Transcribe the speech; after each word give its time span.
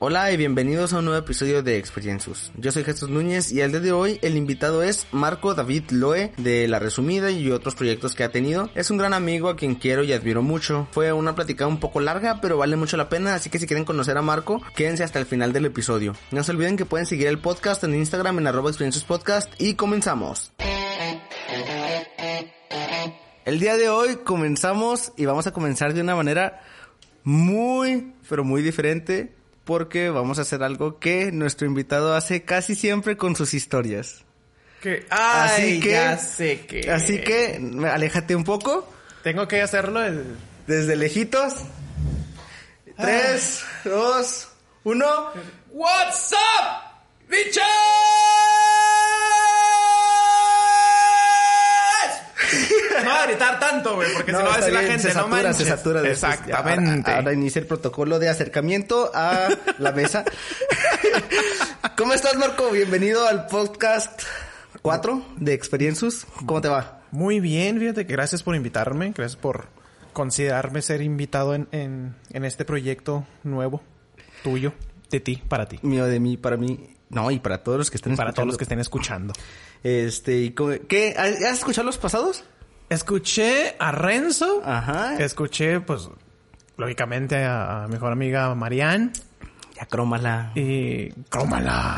Hola 0.00 0.30
y 0.30 0.36
bienvenidos 0.36 0.92
a 0.92 0.98
un 0.98 1.06
nuevo 1.06 1.18
episodio 1.18 1.64
de 1.64 1.76
Experiencias. 1.76 2.52
Yo 2.56 2.70
soy 2.70 2.84
Jesús 2.84 3.10
Núñez 3.10 3.50
y 3.50 3.62
el 3.62 3.72
día 3.72 3.80
de 3.80 3.90
hoy 3.90 4.20
el 4.22 4.36
invitado 4.36 4.84
es 4.84 5.08
Marco 5.10 5.56
David 5.56 5.90
Loe 5.90 6.30
de 6.36 6.68
La 6.68 6.78
Resumida 6.78 7.32
y 7.32 7.50
otros 7.50 7.74
proyectos 7.74 8.14
que 8.14 8.22
ha 8.22 8.30
tenido. 8.30 8.70
Es 8.76 8.92
un 8.92 8.98
gran 8.98 9.12
amigo 9.12 9.48
a 9.48 9.56
quien 9.56 9.74
quiero 9.74 10.04
y 10.04 10.12
admiro 10.12 10.40
mucho. 10.40 10.86
Fue 10.92 11.12
una 11.12 11.34
plática 11.34 11.66
un 11.66 11.80
poco 11.80 11.98
larga 11.98 12.40
pero 12.40 12.56
vale 12.56 12.76
mucho 12.76 12.96
la 12.96 13.08
pena, 13.08 13.34
así 13.34 13.50
que 13.50 13.58
si 13.58 13.66
quieren 13.66 13.84
conocer 13.84 14.16
a 14.16 14.22
Marco, 14.22 14.62
quédense 14.76 15.02
hasta 15.02 15.18
el 15.18 15.26
final 15.26 15.52
del 15.52 15.66
episodio. 15.66 16.14
No 16.30 16.44
se 16.44 16.52
olviden 16.52 16.76
que 16.76 16.84
pueden 16.84 17.04
seguir 17.04 17.26
el 17.26 17.40
podcast 17.40 17.82
en 17.82 17.96
Instagram 17.96 18.38
en 18.38 18.46
arroba 18.46 18.70
experiencias 18.70 19.02
podcast 19.02 19.52
y 19.60 19.74
comenzamos. 19.74 20.52
El 23.44 23.58
día 23.58 23.76
de 23.76 23.88
hoy 23.88 24.14
comenzamos 24.24 25.12
y 25.16 25.24
vamos 25.24 25.48
a 25.48 25.52
comenzar 25.52 25.92
de 25.92 26.02
una 26.02 26.14
manera 26.14 26.62
muy, 27.24 28.12
pero 28.28 28.44
muy 28.44 28.62
diferente 28.62 29.36
porque 29.68 30.08
vamos 30.08 30.38
a 30.38 30.42
hacer 30.42 30.62
algo 30.62 30.98
que 30.98 31.30
nuestro 31.30 31.66
invitado 31.66 32.14
hace 32.14 32.42
casi 32.42 32.74
siempre 32.74 33.18
con 33.18 33.36
sus 33.36 33.52
historias. 33.52 34.24
Que, 34.80 35.04
ay, 35.10 35.50
así 35.50 35.80
que, 35.80 35.90
ya 35.90 36.16
sé 36.16 36.60
que. 36.66 36.90
Así 36.90 37.20
que, 37.20 37.60
aléjate 37.86 38.34
un 38.34 38.44
poco. 38.44 38.90
Tengo 39.22 39.46
que 39.46 39.60
hacerlo 39.60 40.02
el... 40.02 40.38
desde 40.66 40.96
lejitos. 40.96 41.52
Tres, 42.96 43.62
dos, 43.84 44.48
uno. 44.84 45.32
What's 45.70 46.32
up, 46.32 47.28
bitches? 47.28 47.62
no 53.04 53.10
va 53.10 53.22
a 53.22 53.26
gritar 53.26 53.58
tanto, 53.60 53.94
güey, 53.96 54.12
porque 54.14 54.32
no, 54.32 54.38
se 54.38 54.44
va 54.44 54.54
a 54.54 54.56
decir 54.58 54.72
la 54.72 54.80
gente, 54.82 54.98
se 55.00 55.08
no 55.08 55.14
satura, 55.14 55.42
manches. 55.42 55.56
se 55.56 55.64
satura. 55.64 56.02
después. 56.02 56.34
Exactamente. 56.34 57.10
Ahora, 57.10 57.20
ahora 57.22 57.32
inicia 57.32 57.60
el 57.60 57.66
protocolo 57.66 58.18
de 58.18 58.28
acercamiento 58.28 59.10
a 59.14 59.48
la 59.78 59.92
mesa. 59.92 60.24
¿Cómo 61.96 62.12
estás, 62.14 62.36
Marco? 62.36 62.70
Bienvenido 62.70 63.26
al 63.26 63.46
podcast 63.46 64.22
4 64.82 65.22
de 65.36 65.54
Experiencias. 65.54 66.26
¿Cómo 66.46 66.60
te 66.60 66.68
va? 66.68 67.00
Muy 67.10 67.40
bien, 67.40 67.78
fíjate 67.78 68.06
que 68.06 68.12
gracias 68.12 68.42
por 68.42 68.54
invitarme, 68.54 69.12
gracias 69.16 69.36
por 69.36 69.66
considerarme 70.12 70.82
ser 70.82 71.00
invitado 71.02 71.54
en, 71.54 71.68
en, 71.72 72.14
en 72.32 72.44
este 72.44 72.64
proyecto 72.64 73.26
nuevo, 73.44 73.82
tuyo, 74.42 74.72
de 75.10 75.20
ti, 75.20 75.42
para 75.48 75.66
ti. 75.66 75.78
Mío, 75.82 76.06
de 76.06 76.20
mí, 76.20 76.36
para 76.36 76.56
mí. 76.56 76.94
No, 77.08 77.30
y 77.30 77.38
para 77.38 77.62
todos 77.62 77.78
los 77.78 77.90
que 77.90 77.96
estén 77.96 78.16
Para 78.16 78.32
todos 78.32 78.48
escuchando. 78.48 78.52
los 78.52 78.58
que 78.58 78.64
estén 78.64 78.80
escuchando. 78.80 79.32
Este, 79.82 80.54
¿qué? 80.88 81.14
¿Has 81.16 81.42
has 81.42 81.58
escuchado 81.58 81.86
los 81.86 81.96
pasados? 81.96 82.44
Escuché 82.88 83.76
a 83.78 83.92
Renzo. 83.92 84.62
Ajá. 84.64 85.16
Escuché, 85.18 85.80
pues, 85.80 86.08
lógicamente 86.76 87.44
a, 87.44 87.84
a 87.84 87.86
mi 87.86 87.94
mejor 87.94 88.12
amiga 88.12 88.54
Marianne. 88.54 89.12
Ya 89.74 89.86
crómala. 89.86 90.52
Y... 90.54 91.10
¡Cómala! 91.30 91.96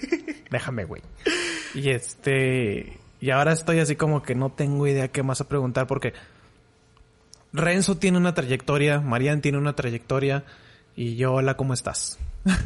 Déjame, 0.50 0.84
güey. 0.84 1.02
Y 1.74 1.90
este... 1.90 2.98
Y 3.20 3.30
ahora 3.30 3.52
estoy 3.52 3.80
así 3.80 3.96
como 3.96 4.22
que 4.22 4.34
no 4.34 4.50
tengo 4.50 4.86
idea 4.86 5.08
qué 5.08 5.22
más 5.22 5.40
a 5.40 5.48
preguntar 5.48 5.86
porque... 5.86 6.14
Renzo 7.52 7.96
tiene 7.98 8.16
una 8.16 8.32
trayectoria, 8.32 9.00
Marianne 9.00 9.42
tiene 9.42 9.58
una 9.58 9.74
trayectoria 9.74 10.44
y 10.94 11.16
yo, 11.16 11.34
hola, 11.34 11.56
¿cómo 11.56 11.74
estás? 11.74 12.18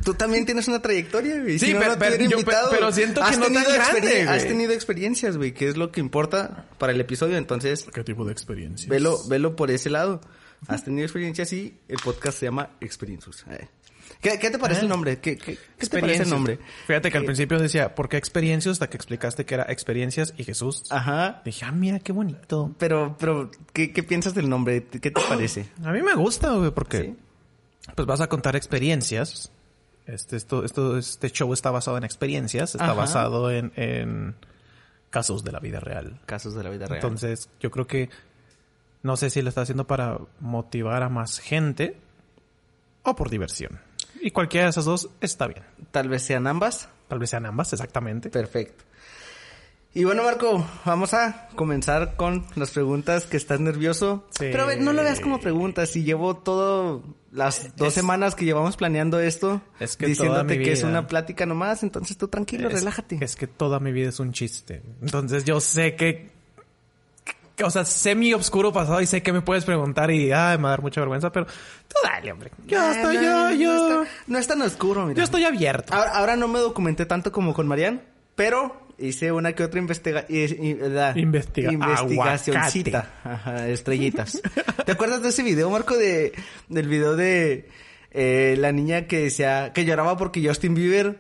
Tú 0.05 0.15
también 0.15 0.47
tienes 0.47 0.69
una 0.69 0.81
trayectoria, 0.81 1.41
güey. 1.41 1.59
Sí, 1.59 1.73
no, 1.73 1.81
pero- 1.81 1.93
no 1.93 1.99
te 1.99 2.05
pero 2.11 2.17
yo- 2.25 2.39
invitado. 2.39 2.71
pero 2.71 2.93
siento 2.93 3.21
que 3.21 3.27
Has 3.27 3.39
no 3.39 3.47
tan 3.47 3.55
tenido 3.55 3.73
grande. 3.73 4.23
Has 4.23 4.47
tenido 4.47 4.73
experiencias, 4.73 5.37
güey, 5.37 5.53
que 5.53 5.69
es 5.69 5.77
lo 5.77 5.91
que 5.91 6.01
importa 6.01 6.67
para 6.79 6.93
el 6.93 7.01
episodio. 7.01 7.37
Entonces, 7.37 7.87
¿Qué 7.93 8.05
tipo 8.05 8.25
de 8.25 8.33
experiencia? 8.33 8.89
velo, 8.89 9.19
velo 9.29 9.57
por 9.57 9.71
ese 9.73 9.91
lado. 9.91 10.21
Has 10.69 10.85
tenido 10.85 11.05
experiencias 11.05 11.53
y 11.53 11.77
el 11.89 11.99
podcast 11.99 12.39
se 12.39 12.47
llama 12.47 12.71
Experiencias. 12.81 13.45
Eh. 13.51 13.69
¿Qué, 14.21 14.39
qué 14.39 14.51
te 14.51 14.59
parece 14.59 14.83
el 14.83 14.89
nombre? 14.89 15.19
¿Qué, 15.19 15.37
qué, 15.37 15.59
qué 15.79 15.87
te 15.87 15.99
parece 16.01 16.23
el 16.23 16.31
nombre? 16.31 16.59
Fíjate 16.87 17.11
que 17.11 17.19
al 17.19 17.25
Eh, 17.25 17.27
principio 17.27 17.59
decía, 17.59 17.95
¿por 17.95 18.09
qué 18.09 18.17
experiencias? 18.17 18.75
Hasta 18.75 18.89
que 18.89 18.97
explicaste 18.97 19.45
que 19.45 19.55
era 19.55 19.65
experiencias 19.69 20.33
y 20.39 20.45
Jesús. 20.45 20.85
Ajá. 20.91 21.43
Dije, 21.45 21.65
ah, 21.67 21.73
mira, 21.73 21.99
qué 21.99 22.13
bonito. 22.13 22.75
Pero, 22.79 23.17
pero, 23.19 23.51
¿qué, 23.75 23.93
qué 23.93 24.03
piensas 24.03 24.33
del 24.35 24.49
nombre? 24.49 24.85
¿Qué 24.87 25.11
te 25.11 25.21
parece? 25.29 25.67
A 25.83 25.91
mí 25.93 26.01
me 26.01 26.15
gusta, 26.15 26.53
güey, 26.53 26.71
porque 26.71 27.01
Sí. 27.03 27.17
pues 27.97 28.07
vas 28.07 28.21
a 28.23 28.29
contar 28.29 28.57
experiencias. 28.57 29.51
Este, 30.07 30.37
esto, 30.37 30.65
esto, 30.65 30.99
este 30.99 31.31
show 31.31 31.53
está 31.53 31.71
basado 31.71 31.97
en 31.97 32.05
experiencias, 32.05 32.75
está 32.75 32.85
Ajá. 32.85 32.95
basado 32.95 33.51
en, 33.51 33.73
en 33.77 34.35
casos 35.11 35.45
de 35.45 35.53
la 35.53 35.61
vida 35.61 35.81
real. 35.81 36.21
Casos 36.27 36.55
de 36.55 36.63
la 36.63 36.71
vida 36.71 36.87
real. 36.87 36.97
Entonces, 36.97 37.49
yo 37.61 37.71
creo 37.71 37.87
que 37.87 38.11
no 39.03 39.17
sé 39.17 39.31
si 39.31 39.43
lo 39.43 39.49
está 39.49 39.63
haciendo 39.63 39.87
para 39.87 40.19
motivar 40.41 41.03
a 41.03 41.09
más 41.09 41.39
gente 41.39 41.97
o 43.03 43.15
por 43.15 43.31
diversión. 43.31 43.81
Y 44.21 44.31
cualquiera 44.31 44.65
de 44.67 44.71
esas 44.71 44.87
dos 44.87 45.11
está 45.21 45.47
bien. 45.47 45.63
Tal 45.91 46.09
vez 46.09 46.23
sean 46.23 46.47
ambas. 46.47 46.89
Tal 47.09 47.19
vez 47.19 47.31
sean 47.31 47.47
ambas, 47.47 47.73
exactamente. 47.73 48.31
Perfecto. 48.31 48.85
Y 49.97 50.03
bueno, 50.03 50.25
Marco, 50.25 50.67
vamos 50.85 51.15
a 51.15 51.49
comenzar 51.55 52.17
con 52.17 52.45
las 52.57 52.73
preguntas 52.73 53.27
que 53.27 53.37
estás 53.37 53.61
nervioso. 53.61 54.27
Sí. 54.31 54.47
Pero 54.51 54.65
a 54.65 54.67
ver, 54.67 54.81
no 54.81 54.93
lo 54.93 55.05
veas 55.05 55.21
como 55.21 55.39
preguntas. 55.39 55.91
Si 55.91 56.03
llevo 56.03 56.37
todo 56.37 57.05
las 57.31 57.77
dos 57.77 57.89
Es- 57.89 57.95
semanas 57.95 58.35
que 58.35 58.45
llevamos 58.45 58.77
planeando 58.77 59.21
esto, 59.21 59.61
Es 59.79 59.97
que 59.97 60.07
diciéndote 60.07 60.59
mi 60.59 60.65
que 60.65 60.73
es 60.73 60.81
vida- 60.81 60.89
una 60.89 61.07
plática 61.07 61.47
nomás, 61.47 61.85
entonces 61.85 62.17
tú 62.17 62.27
tranquilo, 62.27 62.69
Es- 62.69 62.75
relájate. 62.75 63.19
Es 63.21 63.37
que 63.37 63.47
toda 63.47 63.79
mi 63.79 63.93
vida 63.93 64.09
es 64.09 64.19
un 64.19 64.33
chiste. 64.33 64.83
Entonces 65.01 65.45
yo 65.45 65.61
sé 65.61 65.95
que, 65.95 66.29
que- 67.55 67.63
o 67.63 67.71
sea, 67.71 67.85
sé 67.85 68.17
mi 68.17 68.35
oscuro 68.35 68.73
pasado 68.73 69.01
y 69.01 69.07
sé 69.07 69.23
que 69.23 69.33
me 69.33 69.43
puedes 69.43 69.65
preguntar 69.65 70.11
y 70.11 70.33
ay, 70.33 70.57
me 70.59 70.65
va 70.65 70.69
a 70.71 70.73
dar 70.73 70.83
mucha 70.83 71.01
vergüenza, 71.03 71.31
pero 71.31 71.47
tú 71.47 71.95
dale, 72.03 72.33
hombre. 72.33 72.51
Yo 72.67 72.81
Ah, 72.81 72.93
estoy, 72.97 73.15
no, 73.19 73.23
yo, 73.23 73.31
no 73.31 73.53
yo, 73.53 74.01
está- 74.03 74.13
no 74.27 74.39
es 74.41 74.47
tan 74.49 74.61
oscuro, 74.63 75.07
mira. 75.07 75.19
yo 75.19 75.23
estoy 75.23 75.45
abierto. 75.45 75.95
Ahora, 75.95 76.11
ahora 76.17 76.35
no 76.37 76.49
me 76.49 76.59
documenté 76.59 77.07
tanto 77.07 77.31
como 77.31 77.55
con 77.55 77.69
Marian, 77.69 78.03
pero 78.35 78.81
hice 78.99 79.33
una 79.33 79.53
que 79.55 79.65
otra 79.65 79.81
investiga 79.81 80.25
Investiga- 81.17 81.73
investigacioncita. 81.73 83.11
Ajá, 83.25 83.69
estrellitas. 83.69 84.41
¿Te 84.87 84.93
acuerdas 84.93 85.23
de 85.23 85.29
ese 85.31 85.43
video, 85.43 85.69
Marco, 85.71 85.97
de 85.97 86.33
del 86.69 86.89
video 86.89 87.17
de 87.17 87.69
eh, 88.13 88.55
la 88.59 88.73
niña 88.73 89.07
que 89.07 89.19
decía 89.25 89.73
que 89.73 89.85
lloraba 89.85 90.17
porque 90.17 90.47
Justin 90.47 90.75
Bieber 90.75 91.19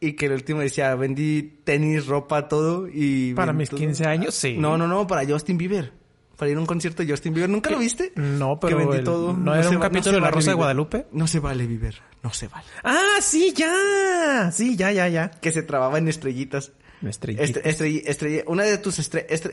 y 0.00 0.14
que 0.14 0.26
el 0.26 0.32
último 0.32 0.60
decía 0.60 0.94
vendí 0.94 1.60
tenis, 1.64 2.06
ropa, 2.06 2.48
todo 2.48 2.88
y 2.92 3.34
Para 3.34 3.52
mis 3.52 3.70
todo"? 3.70 3.78
15 3.80 4.04
años, 4.06 4.34
sí. 4.34 4.56
No, 4.58 4.76
no, 4.78 4.86
no, 4.86 5.06
para 5.06 5.26
Justin 5.26 5.56
Bieber. 5.58 5.92
Para 6.36 6.50
ir 6.50 6.56
a 6.56 6.60
un 6.60 6.66
concierto 6.66 7.02
de 7.04 7.10
Justin 7.10 7.32
Bieber. 7.34 7.48
¿Nunca 7.50 7.70
lo 7.70 7.78
viste? 7.78 8.12
No, 8.16 8.54
Que 8.60 8.66
pero 8.68 8.78
vendí 8.78 8.96
el- 8.98 9.04
todo. 9.04 9.32
¿no 9.32 9.54
era 9.54 9.62
se 9.64 9.70
un 9.70 9.76
va- 9.76 9.82
capítulo 9.82 10.12
de 10.12 10.20
La 10.20 10.24
vale 10.26 10.34
Rosa 10.34 10.50
de. 10.50 10.54
Guadalupe? 10.56 11.06
No 11.12 11.26
se 11.26 11.38
vale 11.40 11.66
Bieber. 11.66 11.94
No 12.22 12.32
se 12.32 12.48
vale. 12.48 12.64
Ah, 12.82 13.18
sí, 13.20 13.52
ya. 13.56 14.50
Sí, 14.52 14.76
ya, 14.76 14.90
ya, 14.92 15.08
ya. 15.08 15.30
Que 15.30 15.52
se 15.52 15.62
trababa 15.62 15.98
en 15.98 16.08
estrellitas. 16.08 16.72
Estrellita. 17.06 17.44
Este- 17.44 17.62
estrell- 17.70 18.04
estrell- 18.06 18.44
una 18.46 18.62
de 18.62 18.78
tus 18.78 18.98
estre- 18.98 19.26
estre- 19.28 19.52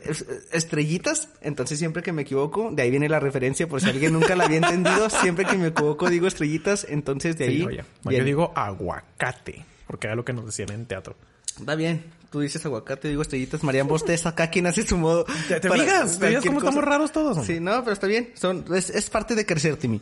estrellitas, 0.52 1.28
entonces 1.42 1.78
siempre 1.78 2.02
que 2.02 2.10
me 2.12 2.22
equivoco, 2.22 2.70
de 2.72 2.82
ahí 2.82 2.90
viene 2.90 3.10
la 3.10 3.20
referencia, 3.20 3.68
por 3.68 3.80
si 3.82 3.90
alguien 3.90 4.14
nunca 4.14 4.34
la 4.36 4.44
había 4.44 4.56
entendido, 4.56 5.10
siempre 5.10 5.44
que 5.44 5.58
me 5.58 5.66
equivoco 5.68 6.08
digo 6.08 6.26
estrellitas, 6.26 6.86
entonces 6.88 7.36
de 7.36 7.46
Sí, 7.48 7.52
ahí... 7.52 7.62
oye. 7.62 7.84
Yo 8.18 8.24
digo 8.24 8.52
aguacate, 8.56 9.66
porque 9.86 10.06
era 10.06 10.16
lo 10.16 10.24
que 10.24 10.32
nos 10.32 10.46
decían 10.46 10.70
en 10.72 10.86
teatro. 10.86 11.14
Está 11.58 11.74
bien, 11.74 12.04
tú 12.32 12.40
dices 12.40 12.64
aguacate, 12.66 13.06
digo 13.08 13.22
estrellitas, 13.22 13.62
Marian 13.62 13.86
Bostes, 13.86 14.26
acá 14.26 14.48
quien 14.50 14.66
hace 14.66 14.84
su 14.84 14.96
modo... 14.98 15.24
¿Te, 15.48 15.60
te 15.60 15.70
fijas? 15.70 16.14
¿Te 16.18 16.18
cualquier 16.32 16.42
cómo 16.42 16.58
cosa. 16.60 16.68
estamos 16.70 16.84
raros 16.84 17.12
todos? 17.12 17.46
Sí, 17.46 17.60
no, 17.60 17.80
pero 17.84 17.92
está 17.92 18.06
bien, 18.08 18.32
son, 18.34 18.64
es, 18.74 18.90
es 18.90 19.08
parte 19.10 19.34
de 19.36 19.46
crecer, 19.46 19.76
Timmy. 19.76 20.00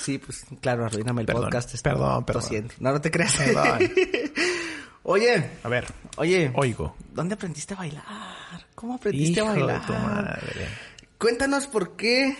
Sí, 0.00 0.18
pues 0.18 0.44
claro, 0.60 0.86
arruíname 0.86 1.20
el 1.22 1.26
Perdón, 1.26 1.44
podcast. 1.44 1.74
está- 1.74 1.90
perdón, 1.90 2.24
perdón. 2.24 2.42
Lo 2.42 2.48
siento, 2.48 2.74
no, 2.80 2.92
no 2.92 3.00
te 3.00 3.10
creas. 3.10 3.36
Oye, 5.02 5.50
A 5.62 5.68
ver, 5.68 5.86
oye, 6.18 6.52
oigo. 6.54 6.94
¿dónde 7.12 7.34
aprendiste 7.34 7.72
a 7.74 7.78
bailar? 7.78 8.04
¿Cómo 8.74 8.94
aprendiste 8.94 9.40
Hijo 9.40 9.48
a 9.48 9.54
de 9.54 9.60
bailar? 9.62 9.86
tu 9.86 9.92
madre. 9.94 10.68
Cuéntanos 11.18 11.66
por 11.66 11.96
qué, 11.96 12.36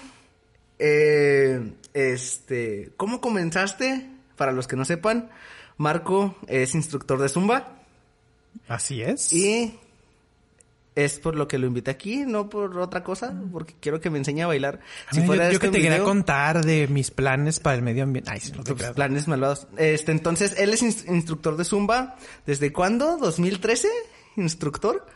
eh, 0.78 1.72
este, 1.94 2.92
¿cómo 2.98 3.20
comenzaste? 3.20 4.10
Para 4.36 4.52
los 4.52 4.66
que 4.68 4.76
no 4.76 4.84
sepan, 4.84 5.30
Marco 5.78 6.36
es 6.48 6.74
instructor 6.74 7.18
de 7.20 7.28
Zumba 7.30 7.79
Así 8.68 9.02
es. 9.02 9.32
y 9.32 9.78
es 10.96 11.18
por 11.20 11.36
lo 11.36 11.46
que 11.48 11.56
lo 11.58 11.66
invité 11.66 11.90
aquí, 11.92 12.24
no 12.26 12.48
por 12.50 12.76
otra 12.78 13.02
cosa, 13.04 13.32
porque 13.52 13.74
quiero 13.80 14.00
que 14.00 14.10
me 14.10 14.18
enseñe 14.18 14.42
a 14.42 14.46
bailar. 14.48 14.80
A 15.06 15.16
ver, 15.16 15.24
yo, 15.26 15.34
yo 15.34 15.42
este 15.44 15.58
que 15.60 15.68
te 15.68 15.80
quería 15.80 16.02
contar 16.02 16.64
de 16.64 16.88
mis 16.88 17.10
planes 17.10 17.60
para 17.60 17.76
el 17.76 17.82
medio 17.82 18.02
ambiente. 18.02 18.30
Ay, 18.30 18.40
sí, 18.40 18.52
no 18.52 18.62
te 18.64 18.74
tus 18.74 18.86
planes 18.88 19.26
malvados. 19.28 19.66
Este, 19.76 20.12
entonces, 20.12 20.56
él 20.58 20.72
es 20.74 20.82
ins- 20.82 21.08
instructor 21.12 21.56
de 21.56 21.64
Zumba. 21.64 22.16
¿Desde 22.44 22.72
cuándo? 22.72 23.18
¿2013? 23.18 23.86
¿Instructor? 24.36 25.06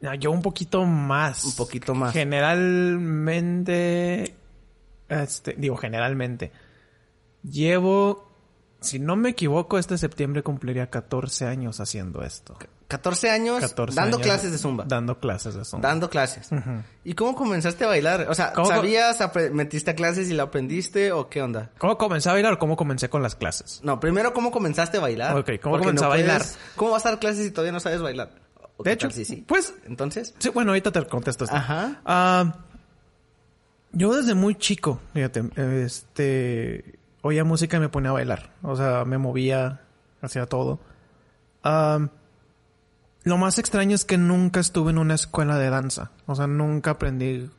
No, 0.00 0.14
yo 0.14 0.30
un 0.30 0.40
poquito 0.42 0.84
más. 0.86 1.44
Un 1.44 1.54
poquito 1.56 1.94
más. 1.94 2.12
Generalmente, 2.14 4.34
este, 5.08 5.54
digo 5.58 5.76
generalmente, 5.76 6.52
llevo 7.42 8.29
si 8.80 8.98
no 8.98 9.16
me 9.16 9.30
equivoco, 9.30 9.78
este 9.78 9.98
septiembre 9.98 10.42
cumpliría 10.42 10.88
14 10.90 11.46
años 11.46 11.80
haciendo 11.80 12.22
esto. 12.22 12.56
14 12.88 13.30
años 13.30 13.60
14 13.60 13.94
dando 13.94 14.16
años 14.16 14.26
clases 14.26 14.50
de 14.52 14.58
zumba. 14.58 14.84
Dando 14.86 15.20
clases 15.20 15.54
de 15.54 15.64
zumba. 15.64 15.88
Dando 15.88 16.10
clases. 16.10 16.48
¿Y 17.04 17.14
cómo 17.14 17.36
comenzaste 17.36 17.84
a 17.84 17.86
bailar? 17.88 18.26
O 18.28 18.34
sea, 18.34 18.52
¿Cómo- 18.52 18.66
¿sabías, 18.68 19.18
metiste 19.52 19.92
a 19.92 19.94
clases 19.94 20.28
y 20.28 20.34
la 20.34 20.44
aprendiste 20.44 21.12
o 21.12 21.28
qué 21.28 21.40
onda? 21.42 21.70
¿Cómo 21.78 21.96
comencé 21.98 22.28
a 22.30 22.32
bailar 22.32 22.54
o 22.54 22.58
cómo 22.58 22.76
comencé 22.76 23.08
con 23.08 23.22
las 23.22 23.36
clases? 23.36 23.80
No, 23.84 24.00
primero, 24.00 24.32
¿cómo 24.32 24.50
comenzaste 24.50 24.96
a 24.96 25.00
bailar? 25.00 25.36
Ok, 25.38 25.50
¿cómo 25.62 25.74
Porque 25.74 25.86
comencé 25.86 26.04
a 26.04 26.08
bailar? 26.08 26.42
¿Cómo 26.74 26.90
vas 26.90 27.06
a 27.06 27.10
dar 27.10 27.18
clases 27.20 27.44
si 27.44 27.50
todavía 27.52 27.72
no 27.72 27.80
sabes 27.80 28.02
bailar? 28.02 28.32
¿O 28.76 28.82
De 28.82 28.92
hecho, 28.92 29.06
tal 29.08 29.14
si 29.14 29.24
sí? 29.24 29.44
pues, 29.46 29.72
Entonces, 29.86 30.34
sí, 30.38 30.48
bueno, 30.48 30.70
ahorita 30.72 30.90
te 30.90 31.04
contesto 31.06 31.44
esto. 31.44 31.54
Ajá. 31.56 32.00
Ah, 32.04 32.56
yo 33.92 34.14
desde 34.16 34.34
muy 34.34 34.54
chico, 34.56 35.00
fíjate, 35.14 35.44
este, 35.84 36.98
oía 37.22 37.44
música 37.44 37.76
y 37.76 37.80
me 37.80 37.88
ponía 37.88 38.10
a 38.10 38.14
bailar. 38.14 38.50
O 38.62 38.76
sea, 38.76 39.04
me 39.04 39.18
movía, 39.18 39.80
hacía 40.20 40.46
todo. 40.46 40.80
Lo 41.62 43.36
más 43.36 43.58
extraño 43.58 43.94
es 43.94 44.04
que 44.04 44.16
nunca 44.16 44.60
estuve 44.60 44.90
en 44.90 44.98
una 44.98 45.14
escuela 45.14 45.58
de 45.58 45.70
danza. 45.70 46.10
O 46.26 46.34
sea, 46.34 46.46
nunca 46.46 46.92
aprendí, 46.92 47.50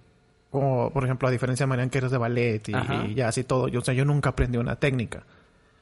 como 0.50 0.92
por 0.92 1.04
ejemplo, 1.04 1.28
a 1.28 1.32
diferencia 1.32 1.66
de 1.66 1.68
Marian, 1.68 1.90
que 1.90 2.00
eres 2.00 2.12
de 2.12 2.18
ballet 2.18 2.68
y, 2.68 3.16
ya 3.16 3.28
así 3.28 3.44
todo. 3.44 3.68
Yo, 3.68 3.80
o 3.82 3.84
sea, 3.84 3.94
yo 3.94 4.06
nunca 4.06 4.32
aprendí 4.32 4.58
una 4.58 4.78
técnica. 4.78 5.24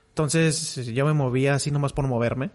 Entonces, 0.10 0.86
yo 0.88 1.06
me 1.06 1.14
movía 1.14 1.56
así 1.56 1.72
nomás 1.72 1.94
por 1.94 2.08
moverme. 2.08 2.52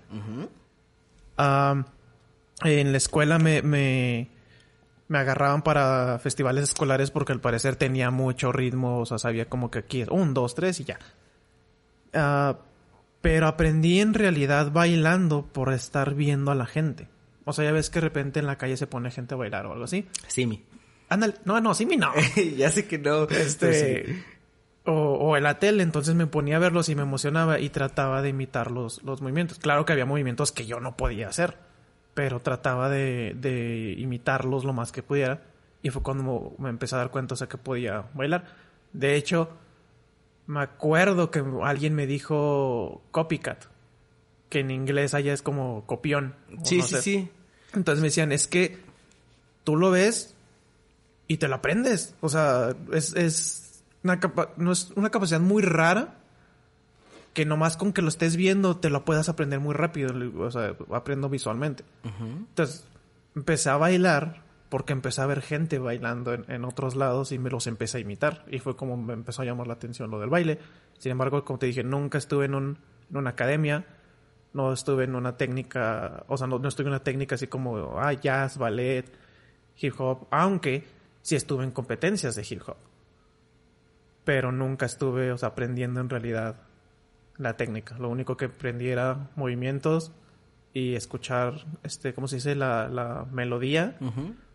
en 1.38 2.93
la 2.93 2.99
escuela 2.99 3.38
me, 3.38 3.62
me, 3.62 4.29
me 5.09 5.19
agarraban 5.19 5.62
para 5.62 6.19
festivales 6.19 6.65
escolares 6.65 7.11
porque 7.11 7.33
al 7.33 7.41
parecer 7.41 7.77
tenía 7.77 8.11
mucho 8.11 8.53
ritmo, 8.53 9.01
o 9.01 9.06
sea, 9.06 9.19
sabía 9.19 9.49
como 9.49 9.71
que 9.71 9.81
aquí 9.81 10.03
es 10.03 10.09
un, 10.09 10.35
dos, 10.35 10.55
tres 10.55 10.81
y 10.81 10.85
ya. 10.85 10.99
Ah, 12.12 12.59
pero 13.21 13.47
aprendí 13.47 14.01
en 14.01 14.15
realidad 14.15 14.71
bailando 14.71 15.47
por 15.47 15.73
estar 15.73 16.15
viendo 16.15 16.51
a 16.51 16.55
la 16.55 16.67
gente. 16.67 17.09
O 17.45 17.53
sea, 17.53 17.65
ya 17.65 17.73
ves 17.73 17.91
que 17.91 18.01
de 18.01 18.06
repente 18.06 18.41
en 18.41 18.47
la 18.47 18.56
calle 18.56 18.77
se 18.77 18.87
pone 18.87 19.11
gente 19.11 19.35
a 19.35 19.39
bailar 19.39 19.67
o 19.67 19.73
algo 19.73 19.85
así. 19.85 20.06
Simi. 20.27 20.65
Ándale, 21.09 21.35
no, 21.45 21.61
no, 21.61 21.75
sí, 21.75 21.87
mi 21.87 21.97
no. 21.97 22.12
ya 22.56 22.71
sé 22.71 22.87
que 22.87 22.99
no. 22.99 23.27
sí. 23.29 23.35
Este, 23.37 24.25
o, 24.85 24.93
o 24.93 25.37
en 25.37 25.43
la 25.43 25.59
tele, 25.59 25.83
entonces 25.83 26.15
me 26.15 26.27
ponía 26.27 26.56
a 26.56 26.59
verlos 26.61 26.89
y 26.89 26.95
me 26.95 27.03
emocionaba 27.03 27.59
y 27.59 27.71
trataba 27.71 28.23
de 28.23 28.31
imitar 28.31 28.71
los, 28.71 29.03
los 29.03 29.23
movimientos. 29.23 29.59
Claro 29.59 29.85
que 29.85 29.93
había 29.93 30.06
movimientos 30.06 30.53
que 30.53 30.67
yo 30.67 30.81
no 30.81 30.97
podía 30.97 31.29
hacer, 31.29 31.56
pero 32.14 32.40
trataba 32.40 32.88
de, 32.88 33.34
de 33.38 33.94
imitarlos 33.99 34.64
lo 34.64 34.72
más 34.72 34.93
que 34.93 35.02
pudiera. 35.02 35.43
Y 35.82 35.90
fue 35.90 36.02
cuando 36.02 36.55
me 36.58 36.70
empecé 36.70 36.94
a 36.94 36.99
dar 36.99 37.11
cuenta, 37.11 37.34
o 37.34 37.37
sea, 37.37 37.49
que 37.49 37.58
podía 37.58 38.05
bailar. 38.14 38.46
De 38.93 39.16
hecho, 39.16 39.50
me 40.46 40.61
acuerdo 40.61 41.31
que 41.31 41.43
alguien 41.62 41.94
me 41.94 42.06
dijo 42.06 43.02
copycat, 43.11 43.64
que 44.49 44.61
en 44.61 44.70
inglés 44.70 45.14
allá 45.14 45.32
es 45.32 45.43
como 45.43 45.84
copión. 45.87 46.34
Sí, 46.62 46.78
no 46.78 46.84
sí, 46.84 46.94
sé. 46.94 47.02
sí. 47.02 47.31
Entonces 47.75 48.00
me 48.00 48.08
decían, 48.08 48.32
es 48.32 48.46
que 48.46 48.78
tú 49.64 49.76
lo 49.76 49.90
ves 49.90 50.34
y 51.26 51.38
te 51.38 51.49
lo 51.49 51.56
aprendes. 51.56 52.14
O 52.20 52.28
sea, 52.28 52.75
es, 52.93 53.14
es, 53.17 53.82
una, 54.05 54.20
capa- 54.20 54.52
no 54.56 54.72
es 54.72 54.90
una 54.96 55.10
capacidad 55.10 55.40
muy 55.40 55.62
rara 55.62 56.14
que 57.34 57.44
nomás 57.44 57.76
con 57.76 57.92
que 57.92 58.00
lo 58.00 58.08
estés 58.08 58.36
viendo 58.36 58.76
te 58.76 58.88
lo 58.88 59.04
puedas 59.04 59.28
aprender 59.28 59.60
muy 59.60 59.75
rápido. 59.75 60.14
O 60.38 60.50
sea, 60.50 60.75
aprendo 60.92 61.28
visualmente. 61.28 61.84
Entonces 62.04 62.86
empecé 63.34 63.69
a 63.69 63.76
bailar 63.76 64.44
porque 64.69 64.92
empecé 64.92 65.20
a 65.20 65.26
ver 65.26 65.42
gente 65.42 65.78
bailando 65.78 66.32
en, 66.32 66.44
en 66.48 66.64
otros 66.64 66.94
lados 66.96 67.32
y 67.32 67.38
me 67.38 67.50
los 67.50 67.66
empecé 67.66 67.98
a 67.98 68.00
imitar. 68.00 68.44
Y 68.48 68.60
fue 68.60 68.76
como 68.76 68.96
me 68.96 69.12
empezó 69.12 69.42
a 69.42 69.44
llamar 69.44 69.66
la 69.66 69.75
atención 69.75 70.10
lo 70.10 70.20
del 70.20 70.31
baile. 70.31 70.58
Sin 70.98 71.12
embargo, 71.12 71.44
como 71.44 71.58
te 71.58 71.66
dije, 71.66 71.82
nunca 71.82 72.19
estuve 72.19 72.46
en, 72.46 72.54
un, 72.54 72.78
en 73.10 73.16
una 73.16 73.31
academia. 73.31 73.84
No 74.52 74.72
estuve 74.72 75.02
en 75.02 75.16
una 75.16 75.36
técnica, 75.36 76.25
o 76.28 76.36
sea, 76.36 76.46
no, 76.46 76.60
no 76.60 76.69
estuve 76.69 76.84
en 76.84 76.92
una 76.92 77.02
técnica 77.02 77.34
así 77.34 77.48
como, 77.48 77.98
ah, 77.98 78.12
jazz, 78.12 78.56
ballet, 78.56 79.04
hip 79.76 79.94
hop, 79.98 80.28
aunque 80.31 80.84
sí 81.22 81.34
estuve 81.34 81.64
en 81.64 81.72
competencias 81.72 82.36
de 82.36 82.46
hip 82.48 82.62
hop. 82.64 82.76
Pero 84.25 84.52
nunca 84.52 84.86
estuve, 84.86 85.32
o 85.32 85.38
sea, 85.38 85.48
aprendiendo 85.48 86.00
en 86.00 86.08
realidad 86.08 86.56
la 87.38 87.56
técnica. 87.56 87.96
Lo 87.98 88.08
único 88.08 88.36
que 88.36 88.46
aprendí 88.46 88.88
era 88.88 89.28
movimientos 89.36 90.12
y 90.72 90.94
escuchar, 90.94 91.54
este, 91.82 92.14
¿cómo 92.14 92.28
se 92.28 92.36
dice? 92.36 92.54
La, 92.54 92.88
la 92.88 93.26
melodía 93.31 93.96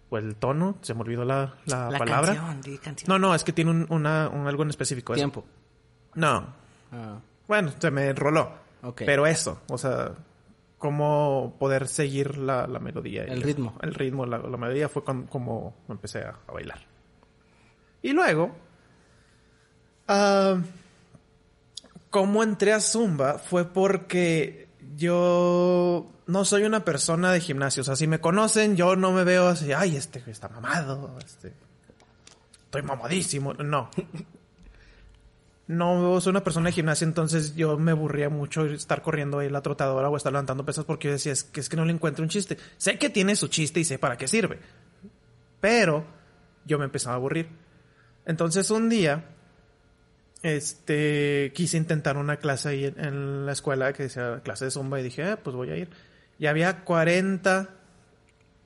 o 0.09 0.17
el 0.17 0.35
tono. 0.35 0.77
Se 0.81 0.93
me 0.93 1.01
olvidó 1.01 1.23
la, 1.25 1.55
la, 1.65 1.89
La 1.91 1.97
palabra. 1.99 2.35
canción, 2.35 2.61
di 2.61 2.77
canción. 2.77 3.07
No, 3.07 3.19
no, 3.19 3.35
es 3.35 3.43
que 3.43 3.53
tiene 3.53 3.71
un, 3.71 3.85
una, 3.89 4.29
un 4.29 4.47
algo 4.47 4.63
en 4.63 4.69
específico. 4.69 5.13
eso. 5.13 5.19
Tiempo. 5.19 5.45
No. 6.15 6.47
Ah, 6.91 7.19
Bueno, 7.47 7.71
se 7.77 7.91
me 7.91 8.07
enroló. 8.09 8.51
Pero 8.95 9.27
eso, 9.27 9.61
o 9.69 9.77
sea, 9.77 10.11
cómo 10.77 11.55
poder 11.59 11.87
seguir 11.89 12.37
la, 12.37 12.65
la 12.65 12.79
melodía. 12.79 13.23
y 13.27 13.31
El 13.31 13.39
eso. 13.39 13.47
ritmo. 13.47 13.77
El 13.81 13.93
ritmo, 13.93 14.25
la, 14.25 14.37
la 14.37 14.57
melodía 14.57 14.87
fue 14.87 15.03
con- 15.03 15.27
como 15.27 15.75
empecé 15.89 16.19
a, 16.23 16.35
a 16.47 16.51
bailar. 16.53 16.79
Y 18.01 18.13
luego, 18.13 18.55
ah, 20.07 20.57
cómo 22.09 22.43
entré 22.43 22.73
a 22.73 22.79
Zumba 22.79 23.39
fue 23.39 23.65
porque 23.65 24.67
yo 24.95 26.11
no 26.27 26.45
soy 26.45 26.63
una 26.63 26.85
persona 26.85 27.31
de 27.31 27.41
gimnasio. 27.41 27.81
O 27.81 27.83
sea, 27.83 27.95
si 27.95 28.07
me 28.07 28.19
conocen, 28.19 28.75
yo 28.75 28.95
no 28.95 29.11
me 29.11 29.23
veo 29.23 29.47
así, 29.47 29.73
ay, 29.73 29.95
este 29.95 30.23
está 30.27 30.49
mamado, 30.49 31.17
este, 31.25 31.53
estoy 32.65 32.81
mamadísimo. 32.83 33.53
No. 33.53 33.89
No 35.67 36.19
soy 36.19 36.31
una 36.31 36.43
persona 36.43 36.69
de 36.69 36.71
gimnasio, 36.71 37.05
entonces 37.05 37.55
yo 37.55 37.77
me 37.77 37.91
aburría 37.91 38.29
mucho 38.29 38.65
estar 38.65 39.03
corriendo 39.03 39.37
ahí 39.37 39.49
la 39.49 39.61
trotadora 39.61 40.09
o 40.09 40.17
estar 40.17 40.31
levantando 40.31 40.65
pesas 40.65 40.83
porque 40.83 41.09
yo 41.09 41.11
decía, 41.11 41.31
es 41.31 41.43
que, 41.43 41.59
es 41.59 41.69
que 41.69 41.77
no 41.77 41.85
le 41.85 41.93
encuentro 41.93 42.23
un 42.23 42.29
chiste. 42.29 42.57
Sé 42.77 42.97
que 42.97 43.11
tiene 43.11 43.35
su 43.35 43.49
chiste 43.49 43.79
y 43.79 43.83
sé 43.83 43.99
para 43.99 44.17
qué 44.17 44.27
sirve. 44.27 44.59
Pero 45.61 46.05
yo 46.65 46.79
me 46.79 46.85
empezaba 46.85 47.13
a 47.13 47.17
aburrir. 47.17 47.49
Entonces 48.25 48.71
un 48.71 48.89
día, 48.89 49.25
este, 50.41 51.51
quise 51.53 51.77
intentar 51.77 52.17
una 52.17 52.37
clase 52.37 52.69
ahí 52.69 52.85
en, 52.85 52.99
en 52.99 53.45
la 53.45 53.51
escuela 53.51 53.93
que 53.93 54.03
decía 54.03 54.41
clase 54.43 54.65
de 54.65 54.71
zumba 54.71 54.99
y 54.99 55.03
dije, 55.03 55.23
ah, 55.23 55.39
pues 55.43 55.55
voy 55.55 55.69
a 55.69 55.77
ir. 55.77 55.89
Y 56.37 56.47
había 56.47 56.83
40 56.83 57.69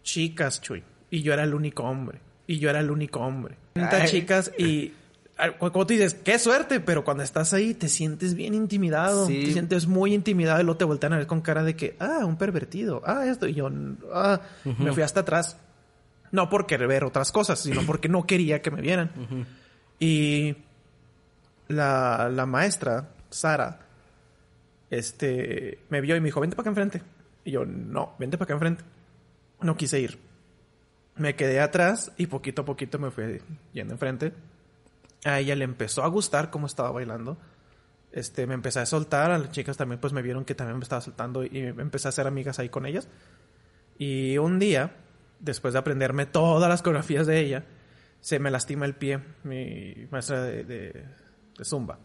chicas, 0.04 0.62
Chuy. 0.62 0.84
Y 1.10 1.22
yo 1.22 1.34
era 1.34 1.44
el 1.44 1.54
único 1.54 1.84
hombre. 1.84 2.20
Y 2.46 2.60
yo 2.60 2.70
era 2.70 2.80
el 2.80 2.92
único 2.92 3.20
hombre. 3.22 3.56
40 3.74 3.98
Ay. 3.98 4.08
chicas 4.10 4.52
y... 4.58 4.94
Como 5.58 5.88
tú 5.88 5.94
dices, 5.94 6.14
qué 6.14 6.38
suerte, 6.38 6.80
pero 6.80 7.04
cuando 7.04 7.24
estás 7.24 7.54
ahí 7.54 7.74
te 7.74 7.90
sientes 7.90 8.36
bien 8.36 8.54
intimidado. 8.54 9.26
Sí. 9.26 9.46
Te 9.46 9.52
sientes 9.54 9.88
muy 9.88 10.14
intimidado 10.14 10.62
y 10.62 10.64
luego 10.64 10.78
te 10.78 10.86
voltean 10.86 11.14
a 11.14 11.18
ver 11.18 11.26
con 11.26 11.42
cara 11.42 11.64
de 11.64 11.76
que, 11.76 11.98
ah, 12.00 12.24
un 12.24 12.38
pervertido. 12.38 13.02
Ah, 13.04 13.26
esto. 13.26 13.48
Y 13.48 13.56
yo, 13.56 13.70
ah, 14.14 14.42
me 14.64 14.94
fui 14.94 15.02
hasta 15.02 15.22
atrás. 15.22 15.58
No 16.32 16.50
por 16.50 16.68
querer 16.68 16.88
ver 16.88 17.04
otras 17.04 17.32
cosas, 17.32 17.60
sino 17.60 17.82
porque 17.82 18.10
no 18.10 18.28
quería 18.28 18.62
que 18.62 18.70
me 18.70 18.82
vieran. 18.82 19.10
Y 20.00 20.56
la, 21.74 22.30
la 22.32 22.46
maestra, 22.46 23.10
Sara, 23.30 23.80
este, 24.90 25.80
me 25.90 26.02
vio 26.02 26.16
y 26.16 26.22
me 26.22 26.28
dijo, 26.28 26.40
vente 26.40 26.56
para 26.56 26.64
acá 26.64 26.70
enfrente. 26.70 27.02
Y 27.44 27.52
yo, 27.52 27.66
no, 27.66 28.16
vente 28.20 28.38
para 28.38 28.46
acá 28.46 28.54
enfrente. 28.54 28.84
No 29.62 29.76
quise 29.76 30.00
ir. 30.00 30.20
Me 31.16 31.36
quedé 31.36 31.60
atrás 31.60 32.12
y 32.18 32.28
poquito 32.28 32.62
a 32.62 32.66
poquito 32.66 33.00
me 33.00 33.12
fui 33.12 33.42
yendo 33.74 33.94
enfrente. 33.94 34.34
A 35.26 35.40
ella 35.40 35.56
le 35.56 35.66
empezó 35.66 36.04
a 36.04 36.08
gustar 36.08 36.50
cómo 36.50 36.68
estaba 36.68 36.92
bailando. 36.92 37.38
Este, 38.12 38.46
me 38.46 38.54
empecé 38.54 38.80
a 38.80 38.86
soltar, 38.86 39.32
a 39.32 39.40
las 39.40 39.52
chicas 39.52 39.76
también 39.78 40.00
pues 40.00 40.14
me 40.14 40.22
vieron 40.22 40.46
que 40.46 40.54
también 40.54 40.78
me 40.78 40.84
estaba 40.84 41.02
soltando 41.02 41.44
y 41.44 41.58
empecé 41.58 42.08
a 42.08 42.10
hacer 42.10 42.28
amigas 42.28 42.60
ahí 42.60 42.70
con 42.70 42.86
ellas. 42.86 43.08
Y 43.98 44.38
un 44.38 44.60
día, 44.60 44.96
después 45.40 45.74
de 45.74 45.80
aprenderme 45.80 46.28
todas 46.28 46.70
las 46.70 46.84
coreografías 46.84 47.26
de 47.26 47.40
ella, 47.40 47.66
se 48.22 48.38
me 48.38 48.52
lastima 48.52 48.86
el 48.86 48.94
pie, 48.94 49.20
mi 49.44 50.08
maestra 50.12 50.44
de, 50.44 51.06
de 51.58 51.66
zumba. 51.66 52.00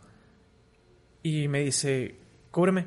Y 1.22 1.48
me 1.48 1.60
dice, 1.60 2.16
cúbreme. 2.50 2.86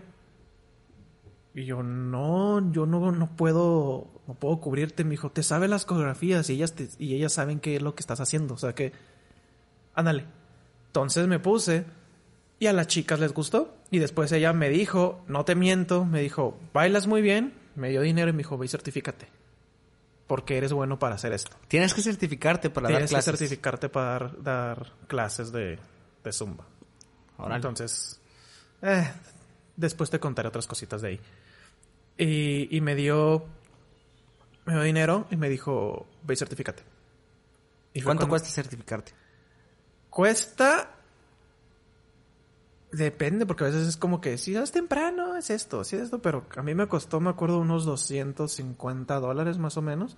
Y 1.53 1.65
yo, 1.65 1.83
no, 1.83 2.71
yo 2.71 2.85
no, 2.85 3.11
no 3.11 3.35
puedo, 3.35 4.07
no 4.27 4.33
puedo 4.35 4.59
cubrirte. 4.61 5.03
Me 5.03 5.11
dijo, 5.11 5.31
te 5.31 5.43
sabe 5.43 5.67
las 5.67 5.85
coreografías 5.85 6.49
y 6.49 6.53
ellas, 6.53 6.73
te- 6.73 6.89
y 6.97 7.13
ellas 7.15 7.33
saben 7.33 7.59
qué 7.59 7.75
es 7.75 7.81
lo 7.81 7.93
que 7.93 8.01
estás 8.01 8.21
haciendo. 8.21 8.53
O 8.53 8.57
sea 8.57 8.73
que, 8.73 8.93
ándale. 9.93 10.25
Entonces 10.87 11.27
me 11.27 11.39
puse 11.39 11.85
y 12.59 12.67
a 12.67 12.73
las 12.73 12.87
chicas 12.87 13.19
les 13.19 13.33
gustó. 13.33 13.75
Y 13.91 13.99
después 13.99 14.31
ella 14.31 14.53
me 14.53 14.69
dijo, 14.69 15.21
no 15.27 15.43
te 15.43 15.55
miento, 15.55 16.05
me 16.05 16.21
dijo, 16.21 16.57
bailas 16.73 17.05
muy 17.07 17.21
bien. 17.21 17.53
Me 17.75 17.89
dio 17.89 18.01
dinero 18.01 18.29
y 18.29 18.33
me 18.33 18.39
dijo, 18.39 18.57
ve 18.57 18.65
y 18.65 18.69
certifícate. 18.69 19.27
Porque 20.27 20.57
eres 20.57 20.71
bueno 20.71 20.97
para 20.99 21.15
hacer 21.15 21.33
esto. 21.33 21.57
Tienes 21.67 21.93
que 21.93 22.01
certificarte 22.01 22.69
para 22.69 22.85
dar 22.85 22.91
Tienes 22.93 23.09
que 23.09 23.15
clases. 23.15 23.37
certificarte 23.39 23.89
para 23.89 24.09
dar, 24.29 24.43
dar 24.43 24.93
clases 25.07 25.51
de, 25.51 25.77
de 26.23 26.31
Zumba. 26.33 26.65
Órale. 27.37 27.55
Entonces, 27.55 28.19
eh, 28.81 29.11
después 29.75 30.09
te 30.09 30.19
contaré 30.19 30.47
otras 30.49 30.67
cositas 30.67 31.01
de 31.01 31.07
ahí. 31.09 31.19
Y, 32.17 32.75
y 32.75 32.81
me 32.81 32.95
dio 32.95 33.45
me 34.65 34.73
dio 34.73 34.83
dinero 34.83 35.27
y 35.31 35.37
me 35.37 35.49
dijo, 35.49 36.05
ve 36.23 36.33
y 36.35 36.37
certifícate. 36.37 36.83
Y 37.93 38.01
¿Cuánto 38.01 38.21
cuando- 38.21 38.29
cuesta 38.31 38.49
certificarte? 38.49 39.11
Cuesta 40.09 40.95
Depende, 42.91 43.45
porque 43.45 43.63
a 43.63 43.67
veces 43.67 43.87
es 43.87 43.95
como 43.95 44.19
que 44.19 44.37
si 44.37 44.53
es 44.53 44.71
temprano, 44.73 45.37
es 45.37 45.49
esto, 45.49 45.85
si 45.85 45.95
es 45.95 46.01
esto, 46.03 46.21
pero 46.21 46.45
a 46.57 46.61
mí 46.61 46.75
me 46.75 46.87
costó, 46.87 47.21
me 47.21 47.29
acuerdo, 47.29 47.57
unos 47.59 47.85
250 47.85 49.17
dólares 49.21 49.57
más 49.59 49.77
o 49.77 49.81
menos. 49.81 50.17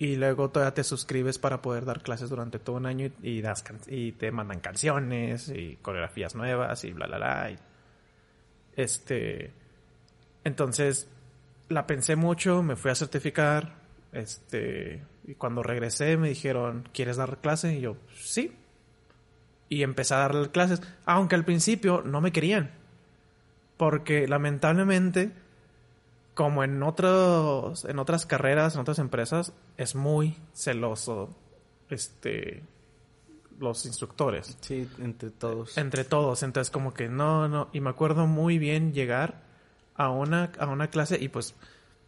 Y 0.00 0.16
luego 0.16 0.48
todavía 0.50 0.72
te 0.74 0.82
suscribes 0.82 1.38
para 1.38 1.60
poder 1.60 1.84
dar 1.84 2.02
clases 2.02 2.30
durante 2.30 2.58
todo 2.58 2.76
un 2.76 2.86
año 2.86 3.10
y, 3.22 3.42
das 3.42 3.62
can- 3.62 3.78
y 3.86 4.12
te 4.12 4.32
mandan 4.32 4.58
canciones 4.60 5.50
y 5.50 5.76
coreografías 5.82 6.34
nuevas 6.34 6.82
y 6.84 6.92
bla, 6.92 7.06
bla, 7.06 7.16
bla. 7.18 7.50
y- 7.52 7.58
este. 8.76 9.52
Entonces, 10.42 11.06
la 11.68 11.86
pensé 11.86 12.16
mucho, 12.16 12.62
me 12.62 12.76
fui 12.76 12.90
a 12.90 12.94
certificar. 12.94 13.74
Este. 14.12 15.02
Y 15.26 15.34
cuando 15.34 15.62
regresé 15.62 16.16
me 16.16 16.30
dijeron, 16.30 16.88
¿quieres 16.94 17.18
dar 17.18 17.38
clase? 17.38 17.74
Y 17.74 17.82
yo, 17.82 17.96
sí. 18.14 18.56
Y 19.68 19.82
empecé 19.82 20.14
a 20.14 20.18
darle 20.18 20.50
clases. 20.50 20.80
Aunque 21.04 21.34
al 21.34 21.44
principio 21.44 22.02
no 22.04 22.20
me 22.22 22.32
querían. 22.32 22.70
Porque 23.76 24.26
lamentablemente, 24.26 25.30
como 26.40 26.64
en 26.64 26.82
otros, 26.82 27.84
en 27.84 27.98
otras 27.98 28.24
carreras, 28.24 28.74
en 28.74 28.80
otras 28.80 28.98
empresas, 28.98 29.52
es 29.76 29.94
muy 29.94 30.38
celoso. 30.54 31.28
Este. 31.90 32.62
Los 33.58 33.84
instructores 33.84 34.56
Sí, 34.62 34.88
entre 35.00 35.28
todos. 35.28 35.76
entre 35.76 36.02
todos. 36.02 36.42
Entonces, 36.42 36.70
como 36.70 36.94
que 36.94 37.10
no, 37.10 37.46
no. 37.46 37.68
Y 37.74 37.80
me 37.82 37.90
acuerdo 37.90 38.26
muy 38.26 38.56
bien 38.56 38.94
llegar 38.94 39.42
a 39.96 40.08
una, 40.08 40.50
a 40.58 40.66
una 40.68 40.88
clase 40.88 41.18
y 41.20 41.28
pues, 41.28 41.54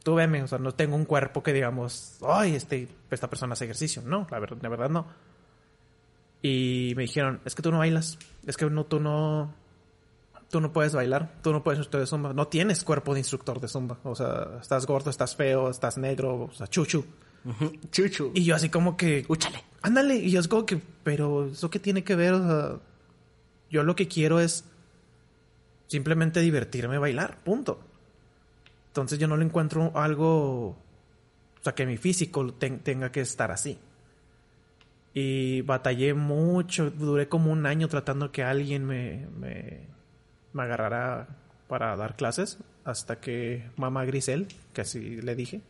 tú 0.02 0.14
veme, 0.14 0.42
o 0.42 0.48
sea, 0.48 0.56
no 0.56 0.72
tengo 0.72 0.96
un 0.96 1.04
cuerpo 1.04 1.42
que 1.42 1.52
digamos, 1.52 2.16
ay, 2.26 2.54
este, 2.54 2.88
esta 3.10 3.28
persona 3.28 3.52
hace 3.52 3.64
ejercicio. 3.66 4.00
No, 4.00 4.26
la 4.30 4.38
verdad, 4.38 4.56
la 4.62 4.68
verdad 4.70 4.88
no. 4.88 5.04
Y 6.40 6.94
me 6.96 7.02
dijeron, 7.02 7.42
es 7.44 7.54
que 7.54 7.60
tú 7.60 7.70
no 7.70 7.80
bailas. 7.80 8.18
Es 8.46 8.56
que 8.56 8.64
no, 8.70 8.86
tú 8.86 8.98
no. 8.98 9.52
Tú 10.52 10.60
no 10.60 10.70
puedes 10.72 10.94
bailar. 10.94 11.32
Tú 11.42 11.50
no 11.50 11.64
puedes 11.64 11.78
instructor 11.78 12.00
de 12.02 12.06
zumba. 12.06 12.32
No 12.34 12.46
tienes 12.46 12.84
cuerpo 12.84 13.14
de 13.14 13.20
instructor 13.20 13.58
de 13.58 13.68
zumba. 13.68 13.98
O 14.04 14.14
sea, 14.14 14.58
estás 14.60 14.84
gordo, 14.86 15.08
estás 15.08 15.34
feo, 15.34 15.70
estás 15.70 15.96
negro, 15.96 16.42
o 16.44 16.52
sea, 16.52 16.66
chuchu. 16.66 17.04
Chuchu. 17.90 18.30
Y 18.34 18.44
yo 18.44 18.54
así 18.54 18.68
como 18.68 18.96
que, 18.96 19.24
Úchale. 19.28 19.64
ándale. 19.80 20.14
Y 20.16 20.30
yo 20.30 20.38
es 20.40 20.48
como 20.48 20.66
que, 20.66 20.80
pero 21.02 21.46
¿eso 21.46 21.70
qué 21.70 21.78
tiene 21.78 22.04
que 22.04 22.14
ver? 22.16 22.34
O 22.34 22.46
sea, 22.46 22.76
yo 23.70 23.82
lo 23.82 23.96
que 23.96 24.06
quiero 24.08 24.38
es 24.40 24.64
simplemente 25.88 26.40
divertirme 26.40 26.98
bailar, 26.98 27.38
punto. 27.42 27.80
Entonces 28.88 29.18
yo 29.18 29.26
no 29.26 29.38
le 29.38 29.46
encuentro 29.46 29.90
algo, 29.94 30.66
o 30.68 30.76
sea, 31.62 31.74
que 31.74 31.86
mi 31.86 31.96
físico 31.96 32.52
ten- 32.52 32.80
tenga 32.80 33.10
que 33.10 33.22
estar 33.22 33.50
así. 33.50 33.78
Y 35.14 35.62
batallé 35.62 36.14
mucho, 36.14 36.90
duré 36.90 37.28
como 37.28 37.50
un 37.52 37.64
año 37.66 37.88
tratando 37.88 38.30
que 38.32 38.42
alguien 38.44 38.84
me, 38.86 39.26
me, 39.38 39.80
me 40.52 40.62
agarrara 40.62 41.28
para 41.68 41.96
dar 41.96 42.16
clases, 42.16 42.58
hasta 42.84 43.20
que 43.20 43.70
mamá 43.76 44.04
Grisel, 44.04 44.48
que 44.72 44.82
así 44.82 45.20
le 45.22 45.34
dije, 45.34 45.62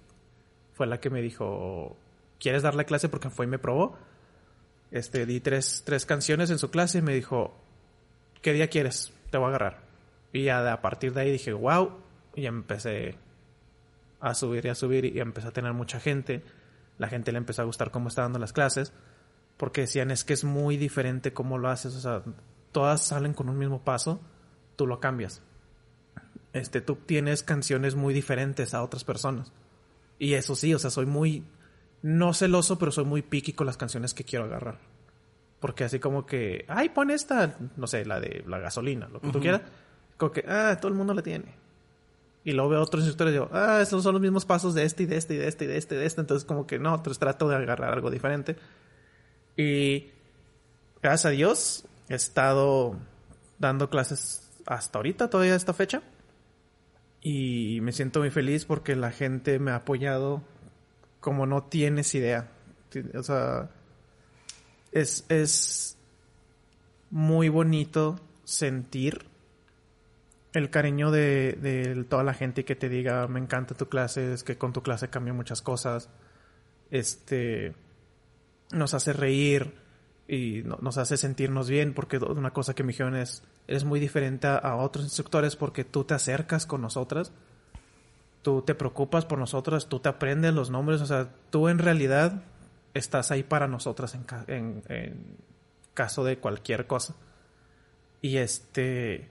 fue 0.75 0.87
la 0.87 1.01
que 1.01 1.11
me 1.11 1.23
dijo, 1.23 1.97
¿quieres 2.41 2.63
dar 2.63 2.75
la 2.75 2.85
clase? 2.85 3.09
Porque 3.09 3.31
fue 3.31 3.47
y 3.47 3.49
me 3.49 3.59
probó. 3.59 3.97
Este, 4.91 5.27
di 5.27 5.41
tres, 5.41 5.83
tres 5.87 6.05
canciones 6.07 6.51
en 6.51 6.59
su 6.59 6.71
clase 6.71 6.99
y 6.99 7.03
me 7.03 7.15
dijo, 7.15 7.55
¿qué 8.43 8.53
día 8.53 8.69
quieres? 8.69 9.13
Te 9.31 9.39
voy 9.39 9.47
a 9.47 9.49
agarrar. 9.51 9.83
Y 10.33 10.49
a 10.49 10.81
partir 10.83 11.13
de 11.13 11.21
ahí 11.21 11.31
dije, 11.31 11.53
wow, 11.53 11.93
y 12.35 12.47
empecé 12.47 13.17
a 14.21 14.35
subir 14.35 14.65
y 14.65 14.69
a 14.69 14.75
subir 14.75 15.05
y 15.05 15.21
empecé 15.21 15.49
a 15.49 15.53
tener 15.53 15.73
mucha 15.73 16.01
gente. 16.01 16.43
La 16.99 17.09
gente 17.09 17.33
le 17.33 17.39
empezó 17.39 17.63
a 17.63 17.65
gustar 17.65 17.91
cómo 17.91 18.09
está 18.09 18.23
dando 18.23 18.39
las 18.39 18.53
clases, 18.53 18.93
porque 19.57 19.83
decían, 19.83 20.11
es 20.11 20.25
que 20.25 20.33
es 20.33 20.45
muy 20.45 20.77
diferente 20.77 21.33
cómo 21.33 21.59
lo 21.59 21.69
haces, 21.69 21.95
o 21.95 22.01
sea, 22.01 22.23
todas 22.71 23.03
salen 23.03 23.35
con 23.35 23.49
un 23.49 23.59
mismo 23.59 23.83
paso, 23.83 24.21
tú 24.77 24.87
lo 24.87 25.01
cambias. 25.01 25.43
Este, 26.53 26.81
tú 26.81 26.97
tienes 26.97 27.43
canciones 27.43 27.95
muy 27.95 28.13
diferentes 28.13 28.75
a 28.75 28.83
otras 28.83 29.05
personas. 29.05 29.53
Y 30.19 30.35
eso 30.35 30.55
sí, 30.55 30.75
o 30.75 30.79
sea, 30.79 30.91
soy 30.91 31.07
muy, 31.07 31.45
no 32.03 32.35
celoso, 32.35 32.79
pero 32.79 32.93
soy 32.93 33.05
muy 33.05 33.23
picky 33.23 33.53
con 33.53 33.67
las 33.67 33.77
canciones 33.77 34.15
que 34.15 34.25
quiero 34.25 34.45
agarrar. 34.45 34.79
Porque 35.61 35.85
así 35.85 35.99
como 35.99 36.27
que, 36.27 36.65
ay, 36.69 36.89
pon 36.91 37.11
esta, 37.11 37.57
no 37.77 37.87
sé, 37.87 38.05
la 38.05 38.21
de 38.21 38.45
la 38.47 38.59
gasolina, 38.59 39.09
lo 39.09 39.21
que 39.21 39.29
tú 39.29 39.39
Ujú. 39.39 39.41
quieras. 39.41 39.63
Como 40.17 40.33
que, 40.33 40.45
ah, 40.47 40.77
todo 40.81 40.89
el 40.89 40.95
mundo 40.99 41.15
la 41.15 41.23
tiene. 41.23 41.55
Y 42.45 42.53
luego 42.53 42.71
veo 42.71 42.83
otros 42.83 43.05
instructores 43.05 43.33
y 43.33 43.35
digo, 43.35 43.49
ah, 43.53 43.79
estos 43.81 44.03
son 44.03 44.15
los 44.15 44.21
mismos 44.21 44.45
pasos 44.45 44.75
de 44.75 44.85
este 44.85 45.05
y 45.05 45.07
de 45.07 45.17
este 45.17 45.35
y 45.35 45.37
de 45.39 45.47
este 45.47 45.65
y 45.65 45.69
de 45.69 45.77
este 45.79 45.95
y 45.95 45.99
de 45.99 46.07
este. 46.07 46.21
Entonces 46.21 46.45
como 46.45 46.67
que 46.67 46.79
no, 46.79 46.95
entonces 46.95 47.19
trato 47.19 47.49
de 47.49 47.55
agarrar 47.57 47.93
algo 47.93 48.11
diferente. 48.11 48.57
Y 49.57 50.11
gracias 51.01 51.27
a 51.27 51.31
Dios 51.31 51.85
he 52.09 52.15
estado 52.17 52.97
dando 53.59 53.89
clases 53.91 54.42
hasta 54.67 54.99
ahorita, 54.99 55.31
todavía 55.31 55.55
esta 55.55 55.73
fecha. 55.75 56.03
Y 57.21 57.81
me 57.83 57.93
siento 57.93 58.21
muy 58.21 58.31
feliz 58.31 58.65
porque 58.65 58.97
la 58.97 59.11
gente 59.13 59.59
me 59.59 59.71
ha 59.71 59.77
apoyado 59.77 60.43
como 61.21 61.47
no 61.47 61.63
tienes 61.65 62.15
idea. 62.15 62.51
O 63.15 63.23
sea, 63.23 63.71
es, 64.91 65.25
es 65.29 65.97
muy 67.11 67.49
bonito 67.49 68.19
sentir 68.45 69.25
el 70.53 70.69
cariño 70.69 71.11
de, 71.11 71.53
de 71.63 72.05
toda 72.05 72.25
la 72.25 72.35
gente 72.35 72.65
que 72.65 72.75
te 72.77 72.89
diga, 72.89 73.27
me 73.29 73.41
encanta 73.41 73.75
tu 73.75 73.89
clase, 73.89 74.35
es 74.35 74.43
que 74.45 74.59
con 74.59 74.73
tu 74.73 74.83
clase 74.83 75.09
cambian 75.09 75.37
muchas 75.37 75.63
cosas. 75.63 76.11
Este, 76.91 77.73
nos 78.73 78.93
hace 78.95 79.13
reír 79.15 79.73
y 80.29 80.63
no- 80.65 80.79
nos 80.83 80.99
hace 80.99 81.17
sentirnos 81.17 81.71
bien 81.71 81.95
porque 81.95 82.19
una 82.19 82.51
cosa 82.51 82.75
que 82.75 82.83
me 82.83 82.89
dijeron 82.93 83.17
es, 83.17 83.43
eres 83.69 83.85
muy 83.85 84.01
diferente 84.01 84.47
a, 84.47 84.57
a 84.57 84.77
otros 84.77 85.05
instructores 85.05 85.57
porque 85.57 85.85
tú 85.85 86.05
te 86.05 86.15
acercas 86.15 86.67
con 86.67 86.81
nosotras, 86.83 87.33
tú 88.43 88.63
te 88.63 88.75
preocupas 88.75 89.25
por 89.25 89.39
nosotras, 89.39 89.89
tú 89.89 90.01
te 90.01 90.09
aprendes 90.09 90.53
los 90.55 90.71
nombres, 90.71 91.01
o 91.01 91.07
sea, 91.07 91.29
tú 91.51 91.69
en 91.69 91.79
realidad 91.79 92.43
estás 92.95 93.31
ahí 93.31 93.43
para 93.43 93.69
nosotras 93.69 94.15
en, 94.15 94.25
ca- 94.25 94.45
en- 94.49 94.83
en 94.89 95.37
caso 95.95 96.25
de 96.25 96.39
cualquier 96.39 96.87
cosa. 96.87 97.15
Y 98.21 98.37
este... 98.39 99.29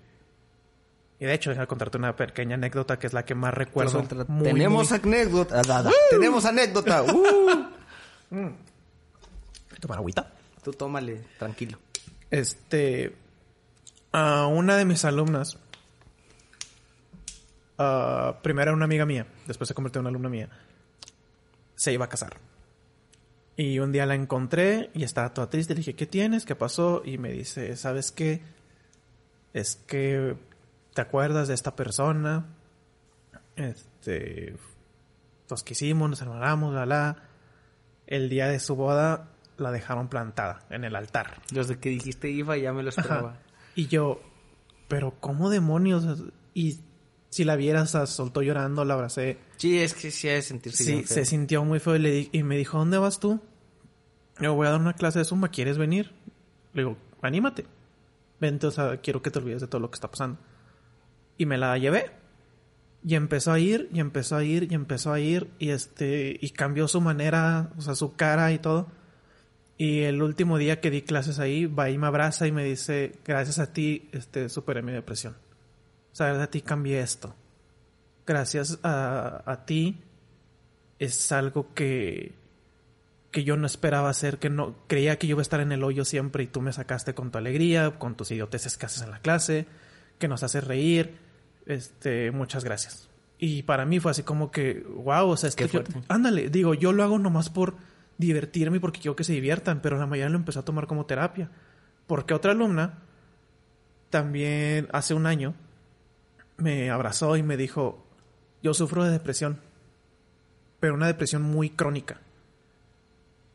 Y 1.19 1.25
de 1.25 1.33
hecho, 1.35 1.51
déjame 1.51 1.67
contarte 1.67 1.97
una 1.99 2.15
pequeña 2.15 2.55
anécdota 2.55 2.97
que 2.97 3.05
es 3.05 3.13
la 3.13 3.23
que 3.25 3.35
más 3.35 3.53
recuerdo. 3.53 4.03
Muy, 4.27 4.43
Tenemos 4.43 4.89
muy- 4.89 4.99
anécdota. 5.03 5.61
da, 5.61 5.83
da. 5.83 5.91
Tenemos 6.09 6.45
anécdota. 6.45 7.03
Uh. 8.31 8.49
Tomar 9.81 9.97
agüita. 9.97 10.31
Tú 10.63 10.71
tómale, 10.71 11.21
tranquilo. 11.37 11.77
Este. 12.29 13.13
A 14.11 14.47
una 14.47 14.75
de 14.75 14.85
mis 14.85 15.05
alumnas. 15.05 15.57
ah, 17.77 18.39
primero 18.43 18.69
era 18.69 18.75
una 18.75 18.85
amiga 18.85 19.05
mía, 19.05 19.25
después 19.47 19.67
se 19.67 19.73
convirtió 19.73 19.99
en 19.99 20.03
una 20.03 20.09
alumna 20.09 20.29
mía. 20.29 20.49
Se 21.75 21.93
iba 21.93 22.05
a 22.05 22.09
casar. 22.09 22.37
Y 23.57 23.79
un 23.79 23.91
día 23.91 24.05
la 24.05 24.15
encontré 24.15 24.89
y 24.93 25.03
estaba 25.03 25.33
toda 25.33 25.49
triste. 25.49 25.73
Le 25.73 25.79
dije, 25.79 25.95
¿qué 25.95 26.05
tienes? 26.05 26.45
¿Qué 26.45 26.55
pasó? 26.55 27.01
Y 27.05 27.17
me 27.17 27.31
dice, 27.31 27.75
¿sabes 27.75 28.11
qué? 28.11 28.41
Es 29.53 29.75
que 29.75 30.35
te 30.93 31.01
acuerdas 31.01 31.47
de 31.47 31.53
esta 31.53 31.75
persona. 31.75 32.45
Este. 33.55 34.55
Nos 35.49 35.63
quisimos, 35.63 36.09
nos 36.09 36.21
enamoramos, 36.21 36.73
la 36.73 36.85
la. 36.85 37.17
El 38.07 38.29
día 38.29 38.47
de 38.47 38.59
su 38.59 38.75
boda 38.75 39.29
la 39.57 39.71
dejaron 39.71 40.07
plantada 40.07 40.59
en 40.69 40.83
el 40.83 40.95
altar. 40.95 41.41
Desde 41.51 41.77
que 41.77 41.89
dijiste 41.89 42.29
IFA 42.29 42.57
ya 42.57 42.73
me 42.73 42.83
lo 42.83 42.89
esperaba. 42.89 43.37
Y 43.75 43.87
yo, 43.87 44.21
pero 44.87 45.15
¿cómo 45.19 45.49
demonios? 45.49 46.23
Y 46.53 46.79
si 47.29 47.43
la 47.45 47.55
vieras, 47.55 47.89
o 47.89 47.99
sea, 47.99 48.05
soltó 48.07 48.41
llorando, 48.41 48.83
la 48.83 48.95
abracé. 48.95 49.37
Sí, 49.57 49.79
es 49.79 49.93
que 49.93 50.11
sí 50.11 50.27
de 50.27 50.41
sentirse 50.41 50.83
Sí, 50.83 50.91
bien 50.91 51.05
feo. 51.05 51.15
se 51.15 51.25
sintió 51.25 51.63
muy 51.63 51.79
feo 51.79 51.95
y, 51.95 51.99
le 51.99 52.29
y 52.31 52.43
me 52.43 52.57
dijo, 52.57 52.77
¿dónde 52.77 52.97
vas 52.97 53.19
tú? 53.19 53.39
Yo 54.39 54.53
voy 54.53 54.67
a 54.67 54.71
dar 54.71 54.81
una 54.81 54.93
clase 54.93 55.19
de 55.19 55.25
Zumba, 55.25 55.49
¿quieres 55.49 55.77
venir? 55.77 56.11
Le 56.73 56.81
digo, 56.83 56.97
anímate. 57.21 57.65
Vente, 58.39 58.67
o 58.67 58.71
sea, 58.71 58.97
quiero 58.97 59.21
que 59.21 59.29
te 59.31 59.39
olvides 59.39 59.61
de 59.61 59.67
todo 59.67 59.79
lo 59.79 59.89
que 59.89 59.95
está 59.95 60.09
pasando. 60.09 60.39
Y 61.37 61.45
me 61.45 61.57
la 61.57 61.77
llevé. 61.77 62.11
Y 63.03 63.15
empezó 63.15 63.51
a 63.51 63.59
ir, 63.59 63.89
y 63.93 63.99
empezó 63.99 64.35
a 64.35 64.43
ir, 64.43 64.67
y 64.71 64.75
empezó 64.75 65.13
a 65.13 65.19
ir, 65.19 65.49
y 65.57 65.69
este, 65.69 66.37
y 66.39 66.49
cambió 66.51 66.87
su 66.87 67.01
manera, 67.01 67.71
o 67.77 67.81
sea, 67.81 67.95
su 67.95 68.15
cara 68.15 68.51
y 68.51 68.59
todo. 68.59 68.87
Y 69.81 70.01
el 70.01 70.21
último 70.21 70.59
día 70.59 70.79
que 70.79 70.91
di 70.91 71.01
clases 71.01 71.39
ahí, 71.39 71.65
va 71.65 71.89
y 71.89 71.97
me 71.97 72.05
abraza 72.05 72.45
y 72.45 72.51
me 72.51 72.63
dice, 72.63 73.13
gracias 73.25 73.57
a 73.57 73.73
ti, 73.73 74.09
este, 74.11 74.47
superé 74.47 74.83
mi 74.83 74.91
depresión. 74.91 75.33
O 76.13 76.15
sea, 76.15 76.27
gracias 76.27 76.47
a 76.47 76.51
ti 76.51 76.61
cambié 76.61 76.99
esto. 77.01 77.33
Gracias 78.27 78.77
a, 78.83 79.41
a 79.43 79.65
ti 79.65 79.97
es 80.99 81.31
algo 81.31 81.73
que, 81.73 82.33
que 83.31 83.43
yo 83.43 83.57
no 83.57 83.65
esperaba 83.65 84.09
hacer, 84.09 84.37
que 84.37 84.51
no, 84.51 84.75
creía 84.85 85.17
que 85.17 85.25
yo 85.25 85.31
iba 85.31 85.41
a 85.41 85.41
estar 85.41 85.61
en 85.61 85.71
el 85.71 85.83
hoyo 85.83 86.05
siempre 86.05 86.43
y 86.43 86.47
tú 86.47 86.61
me 86.61 86.73
sacaste 86.73 87.15
con 87.15 87.31
tu 87.31 87.39
alegría, 87.39 87.97
con 87.97 88.13
tus 88.15 88.29
idioteces 88.29 88.77
que 88.77 88.85
haces 88.85 89.01
en 89.01 89.09
la 89.09 89.19
clase, 89.19 89.65
que 90.19 90.27
nos 90.27 90.43
haces 90.43 90.63
reír, 90.63 91.15
este, 91.65 92.29
muchas 92.29 92.63
gracias. 92.63 93.09
Y 93.39 93.63
para 93.63 93.87
mí 93.87 93.99
fue 93.99 94.11
así 94.11 94.21
como 94.21 94.51
que, 94.51 94.85
wow, 94.97 95.27
o 95.29 95.37
sea, 95.37 95.49
es 95.49 95.55
Qué 95.55 95.65
que 95.67 95.77
yo- 95.77 95.83
ándale, 96.07 96.49
digo, 96.49 96.75
yo 96.75 96.93
lo 96.93 97.01
hago 97.03 97.17
nomás 97.17 97.49
por 97.49 97.73
divertirme 98.17 98.79
porque 98.79 98.99
quiero 98.99 99.15
que 99.15 99.23
se 99.23 99.33
diviertan, 99.33 99.81
pero 99.81 99.97
la 99.97 100.05
mayoría 100.05 100.29
lo 100.29 100.37
empezó 100.37 100.59
a 100.59 100.65
tomar 100.65 100.87
como 100.87 101.05
terapia. 101.05 101.49
Porque 102.07 102.33
otra 102.33 102.51
alumna 102.51 102.99
también 104.09 104.87
hace 104.91 105.13
un 105.13 105.25
año 105.25 105.53
me 106.57 106.89
abrazó 106.89 107.37
y 107.37 107.43
me 107.43 107.57
dijo, 107.57 108.05
yo 108.61 108.73
sufro 108.73 109.03
de 109.03 109.11
depresión, 109.11 109.59
pero 110.79 110.93
una 110.93 111.07
depresión 111.07 111.41
muy 111.41 111.69
crónica. 111.69 112.21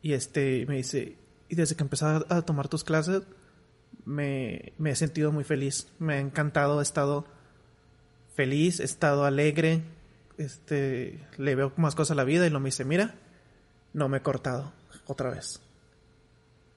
Y 0.01 0.13
este 0.13 0.65
me 0.67 0.77
dice, 0.77 1.15
y 1.49 1.55
desde 1.55 1.75
que 1.75 1.83
empecé 1.83 2.05
a 2.05 2.41
tomar 2.41 2.67
tus 2.67 2.83
clases, 2.83 3.23
me, 4.05 4.73
me 4.77 4.91
he 4.91 4.95
sentido 4.95 5.31
muy 5.31 5.43
feliz. 5.43 5.87
Me 5.99 6.15
ha 6.15 6.19
encantado, 6.19 6.79
he 6.79 6.83
estado 6.83 7.25
feliz, 8.35 8.79
he 8.79 8.83
estado 8.83 9.25
alegre, 9.25 9.83
este, 10.37 11.19
le 11.37 11.55
veo 11.55 11.73
más 11.77 11.95
cosas 11.95 12.11
a 12.11 12.15
la 12.15 12.23
vida 12.23 12.45
y 12.45 12.49
lo 12.49 12.59
me 12.59 12.67
dice, 12.67 12.85
mira, 12.85 13.15
no 13.97 14.09
me 14.09 14.17
he 14.17 14.21
cortado 14.21 14.73
otra 15.07 15.31
vez. 15.31 15.59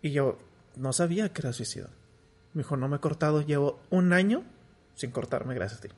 Y 0.01 0.13
yo 0.13 0.39
no 0.77 0.95
sabía 0.95 1.31
que 1.35 1.43
era 1.43 1.53
suicidio. 1.53 1.91
Me 2.55 2.63
dijo, 2.63 2.79
no 2.79 2.89
me 2.89 2.97
he 2.97 3.01
cortado, 3.01 3.43
llevo 3.43 3.79
un 3.91 4.15
año 4.15 4.43
sin 4.95 5.11
cortarme, 5.11 5.55
gracias 5.55 5.81
a 5.81 5.83
ti. 5.83 5.95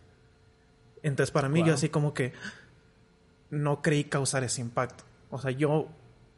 Entonces 1.04 1.30
para 1.30 1.48
mí 1.48 1.64
yo 1.64 1.74
así 1.74 1.90
como 1.90 2.12
que 2.12 2.32
no 3.50 3.82
creí 3.82 4.02
causar 4.02 4.42
ese 4.42 4.62
impacto. 4.62 5.04
O 5.30 5.40
sea, 5.40 5.52
yo 5.52 5.86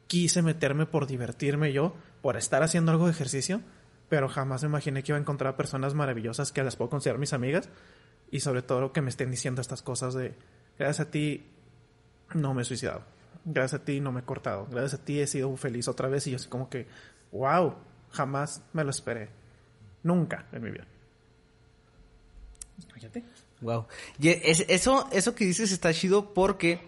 quise 0.05 0.43
meterme 0.43 0.85
por 0.85 1.07
divertirme 1.07 1.73
yo, 1.73 1.95
por 2.21 2.37
estar 2.37 2.61
haciendo 2.61 2.91
algo 2.91 3.05
de 3.05 3.11
ejercicio, 3.11 3.61
pero 4.07 4.29
jamás 4.29 4.61
me 4.61 4.69
imaginé 4.69 5.01
que 5.01 5.13
iba 5.13 5.17
a 5.17 5.21
encontrar 5.21 5.55
personas 5.55 5.95
maravillosas 5.95 6.51
que 6.51 6.63
las 6.63 6.75
puedo 6.75 6.91
considerar 6.91 7.19
mis 7.19 7.33
amigas 7.33 7.69
y 8.29 8.41
sobre 8.41 8.61
todo 8.61 8.93
que 8.93 9.01
me 9.01 9.09
estén 9.09 9.31
diciendo 9.31 9.61
estas 9.61 9.81
cosas 9.81 10.13
de 10.13 10.35
gracias 10.77 11.07
a 11.07 11.11
ti 11.11 11.47
no 12.35 12.53
me 12.53 12.61
he 12.61 12.65
suicidado, 12.65 13.03
gracias 13.45 13.81
a 13.81 13.85
ti 13.85 14.01
no 14.01 14.11
me 14.11 14.21
he 14.21 14.23
cortado, 14.23 14.67
gracias 14.69 14.99
a 14.99 15.05
ti 15.05 15.19
he 15.19 15.27
sido 15.27 15.55
feliz 15.55 15.87
otra 15.87 16.09
vez 16.09 16.27
y 16.27 16.31
yo 16.31 16.37
así 16.37 16.49
como 16.49 16.69
que 16.69 16.87
wow, 17.31 17.75
jamás 18.11 18.61
me 18.73 18.83
lo 18.83 18.89
esperé, 18.89 19.29
nunca 20.03 20.47
en 20.51 20.63
mi 20.63 20.71
vida. 20.71 20.85
Fíjate. 22.93 23.23
Wow. 23.61 23.87
Y 24.19 24.29
eso, 24.29 25.07
eso 25.11 25.35
que 25.35 25.45
dices 25.45 25.71
está 25.71 25.93
chido 25.93 26.33
porque 26.33 26.81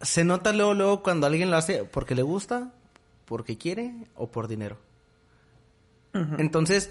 se 0.00 0.24
nota 0.24 0.52
luego, 0.52 0.74
luego 0.74 1.02
cuando 1.02 1.26
alguien 1.26 1.50
lo 1.50 1.56
hace 1.56 1.84
porque 1.84 2.14
le 2.14 2.22
gusta, 2.22 2.72
porque 3.24 3.58
quiere 3.58 3.92
o 4.14 4.28
por 4.28 4.48
dinero. 4.48 4.78
Entonces, 6.38 6.90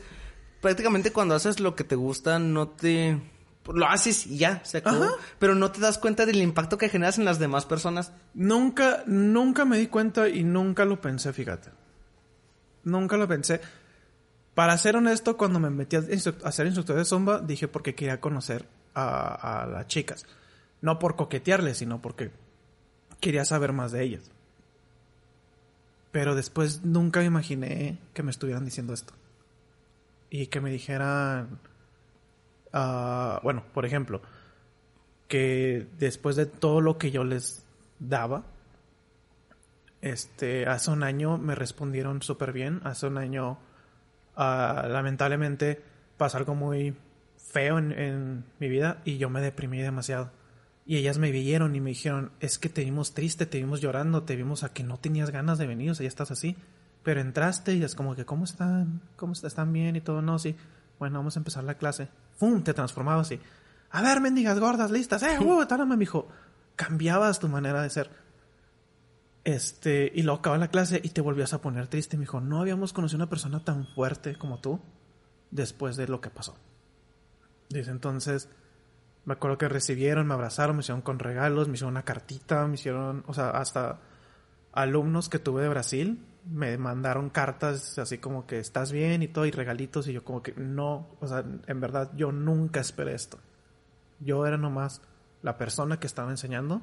prácticamente 0.61 1.11
cuando 1.11 1.35
haces 1.35 1.59
lo 1.59 1.75
que 1.75 1.83
te 1.83 1.95
gusta, 1.95 2.39
no 2.39 2.69
te... 2.69 3.19
Lo 3.73 3.87
haces 3.87 4.27
y 4.27 4.37
ya, 4.37 4.63
se 4.63 4.79
acabó. 4.79 5.07
Pero 5.39 5.55
no 5.55 5.71
te 5.71 5.81
das 5.81 5.97
cuenta 5.97 6.25
del 6.25 6.41
impacto 6.41 6.77
que 6.77 6.89
generas 6.89 7.17
en 7.17 7.25
las 7.25 7.39
demás 7.39 7.65
personas. 7.65 8.11
Nunca, 8.33 9.03
nunca 9.05 9.65
me 9.65 9.77
di 9.77 9.87
cuenta 9.87 10.29
y 10.29 10.43
nunca 10.43 10.85
lo 10.85 11.01
pensé, 11.01 11.33
fíjate. 11.33 11.69
Nunca 12.83 13.17
lo 13.17 13.27
pensé. 13.27 13.59
Para 14.53 14.77
ser 14.77 14.95
honesto, 14.95 15.37
cuando 15.37 15.59
me 15.59 15.69
metí 15.69 15.95
a, 15.95 16.01
ser 16.51 16.65
instructor 16.65 16.95
de 16.95 17.05
zumba, 17.05 17.39
dije 17.39 17.67
porque 17.67 17.93
quería 17.95 18.21
conocer 18.21 18.65
a, 18.93 19.63
a 19.63 19.67
las 19.67 19.87
chicas. 19.87 20.25
No 20.81 20.97
por 20.99 21.15
coquetearles, 21.15 21.77
sino 21.77 22.01
porque 22.01 22.31
quería 23.19 23.45
saber 23.45 23.73
más 23.73 23.91
de 23.91 24.03
ellas. 24.03 24.31
Pero 26.11 26.35
después 26.35 26.83
nunca 26.83 27.19
me 27.19 27.25
imaginé 27.25 27.99
que 28.13 28.23
me 28.23 28.31
estuvieran 28.31 28.65
diciendo 28.65 28.93
esto. 28.93 29.13
Y 30.29 30.47
que 30.47 30.61
me 30.61 30.71
dijeran, 30.71 31.59
bueno, 32.71 33.63
por 33.73 33.85
ejemplo, 33.85 34.21
que 35.27 35.87
después 35.97 36.35
de 36.35 36.45
todo 36.45 36.81
lo 36.81 36.97
que 36.97 37.11
yo 37.11 37.23
les 37.23 37.65
daba, 37.99 38.43
este, 40.01 40.67
hace 40.67 40.91
un 40.91 41.03
año 41.03 41.37
me 41.37 41.55
respondieron 41.55 42.21
súper 42.21 42.53
bien. 42.53 42.81
Hace 42.83 43.07
un 43.07 43.17
año, 43.17 43.57
uh, 44.37 44.87
lamentablemente, 44.87 45.81
pasó 46.17 46.37
algo 46.37 46.55
muy 46.55 46.95
feo 47.37 47.79
en, 47.79 48.45
mi 48.59 48.69
vida 48.69 49.01
y 49.05 49.17
yo 49.17 49.29
me 49.29 49.41
deprimí 49.41 49.79
demasiado. 49.79 50.31
Y 50.85 50.97
ellas 50.97 51.17
me 51.17 51.31
vieron 51.31 51.75
y 51.75 51.81
me 51.81 51.89
dijeron, 51.89 52.31
es 52.39 52.57
que 52.59 52.69
te 52.69 52.83
vimos 52.83 53.13
triste, 53.13 53.45
te 53.45 53.57
vimos 53.57 53.81
llorando, 53.81 54.23
te 54.23 54.37
vimos 54.37 54.63
a 54.63 54.71
que 54.71 54.83
no 54.83 54.97
tenías 54.97 55.31
ganas 55.31 55.57
de 55.57 55.67
venir, 55.67 55.91
o 55.91 55.95
sea, 55.95 56.05
ya 56.05 56.09
estás 56.09 56.31
así. 56.31 56.55
Pero 57.03 57.19
entraste 57.19 57.73
y 57.73 57.83
es 57.83 57.95
como 57.95 58.15
que, 58.15 58.25
¿cómo 58.25 58.45
están? 58.45 59.01
¿Cómo 59.15 59.33
están 59.33 59.73
bien? 59.73 59.95
Y 59.95 60.01
todo, 60.01 60.21
no, 60.21 60.39
sí. 60.39 60.55
Bueno, 60.99 61.19
vamos 61.19 61.35
a 61.35 61.39
empezar 61.39 61.63
la 61.63 61.75
clase. 61.75 62.09
¡Fum! 62.37 62.63
Te 62.63 62.73
transformabas 62.73 63.27
así. 63.27 63.39
A 63.89 64.01
ver, 64.01 64.21
mendigas 64.21 64.59
gordas, 64.59 64.91
listas. 64.91 65.23
¡Eh, 65.23 65.37
uh! 65.39 65.85
me 65.85 65.97
dijo. 65.97 66.27
Cambiabas 66.75 67.39
tu 67.39 67.47
manera 67.49 67.81
de 67.81 67.89
ser. 67.89 68.09
Este, 69.43 70.11
y 70.13 70.23
luego 70.23 70.39
acaba 70.39 70.57
la 70.57 70.67
clase 70.67 70.99
y 71.03 71.09
te 71.09 71.21
volvías 71.21 71.53
a 71.53 71.61
poner 71.61 71.87
triste. 71.87 72.17
Me 72.17 72.21
dijo, 72.21 72.41
no 72.41 72.61
habíamos 72.61 72.93
conocido 72.93 73.17
una 73.17 73.29
persona 73.29 73.63
tan 73.63 73.87
fuerte 73.87 74.35
como 74.37 74.59
tú 74.59 74.79
después 75.49 75.95
de 75.95 76.07
lo 76.07 76.21
que 76.21 76.29
pasó. 76.29 76.55
Dice, 77.69 77.91
entonces, 77.91 78.49
me 79.25 79.33
acuerdo 79.33 79.57
que 79.57 79.67
recibieron, 79.67 80.27
me 80.27 80.33
abrazaron, 80.33 80.75
me 80.75 80.81
hicieron 80.81 81.01
con 81.01 81.19
regalos, 81.19 81.67
me 81.67 81.75
hicieron 81.75 81.93
una 81.93 82.03
cartita, 82.03 82.67
me 82.67 82.75
hicieron, 82.75 83.23
o 83.27 83.33
sea, 83.33 83.49
hasta 83.49 83.99
alumnos 84.73 85.29
que 85.29 85.39
tuve 85.39 85.63
de 85.63 85.69
Brasil 85.69 86.23
me 86.49 86.77
mandaron 86.77 87.29
cartas 87.29 87.97
así 87.99 88.17
como 88.17 88.47
que 88.47 88.59
estás 88.59 88.91
bien 88.91 89.23
y 89.23 89.27
todo 89.27 89.45
y 89.45 89.51
regalitos 89.51 90.07
y 90.07 90.13
yo 90.13 90.23
como 90.23 90.41
que 90.41 90.53
no, 90.53 91.07
o 91.19 91.27
sea, 91.27 91.43
en 91.67 91.79
verdad 91.79 92.11
yo 92.15 92.31
nunca 92.31 92.79
esperé 92.79 93.13
esto. 93.13 93.39
Yo 94.19 94.45
era 94.45 94.57
nomás 94.57 95.01
la 95.41 95.57
persona 95.57 95.99
que 95.99 96.07
estaba 96.07 96.31
enseñando 96.31 96.81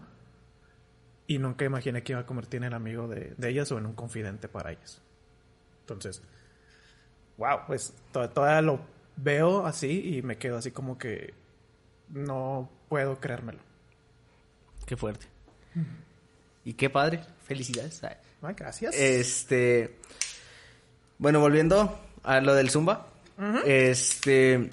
y 1.26 1.38
nunca 1.38 1.64
imaginé 1.64 2.02
que 2.02 2.12
iba 2.12 2.20
a 2.20 2.26
convertir 2.26 2.58
en 2.58 2.64
el 2.64 2.74
amigo 2.74 3.08
de, 3.08 3.34
ellas 3.42 3.70
o 3.72 3.78
en 3.78 3.86
un 3.86 3.94
confidente 3.94 4.48
para 4.48 4.72
ellas. 4.72 5.00
Entonces, 5.80 6.22
wow, 7.38 7.60
pues 7.66 7.94
todavía 8.12 8.62
lo 8.62 8.80
veo 9.16 9.66
así 9.66 10.16
y 10.16 10.22
me 10.22 10.36
quedo 10.36 10.58
así 10.58 10.70
como 10.70 10.98
que 10.98 11.34
no 12.08 12.70
puedo 12.88 13.18
creérmelo. 13.20 13.60
Qué 14.86 14.96
fuerte. 14.96 15.26
Y 16.64 16.74
qué 16.74 16.90
padre. 16.90 17.20
Felicidades. 17.42 18.02
Ay, 18.44 18.54
gracias. 18.56 18.94
Este. 18.94 19.96
Bueno, 21.18 21.40
volviendo 21.40 21.98
a 22.22 22.40
lo 22.40 22.54
del 22.54 22.70
Zumba. 22.70 23.08
Este. 23.66 24.68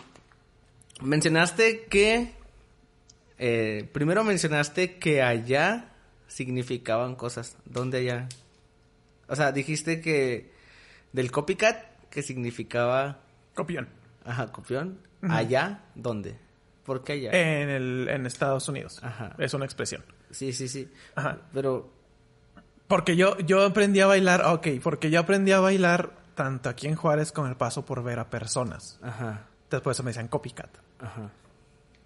Mencionaste 1.01 1.85
que. 1.85 2.33
Eh, 3.37 3.89
primero 3.91 4.23
mencionaste 4.23 4.97
que 4.97 5.21
allá 5.21 5.93
significaban 6.27 7.15
cosas. 7.15 7.57
¿Dónde 7.65 7.99
allá? 7.99 8.29
O 9.27 9.35
sea, 9.35 9.51
dijiste 9.51 10.01
que. 10.01 10.51
Del 11.13 11.31
copycat, 11.31 11.83
que 12.09 12.21
significaba. 12.21 13.19
Copión. 13.53 13.89
Ajá, 14.25 14.51
copión. 14.51 14.99
Allá, 15.21 15.83
¿dónde? 15.95 16.35
¿Por 16.85 17.03
qué 17.03 17.13
allá? 17.13 17.31
En, 17.31 17.69
el, 17.69 18.07
en 18.09 18.25
Estados 18.25 18.67
Unidos. 18.67 18.99
Ajá. 19.03 19.35
Es 19.37 19.53
una 19.53 19.65
expresión. 19.65 20.03
Sí, 20.31 20.51
sí, 20.53 20.67
sí. 20.67 20.89
Ajá. 21.15 21.39
Pero... 21.53 22.00
Porque 22.91 23.15
yo, 23.15 23.37
yo 23.37 23.63
aprendí 23.63 24.01
a 24.01 24.05
bailar, 24.05 24.45
ok, 24.45 24.67
porque 24.83 25.09
yo 25.09 25.21
aprendí 25.21 25.53
a 25.53 25.61
bailar 25.61 26.11
tanto 26.35 26.67
aquí 26.67 26.87
en 26.87 26.95
Juárez 26.95 27.31
con 27.31 27.47
el 27.47 27.55
paso 27.55 27.85
por 27.85 28.03
ver 28.03 28.19
a 28.19 28.29
personas. 28.29 28.99
Ajá. 29.01 29.47
Después 29.69 29.95
eso 29.95 30.03
me 30.03 30.09
decían 30.09 30.27
copycat. 30.27 30.77
Ajá. 30.99 31.31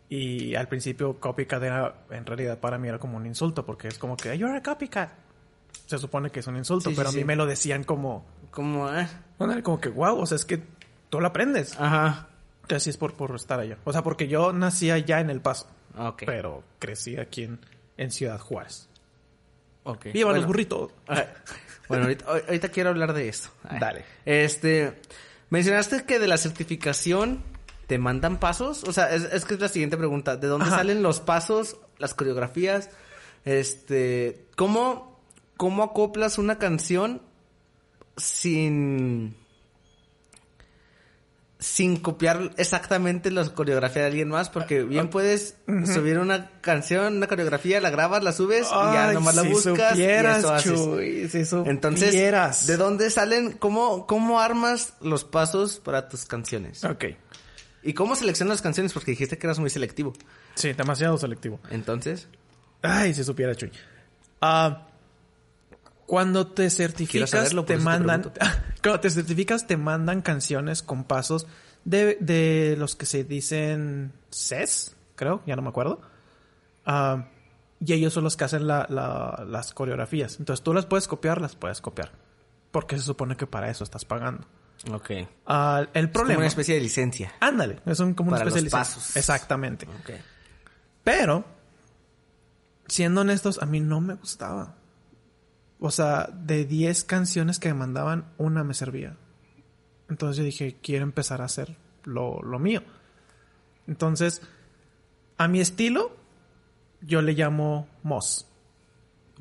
Y 0.10 0.54
al 0.54 0.67
principio 0.67 1.19
copycat 1.19 1.63
era, 1.63 2.06
en 2.12 2.24
realidad 2.24 2.60
para 2.60 2.78
mí 2.78 2.88
era 2.88 3.00
como 3.00 3.17
un 3.17 3.26
insulto, 3.26 3.65
porque 3.65 3.88
es 3.88 3.98
como 3.98 4.15
que, 4.15 4.38
you're 4.38 4.56
a 4.56 4.62
copycat. 4.62 5.10
Se 5.88 5.98
supone 5.98 6.30
que 6.30 6.41
es 6.41 6.45
un 6.45 6.56
insulto, 6.56 6.91
pero 6.95 7.10
a 7.10 7.12
mí 7.13 7.24
me 7.24 7.36
lo 7.36 7.48
decían 7.48 7.84
como... 7.84 8.24
Como, 8.52 8.88
eh. 8.93 9.08
Como 9.63 9.82
que, 9.82 9.89
wow, 9.89 10.19
o 10.19 10.26
sea, 10.28 10.36
es 10.36 10.45
que 10.45 10.62
tú 11.10 11.19
lo 11.19 11.26
aprendes. 11.26 11.76
Ajá. 11.80 12.28
Así 12.69 12.91
es 12.91 12.98
por, 12.98 13.15
por 13.15 13.36
estar 13.36 13.60
allá. 13.60 13.80
O 13.86 13.91
sea, 13.91 14.04
porque 14.04 14.28
yo 14.28 14.54
nací 14.54 14.91
allá 14.91 15.19
en 15.19 15.32
El 15.32 15.41
Paso. 15.41 15.65
Okay. 15.98 16.28
Pero 16.28 16.63
crecí 16.78 17.17
aquí 17.17 17.45
en, 17.45 17.60
en 17.98 18.12
Ciudad 18.12 18.39
Juárez. 18.39 18.88
Ok. 19.86 20.08
Viva 20.13 20.34
los 20.34 20.45
burritos. 20.45 20.91
bueno, 21.88 22.08
ahorita, 22.28 22.69
quiero 22.69 22.89
hablar 22.89 23.13
de 23.13 23.30
esto. 23.30 23.50
Dale. 23.80 24.04
Este, 24.26 25.00
mencionaste 25.50 26.04
que 26.06 26.19
de 26.19 26.28
la 26.28 26.38
certificación 26.38 27.43
te 27.88 27.98
mandan 28.00 28.39
pasos. 28.39 28.84
O 28.84 28.91
sea, 28.91 29.13
es, 29.13 29.45
que 29.45 29.54
es 29.54 29.60
la 29.60 29.69
siguiente 29.69 29.95
pregunta. 29.95 30.36
¿De 30.38 30.48
dónde 30.48 30.69
salen 30.69 31.04
los 31.04 31.19
pasos, 31.19 31.78
las 32.00 32.13
coreografías? 32.15 32.89
Este, 33.45 34.48
¿cómo, 34.56 35.21
cómo 35.56 35.84
acoplas 35.84 36.39
una 36.39 36.58
canción 36.58 37.21
sin 38.17 39.36
sin 41.65 41.97
copiar 41.97 42.51
exactamente 42.58 43.32
la 43.32 43.43
coreografía 43.49 44.04
de 44.04 44.10
alguien 44.10 44.30
más, 44.30 44.49
porque 44.49 44.84
bien 44.84 45.10
puedes 45.10 45.58
subir 45.91 46.19
una 46.19 46.51
canción, 46.62 47.17
una 47.17 47.28
coreografía, 47.28 47.82
la 47.82 47.89
grabas, 47.89 48.23
la 48.23 48.34
subes 48.34 48.67
y 48.67 48.93
ya 48.93 49.12
nomás 49.13 49.36
la 49.36 49.41
buscas 49.41 49.97
y 49.97 50.04
eso 50.04 50.54
haces. 50.54 51.54
Entonces, 51.65 52.13
¿de 52.67 52.78
dónde 52.78 53.10
salen? 53.10 53.54
¿Cómo, 53.54 54.06
¿Cómo 54.06 54.39
armas 54.39 54.93
los 55.01 55.23
pasos 55.23 55.80
para 55.80 56.08
tus 56.08 56.25
canciones? 56.25 56.84
Ok. 56.84 57.06
¿Y 57.82 57.93
cómo 57.93 58.15
seleccionas 58.15 58.58
las 58.58 58.62
canciones? 58.62 58.93
Porque 58.93 59.12
dijiste 59.12 59.39
que 59.39 59.47
eras 59.47 59.58
muy 59.58 59.71
selectivo. 59.71 60.13
Sí, 60.54 60.71
demasiado 60.73 61.17
selectivo. 61.17 61.60
Entonces. 61.71 62.28
Ay, 62.84 63.15
si 63.15 63.23
supiera, 63.23 63.56
Chuy. 63.56 63.71
Ah... 64.39 64.88
Cuando 66.06 66.48
te 66.48 66.70
certificas, 66.70 67.32
te 67.65 67.78
mandan. 67.78 68.32
cuando 68.84 69.00
te 69.00 69.10
certificas, 69.10 69.65
te 69.68 69.78
mandan 69.78 70.22
canciones 70.22 70.84
con 70.84 71.04
pasos 71.04 71.48
de, 71.84 72.18
de 72.22 72.76
los 72.78 72.96
que 72.96 73.06
se 73.06 73.24
dicen 73.24 74.13
CES, 74.32 74.96
creo, 75.15 75.41
ya 75.48 75.56
no 75.56 75.62
me 75.63 75.70
acuerdo. 75.70 76.02
Ah, 76.86 77.26
y 77.80 77.94
ellos 77.94 78.13
son 78.13 78.24
los 78.24 78.38
que 78.38 78.44
hacen 78.44 78.68
la- 78.68 78.86
la- 78.89 79.46
las 79.48 79.74
coreografías. 79.74 80.38
Entonces 80.39 80.63
tú 80.63 80.74
las 80.74 80.86
puedes 80.86 81.08
copiar, 81.08 81.41
las 81.41 81.56
puedes 81.56 81.82
copiar. 81.82 82.12
Porque 82.72 82.98
se 82.98 83.04
supone 83.04 83.36
que 83.36 83.48
para 83.48 83.70
eso 83.70 83.84
estás 83.84 84.06
pagando. 84.06 84.46
Ok. 84.91 85.10
Es 85.12 85.28
Ah, 85.48 85.86
el 85.94 86.06
como 86.08 86.13
problema... 86.13 86.39
una 86.39 86.48
especie 86.48 86.76
de 86.76 86.82
licencia. 86.82 87.34
Ándale, 87.39 87.80
es 87.86 88.00
un, 88.00 88.13
como 88.13 88.30
una 88.30 88.38
Para 88.38 88.46
los 88.50 88.56
especie 88.58 88.70
de 88.70 88.78
licencia. 88.78 88.96
pasos. 89.02 89.15
Exactamente. 89.18 89.88
Ok. 89.88 90.12
Pero, 91.04 91.46
siendo 92.88 93.22
honestos, 93.22 93.60
a 93.62 93.65
mí 93.65 93.80
no 93.80 94.02
me 94.02 94.13
gustaba. 94.15 94.76
O 95.79 95.91
sea, 95.91 96.29
de 96.33 96.65
10 96.65 97.03
canciones 97.03 97.59
que 97.59 97.67
me 97.69 97.73
mandaban, 97.75 98.25
una 98.38 98.63
me 98.63 98.73
servía. 98.73 99.17
Entonces 100.09 100.38
yo 100.38 100.43
dije, 100.43 100.77
quiero 100.81 101.03
empezar 101.03 101.41
a 101.41 101.45
hacer 101.45 101.75
lo, 102.03 102.41
lo 102.41 102.59
mío. 102.59 102.81
Entonces, 103.88 104.41
a 105.38 105.47
mi 105.47 105.59
estilo, 105.59 106.15
yo 107.01 107.21
le 107.21 107.33
llamo 107.33 107.88
MOS. 108.03 108.47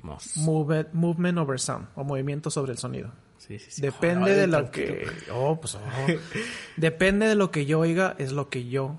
Mos. 0.03 0.37
Move- 0.39 0.89
movement 0.93 1.39
over 1.39 1.59
Sound, 1.61 1.87
o 1.95 2.03
movimiento 2.05 2.51
sobre 2.51 2.73
el 2.73 2.79
sonido. 2.79 3.13
Sí, 3.39 3.59
sí, 3.59 3.71
sí. 3.71 3.83
Depende 3.83 4.35
de 4.35 4.47
lo 4.47 4.71
que. 4.71 5.07
Oh, 5.33 5.59
pues. 5.61 5.77
oh. 5.77 5.81
Depende 6.77 7.27
de 7.29 7.35
lo 7.37 7.51
que 7.51 7.65
yo 7.67 7.79
oiga, 7.81 8.15
es 8.19 8.33
lo 8.33 8.49
que 8.49 8.69
yo. 8.69 8.97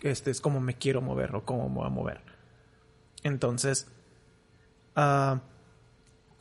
Este 0.00 0.30
es 0.30 0.40
como 0.40 0.60
me 0.60 0.74
quiero 0.76 1.00
mover 1.00 1.34
o 1.36 1.44
cómo 1.44 1.68
me 1.68 1.76
voy 1.76 1.86
a 1.86 1.90
mover. 1.90 2.20
Entonces. 3.22 3.86
ah, 4.96 5.40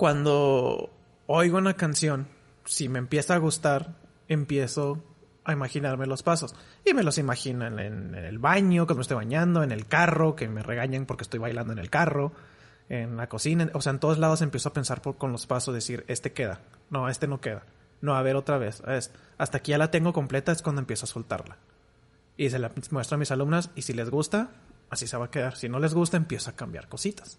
cuando 0.02 0.90
oigo 1.28 1.60
una 1.60 1.76
canción, 1.76 2.26
si 2.66 2.90
me 2.90 2.98
empieza 2.98 3.36
a 3.36 3.38
gustar, 3.38 3.94
empiezo 4.28 4.98
a 5.44 5.54
imaginarme 5.54 6.08
los 6.08 6.24
pasos. 6.24 6.56
Y 6.84 6.96
me 6.96 7.04
los 7.04 7.20
imagino 7.20 7.68
en, 7.68 8.16
el 8.16 8.40
baño, 8.40 8.88
cuando 8.88 8.96
me 8.96 9.02
estoy 9.04 9.18
bañando, 9.18 9.62
en 9.62 9.72
el 9.72 9.86
carro, 9.86 10.36
que 10.36 10.48
me 10.48 10.64
regañan 10.64 11.06
porque 11.06 11.22
estoy 11.22 11.40
bailando 11.40 11.72
en 11.72 11.78
el 11.78 11.92
carro, 11.92 12.32
en 12.90 13.16
la 13.16 13.30
cocina, 13.30 13.70
o 13.76 13.82
sea, 13.84 13.92
en 13.92 14.00
todos 14.00 14.18
lados 14.18 14.42
empiezo 14.42 14.70
a 14.70 14.74
pensar 14.74 15.04
por, 15.04 15.18
con 15.18 15.32
los 15.32 15.46
pasos, 15.46 15.72
decir, 15.72 16.04
este 16.08 16.34
queda, 16.34 16.62
no, 16.90 17.08
este 17.08 17.28
no 17.28 17.40
queda, 17.40 17.62
no, 18.02 18.16
a 18.16 18.24
ver 18.24 18.36
otra 18.38 18.58
vez, 18.58 18.82
es- 18.88 19.12
hasta 19.38 19.60
aquí 19.60 19.70
ya 19.70 19.78
la 19.78 19.92
tengo 19.92 20.14
completa, 20.14 20.52
es 20.52 20.64
cuando 20.64 20.82
empiezo 20.82 21.06
a 21.06 21.10
soltarla. 21.10 21.58
Y 22.38 22.50
se 22.50 22.58
la 22.58 22.72
muestro 22.90 23.18
a 23.18 23.20
mis 23.20 23.30
alumnas 23.30 23.70
y 23.76 23.84
si 23.84 23.94
les 23.94 24.10
gusta, 24.10 24.50
así 24.90 25.06
se 25.06 25.16
va 25.16 25.26
a 25.26 25.30
quedar. 25.30 25.56
Si 25.58 25.70
no 25.70 25.78
les 25.78 25.94
gusta, 25.94 26.18
empiezo 26.18 26.50
a 26.50 26.56
cambiar 26.56 26.88
cositas. 26.88 27.38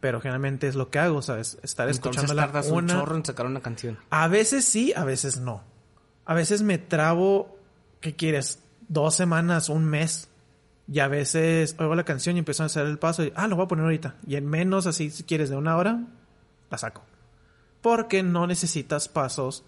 Pero 0.00 0.20
generalmente 0.20 0.66
es 0.66 0.74
lo 0.74 0.90
que 0.90 0.98
hago, 0.98 1.20
¿sabes? 1.20 1.58
Estar 1.62 1.88
escuchándola 1.88 2.46
tardas 2.46 2.70
un 2.70 2.86
chorro 2.86 3.16
en 3.16 3.24
sacar 3.24 3.46
una 3.46 3.60
canción. 3.60 3.98
A 4.08 4.28
veces 4.28 4.64
sí, 4.64 4.92
a 4.96 5.04
veces 5.04 5.38
no. 5.38 5.62
A 6.24 6.34
veces 6.34 6.62
me 6.62 6.78
trabo, 6.78 7.58
¿qué 8.00 8.16
quieres? 8.16 8.62
Dos 8.88 9.14
semanas, 9.14 9.68
un 9.68 9.84
mes. 9.84 10.28
Y 10.88 11.00
a 11.00 11.08
veces 11.08 11.76
oigo 11.78 11.94
la 11.94 12.04
canción 12.04 12.36
y 12.36 12.40
empiezo 12.40 12.62
a 12.62 12.66
hacer 12.66 12.86
el 12.86 12.98
paso 12.98 13.22
y, 13.24 13.32
ah, 13.36 13.46
lo 13.46 13.56
voy 13.56 13.66
a 13.66 13.68
poner 13.68 13.84
ahorita. 13.84 14.16
Y 14.26 14.36
en 14.36 14.46
menos, 14.46 14.86
así, 14.86 15.10
si 15.10 15.22
quieres, 15.22 15.50
de 15.50 15.56
una 15.56 15.76
hora, 15.76 16.02
la 16.70 16.78
saco. 16.78 17.02
Porque 17.80 18.22
no 18.22 18.46
necesitas 18.46 19.08
pasos 19.08 19.64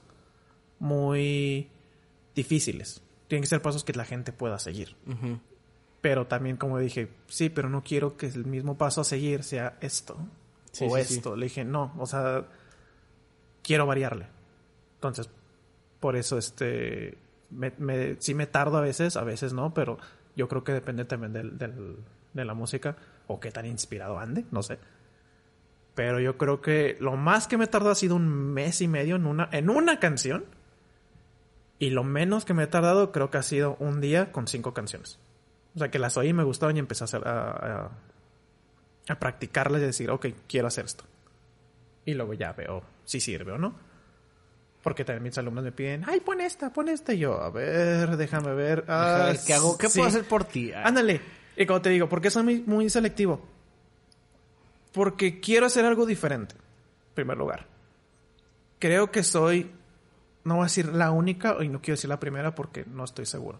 muy 0.79 1.71
difíciles. 2.35 3.03
Tienen 3.29 3.43
que 3.43 3.49
ser 3.49 3.63
pasos 3.63 3.85
que 3.85 3.93
la 3.93 4.05
gente 4.05 4.33
pueda 4.33 4.59
seguir. 4.59 4.97
Ujú. 5.07 5.39
Pero 6.03 6.27
también, 6.27 6.57
como 6.59 6.79
dije, 6.79 7.09
sí, 7.29 7.49
pero 7.49 7.71
no 7.71 7.83
quiero 7.83 8.17
que 8.19 8.27
el 8.27 8.45
mismo 8.45 8.77
paso 8.77 9.01
a 9.01 9.05
seguir 9.05 9.43
sea 9.45 9.79
esto 9.81 10.19
Sí, 10.73 10.85
o 10.85 10.97
sí, 10.99 11.05
sí. 11.05 11.15
esto. 11.15 11.35
Le 11.37 11.47
dije, 11.47 11.65
no, 11.65 11.95
o 11.99 12.07
sea, 12.07 12.45
quiero 13.63 13.87
variarle. 13.87 14.27
Entonces, 14.97 15.31
por 16.01 16.17
eso, 16.17 16.37
este, 16.39 17.17
me, 17.51 17.73
me- 17.79 18.17
sí 18.21 18.35
me 18.35 18.47
tardo 18.47 18.77
a 18.79 18.81
veces, 18.83 19.17
a 19.17 19.23
veces 19.25 19.53
no, 19.53 19.73
pero 19.75 19.99
yo 20.37 20.49
creo 20.49 20.65
que 20.65 20.73
depende 20.73 21.05
también 21.05 21.33
del, 21.33 21.57
del- 21.57 21.97
de 22.35 22.45
la 22.45 22.55
música 22.55 22.97
o 23.29 23.39
qué 23.39 23.51
tan 23.53 23.67
inspirado 23.67 24.19
ande, 24.19 24.45
no 24.51 24.63
sé. 24.63 24.79
Pero 25.95 26.19
yo 26.21 26.39
creo 26.39 26.61
que 26.63 26.97
lo 27.01 27.17
más 27.17 27.47
que 27.47 27.59
me 27.59 27.67
tardó 27.67 27.91
ha 27.91 27.95
sido 27.95 28.17
un 28.17 28.27
mes 28.29 28.81
y 28.81 28.89
medio 28.89 29.17
en 29.17 29.27
una, 29.27 29.49
en 29.53 29.69
una 29.71 30.01
canción. 30.01 30.47
Y 31.79 31.91
lo 31.91 32.03
menos 32.03 32.45
que 32.45 32.55
me 32.55 32.63
he 32.65 32.67
tardado 32.67 33.13
creo 33.13 33.31
que 33.31 33.39
ha 33.39 33.43
sido 33.43 33.77
un 33.79 34.01
día 34.01 34.33
con 34.33 34.47
cinco 34.49 34.73
canciones. 34.73 35.19
O 35.75 35.79
sea, 35.79 35.91
que 35.91 35.99
las 35.99 36.17
oí, 36.17 36.33
me 36.33 36.45
gustaban 36.45 36.77
y 36.77 36.81
empecé 36.81 37.05
a, 37.05 37.07
hacer, 37.07 37.27
a, 37.27 37.51
a- 37.87 37.91
a 39.09 39.19
practicarlas 39.19 39.81
y 39.83 39.87
decir, 39.87 40.11
ok, 40.11 40.27
quiero 40.47 40.69
hacer 40.69 40.85
esto. 40.85 41.05
Y 42.05 42.15
luego 42.15 42.35
ya 42.35 42.53
veo 42.53 42.83
si 43.05 43.21
sirve 43.21 43.53
o 43.53 43.59
no. 43.59 43.75
Porque 44.83 45.05
también 45.05 45.23
mis 45.23 45.39
alumnos 45.39 45.63
me 45.65 45.71
piden, 45.73 46.03
ay, 46.09 46.21
pon 46.21 46.41
esta, 46.41 46.73
pon 46.73 46.89
esta. 46.89 47.13
Y 47.15 47.19
yo, 47.21 47.41
a 47.41 47.51
ver, 47.51 48.17
déjame 48.17 48.53
ver. 48.55 48.85
A 48.89 49.23
Ah, 49.23 49.27
ver, 49.27 49.39
¿qué 49.47 49.55
hago? 49.55 49.79
¿Qué 49.79 49.89
sí. 49.89 49.99
puedo 49.99 50.09
hacer 50.09 50.25
por 50.25 50.45
ti? 50.45 50.73
Ah, 50.73 50.83
Ándale. 50.87 51.21
Y 51.57 51.67
como 51.67 51.81
te 51.81 51.91
digo, 51.91 52.09
¿por 52.09 52.21
qué 52.21 52.31
soy 52.31 52.43
muy, 52.43 52.61
muy 52.63 52.91
selectivo? 52.91 53.41
Porque 54.93 55.41
quiero 55.41 55.67
hacer 55.67 55.85
algo 55.85 56.05
diferente. 56.07 56.55
En 56.55 57.15
primer 57.15 57.37
lugar. 57.39 57.67
Creo 58.79 59.11
que 59.11 59.23
soy, 59.23 59.71
no 60.45 60.55
voy 60.57 60.63
a 60.63 60.67
decir 60.67 60.87
la 60.89 61.13
única, 61.13 61.57
y 61.61 61.69
no 61.69 61.81
quiero 61.81 61.97
decir 61.97 62.11
la 62.11 62.19
primera 62.21 62.55
porque 62.55 62.85
no 62.85 63.05
estoy 63.05 63.27
seguro. 63.27 63.59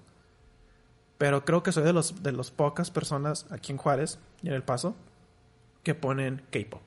Pero 1.23 1.45
creo 1.45 1.63
que 1.63 1.71
soy 1.71 1.85
de 1.85 1.93
los 1.93 2.21
de 2.25 2.33
las 2.33 2.51
pocas 2.51 2.91
personas 2.91 3.47
aquí 3.51 3.71
en 3.71 3.79
Juárez 3.79 4.19
y 4.43 4.49
en 4.49 4.55
El 4.55 4.65
Paso 4.65 4.97
que 5.85 5.95
ponen 5.95 6.43
K-pop. 6.51 6.83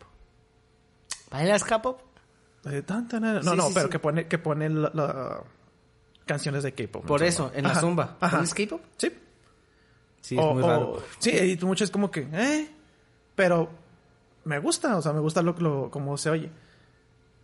¿Bailas 1.32 1.64
K-pop? 1.64 2.02
Eh, 2.66 2.82
tan, 2.82 3.08
tan. 3.08 3.22
No, 3.22 3.42
Sí, 3.42 3.50
no, 3.56 3.68
sí, 3.68 3.72
pero 3.74 3.86
sí. 3.86 3.92
que 3.92 4.00
pone 4.00 4.28
que 4.28 4.38
ponen 4.38 4.82
la- 4.82 4.92
la- 4.94 5.42
canciones 6.26 6.64
de 6.64 6.74
K-pop. 6.74 7.06
Por 7.06 7.24
eso, 7.24 7.50
en 7.56 7.64
la 7.64 7.70
Ajá, 7.72 7.80
zumba. 7.80 8.18
ajá. 8.20 8.36
¿Pones 8.36 8.54
K-pop? 8.54 8.82
Sí. 8.98 9.10
Sí, 10.20 10.36
es 10.38 10.44
O- 10.44 10.54
muy 10.54 10.64
o- 10.64 10.68
raro. 10.68 11.04
sí, 11.20 11.30
y 11.32 11.66
mucho 11.66 11.86
es 11.86 11.92
como 11.92 12.12
que, 12.12 12.28
eh, 12.34 12.70
pero 13.36 13.70
me 14.44 14.60
gusta, 14.60 14.98
o 14.98 15.02
sea, 15.02 15.14
me 15.14 15.22
gusta 15.22 15.42
lo, 15.44 15.54
lo 15.54 15.90
como 15.90 16.18
se 16.18 16.30
oye. 16.30 16.50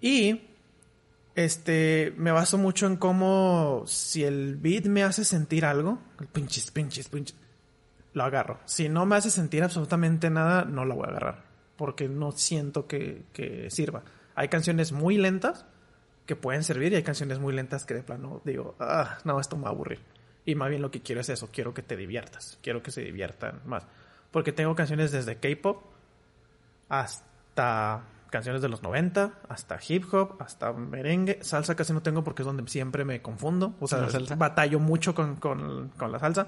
Y 0.02 0.42
este 1.36 2.14
me 2.18 2.32
baso 2.32 2.58
mucho 2.58 2.88
en 2.88 2.98
cómo 2.98 3.84
si 3.86 4.24
el 4.24 4.58
beat 4.58 4.86
me 4.86 5.04
hace 5.04 5.24
sentir 5.24 5.66
algo, 5.66 6.00
pinches, 6.34 6.72
pinches, 6.72 7.10
pinches, 7.10 7.38
lo 8.14 8.24
agarro. 8.24 8.60
Si 8.66 8.90
no 8.90 9.06
me 9.06 9.16
hace 9.16 9.30
sentir 9.30 9.64
absolutamente 9.64 10.30
nada, 10.30 10.66
no 10.66 10.86
lo 10.86 10.96
voy 10.96 11.08
a 11.08 11.12
agarrar, 11.12 11.44
porque 11.78 12.10
no 12.10 12.32
siento 12.32 12.88
que, 12.88 13.24
que 13.34 13.70
sirva. 13.70 14.04
Hay 14.36 14.50
canciones 14.50 14.92
muy 14.92 15.18
lentas 15.18 15.66
que 16.26 16.36
pueden 16.36 16.64
servir 16.64 16.94
y 16.94 16.96
hay 16.98 17.04
canciones 17.04 17.40
muy 17.40 17.54
lentas 17.54 17.86
que 17.86 17.94
de 17.94 18.04
plano 18.04 18.42
digo, 18.46 18.76
ah, 18.80 19.18
no, 19.24 19.40
esto 19.40 19.58
me 19.58 19.64
va 19.64 19.70
a 19.70 19.74
aburrir. 19.74 20.00
Y 20.46 20.56
más 20.56 20.70
bien 20.70 20.82
lo 20.82 20.92
que 20.92 21.02
quiero 21.02 21.22
es 21.22 21.30
eso, 21.30 21.50
quiero 21.52 21.74
que 21.74 21.84
te 21.84 21.96
diviertas, 21.96 22.58
quiero 22.62 22.82
que 22.82 22.92
se 22.92 23.02
diviertan 23.02 23.62
más. 23.66 23.86
Porque 24.32 24.52
tengo 24.52 24.76
canciones 24.76 25.12
desde 25.12 25.38
K-pop 25.38 25.84
hasta 26.90 28.04
canciones 28.32 28.64
de 28.64 28.70
los 28.70 28.82
90, 28.82 29.34
hasta 29.48 29.78
hip 29.88 30.12
hop, 30.12 30.38
hasta 30.42 30.74
merengue. 30.74 31.38
Salsa 31.44 31.76
casi 31.76 31.94
no 31.94 32.02
tengo 32.02 32.24
porque 32.24 32.42
es 32.42 32.46
donde 32.48 32.68
siempre 32.68 33.06
me 33.06 33.22
confundo. 33.22 33.76
O 33.80 33.88
sea, 33.88 34.00
batallo 34.38 34.80
mucho 34.80 35.14
con, 35.14 35.36
con- 35.36 35.90
con 35.90 36.12
la 36.12 36.18
salsa. 36.18 36.48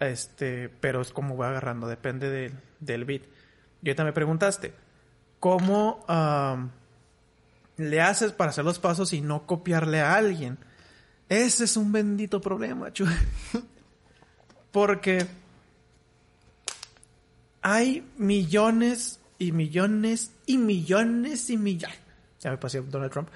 Este, 0.00 0.68
pero 0.70 1.00
es 1.02 1.12
como 1.12 1.36
voy 1.36 1.46
agarrando, 1.48 1.86
depende 1.86 2.30
del- 2.30 2.54
del 2.80 3.04
beat. 3.04 3.22
Y 3.82 3.88
ahorita 3.90 4.04
me 4.04 4.12
preguntaste, 4.14 4.72
¿cómo 5.38 6.04
le 7.76 8.00
haces 8.00 8.32
para 8.32 8.50
hacer 8.50 8.64
los 8.64 8.78
pasos 8.78 9.12
y 9.12 9.20
no 9.20 9.46
copiarle 9.46 10.00
a 10.00 10.14
alguien? 10.14 10.58
Ese 11.28 11.64
es 11.64 11.76
un 11.76 11.92
bendito 11.92 12.40
problema, 12.40 12.92
chu. 12.92 13.04
Porque 14.72 15.26
hay 17.62 18.06
millones 18.16 19.20
y 19.38 19.52
millones 19.52 20.32
y 20.52 20.58
millones 20.58 21.50
y 21.50 21.56
millones. 21.56 21.98
Ya 22.40 22.50
me 22.50 22.58
pasé 22.58 22.80
Donald 22.80 23.12
Trump. 23.12 23.28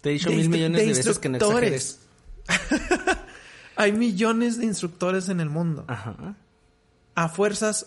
Te 0.00 0.10
he 0.10 0.12
dicho 0.14 0.30
de 0.30 0.36
mil 0.36 0.48
millones 0.48 0.80
de 0.80 0.86
de 0.86 0.94
veces 0.94 1.18
que 1.18 1.28
no 1.28 1.36
exageres. 1.36 2.00
hay 3.76 3.92
millones 3.92 4.58
de 4.58 4.64
instructores 4.64 5.28
en 5.28 5.40
el 5.40 5.50
mundo. 5.50 5.84
Ajá. 5.88 6.36
A 7.14 7.28
fuerzas, 7.28 7.86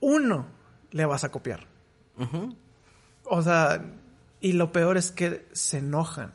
uno 0.00 0.46
le 0.90 1.04
vas 1.04 1.24
a 1.24 1.30
copiar. 1.30 1.66
O 3.24 3.42
sea, 3.42 3.84
y 4.40 4.52
lo 4.52 4.72
peor 4.72 4.96
es 4.96 5.10
que 5.10 5.46
se 5.52 5.78
enojan. 5.78 6.32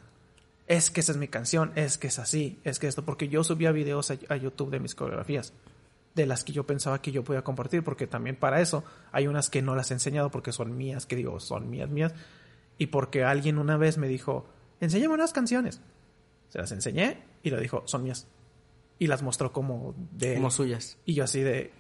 Es 0.67 0.91
que 0.91 0.99
esa 0.99 1.13
es 1.13 1.17
mi 1.17 1.29
canción, 1.29 1.71
es 1.75 1.97
que 1.97 2.07
es 2.07 2.19
así, 2.19 2.59
es 2.65 2.77
que 2.77 2.87
esto, 2.87 3.05
porque 3.05 3.29
yo 3.29 3.45
subía 3.45 3.71
videos 3.71 4.11
a, 4.11 4.17
a 4.27 4.35
YouTube 4.35 4.69
de 4.69 4.81
mis 4.81 4.95
coreografías, 4.95 5.53
de 6.17 6.25
las 6.25 6.43
que 6.43 6.51
yo 6.51 6.65
pensaba 6.65 6.99
que 7.01 7.11
yo 7.11 7.23
podía 7.23 7.43
compartir, 7.43 7.83
porque 7.83 8.07
también 8.07 8.35
para 8.35 8.59
eso 8.59 8.83
hay 9.11 9.27
unas 9.27 9.49
que 9.49 9.61
no 9.61 9.75
las 9.75 9.91
he 9.91 9.93
enseñado 9.93 10.31
porque 10.31 10.51
son 10.51 10.75
mías, 10.75 11.05
que 11.05 11.15
digo, 11.15 11.39
son 11.39 11.69
mías, 11.69 11.89
mías, 11.89 12.13
y 12.77 12.87
porque 12.87 13.23
alguien 13.23 13.59
una 13.59 13.77
vez 13.77 13.97
me 13.97 14.07
dijo, 14.07 14.49
enséñame 14.81 15.13
unas 15.13 15.31
canciones. 15.31 15.79
Se 16.49 16.57
las 16.57 16.71
enseñé 16.71 17.23
y 17.43 17.51
le 17.51 17.61
dijo, 17.61 17.83
son 17.85 18.03
mías. 18.03 18.27
Y 18.99 19.07
las 19.07 19.21
mostró 19.21 19.53
como 19.53 19.93
de... 20.11 20.33
Como 20.35 20.49
suyas. 20.49 20.97
Y 21.05 21.13
yo 21.13 21.23
así 21.23 21.41
de, 21.41 21.71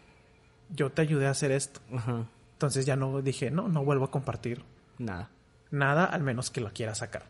yo 0.69 0.91
te 0.91 1.01
ayudé 1.01 1.25
a 1.25 1.31
hacer 1.31 1.51
esto. 1.51 1.81
Ajá. 1.91 2.27
Entonces 2.53 2.85
ya 2.85 2.95
no 2.95 3.21
dije, 3.23 3.49
no, 3.49 3.67
no 3.67 3.83
vuelvo 3.83 4.05
a 4.05 4.11
compartir 4.11 4.63
Nada. 4.99 5.31
nada 5.71 6.05
al 6.05 6.21
menos 6.21 6.51
que 6.51 6.61
lo 6.61 6.71
quiera 6.73 6.93
sacar. 6.93 7.25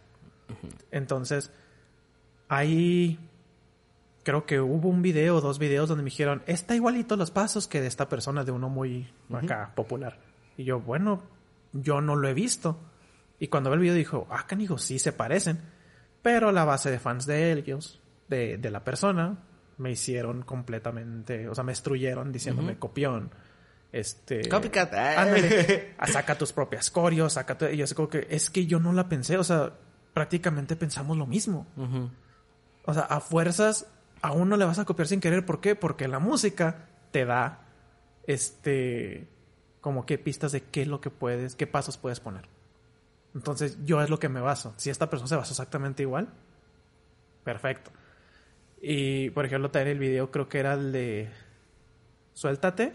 Entonces, 0.92 1.52
hay 2.50 3.20
creo 4.28 4.46
que 4.46 4.60
hubo 4.60 4.90
un 4.90 5.02
video 5.02 5.38
o 5.38 5.42
dos 5.42 5.58
videos 5.58 5.88
donde 5.88 6.04
me 6.04 6.10
dijeron, 6.10 6.44
está 6.48 6.76
igualito 6.76 7.16
los 7.16 7.32
pasos 7.32 7.66
que 7.66 7.80
de 7.80 7.88
esta 7.88 8.10
persona, 8.10 8.44
de 8.44 8.52
uno 8.52 8.68
muy 8.68 9.10
acá 9.32 9.72
popular. 9.74 10.20
Y 10.58 10.66
yo, 10.66 10.82
bueno, 10.82 11.24
yo 11.72 12.02
no 12.02 12.18
lo 12.18 12.28
he 12.28 12.34
visto. 12.34 12.78
Y 13.40 13.48
cuando 13.48 13.70
ve 13.70 13.78
el 13.78 13.84
video 13.84 13.96
dijo, 13.96 14.28
ah, 14.30 14.46
canijo, 14.46 14.78
sí 14.78 15.00
se 15.00 15.14
parecen. 15.14 15.62
Pero 16.22 16.52
la 16.52 16.66
base 16.66 16.92
de 16.92 17.00
fans 17.00 17.26
de 17.26 17.54
ellos, 17.54 18.02
de, 18.28 18.58
de 18.58 18.70
la 18.70 18.84
persona, 18.84 19.38
me 19.78 19.92
hicieron 19.92 20.42
completamente, 20.42 21.48
o 21.48 21.56
sea, 21.56 21.64
me 21.64 21.72
destruyeron 21.72 22.34
diciéndome 22.34 22.78
copión. 22.78 23.32
Este. 23.94 24.50
Copycat. 24.50 24.94
Ándale. 24.94 25.96
Ah, 26.00 26.08
saca 26.08 26.38
tus 26.38 26.52
propias 26.52 26.92
coreos, 26.92 27.32
saca 27.32 27.58
tu, 27.58 27.66
Y 27.68 27.78
yo 27.78 27.88
sé 27.88 27.96
como 27.96 28.10
que 28.10 28.28
es 28.30 28.50
que 28.50 28.66
yo 28.66 28.82
no 28.82 28.92
la 28.92 29.08
pensé, 29.08 29.38
o 29.38 29.44
sea, 29.46 29.72
prácticamente 30.14 30.76
pensamos 30.76 31.16
lo 31.16 31.26
mismo. 31.26 31.66
O 32.84 32.94
sea, 32.94 33.04
a 33.04 33.22
fuerzas 33.22 33.88
a 34.28 34.32
uno 34.34 34.58
le 34.58 34.66
vas 34.66 34.80
a 34.80 34.86
copiar 34.86 35.08
sin 35.08 35.22
querer. 35.22 35.46
¿Por 35.46 35.62
qué? 35.62 35.76
Porque 35.76 36.08
la 36.08 36.20
música 36.20 36.88
te 37.12 37.26
da 37.26 37.66
este 38.26 39.28
como 39.80 40.06
qué 40.06 40.18
pistas 40.18 40.52
de 40.52 40.62
qué 40.62 40.82
es 40.82 40.88
lo 40.88 41.00
que 41.00 41.10
puedes, 41.10 41.56
qué 41.56 41.66
pasos 41.66 41.98
puedes 41.98 42.20
poner. 42.20 42.50
Entonces, 43.34 43.78
yo 43.86 44.02
es 44.02 44.10
lo 44.10 44.20
que 44.20 44.28
me 44.28 44.42
baso. 44.42 44.74
Si 44.78 44.90
esta 44.90 45.10
persona 45.10 45.30
se 45.30 45.36
basó 45.36 45.54
exactamente 45.54 46.04
igual, 46.04 46.28
perfecto. 47.44 47.92
Y, 48.82 49.30
por 49.30 49.46
ejemplo, 49.46 49.72
también 49.72 49.96
el 49.96 50.00
video 50.00 50.30
creo 50.30 50.50
que 50.50 50.60
era 50.60 50.74
el 50.74 50.92
de 50.92 51.30
Suéltate, 52.34 52.94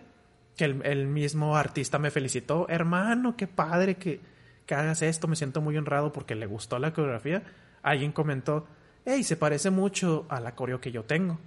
que 0.56 0.64
el, 0.64 0.84
el 0.84 1.06
mismo 1.06 1.56
artista 1.56 1.98
me 1.98 2.10
felicitó. 2.10 2.66
Hermano, 2.68 3.36
qué 3.36 3.46
padre 3.46 3.94
que, 3.94 4.20
que 4.66 4.74
hagas 4.74 5.00
esto. 5.00 5.28
Me 5.28 5.36
siento 5.36 5.62
muy 5.62 5.76
honrado 5.78 6.12
porque 6.12 6.34
le 6.34 6.46
gustó 6.46 6.78
la 6.78 6.92
coreografía. 6.92 7.42
Alguien 7.82 8.12
comentó, 8.12 8.66
hey, 9.04 9.22
se 9.24 9.36
parece 9.36 9.70
mucho 9.70 10.26
a 10.28 10.40
la 10.40 10.54
coreo 10.54 10.80
que 10.80 10.92
yo 10.92 11.04
tengo. 11.04 11.38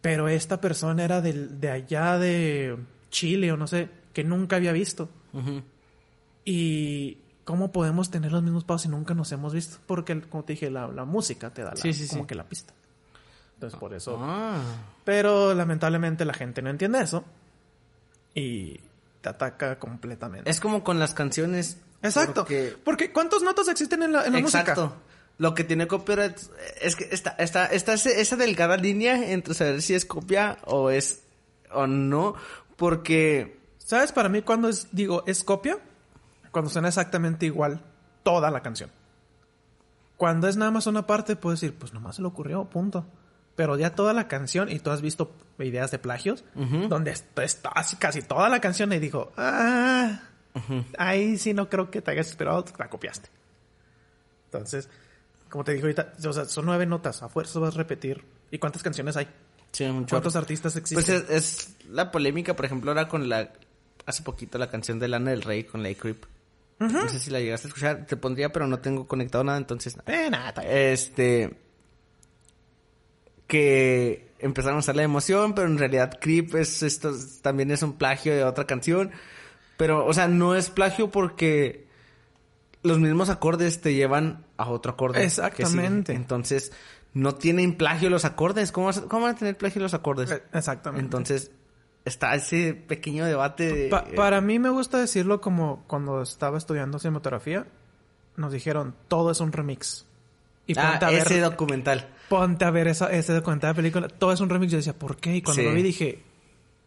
Pero 0.00 0.28
esta 0.28 0.60
persona 0.60 1.02
era 1.04 1.20
del- 1.20 1.60
de 1.60 1.70
allá 1.70 2.18
de 2.18 2.76
Chile 3.10 3.52
o 3.52 3.56
no 3.56 3.66
sé, 3.66 3.88
que 4.12 4.22
nunca 4.24 4.56
había 4.56 4.72
visto. 4.72 5.08
Ujú. 5.32 5.62
Y 6.44 7.18
cómo 7.44 7.72
podemos 7.72 8.10
tener 8.10 8.32
los 8.32 8.42
mismos 8.42 8.64
pasos 8.64 8.82
si 8.82 8.88
nunca 8.88 9.14
nos 9.14 9.32
hemos 9.32 9.54
visto. 9.54 9.78
Porque, 9.86 10.20
como 10.22 10.44
te 10.44 10.54
dije, 10.54 10.70
la, 10.70 10.88
la 10.88 11.04
música 11.04 11.50
te 11.50 11.62
da 11.62 11.70
la- 11.70 11.76
Sí, 11.76 11.92
sí, 11.94 12.08
como 12.08 12.22
sí. 12.24 12.26
que 12.28 12.34
la 12.34 12.44
pista. 12.44 12.74
Entonces, 13.54 13.78
por 13.78 13.94
eso. 13.94 14.18
Ah. 14.20 14.60
Pero 15.04 15.54
lamentablemente 15.54 16.24
la 16.24 16.34
gente 16.34 16.60
no 16.60 16.68
entiende 16.70 17.00
eso. 17.00 17.24
Y 18.34 18.80
te 19.22 19.28
ataca 19.30 19.78
completamente. 19.78 20.50
Es 20.50 20.60
como 20.60 20.84
con 20.84 20.98
las 20.98 21.14
canciones. 21.14 21.78
Exacto. 22.02 22.42
porque- 22.42 22.76
Porque 22.84 23.12
¿cuántas 23.12 23.42
notas 23.42 23.68
existen 23.68 24.02
en 24.02 24.12
la, 24.12 24.26
en 24.26 24.32
la 24.34 24.38
Exacto. 24.40 24.82
música? 24.86 25.00
Lo 25.38 25.54
que 25.54 25.64
tiene 25.64 25.86
copyright 25.88 26.36
es 26.80 26.94
que 26.96 27.08
está, 27.10 27.30
está, 27.38 27.66
está 27.66 27.94
esa 27.94 28.36
delgada 28.36 28.76
línea 28.76 29.30
entre 29.32 29.54
saber 29.54 29.82
si 29.82 29.94
es 29.94 30.04
copia 30.04 30.58
o 30.64 30.90
es 30.90 31.22
o 31.72 31.86
no, 31.86 32.34
porque 32.76 33.58
¿Sabes 33.78 34.12
para 34.12 34.30
mí 34.30 34.40
cuando 34.40 34.68
es, 34.70 34.88
digo, 34.92 35.24
es 35.26 35.44
copia? 35.44 35.76
Cuando 36.52 36.70
suena 36.70 36.88
exactamente 36.88 37.44
igual 37.44 37.82
toda 38.22 38.50
la 38.50 38.62
canción. 38.62 38.90
Cuando 40.16 40.48
es 40.48 40.56
nada 40.56 40.70
más 40.70 40.86
una 40.86 41.06
parte, 41.06 41.36
puedes 41.36 41.60
decir, 41.60 41.76
pues 41.76 41.92
nomás 41.92 42.16
se 42.16 42.22
le 42.22 42.28
ocurrió, 42.28 42.64
punto. 42.64 43.04
Pero 43.56 43.76
ya 43.76 43.94
toda 43.94 44.12
la 44.14 44.26
canción, 44.26 44.70
y 44.70 44.78
tú 44.78 44.90
has 44.90 45.02
visto 45.02 45.32
ideas 45.58 45.90
de 45.90 45.98
plagios, 45.98 46.44
donde 46.88 47.10
est- 47.10 47.38
está 47.40 47.72
casi 47.98 48.22
toda 48.22 48.48
la 48.48 48.60
canción 48.60 48.90
y 48.92 48.98
dijo, 48.98 49.32
ah, 49.36 50.20
ahí 50.96 51.36
sí 51.36 51.52
no 51.52 51.68
creo 51.68 51.90
que 51.90 52.00
te 52.00 52.10
hayas 52.12 52.28
esperado, 52.28 52.64
la 52.78 52.88
copiaste. 52.88 53.28
Entonces, 54.46 54.88
como 55.54 55.62
te 55.62 55.72
digo 55.72 55.84
ahorita, 55.84 56.14
o 56.28 56.32
sea, 56.32 56.46
son 56.46 56.66
nueve 56.66 56.84
notas, 56.84 57.22
a 57.22 57.28
fuerza 57.28 57.60
vas 57.60 57.76
a 57.76 57.78
repetir. 57.78 58.24
¿Y 58.50 58.58
cuántas 58.58 58.82
canciones 58.82 59.16
hay? 59.16 59.28
sí, 59.70 59.84
un 59.84 60.04
chorro. 60.04 60.20
¿Cuántos 60.20 60.34
artistas 60.34 60.74
existen? 60.74 60.96
Pues 60.96 61.30
es, 61.30 61.30
es 61.30 61.76
la 61.88 62.10
polémica, 62.10 62.56
por 62.56 62.64
ejemplo, 62.64 62.90
ahora 62.90 63.06
con 63.06 63.28
la 63.28 63.52
hace 64.04 64.24
poquito 64.24 64.58
la 64.58 64.68
canción 64.68 64.98
de 64.98 65.06
Lana 65.06 65.30
del 65.30 65.42
Rey 65.42 65.62
con 65.62 65.84
Lake 65.84 65.94
Creep. 65.94 66.24
No 66.80 67.08
sé 67.08 67.20
si 67.20 67.30
la 67.30 67.38
llegaste 67.38 67.68
a 67.68 67.70
escuchar, 67.70 68.04
te 68.04 68.16
pondría, 68.16 68.52
pero 68.52 68.66
no 68.66 68.80
tengo 68.80 69.06
conectado 69.06 69.44
nada, 69.44 69.56
entonces 69.56 69.96
Eh, 70.06 70.28
nada, 70.28 70.60
este 70.64 71.56
que 73.46 74.32
empezaron 74.40 74.78
a 74.78 74.80
usar 74.80 74.96
la 74.96 75.04
emoción, 75.04 75.54
pero 75.54 75.68
en 75.68 75.78
realidad 75.78 76.18
Creep 76.20 76.56
es 76.56 76.82
esto 76.82 77.12
también 77.42 77.70
es 77.70 77.84
un 77.84 77.96
plagio 77.96 78.34
de 78.34 78.42
otra 78.42 78.66
canción, 78.66 79.12
pero 79.76 80.04
o 80.04 80.12
sea, 80.12 80.26
no 80.26 80.56
es 80.56 80.68
plagio 80.68 81.12
porque 81.12 81.86
los 82.84 82.98
mismos 83.00 83.28
acordes 83.30 83.80
te 83.80 83.94
llevan 83.94 84.44
a 84.56 84.68
otro 84.70 84.92
acorde. 84.92 85.24
Exactamente. 85.24 86.12
Entonces, 86.14 86.70
no 87.12 87.34
tienen 87.34 87.76
plagio 87.76 88.10
los 88.10 88.24
acordes. 88.24 88.70
¿Cómo, 88.70 88.90
cómo 89.08 89.24
van 89.26 89.34
a 89.34 89.38
tener 89.38 89.56
plagio 89.56 89.82
los 89.82 89.94
acordes? 89.94 90.30
Eh, 90.30 90.42
Exactamente. 90.52 91.04
Entonces, 91.04 91.50
está 92.04 92.34
ese 92.34 92.74
pequeño 92.74 93.24
debate 93.24 93.72
de... 93.72 93.88
Pa- 93.88 94.04
para 94.14 94.40
mí 94.40 94.58
me 94.58 94.68
gusta 94.70 94.98
decirlo 94.98 95.40
como 95.40 95.82
cuando 95.86 96.22
estaba 96.22 96.58
estudiando 96.58 96.98
cinematografía, 96.98 97.66
nos 98.36 98.52
dijeron 98.52 98.94
todo 99.08 99.30
es 99.30 99.40
un 99.40 99.50
remix. 99.52 100.06
Y 100.66 100.78
ah, 100.78 100.90
ponte 100.92 101.04
a 101.06 101.10
ver, 101.10 101.22
ese 101.22 101.40
documental. 101.40 102.08
ponte 102.28 102.64
a 102.64 102.70
ver 102.70 102.88
esa, 102.88 103.12
ese 103.12 103.32
documental 103.32 103.70
de 103.72 103.76
película, 103.76 104.08
todo 104.08 104.32
es 104.32 104.40
un 104.40 104.48
remix. 104.50 104.72
Yo 104.72 104.78
decía, 104.78 104.98
¿por 104.98 105.16
qué? 105.16 105.36
Y 105.36 105.42
cuando 105.42 105.62
Sí. 105.62 105.68
lo 105.68 105.74
vi 105.74 105.82
dije, 105.82 106.22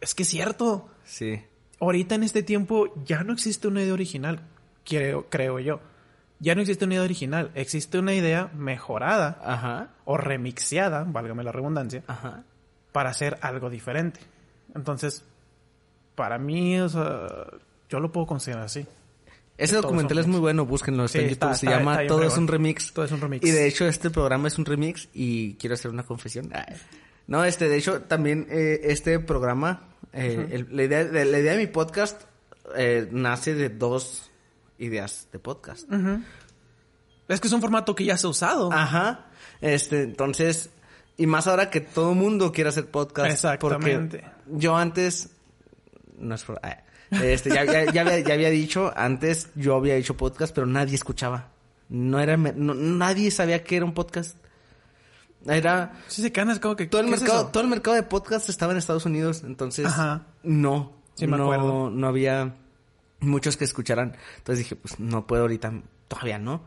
es 0.01 0.13
que 0.15 0.23
es 0.23 0.29
cierto. 0.29 0.89
Sí. 1.05 1.41
Ahorita 1.79 2.15
en 2.15 2.23
este 2.23 2.41
tiempo 2.43 2.93
ya 3.05 3.23
no 3.23 3.33
existe 3.33 3.67
una 3.67 3.81
idea 3.83 3.93
original, 3.93 4.41
creo, 4.87 5.27
creo 5.29 5.59
yo. 5.59 5.79
Ya 6.39 6.53
no 6.55 6.61
existe 6.61 6.85
una 6.85 6.93
idea 6.95 7.03
original, 7.03 7.51
existe 7.55 7.97
una 7.97 8.13
idea 8.13 8.51
mejorada 8.55 9.39
Ajá. 9.43 9.89
o 10.05 10.17
remixeada, 10.17 11.03
válgame 11.07 11.43
la 11.43 11.51
redundancia, 11.51 12.03
Ajá. 12.07 12.43
para 12.91 13.09
hacer 13.09 13.37
algo 13.41 13.69
diferente. 13.71 14.19
Entonces, 14.75 15.23
para 16.15 16.37
mí, 16.37 16.79
o 16.79 16.89
sea, 16.89 17.27
yo 17.89 17.99
lo 17.99 18.11
puedo 18.11 18.27
considerar 18.27 18.65
así. 18.65 18.85
Ese 19.57 19.75
documental 19.77 20.19
es 20.19 20.27
muy 20.27 20.39
bueno, 20.39 20.67
búsquenlo, 20.67 21.05
está 21.05 21.17
Sí, 21.17 21.23
en 21.25 21.29
YouTube, 21.31 21.51
está- 21.51 21.53
se 21.55 21.65
llama 21.67 22.05
Todo 22.05 22.21
es 22.23 22.37
un 22.37 22.47
remix. 22.47 22.93
Todo 22.93 23.05
es 23.05 23.11
un 23.11 23.19
remix. 23.19 23.43
Y 23.47 23.49
de 23.49 23.65
hecho 23.67 23.87
este 23.87 24.11
programa 24.11 24.47
es 24.47 24.59
un 24.59 24.65
remix 24.65 25.09
y 25.15 25.55
quiero 25.55 25.73
hacer 25.73 25.89
una 25.89 26.03
confesión. 26.03 26.51
Ay. 26.53 26.75
No, 27.25 27.43
este, 27.43 27.67
de 27.67 27.77
hecho 27.77 28.01
también 28.03 28.45
eh, 28.51 28.81
este 28.83 29.19
programa, 29.19 29.89
eh, 30.13 30.47
el- 30.51 30.67
la, 30.69 30.83
idea, 30.83 31.03
de, 31.05 31.25
la 31.25 31.39
idea 31.39 31.53
de 31.53 31.57
mi 31.57 31.65
podcast 31.67 32.21
eh, 32.75 33.07
nace 33.11 33.55
de 33.55 33.69
dos 33.69 34.29
ideas 34.79 35.27
de 35.31 35.39
podcast. 35.39 35.87
Es 37.27 37.41
que 37.41 37.47
es 37.47 37.53
un 37.53 37.61
formato 37.61 37.95
que 37.95 38.05
ya 38.05 38.17
se 38.17 38.27
ha 38.27 38.29
usado. 38.29 38.71
Ajá. 38.71 39.25
Este, 39.61 40.03
entonces, 40.03 40.69
y 41.17 41.27
más 41.27 41.47
ahora 41.47 41.69
que 41.69 41.81
todo 41.81 42.13
mundo 42.13 42.51
quiere 42.51 42.69
hacer 42.69 42.89
podcast. 42.89 43.31
Exactamente. 43.31 44.19
Porque 44.19 44.57
yo 44.59 44.77
antes, 44.77 45.29
no 46.17 46.35
es 46.35 46.43
por- 46.43 46.59
ah, 46.63 46.77
este, 47.11 47.49
ya, 47.49 47.65
ya, 47.65 47.91
ya 47.91 48.01
había, 48.01 48.19
ya 48.19 48.33
había 48.33 48.49
dicho, 48.49 48.93
antes 48.95 49.49
yo 49.55 49.75
había 49.75 49.95
hecho 49.95 50.15
podcast, 50.15 50.53
pero 50.55 50.67
nadie 50.67 50.95
escuchaba. 50.95 51.49
No 51.89 52.19
era, 52.19 52.37
no- 52.37 52.73
nadie 52.73 53.31
sabía 53.31 53.63
que 53.63 53.77
era 53.77 53.85
un 53.85 53.93
podcast. 53.93 54.37
Era, 55.45 55.93
Sí 56.07 56.21
se 56.21 56.31
canas 56.31 56.59
como 56.59 56.75
que 56.75 56.87
todo 56.87 56.99
el 57.01 57.07
¿qué 57.07 57.13
es 57.15 57.21
mercado, 57.21 57.47
todo 57.47 57.63
el 57.63 57.69
mercado 57.69 57.95
de 57.95 58.03
podcast 58.03 58.49
estaba 58.49 58.73
en 58.73 58.79
Estados 58.79 59.05
Unidos, 59.05 59.43
entonces 59.45 59.85
Ajá. 59.85 60.25
no, 60.43 60.91
Sí, 61.13 61.25
me 61.27 61.37
no, 61.37 61.43
acuerdo. 61.45 61.89
no 61.89 62.07
había 62.07 62.53
muchos 63.19 63.57
que 63.57 63.63
escucharan. 63.65 64.15
Entonces 64.37 64.65
dije, 64.65 64.75
pues 64.75 64.99
no 64.99 65.25
puedo 65.27 65.43
ahorita, 65.43 65.73
todavía 66.07 66.39
no. 66.39 66.61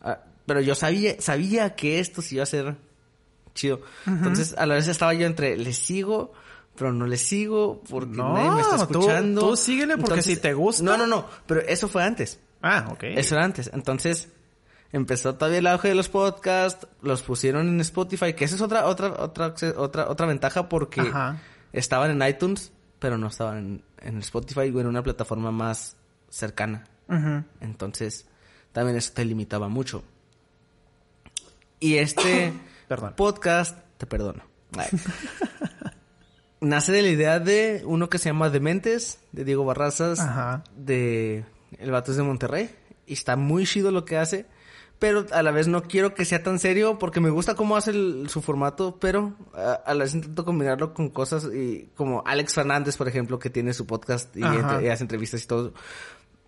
Ah, 0.00 0.20
pero 0.46 0.60
yo 0.60 0.74
sabía, 0.74 1.20
sabía 1.20 1.74
que 1.74 1.98
esto 2.00 2.22
sí 2.22 2.36
iba 2.36 2.42
a 2.42 2.46
ser 2.46 2.76
chido. 3.54 3.82
Entonces 4.06 4.54
a 4.56 4.66
la 4.66 4.74
vez 4.74 4.88
estaba 4.88 5.14
yo 5.14 5.26
entre, 5.26 5.56
le 5.56 5.72
sigo, 5.72 6.32
pero 6.76 6.92
no 6.92 7.06
le 7.06 7.16
sigo 7.18 7.82
porque 7.88 8.16
No, 8.16 8.34
nadie 8.34 8.50
me 8.50 8.60
está 8.62 8.76
tú- 8.86 8.98
escuchando. 9.00 9.40
tú 9.50 9.56
síguele 9.56 9.96
porque 9.98 10.22
si 10.22 10.36
te 10.36 10.54
gusta. 10.54 10.82
No, 10.82 10.96
no, 10.96 11.06
no, 11.06 11.26
pero 11.46 11.60
eso 11.60 11.88
fue 11.88 12.02
antes. 12.02 12.40
Ah, 12.62 12.88
ok. 12.90 13.02
Eso 13.04 13.34
era 13.34 13.44
antes. 13.44 13.70
Entonces, 13.74 14.30
empezó 14.92 15.34
todavía 15.34 15.58
el 15.58 15.66
auge 15.66 15.88
de 15.88 15.94
los 15.94 16.08
podcasts, 16.08 16.86
los 17.02 17.22
pusieron 17.22 17.68
en 17.68 17.80
Spotify, 17.80 18.32
que 18.34 18.44
esa 18.44 18.54
es 18.56 18.60
otra, 18.62 18.86
otra, 18.86 19.08
otra, 19.18 19.54
otra, 19.76 20.08
otra 20.08 20.26
ventaja 20.26 20.68
porque 20.68 21.00
Ajá. 21.02 21.38
estaban 21.72 22.10
en 22.22 22.28
iTunes, 22.28 22.72
pero 22.98 23.18
no 23.18 23.26
estaban 23.28 23.58
en, 23.58 23.84
en 24.02 24.18
Spotify 24.18 24.70
o 24.70 24.80
en 24.80 24.86
una 24.86 25.02
plataforma 25.02 25.50
más 25.50 25.96
cercana. 26.28 26.84
Entonces, 27.60 28.26
también 28.72 28.96
eso 28.96 29.12
te 29.12 29.24
limitaba 29.24 29.68
mucho. 29.68 30.02
Y 31.78 31.96
este 31.96 32.52
Perdón. 32.88 33.14
podcast, 33.16 33.78
te 33.98 34.06
perdono. 34.06 34.42
Nace 36.60 36.92
de 36.92 37.02
la 37.02 37.08
idea 37.08 37.40
de 37.40 37.82
uno 37.84 38.08
que 38.08 38.18
se 38.18 38.28
llama 38.28 38.48
Dementes, 38.48 39.18
de 39.32 39.44
Diego 39.44 39.64
Barrazas, 39.64 40.20
Ajá. 40.20 40.62
de 40.76 41.44
El 41.78 41.90
Vato 41.90 42.12
es 42.12 42.16
de 42.16 42.22
Monterrey. 42.22 42.70
Y 43.06 43.14
está 43.14 43.34
muy 43.36 43.66
chido 43.66 43.90
lo 43.90 44.04
que 44.04 44.16
hace. 44.16 44.46
Pero 45.02 45.26
a 45.32 45.42
la 45.42 45.50
vez 45.50 45.66
no 45.66 45.82
quiero 45.82 46.14
que 46.14 46.24
sea 46.24 46.44
tan 46.44 46.60
serio 46.60 46.96
porque 46.96 47.18
me 47.20 47.28
gusta 47.28 47.56
cómo 47.56 47.76
hace 47.76 47.90
el- 47.90 48.28
su 48.28 48.40
formato, 48.40 48.98
pero 49.00 49.34
a, 49.52 49.72
a 49.84 49.94
la 49.94 50.04
vez 50.04 50.14
intento 50.14 50.44
combinarlo 50.44 50.94
con 50.94 51.10
cosas 51.10 51.44
y 51.52 51.88
como 51.96 52.22
Alex 52.24 52.54
Fernández, 52.54 52.96
por 52.96 53.08
ejemplo, 53.08 53.40
que 53.40 53.50
tiene 53.50 53.74
su 53.74 53.84
podcast 53.84 54.36
y, 54.36 54.44
Ajá. 54.44 54.54
entre- 54.74 54.86
y 54.86 54.90
hace 54.90 55.02
entrevistas 55.02 55.42
y 55.42 55.46
todo. 55.48 55.74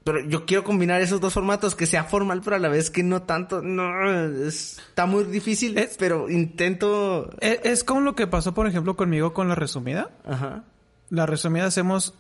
Pero 0.05 0.21
yo 0.21 0.47
quiero 0.47 0.63
combinar 0.63 1.01
esos 1.01 1.21
dos 1.21 1.33
formatos, 1.33 1.75
que 1.75 1.87
sea 1.87 2.05
formal, 2.05 2.43
pero 2.45 2.55
a 2.55 2.59
la 2.61 2.69
vez 2.69 2.91
que 2.93 3.03
no 3.03 3.23
tanto. 3.23 3.61
No, 3.61 4.09
es- 4.47 4.79
está 4.79 5.07
muy 5.07 5.25
difícil, 5.25 5.77
Es- 5.77 5.97
pero 5.99 6.31
intento. 6.31 7.31
Es, 7.41 7.59
es 7.65 7.83
como 7.83 8.03
lo 8.03 8.15
que 8.15 8.29
pasó, 8.29 8.55
por 8.55 8.69
ejemplo, 8.69 8.95
conmigo 8.95 9.35
con 9.35 9.49
la 9.49 9.57
resumida. 9.57 10.11
Ajá. 10.25 10.63
La 11.11 11.27
resumida 11.27 11.65
hacemos 11.67 12.15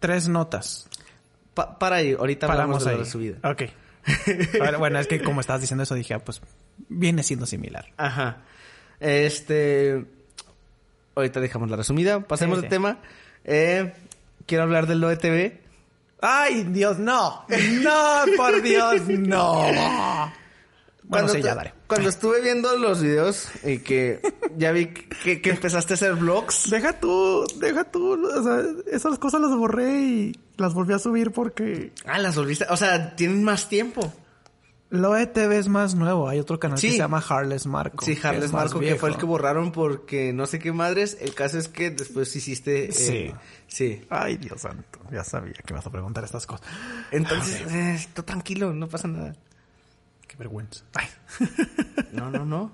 tres 0.00 0.28
notas. 0.28 0.88
Pa- 1.54 1.78
para 1.78 1.96
ahí, 1.96 2.12
ahorita 2.18 2.46
hablamos 2.46 2.82
Paramos 2.82 2.84
de 2.84 2.90
ahí. 2.90 2.98
la 2.98 3.04
subida. 3.04 3.50
Ok. 3.52 3.62
Bueno, 4.78 4.98
es 4.98 5.06
que 5.06 5.22
como 5.22 5.40
estabas 5.40 5.60
diciendo 5.60 5.82
eso, 5.82 5.94
dije, 5.94 6.14
ah, 6.14 6.18
pues 6.20 6.40
viene 6.88 7.22
siendo 7.22 7.46
similar. 7.46 7.86
Ajá. 7.96 8.38
Este. 9.00 10.04
Ahorita 11.14 11.40
dejamos 11.40 11.70
la 11.70 11.76
resumida. 11.76 12.20
Pasemos 12.20 12.58
Sí, 12.58 12.62
de 12.62 12.68
tema. 12.68 12.98
Eh, 13.44 13.92
quiero 14.46 14.64
hablar 14.64 14.86
del 14.86 15.02
OETV. 15.02 15.60
¡Ay, 16.20 16.64
Dios, 16.64 16.98
no! 16.98 17.44
¡No, 17.82 18.24
por 18.36 18.62
Dios, 18.62 19.02
no! 19.08 20.32
Bueno, 21.08 21.26
Cuando, 21.26 21.32
sí, 21.34 21.38
te- 21.40 21.46
ya 21.46 21.54
daré. 21.54 21.72
cuando 21.86 22.08
estuve 22.08 22.40
viendo 22.40 22.76
los 22.78 23.00
videos 23.00 23.48
y 23.64 23.78
que 23.78 24.20
ya 24.56 24.72
vi 24.72 24.86
que, 24.88 25.40
que 25.40 25.50
empezaste 25.50 25.92
a 25.92 25.94
hacer 25.94 26.14
vlogs. 26.16 26.68
Deja 26.68 26.98
tú, 26.98 27.44
deja 27.60 27.84
tú. 27.84 28.20
O 28.26 28.42
sea, 28.42 28.62
esas 28.90 29.18
cosas 29.18 29.40
las 29.40 29.56
borré 29.56 30.00
y 30.00 30.40
las 30.56 30.74
volví 30.74 30.94
a 30.94 30.98
subir 30.98 31.30
porque... 31.30 31.92
Ah, 32.06 32.18
las 32.18 32.34
volviste. 32.34 32.66
O 32.70 32.76
sea, 32.76 33.14
tienen 33.14 33.44
más 33.44 33.68
tiempo. 33.68 34.12
Lo 34.88 35.16
ETV 35.16 35.52
es 35.52 35.68
más 35.68 35.94
nuevo. 35.96 36.28
Hay 36.28 36.38
otro 36.40 36.58
canal 36.60 36.78
Sí. 36.78 36.86
que 36.88 36.92
se 36.92 36.98
llama 36.98 37.22
Harles 37.28 37.66
Marco. 37.66 38.04
Sí, 38.04 38.16
Harles 38.22 38.52
Marco, 38.52 38.78
que 38.80 38.94
fue 38.96 39.08
el 39.10 39.16
que 39.16 39.26
borraron 39.26 39.70
porque 39.72 40.32
no 40.32 40.46
sé 40.46 40.58
qué 40.60 40.72
madres. 40.72 41.18
El 41.20 41.34
caso 41.34 41.58
es 41.58 41.68
que 41.68 41.90
después 41.90 42.34
hiciste. 42.34 42.86
eh, 42.86 42.92
Sí. 42.92 43.32
Sí. 43.68 44.00
Ay, 44.10 44.36
Dios 44.38 44.60
santo. 44.60 45.00
Ya 45.12 45.22
sabía 45.24 45.52
que 45.54 45.72
me 45.72 45.78
vas 45.78 45.86
a 45.86 45.90
preguntar 45.90 46.22
estas 46.24 46.46
cosas. 46.46 46.66
Entonces, 47.10 47.62
eh, 47.70 48.06
tú 48.14 48.22
tranquilo, 48.22 48.72
no 48.72 48.88
pasa 48.88 49.08
nada. 49.08 49.34
Qué 50.26 50.36
vergüenza. 50.36 50.84
Ay. 50.94 51.06
No, 52.12 52.30
no, 52.30 52.44
no. 52.46 52.72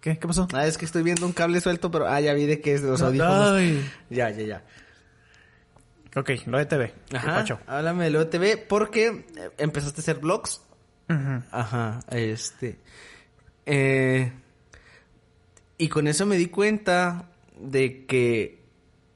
¿Qué? 0.00 0.16
¿Qué 0.18 0.26
pasó? 0.28 0.46
Ah, 0.52 0.64
es 0.66 0.78
que 0.78 0.84
estoy 0.84 1.02
viendo 1.02 1.26
un 1.26 1.32
cable 1.32 1.60
suelto, 1.60 1.90
pero 1.90 2.06
ah, 2.06 2.20
ya 2.20 2.32
vi 2.34 2.46
de 2.46 2.60
que 2.60 2.74
es 2.74 2.82
de 2.82 2.88
los 2.88 3.02
audífonos. 3.02 3.52
Ay. 3.52 3.90
Ya, 4.10 4.30
ya, 4.30 4.42
ya. 4.44 4.64
Ok, 6.14 6.30
lo 6.46 6.60
ETV. 6.60 6.92
¿Qué 7.08 7.16
Ajá. 7.16 7.34
pacho? 7.34 7.58
Háblame 7.66 8.04
del 8.04 8.16
OTV 8.16 8.66
porque 8.68 9.26
eh, 9.36 9.50
empezaste 9.58 10.00
a 10.00 10.02
hacer 10.02 10.18
vlogs. 10.20 10.62
Ujú. 11.08 11.42
Ajá, 11.50 12.00
este. 12.10 12.78
Eh, 13.66 14.32
y 15.78 15.88
con 15.88 16.06
eso 16.06 16.26
me 16.26 16.36
di 16.36 16.46
cuenta 16.46 17.30
de 17.58 18.06
que 18.06 18.62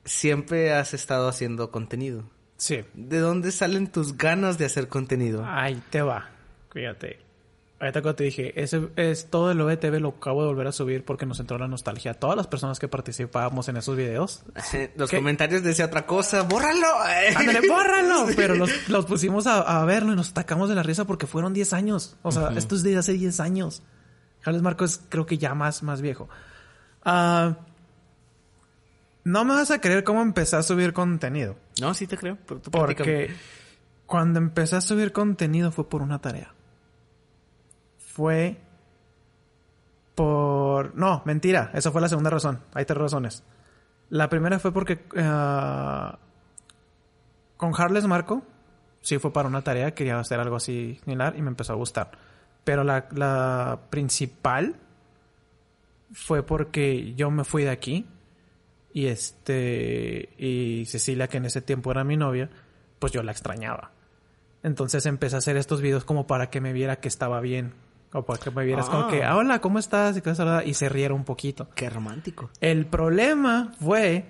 siempre 0.04 0.72
has 0.72 0.94
estado 0.94 1.28
haciendo 1.28 1.70
contenido. 1.70 2.28
Sí. 2.56 2.84
¿De 2.94 3.18
dónde 3.18 3.52
salen 3.52 3.86
tus 3.90 4.16
ganas 4.16 4.58
de 4.58 4.64
hacer 4.64 4.88
contenido? 4.88 5.44
Ahí 5.46 5.80
te 5.90 6.02
va. 6.02 6.28
Fíjate. 6.72 7.20
Ahorita 7.82 8.00
cuando 8.00 8.14
te 8.14 8.24
dije, 8.24 8.62
ese 8.62 8.90
es 8.94 9.28
todo 9.28 9.50
el 9.50 9.60
OETV 9.60 9.98
lo 9.98 10.10
acabo 10.10 10.42
de 10.42 10.46
volver 10.46 10.68
a 10.68 10.72
subir 10.72 11.04
porque 11.04 11.26
nos 11.26 11.40
entró 11.40 11.58
la 11.58 11.66
nostalgia. 11.66 12.14
Todas 12.14 12.36
las 12.36 12.46
personas 12.46 12.78
que 12.78 12.86
participábamos 12.86 13.68
en 13.68 13.76
esos 13.76 13.96
videos. 13.96 14.44
Los 14.94 15.10
¿Qué? 15.10 15.16
comentarios 15.16 15.64
decía 15.64 15.86
otra 15.86 16.06
cosa. 16.06 16.42
¡Bórralo! 16.42 16.86
¡Ándale, 17.36 17.68
bórralo! 17.68 18.26
Pero 18.36 18.54
los, 18.54 18.88
los 18.88 19.04
pusimos 19.06 19.48
a, 19.48 19.80
a 19.80 19.84
verlo 19.84 20.12
y 20.12 20.16
nos 20.16 20.30
atacamos 20.30 20.68
de 20.68 20.76
la 20.76 20.84
risa 20.84 21.06
porque 21.06 21.26
fueron 21.26 21.52
10 21.54 21.72
años. 21.72 22.16
O 22.22 22.30
sea, 22.30 22.52
esto 22.56 22.76
es 22.76 22.84
de 22.84 22.96
hace 22.96 23.14
10 23.14 23.40
años. 23.40 23.82
Carlos 24.42 24.62
Marco 24.62 24.84
es 24.84 25.00
creo 25.08 25.26
que 25.26 25.36
ya 25.36 25.56
más, 25.56 25.82
más 25.82 26.00
viejo. 26.02 26.28
Ah, 27.04 27.56
no 29.24 29.44
me 29.44 29.54
vas 29.54 29.72
a 29.72 29.80
creer 29.80 30.04
cómo 30.04 30.22
empecé 30.22 30.54
a 30.54 30.62
subir 30.62 30.92
contenido. 30.92 31.56
No, 31.80 31.94
sí 31.94 32.06
te 32.06 32.16
creo. 32.16 32.38
Pero 32.46 32.60
tú 32.60 32.70
platícame. 32.70 32.94
Porque 32.96 33.34
cuando 34.06 34.38
empecé 34.38 34.76
a 34.76 34.80
subir 34.80 35.10
contenido 35.10 35.72
fue 35.72 35.88
por 35.88 36.00
una 36.00 36.20
tarea. 36.20 36.54
Fue 38.12 38.58
por... 40.14 40.94
No, 40.94 41.22
mentira. 41.24 41.70
Esa 41.72 41.90
fue 41.90 42.00
la 42.00 42.08
segunda 42.08 42.30
razón. 42.30 42.60
Hay 42.74 42.84
tres 42.84 42.98
razones. 42.98 43.42
La 44.10 44.28
primera 44.28 44.58
fue 44.58 44.72
porque 44.72 45.04
ah, 45.16 46.18
con 47.56 47.72
Harles 47.74 48.06
Marco, 48.06 48.42
sí 49.00 49.18
fue 49.18 49.32
para 49.32 49.48
una 49.48 49.62
tarea, 49.62 49.94
quería 49.94 50.18
hacer 50.18 50.38
algo 50.38 50.56
así 50.56 51.00
similar 51.04 51.34
y 51.36 51.42
me 51.42 51.48
empezó 51.48 51.72
a 51.72 51.76
gustar. 51.76 52.10
Pero 52.64 52.84
la, 52.84 53.08
la 53.12 53.80
principal 53.88 54.76
fue 56.12 56.42
porque 56.42 57.14
yo 57.14 57.30
me 57.30 57.44
fui 57.44 57.64
de 57.64 57.70
aquí 57.70 58.06
y 58.92 59.06
este 59.06 60.28
y 60.36 60.84
Cecilia 60.84 61.28
que 61.28 61.38
en 61.38 61.46
ese 61.46 61.62
tiempo 61.62 61.90
era 61.90 62.04
mi 62.04 62.18
novia 62.18 62.50
pues 62.98 63.10
yo 63.12 63.22
la 63.22 63.32
extrañaba 63.32 63.92
entonces 64.62 65.06
empecé 65.06 65.36
a 65.36 65.38
hacer 65.38 65.56
estos 65.56 65.80
videos 65.80 66.04
como 66.04 66.26
para 66.26 66.50
que 66.50 66.60
me 66.60 66.74
viera 66.74 66.96
que 66.96 67.08
estaba 67.08 67.40
bien 67.40 67.72
o 68.12 68.22
para 68.24 68.38
que 68.38 68.50
me 68.50 68.64
vieras 68.64 68.88
como 68.88 69.08
que 69.08 69.24
"Ah, 69.24 69.36
hola 69.36 69.60
cómo 69.60 69.78
estás 69.78 70.16
y, 70.16 70.20
cosas 70.22 70.40
así", 70.46 70.70
y 70.70 70.74
se 70.74 70.88
riera 70.88 71.14
un 71.14 71.24
poquito 71.24 71.68
Qué 71.74 71.88
romántico. 71.90 72.50
el 72.60 72.86
problema 72.86 73.72
fue 73.80 74.26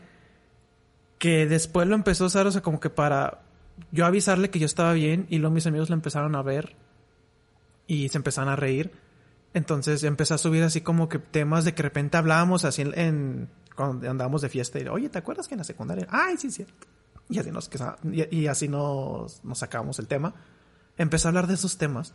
que 1.18 1.46
después 1.46 1.86
lo 1.88 1.94
empezó 1.94 2.24
a 2.24 2.26
usar, 2.28 2.46
o 2.46 2.50
sea, 2.52 2.62
como 2.62 2.80
que 2.80 2.90
para 2.90 3.42
yo 3.90 4.06
avisarle 4.06 4.50
que 4.50 4.58
yo 4.58 4.66
estaba 4.66 4.92
bien 4.92 5.26
y 5.30 5.38
luego 5.38 5.54
mis 5.54 5.66
amigos 5.66 5.88
lo 5.88 5.94
empezaron 5.94 6.34
a 6.36 6.42
ver 6.42 6.76
y 7.86 8.08
se 8.08 8.18
empezaron 8.18 8.50
a 8.50 8.56
reír. 8.56 8.92
Entonces 9.54 10.02
empecé 10.04 10.34
a 10.34 10.38
subir 10.38 10.62
así 10.62 10.80
como 10.80 11.08
que 11.08 11.18
temas 11.18 11.64
de 11.64 11.72
que 11.74 11.82
de 11.82 11.88
repente 11.88 12.16
hablábamos 12.16 12.64
así 12.64 12.82
en, 12.82 12.98
en- 12.98 13.48
cuando 13.76 14.10
andábamos 14.10 14.42
de 14.42 14.48
fiesta 14.48 14.78
y 14.80 14.86
oye, 14.88 15.08
¿te 15.08 15.18
acuerdas 15.18 15.48
que 15.48 15.54
en 15.54 15.58
la 15.58 15.64
secundaria? 15.64 16.06
Ay, 16.10 16.36
sí, 16.36 16.50
cierto. 16.50 16.86
Y 17.28 17.38
así 17.38 17.50
nos, 17.50 17.70
y, 18.10 18.36
y 18.36 18.46
así 18.46 18.68
nos, 18.68 19.42
nos 19.44 19.58
sacamos 19.58 19.98
el 19.98 20.06
tema. 20.08 20.34
Empecé 20.98 21.26
a 21.26 21.30
hablar 21.30 21.46
de 21.46 21.54
esos 21.54 21.78
temas 21.78 22.14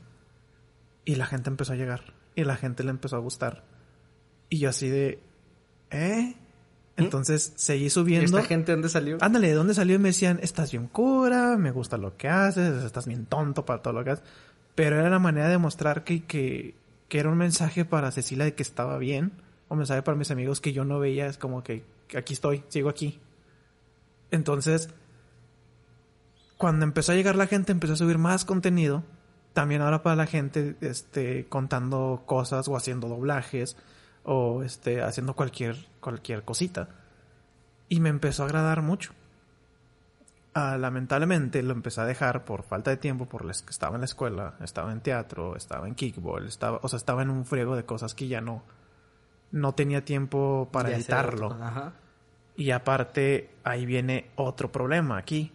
y 1.07 1.15
la 1.15 1.25
gente 1.25 1.49
empezó 1.49 1.71
a 1.71 1.77
llegar 1.77 2.13
y 2.35 2.43
la 2.43 2.57
gente 2.57 2.83
le 2.83 2.89
empezó 2.89 3.15
a 3.15 3.19
gustar. 3.19 3.63
Y 4.49 4.59
yo 4.59 4.69
así 4.69 4.89
de, 4.89 5.21
¿eh? 5.89 6.35
Entonces 6.97 7.53
seguí 7.55 7.85
¿Y 7.85 7.89
subiendo. 7.89 8.25
esta 8.37 8.45
gente 8.45 8.73
dónde 8.73 8.89
salió? 8.89 9.17
Ándale, 9.21 9.47
¿de 9.47 9.53
dónde 9.53 9.73
salió? 9.73 9.95
Y 9.95 9.99
me 9.99 10.09
decían, 10.09 10.37
estás 10.43 10.69
bien 10.69 10.87
cura, 10.87 11.57
me 11.57 11.71
gusta 11.71 11.97
lo 11.97 12.17
que 12.17 12.27
haces, 12.27 12.83
estás 12.83 13.07
bien 13.07 13.25
tonto 13.25 13.63
para 13.63 13.81
todo 13.81 13.93
lo 13.93 14.03
que 14.03 14.11
haces. 14.11 14.25
Pero 14.75 14.99
era 14.99 15.09
la 15.09 15.19
manera 15.19 15.47
de 15.47 15.57
mostrar 15.57 16.03
que, 16.03 16.25
que, 16.25 16.75
que 17.07 17.19
era 17.19 17.29
un 17.29 17.37
mensaje 17.37 17.85
para 17.85 18.11
Cecilia 18.11 18.43
de 18.43 18.53
que 18.53 18.63
estaba 18.63 18.97
bien. 18.97 19.31
O 19.69 19.75
un 19.75 19.77
mensaje 19.79 20.01
para 20.01 20.17
mis 20.17 20.29
amigos 20.29 20.59
que 20.59 20.73
yo 20.73 20.83
no 20.83 20.99
veía. 20.99 21.27
Es 21.27 21.37
como 21.37 21.63
que, 21.63 21.85
que 22.09 22.17
aquí 22.17 22.33
estoy, 22.33 22.65
sigo 22.67 22.89
aquí. 22.89 23.21
Entonces, 24.29 24.89
cuando 26.57 26.83
empezó 26.83 27.13
a 27.13 27.15
llegar 27.15 27.37
la 27.37 27.47
gente, 27.47 27.71
empezó 27.71 27.93
a 27.93 27.97
subir 27.97 28.17
más 28.17 28.43
contenido. 28.43 29.05
También 29.53 29.81
ahora 29.81 30.03
para 30.03 30.15
la 30.15 30.27
gente, 30.27 30.75
este, 30.81 31.47
contando 31.47 32.23
cosas 32.25 32.67
o 32.67 32.75
haciendo 32.75 33.07
doblajes 33.07 33.75
o 34.23 34.61
este, 34.61 35.01
haciendo 35.01 35.35
cualquier, 35.35 35.77
cualquier 35.99 36.43
cosita. 36.43 36.89
Y 37.89 37.99
me 37.99 38.09
empezó 38.09 38.43
a 38.43 38.45
agradar 38.45 38.81
mucho. 38.81 39.13
Ah, 40.53 40.77
lamentablemente 40.77 41.61
lo 41.61 41.73
empecé 41.73 42.01
a 42.01 42.05
dejar 42.05 42.43
por 42.43 42.63
falta 42.63 42.89
de 42.89 42.97
tiempo, 42.97 43.27
por 43.27 43.45
las 43.45 43.61
que 43.61 43.69
estaba 43.69 43.95
en 43.95 44.01
la 44.01 44.05
escuela, 44.05 44.55
estaba 44.61 44.91
en 44.91 45.01
teatro, 45.01 45.55
estaba 45.55 45.87
en 45.87 45.93
kickball, 45.93 46.47
estaba, 46.47 46.79
o 46.81 46.87
sea, 46.87 46.97
estaba 46.97 47.21
en 47.21 47.29
un 47.29 47.45
friego 47.45 47.75
de 47.75 47.85
cosas 47.85 48.15
que 48.15 48.27
ya 48.27 48.41
no, 48.41 48.63
no 49.51 49.75
tenía 49.75 50.03
tiempo 50.03 50.67
para 50.71 50.95
editarlo. 50.95 51.51
Ajá. 51.61 51.93
Y 52.55 52.71
aparte, 52.71 53.51
ahí 53.63 53.85
viene 53.85 54.31
otro 54.35 54.71
problema 54.71 55.17
aquí. 55.17 55.51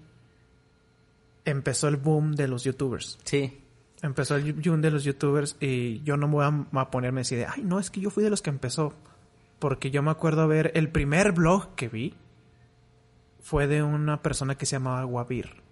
Empezó 1.44 1.88
el 1.88 1.96
boom 1.96 2.36
de 2.36 2.46
los 2.46 2.62
youtubers. 2.62 3.18
Sí. 3.24 3.61
Empezó 4.02 4.34
el 4.36 4.52
boom 4.52 4.82
de 4.82 4.90
los 4.90 5.04
youtubers 5.04 5.56
y 5.60 6.02
yo 6.02 6.16
no 6.16 6.26
me 6.26 6.34
voy 6.34 6.44
a, 6.44 6.80
a 6.80 6.90
ponerme 6.90 7.20
así 7.20 7.36
de, 7.36 7.46
ay, 7.46 7.62
no, 7.62 7.78
es 7.78 7.90
que 7.90 8.00
yo 8.00 8.10
fui 8.10 8.24
de 8.24 8.30
los 8.30 8.42
que 8.42 8.50
empezó. 8.50 8.92
Porque 9.60 9.92
yo 9.92 10.02
me 10.02 10.10
acuerdo 10.10 10.48
ver 10.48 10.72
el 10.74 10.88
primer 10.90 11.30
blog 11.32 11.74
que 11.76 11.88
vi 11.88 12.14
fue 13.40 13.68
de 13.68 13.82
una 13.84 14.20
persona 14.22 14.56
que 14.56 14.66
se 14.66 14.74
llamaba 14.76 15.04
Guavir. 15.04 15.62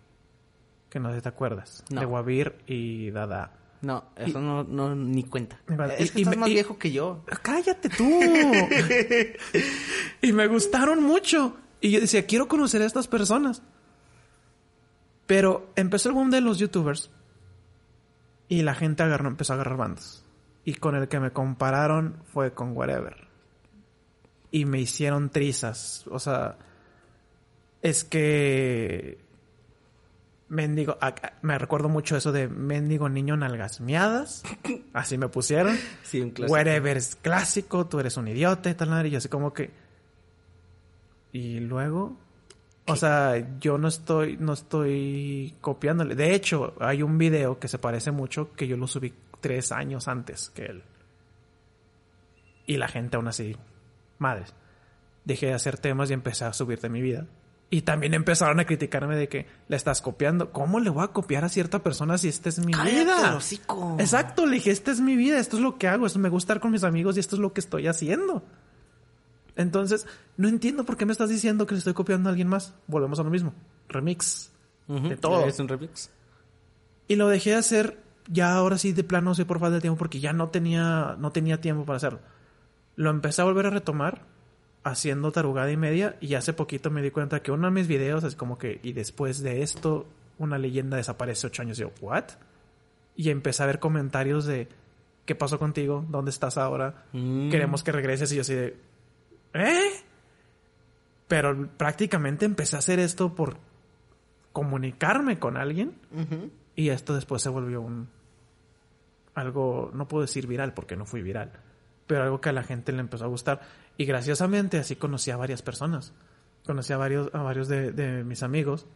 Que 0.90 1.00
no 1.00 1.10
sé 1.10 1.16
si 1.16 1.22
te 1.22 1.28
acuerdas. 1.28 1.84
No. 1.90 2.00
De 2.00 2.06
Guavir 2.06 2.54
y 2.66 3.10
Dada. 3.10 3.52
No, 3.82 4.04
eso 4.14 4.40
no, 4.40 4.62
no, 4.62 4.94
ni 4.94 5.24
cuenta. 5.24 5.58
Vale, 5.66 5.94
Es 5.98 6.12
que 6.12 6.20
y- 6.20 6.22
estás 6.22 6.36
más 6.36 6.48
viejo 6.50 6.78
que 6.78 6.92
yo. 6.92 7.24
Cállate 7.42 7.88
tú. 7.88 8.04
y 10.22 10.32
me 10.32 10.46
gustaron 10.46 11.02
mucho. 11.02 11.56
Y 11.80 11.90
yo 11.92 12.00
decía, 12.00 12.26
quiero 12.26 12.46
conocer 12.46 12.82
a 12.82 12.86
estas 12.86 13.08
personas. 13.08 13.62
Pero 15.26 15.70
empezó 15.76 16.10
el 16.10 16.14
boom 16.14 16.30
de 16.30 16.42
los 16.42 16.58
youtubers. 16.58 17.10
Y 18.50 18.62
la 18.62 18.74
gente 18.74 19.04
agarró, 19.04 19.28
empezó 19.28 19.52
a 19.52 19.54
agarrar 19.54 19.76
bandas. 19.76 20.24
Y 20.64 20.74
con 20.74 20.96
el 20.96 21.06
que 21.06 21.20
me 21.20 21.30
compararon 21.30 22.16
fue 22.32 22.52
con 22.52 22.76
Whatever. 22.76 23.28
Y 24.50 24.64
me 24.64 24.80
hicieron 24.80 25.30
trizas. 25.30 26.04
O 26.10 26.18
sea, 26.18 26.58
es 27.80 28.02
que... 28.02 29.20
Mendigo, 30.48 30.98
me 31.42 31.58
recuerdo 31.58 31.88
mucho 31.88 32.16
eso 32.16 32.32
de 32.32 32.48
mendigo 32.48 33.08
niño 33.08 33.36
nalgas 33.36 33.80
miadas. 33.80 34.42
Así 34.92 35.16
me 35.16 35.28
pusieron. 35.28 35.78
Sí, 36.02 36.20
un 36.20 36.30
clásico. 36.30 36.52
Whatever 36.52 36.96
es 36.96 37.14
clásico, 37.14 37.86
tú 37.86 38.00
eres 38.00 38.16
un 38.16 38.26
idiota 38.26 38.68
y 38.68 38.74
tal, 38.74 39.06
y 39.06 39.10
yo 39.10 39.18
así 39.18 39.28
como 39.28 39.52
que... 39.52 39.70
Y 41.30 41.60
luego... 41.60 42.18
O 42.90 42.96
sea, 42.96 43.58
yo 43.60 43.78
no 43.78 43.88
estoy, 43.88 44.36
no 44.38 44.52
estoy 44.52 45.54
copiándole. 45.60 46.14
De 46.14 46.34
hecho, 46.34 46.74
hay 46.80 47.02
un 47.02 47.18
video 47.18 47.58
que 47.58 47.68
se 47.68 47.78
parece 47.78 48.10
mucho 48.10 48.52
que 48.52 48.66
yo 48.66 48.76
lo 48.76 48.86
subí 48.86 49.12
tres 49.40 49.72
años 49.72 50.08
antes 50.08 50.50
que 50.50 50.66
él. 50.66 50.82
Y 52.66 52.76
la 52.76 52.88
gente 52.88 53.16
aún 53.16 53.28
así, 53.28 53.56
madres. 54.18 54.54
Dejé 55.24 55.46
de 55.46 55.54
hacer 55.54 55.78
temas 55.78 56.10
y 56.10 56.14
empecé 56.14 56.44
a 56.44 56.52
subir 56.52 56.80
de 56.80 56.88
mi 56.88 57.00
vida. 57.02 57.26
Y 57.72 57.82
también 57.82 58.14
empezaron 58.14 58.58
a 58.58 58.64
criticarme 58.64 59.16
de 59.16 59.28
que 59.28 59.46
le 59.68 59.76
estás 59.76 60.02
copiando. 60.02 60.50
¿Cómo 60.50 60.80
le 60.80 60.90
voy 60.90 61.04
a 61.04 61.08
copiar 61.08 61.44
a 61.44 61.48
cierta 61.48 61.78
persona 61.80 62.18
si 62.18 62.26
esta 62.28 62.48
es 62.48 62.58
mi 62.58 62.72
Cállate, 62.72 63.04
vida? 63.04 63.36
hocico. 63.36 63.96
Exacto, 64.00 64.44
le 64.44 64.56
dije, 64.56 64.72
esta 64.72 64.90
es 64.90 65.00
mi 65.00 65.14
vida, 65.14 65.38
esto 65.38 65.56
es 65.56 65.62
lo 65.62 65.78
que 65.78 65.86
hago, 65.86 66.06
esto 66.06 66.18
me 66.18 66.28
gusta 66.28 66.54
estar 66.54 66.60
con 66.60 66.72
mis 66.72 66.82
amigos 66.82 67.16
y 67.16 67.20
esto 67.20 67.36
es 67.36 67.40
lo 67.40 67.52
que 67.52 67.60
estoy 67.60 67.86
haciendo. 67.86 68.42
Entonces, 69.56 70.06
no 70.36 70.48
entiendo 70.48 70.84
por 70.84 70.96
qué 70.96 71.06
me 71.06 71.12
estás 71.12 71.28
diciendo 71.28 71.66
que 71.66 71.74
le 71.74 71.78
estoy 71.78 71.94
copiando 71.94 72.28
a 72.28 72.30
alguien 72.30 72.48
más. 72.48 72.74
Volvemos 72.86 73.18
a 73.20 73.22
lo 73.22 73.30
mismo. 73.30 73.54
Remix. 73.88 74.52
De 74.86 75.16
todo. 75.16 75.46
Es 75.46 75.58
un 75.60 75.68
remix. 75.68 76.10
Y 77.06 77.16
lo 77.16 77.28
dejé 77.28 77.50
de 77.50 77.56
hacer 77.56 77.98
ya 78.28 78.54
ahora 78.54 78.78
sí 78.78 78.92
de 78.92 79.04
plano, 79.04 79.34
sé 79.34 79.44
por 79.44 79.58
falta 79.58 79.76
de 79.76 79.80
tiempo, 79.80 79.98
porque 79.98 80.20
ya 80.20 80.32
no 80.32 80.48
tenía, 80.48 81.16
no 81.18 81.32
tenía 81.32 81.60
tiempo 81.60 81.84
para 81.84 81.96
hacerlo. 81.96 82.20
Lo 82.96 83.10
empecé 83.10 83.42
a 83.42 83.44
volver 83.44 83.66
a 83.66 83.70
retomar 83.70 84.22
haciendo 84.82 85.30
tarugada 85.32 85.70
y 85.70 85.76
media 85.76 86.16
y 86.20 86.34
hace 86.34 86.52
poquito 86.52 86.90
me 86.90 87.02
di 87.02 87.10
cuenta 87.10 87.42
que 87.42 87.52
uno 87.52 87.66
de 87.66 87.72
mis 87.72 87.86
videos 87.86 88.24
es 88.24 88.34
como 88.34 88.58
que, 88.58 88.80
y 88.82 88.92
después 88.92 89.40
de 89.42 89.62
esto, 89.62 90.06
una 90.38 90.58
leyenda 90.58 90.96
desaparece 90.96 91.48
ocho 91.48 91.62
años. 91.62 91.78
Y 91.78 91.82
yo, 91.82 91.92
¿what? 92.00 92.24
Y 93.16 93.30
empecé 93.30 93.62
a 93.62 93.66
ver 93.66 93.78
comentarios 93.78 94.46
de, 94.46 94.68
¿qué 95.26 95.34
pasó 95.34 95.58
contigo? 95.58 96.04
¿Dónde 96.08 96.30
estás 96.30 96.56
ahora? 96.58 97.04
Mm. 97.12 97.50
Queremos 97.50 97.82
que 97.82 97.92
regreses 97.92 98.32
y 98.32 98.36
yo 98.36 98.42
así 98.42 98.54
de, 98.54 98.76
¿eh? 99.54 99.90
Pero 101.28 101.68
prácticamente 101.76 102.44
empecé 102.44 102.76
a 102.76 102.80
hacer 102.80 102.98
esto 102.98 103.34
por 103.34 103.56
comunicarme 104.52 105.38
con 105.38 105.56
alguien 105.56 105.94
y 106.74 106.88
esto 106.88 107.14
después 107.14 107.42
se 107.42 107.48
volvió 107.48 107.80
un 107.80 108.08
algo, 109.34 109.90
no 109.94 110.08
puedo 110.08 110.22
decir 110.22 110.46
viral 110.48 110.74
porque 110.74 110.96
no 110.96 111.06
fui 111.06 111.22
viral, 111.22 111.52
pero 112.06 112.24
algo 112.24 112.40
que 112.40 112.48
a 112.48 112.52
la 112.52 112.64
gente 112.64 112.92
le 112.92 113.00
empezó 113.00 113.24
a 113.24 113.28
gustar 113.28 113.60
y 113.96 114.04
graciosamente 114.06 114.78
así 114.78 114.96
conocí 114.96 115.30
a 115.30 115.36
varias 115.36 115.62
personas. 115.62 116.12
Conocí 116.66 116.92
a 116.92 116.96
varios 116.96 117.32
a 117.32 117.42
varios 117.42 117.68
de, 117.68 117.92
de 117.92 118.24
mis 118.24 118.42
amigos 118.42 118.86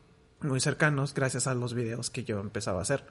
muy 0.44 0.60
cercanos 0.60 1.14
gracias 1.14 1.46
a 1.46 1.54
los 1.54 1.74
videos 1.74 2.10
que 2.10 2.24
yo 2.24 2.40
empezaba 2.40 2.80
a 2.80 2.82
hacer. 2.82 3.04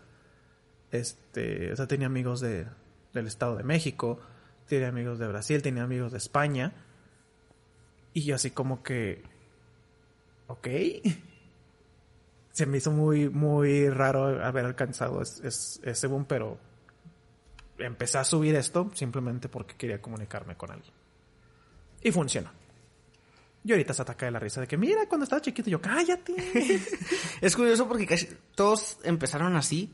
Este, 0.91 1.71
o 1.71 1.75
sea, 1.75 1.87
tenía 1.87 2.07
amigos 2.07 2.39
de, 2.39 2.67
del 3.13 3.27
Estado 3.27 3.55
de 3.55 3.63
México, 3.63 4.19
tenía 4.67 4.89
amigos 4.89 5.19
de 5.19 5.27
Brasil, 5.27 5.61
tenía 5.61 5.83
amigos 5.83 6.11
de 6.11 6.19
España. 6.19 6.73
Y 8.13 8.23
yo 8.23 8.35
así 8.35 8.51
como 8.51 8.83
que 8.83 9.23
ok. 10.47 10.67
Se 12.51 12.67
me 12.67 12.77
hizo 12.77 12.91
muy, 12.91 13.29
muy 13.29 13.89
raro 13.89 14.43
haber 14.45 14.65
alcanzado 14.65 15.21
es- 15.23 15.39
es- 15.43 15.79
ese 15.83 16.05
boom, 16.07 16.25
pero 16.25 16.59
empecé 17.79 18.19
a 18.19 18.23
subir 18.23 18.53
esto 18.55 18.91
simplemente 18.93 19.49
porque 19.49 19.75
quería 19.75 19.99
comunicarme 19.99 20.55
con 20.55 20.69
alguien. 20.71 20.93
Y 22.03 22.11
funcionó. 22.11 22.51
Y 23.63 23.71
ahorita 23.71 23.93
se 23.93 24.01
ataca 24.03 24.25
de 24.27 24.31
la 24.33 24.39
risa 24.39 24.61
de 24.61 24.67
que, 24.67 24.77
mira, 24.77 25.07
cuando 25.07 25.23
estaba 25.23 25.41
chiquito, 25.41 25.69
yo, 25.69 25.81
cállate. 25.81 26.35
Es 27.41 27.55
curioso 27.55 27.87
porque 27.87 28.05
casi 28.05 28.27
todos 28.55 28.99
empezaron 29.03 29.55
así. 29.55 29.91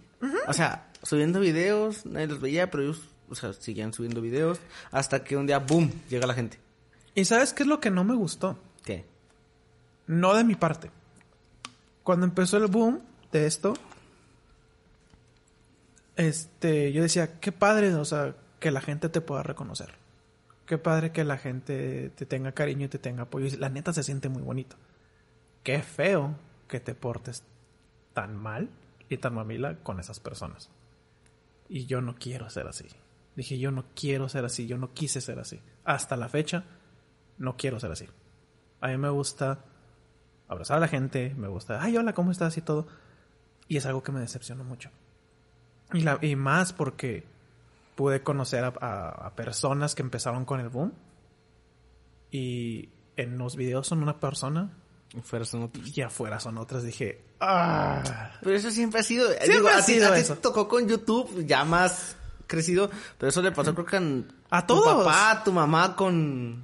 O 0.47 0.53
sea, 0.53 0.91
subiendo 1.03 1.39
videos, 1.39 2.05
nadie 2.05 2.27
los 2.27 2.41
veía, 2.41 2.69
pero 2.69 2.83
ellos, 2.83 3.01
o 3.29 3.35
sea, 3.35 3.53
seguían 3.53 3.93
subiendo 3.93 4.19
videos. 4.21 4.59
Hasta 4.91 5.23
que 5.23 5.37
un 5.37 5.45
día, 5.47 5.59
boom, 5.59 5.91
llega 6.09 6.27
la 6.27 6.33
gente. 6.33 6.59
¿Y 7.15 7.25
sabes 7.25 7.53
qué 7.53 7.63
es 7.63 7.69
lo 7.69 7.79
que 7.79 7.91
no 7.91 8.03
me 8.03 8.15
gustó? 8.15 8.57
¿Qué? 8.83 9.05
No 10.07 10.33
de 10.33 10.43
mi 10.43 10.55
parte. 10.55 10.91
Cuando 12.03 12.25
empezó 12.25 12.57
el 12.57 12.67
boom 12.67 13.01
de 13.31 13.45
esto, 13.45 13.73
este, 16.15 16.91
yo 16.91 17.01
decía, 17.01 17.39
qué 17.39 17.51
padre, 17.51 17.93
o 17.95 18.05
sea, 18.05 18.35
que 18.59 18.71
la 18.71 18.81
gente 18.81 19.09
te 19.09 19.21
pueda 19.21 19.43
reconocer. 19.43 19.93
Qué 20.65 20.77
padre 20.77 21.11
que 21.11 21.23
la 21.23 21.37
gente 21.37 22.11
te 22.15 22.25
tenga 22.25 22.51
cariño 22.51 22.85
y 22.85 22.89
te 22.89 22.99
tenga 22.99 23.23
apoyo. 23.23 23.47
Y 23.47 23.51
la 23.51 23.69
neta 23.69 23.93
se 23.93 24.03
siente 24.03 24.29
muy 24.29 24.43
bonito. 24.43 24.75
Qué 25.63 25.81
feo 25.81 26.35
que 26.67 26.79
te 26.79 26.93
portes 26.93 27.43
tan 28.13 28.35
mal 28.35 28.69
y 29.09 29.17
tan 29.17 29.33
mamila 29.33 29.77
con 29.77 29.99
esas 29.99 30.19
personas. 30.19 30.69
Y 31.67 31.85
yo 31.85 32.01
no 32.01 32.15
quiero 32.15 32.49
ser 32.49 32.67
así. 32.67 32.85
Dije, 33.35 33.57
yo 33.57 33.71
no 33.71 33.85
quiero 33.95 34.27
ser 34.29 34.45
así, 34.45 34.67
yo 34.67 34.77
no 34.77 34.93
quise 34.93 35.21
ser 35.21 35.39
así. 35.39 35.59
Hasta 35.85 36.17
la 36.17 36.29
fecha, 36.29 36.65
no 37.39 37.57
quiero 37.57 37.79
ser 37.79 37.91
así. 37.91 38.07
A 38.81 38.87
mí 38.89 38.97
me 38.97 39.09
gusta 39.09 39.59
abrazar 40.47 40.77
a 40.77 40.79
la 40.81 40.87
gente, 40.87 41.33
me 41.35 41.47
gusta, 41.47 41.81
ay, 41.81 41.97
hola, 41.97 42.13
¿cómo 42.13 42.29
estás? 42.31 42.55
y 42.57 42.61
todo. 42.61 42.87
Y 43.67 43.77
es 43.77 43.85
algo 43.87 44.03
que 44.03 44.11
me 44.11 44.19
decepcionó 44.19 44.63
mucho. 44.63 44.89
Y, 45.93 46.01
la, 46.01 46.19
y 46.21 46.35
más 46.35 46.71
porque 46.73 47.25
pude 47.95 48.21
conocer 48.21 48.63
a, 48.63 48.73
a- 48.79 49.27
a 49.27 49.35
personas 49.35 49.95
que 49.95 50.01
empezaron 50.03 50.45
con 50.45 50.59
el 50.59 50.69
boom. 50.69 50.93
Y 52.31 52.89
en 53.17 53.37
los 53.37 53.55
videos 53.55 53.87
son 53.87 54.03
una 54.03 54.19
persona 54.19 54.69
Fuera 55.23 55.43
son 55.45 55.63
otros. 55.63 55.97
y 55.97 56.01
afuera 56.01 56.39
son 56.39 56.57
otras. 56.59 56.83
Dije, 56.83 57.19
ah. 57.39 58.31
Pero 58.43 58.55
eso 58.55 58.69
siempre 58.69 58.99
ha 58.99 59.03
sido. 59.03 59.27
Siempre 59.41 59.71
ha 59.73 59.77
a 59.79 59.85
ti- 59.85 59.93
sido 59.93 60.11
a 60.11 60.15
ti 60.15 60.21
eso. 60.21 60.35
tocó 60.37 60.67
con 60.67 60.87
YouTube 60.87 61.45
ya 61.47 61.63
más 61.65 62.15
crecido, 62.45 62.89
pero 63.17 63.29
eso 63.29 63.41
le 63.41 63.51
pasó 63.51 63.73
creo 63.73 63.85
que 63.87 63.97
a, 63.97 64.57
A 64.59 64.67
tu 64.67 64.75
todos. 64.75 65.03
papá, 65.05 65.31
a 65.31 65.43
tu 65.43 65.51
mamá 65.51 65.95
con, 65.95 66.63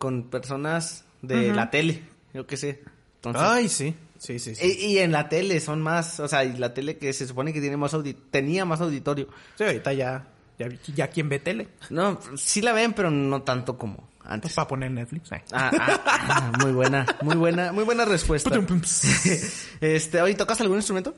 con 0.00 0.30
personas 0.30 1.04
de 1.22 1.52
la 1.52 1.70
tele, 1.70 2.02
yo 2.32 2.46
qué 2.46 2.56
sé. 2.56 2.82
Entonces, 3.16 3.42
Ay, 3.44 3.68
sí. 3.68 3.94
Sí, 4.18 4.38
sí, 4.38 4.54
sí. 4.54 4.66
y, 4.80 4.86
y 4.86 4.98
en 4.98 5.12
la 5.12 5.28
tele 5.28 5.60
son 5.60 5.80
más, 5.82 6.18
o 6.20 6.26
sea, 6.28 6.42
y 6.44 6.56
la 6.56 6.72
tele 6.74 6.96
que 6.98 7.12
se 7.12 7.26
supone 7.26 7.52
que 7.52 7.60
tiene 7.60 7.76
más 7.76 7.92
audi 7.94 8.14
tenía 8.14 8.64
más 8.64 8.80
auditorio. 8.80 9.28
Sí, 9.56 9.64
ahorita 9.64 9.92
ya, 9.92 10.26
ya, 10.58 10.68
ya 10.94 11.08
quien 11.08 11.28
ve 11.28 11.38
tele. 11.38 11.68
No, 11.90 12.18
sí 12.36 12.62
la 12.62 12.72
ven, 12.72 12.92
pero 12.94 13.10
no 13.10 13.42
tanto 13.42 13.76
como 13.78 14.08
Pues 14.18 14.30
antes. 14.30 14.54
para 14.54 14.68
poner 14.68 14.90
Netflix. 14.90 15.32
eh. 15.32 15.42
Ah, 15.52 15.70
ah, 15.78 16.00
ah, 16.06 16.52
muy 16.62 16.72
buena, 16.72 17.04
muy 17.22 17.36
buena, 17.36 17.72
muy 17.72 17.84
buena 17.84 18.04
respuesta. 18.06 18.50
Este, 19.80 20.20
¿hoy 20.22 20.34
tocas 20.34 20.60
algún 20.62 20.78
instrumento? 20.78 21.14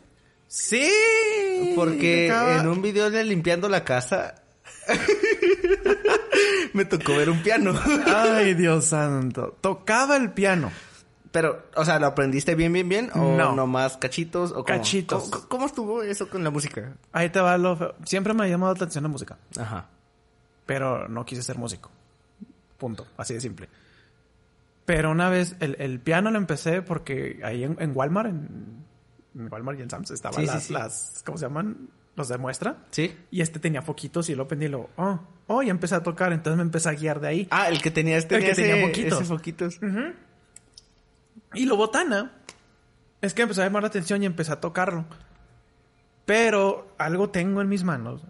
Sí. 0.49 0.87
Porque 1.75 2.27
en 2.29 2.67
un 2.69 2.83
video 2.83 3.11
de 3.11 3.25
limpiando 3.25 3.69
la 3.69 3.85
casa 3.85 4.42
me 6.73 6.85
tocó 6.85 7.17
ver 7.17 7.31
un 7.31 7.43
piano. 7.43 7.73
Ay, 8.07 8.55
Dios 8.55 8.87
santo. 8.87 9.57
Tocaba 9.61 10.17
el 10.17 10.31
piano. 10.33 10.71
Pero, 11.31 11.65
o 11.77 11.85
sea, 11.85 11.99
¿lo 11.99 12.07
aprendiste 12.07 12.55
bien, 12.55 12.73
bien, 12.73 12.89
bien? 12.89 13.11
¿O 13.15 13.37
No. 13.37 13.55
nomás 13.55 13.97
cachitos? 13.97 14.51
O 14.51 14.57
cómo? 14.57 14.65
Cachitos. 14.67 15.31
¿Cómo, 15.31 15.49
cómo 15.49 15.67
estuvo 15.67 16.03
eso 16.03 16.29
con 16.29 16.45
la 16.45 16.51
música? 16.51 16.93
Ahí 17.13 17.31
te 17.31 17.41
va 17.41 17.57
lo 17.57 17.77
feo. 17.77 17.95
Siempre 18.05 18.35
me 18.35 18.45
ha 18.45 18.49
llamado 18.49 18.73
la 18.75 18.77
atención 18.77 19.03
la 19.05 19.09
música. 19.09 19.39
Ajá. 19.59 19.87
Pero 20.67 21.09
no 21.09 21.25
quise 21.25 21.43
ser 21.43 21.57
músico. 21.57 21.91
Punto. 22.77 23.07
Así 23.17 23.33
de 23.35 23.41
simple. 23.41 23.69
Pero 24.85 25.11
una 25.11 25.31
vez 25.31 25.57
el, 25.61 25.77
el 25.79 26.01
piano 26.01 26.31
lo 26.31 26.37
empecé 26.39 26.83
porque 26.83 27.41
ahí 27.45 27.65
en, 27.65 27.77
en 27.81 27.93
Walmart, 27.95 28.29
en, 28.29 28.85
en 29.35 29.51
Walmart 29.51 29.79
y 29.79 29.83
en 29.83 29.91
Sam's 29.91 30.11
estaban 30.11 30.35
Sí, 30.41 30.47
sí, 30.47 30.53
las, 30.53 30.63
sí. 30.65 30.73
las, 30.75 31.23
¿cómo 31.25 31.39
se 31.39 31.47
llaman? 31.47 31.89
Los 32.15 32.29
de 32.29 32.39
muestra. 32.39 32.77
¿Sí? 32.91 33.17
Y 33.31 33.41
este 33.41 33.59
tenía 33.59 33.83
poquitos 33.83 34.29
y 34.29 34.35
lo 34.35 34.47
prendí 34.47 34.67
y 34.67 34.69
lo, 34.69 34.91
oh, 34.97 35.21
oh, 35.47 35.63
y 35.63 35.71
empecé 35.71 35.95
a 35.95 36.03
tocar. 36.03 36.33
Entonces 36.33 36.57
me 36.57 36.63
empecé 36.63 36.89
a 36.91 36.93
guiar 36.93 37.21
de 37.21 37.29
ahí. 37.29 37.49
Ah, 37.51 37.69
el 37.69 37.81
que 37.81 37.91
tenía 37.91 38.17
este. 38.19 38.37
El 38.37 38.45
que 38.45 38.55
tenía 38.55 38.87
foquitos. 38.87 39.21
Ese 39.21 39.25
foquitos. 39.25 39.81
Y 41.55 41.67
lo 41.67 41.77
botana 41.77 42.33
es 43.21 43.35
que 43.35 43.43
empezó 43.43 43.63
a 43.63 43.65
llamar 43.65 43.83
la 43.83 43.89
atención 43.89 44.23
y 44.23 44.27
empecé 44.27 44.53
a 44.53 44.61
tocarlo. 44.61 45.07
Pero 46.27 46.95
algo 46.99 47.31
tengo 47.31 47.61
en 47.61 47.69
mis 47.69 47.85
manos 47.85 48.23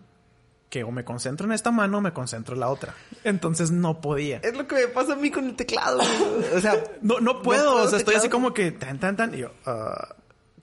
que 0.73 0.85
o 0.85 0.91
me 0.91 1.05
concentro 1.05 1.45
en 1.47 1.53
esta 1.53 1.71
mano 1.71 1.99
o 1.99 2.01
me 2.01 2.15
concentro 2.15 2.55
en 2.55 2.61
la 2.61 2.71
otra. 2.71 2.95
Entonces 3.25 3.71
no 3.71 4.01
podía. 4.01 4.39
Es 4.39 4.57
lo 4.57 4.67
que 4.67 4.75
me 4.75 4.89
pasa 4.89 5.13
a 5.13 5.17
mí 5.17 5.31
con 5.31 5.45
el 5.45 5.55
teclado. 5.55 6.01
O 6.57 6.61
sea, 6.61 6.83
No, 7.03 7.21
no 7.21 7.43
puedo, 7.43 7.73
puedo 7.73 7.85
o 7.85 7.89
sea, 7.89 7.99
estoy 7.99 8.15
así 8.15 8.31
como 8.31 8.55
que 8.55 8.73
tan, 8.73 8.99
tan, 8.99 9.15
tan. 9.15 9.35
Y 9.35 9.39
yo, 9.39 9.53
ah, 9.67 10.17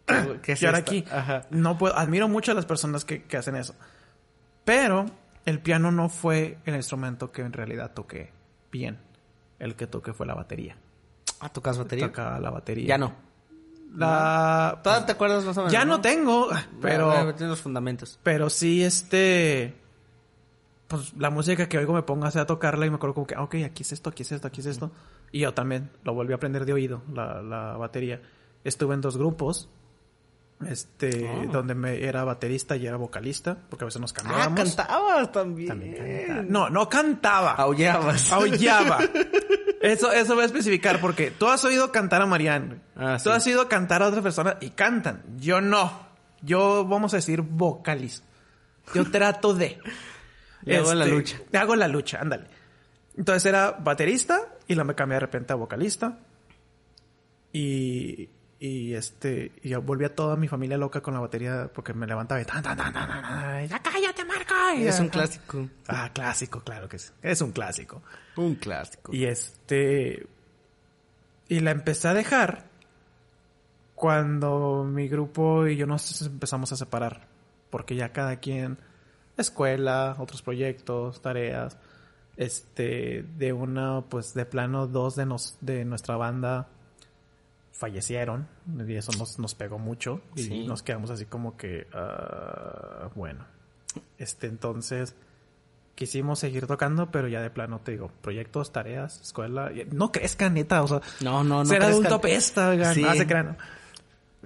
¿qué, 0.42 0.54
es 0.54 0.64
aquí. 0.64 1.06
Ajá. 1.12 1.44
No 1.50 1.78
puedo, 1.78 1.98
admiro 1.98 2.28
mucho 2.28 2.52
a 2.52 2.56
las 2.56 2.66
personas 2.66 3.06
que, 3.06 3.24
que 3.24 3.38
hacen 3.38 3.56
eso. 3.56 3.76
Pero 4.66 5.06
el 5.46 5.60
piano 5.60 5.92
no 5.92 6.10
fue 6.10 6.60
el 6.66 6.76
instrumento 6.76 7.32
que 7.32 7.42
en 7.42 7.54
realidad 7.54 7.94
toqué 7.94 8.32
bien. 8.72 9.00
El 9.58 9.76
que 9.76 9.88
toqué 9.88 10.14
fue 10.14 10.26
la 10.26 10.36
batería. 10.36 10.78
Ah, 11.40 11.50
¿tocas 11.50 11.78
batería? 11.78 12.08
Tocaba 12.08 12.40
la 12.40 12.50
batería. 12.50 12.88
Ya 12.88 12.98
no. 12.98 13.14
La... 13.96 14.80
¿Todavía 14.84 15.06
te 15.06 15.12
acuerdas 15.14 15.44
más 15.46 15.58
o 15.58 15.62
menos? 15.62 15.74
Ya 15.74 15.86
no 15.86 16.02
tengo, 16.02 16.50
pero... 16.82 17.12
Pero... 17.12 17.36
Tiene 17.36 17.50
los 17.50 17.62
fundamentos. 17.62 18.20
Pero 18.24 18.50
sí, 18.50 18.84
este. 18.84 19.76
Pues 20.88 21.14
la 21.18 21.30
música 21.30 21.68
que 21.68 21.78
oigo 21.78 21.94
me 21.94 22.04
pongo 22.04 22.26
así 22.26 22.40
a 22.40 22.46
tocarla 22.46 22.86
y 22.86 22.90
me 22.90 22.96
acuerdo 22.96 23.14
como 23.14 23.28
que, 23.28 23.36
ah, 23.36 23.44
ok, 23.44 23.56
aquí 23.66 23.84
es 23.84 23.92
esto, 23.92 24.10
aquí 24.10 24.24
es 24.24 24.32
esto, 24.32 24.48
aquí 24.48 24.62
es 24.62 24.68
esto. 24.68 24.92
Y 25.32 25.42
yo 25.42 25.54
también 25.54 25.92
lo 26.04 26.14
volví 26.14 26.34
a 26.34 26.38
aprender 26.38 26.66
de 26.66 26.74
oído, 26.74 27.04
la, 27.14 27.42
la 27.42 27.78
batería. 27.78 28.22
Estuve 28.64 28.96
en 28.96 29.02
dos 29.02 29.18
grupos. 29.18 29.70
Este, 30.68 31.26
Oh. 31.26 31.46
donde 31.52 31.74
me 31.74 32.04
era 32.04 32.26
baterista 32.26 32.76
y 32.76 32.86
era 32.86 32.98
vocalista, 32.98 33.58
porque 33.70 33.86
a 33.86 33.88
veces 33.88 34.02
nos 34.02 34.12
Ah, 34.12 34.16
cambiábamos. 34.18 34.60
cantabas 34.76 35.32
también. 35.32 35.68
También 35.70 35.96
cantaba. 35.96 36.44
No, 36.50 36.70
no 36.70 36.90
cantaba. 36.90 37.52
Aullabas. 37.54 38.32
Aullaba. 38.32 39.00
Eso, 39.82 40.12
eso 40.12 40.34
voy 40.36 40.44
a 40.44 40.48
especificar 40.48 41.00
porque 41.00 41.32
tú 41.32 41.48
has 41.48 41.64
oído 41.64 41.90
cantar 41.90 42.22
a 42.22 42.26
Marianne. 42.26 42.82
Ah, 42.98 43.16
tú 43.24 43.30
sí. 43.30 43.36
has 43.38 43.48
oído 43.48 43.70
cantar 43.70 44.04
a 44.04 44.08
otras 44.08 44.22
personas 44.22 44.58
y 44.60 44.72
cantan. 44.72 45.24
Yo 45.38 45.62
no. 45.62 46.06
Yo, 46.42 46.84
vamos 46.86 47.14
a 47.14 47.18
decir, 47.18 47.42
vocalizo. 47.42 48.24
Yo 48.94 49.10
trato 49.10 49.54
de. 49.54 49.80
Le 50.64 50.76
hago 50.76 50.94
la 50.94 51.06
lucha. 51.06 51.38
Le 51.50 51.58
hago 51.60 51.78
la 51.78 51.88
lucha, 51.88 52.20
ándale. 52.20 52.48
Entonces 53.16 53.46
era 53.46 53.72
baterista 53.72 54.42
y 54.68 54.76
la 54.76 54.84
me 54.84 54.96
cambié 54.96 55.14
de 55.16 55.20
repente 55.22 55.54
a 55.54 55.56
vocalista. 55.56 56.18
Y, 57.54 58.30
y 58.62 58.94
este, 58.94 59.54
y 59.64 59.70
yo 59.70 59.82
volví 59.82 60.04
a 60.04 60.14
toda 60.14 60.36
mi 60.36 60.50
familia 60.50 60.78
loca 60.78 61.00
con 61.00 61.14
la 61.14 61.22
batería 61.22 61.70
porque 61.74 61.94
me 61.94 62.06
levantaba 62.06 62.42
y 62.42 62.46
tan, 62.46 62.62
tan, 62.62 62.76
tan, 62.76 62.92
tan, 62.92 63.08
tan, 63.08 63.68
ya 63.68 63.82
cállate, 63.82 64.26
Marco. 64.26 64.54
Y 64.78 64.86
Es 64.86 65.00
un 65.00 65.08
clásico. 65.08 65.70
Ah, 65.88 66.12
clásico, 66.14 66.60
claro 66.60 66.90
que 66.90 67.00
sí. 67.00 67.10
Es 67.22 67.40
un 67.40 67.54
clásico. 67.54 68.02
Un 68.36 68.56
clásico. 68.56 69.16
Y 69.16 69.26
este. 69.26 70.28
Y 71.48 71.62
la 71.62 71.72
empecé 71.72 72.10
a 72.10 72.14
dejar 72.14 72.66
cuando 73.96 74.84
mi 74.84 75.08
grupo 75.08 75.66
y 75.66 75.78
yo 75.78 75.88
nos 75.88 76.22
empezamos 76.22 76.74
a 76.74 76.76
separar. 76.76 77.28
Porque 77.70 77.96
ya 77.96 78.12
cada 78.12 78.42
quien. 78.42 78.78
Escuela, 79.38 80.18
otros 80.20 80.42
proyectos, 80.42 81.22
tareas. 81.22 81.78
Este. 82.36 83.24
De 83.38 83.54
una, 83.54 84.02
pues 84.02 84.34
de 84.34 84.46
plano, 84.46 84.86
dos 84.86 85.16
de, 85.16 85.26
nos, 85.26 85.58
de 85.62 85.86
nuestra 85.86 86.18
banda 86.18 86.68
fallecieron. 87.72 88.48
Y 88.88 88.96
eso 88.96 89.12
nos, 89.18 89.40
nos 89.40 89.56
pegó 89.56 89.80
mucho. 89.80 90.22
Y 90.36 90.44
Sí. 90.44 90.68
nos 90.68 90.84
quedamos 90.84 91.10
así 91.12 91.26
como 91.26 91.58
que. 91.58 91.88
ah, 91.94 93.10
bueno. 93.16 93.46
Este, 94.18 94.48
entonces 94.48 95.16
quisimos 95.96 96.40
seguir 96.40 96.66
tocando, 96.68 97.12
pero 97.12 97.28
ya 97.28 97.42
de 97.42 97.50
plano 97.50 97.82
te 97.84 97.92
digo, 97.92 98.10
proyectos, 98.22 98.72
tareas, 98.72 99.20
escuela, 99.22 99.70
no 99.92 100.12
crezcan 100.14 100.54
neta, 100.54 100.82
o 100.82 100.88
sea, 100.88 101.02
No, 101.20 101.44
no, 101.44 101.60
no. 101.60 101.66
ser 101.66 101.80
crezcan. 101.80 101.92
adulto 102.06 102.22
oigan, 102.70 102.96
Sí. 102.96 103.02
no. 103.02 103.44
¿no? 103.44 103.58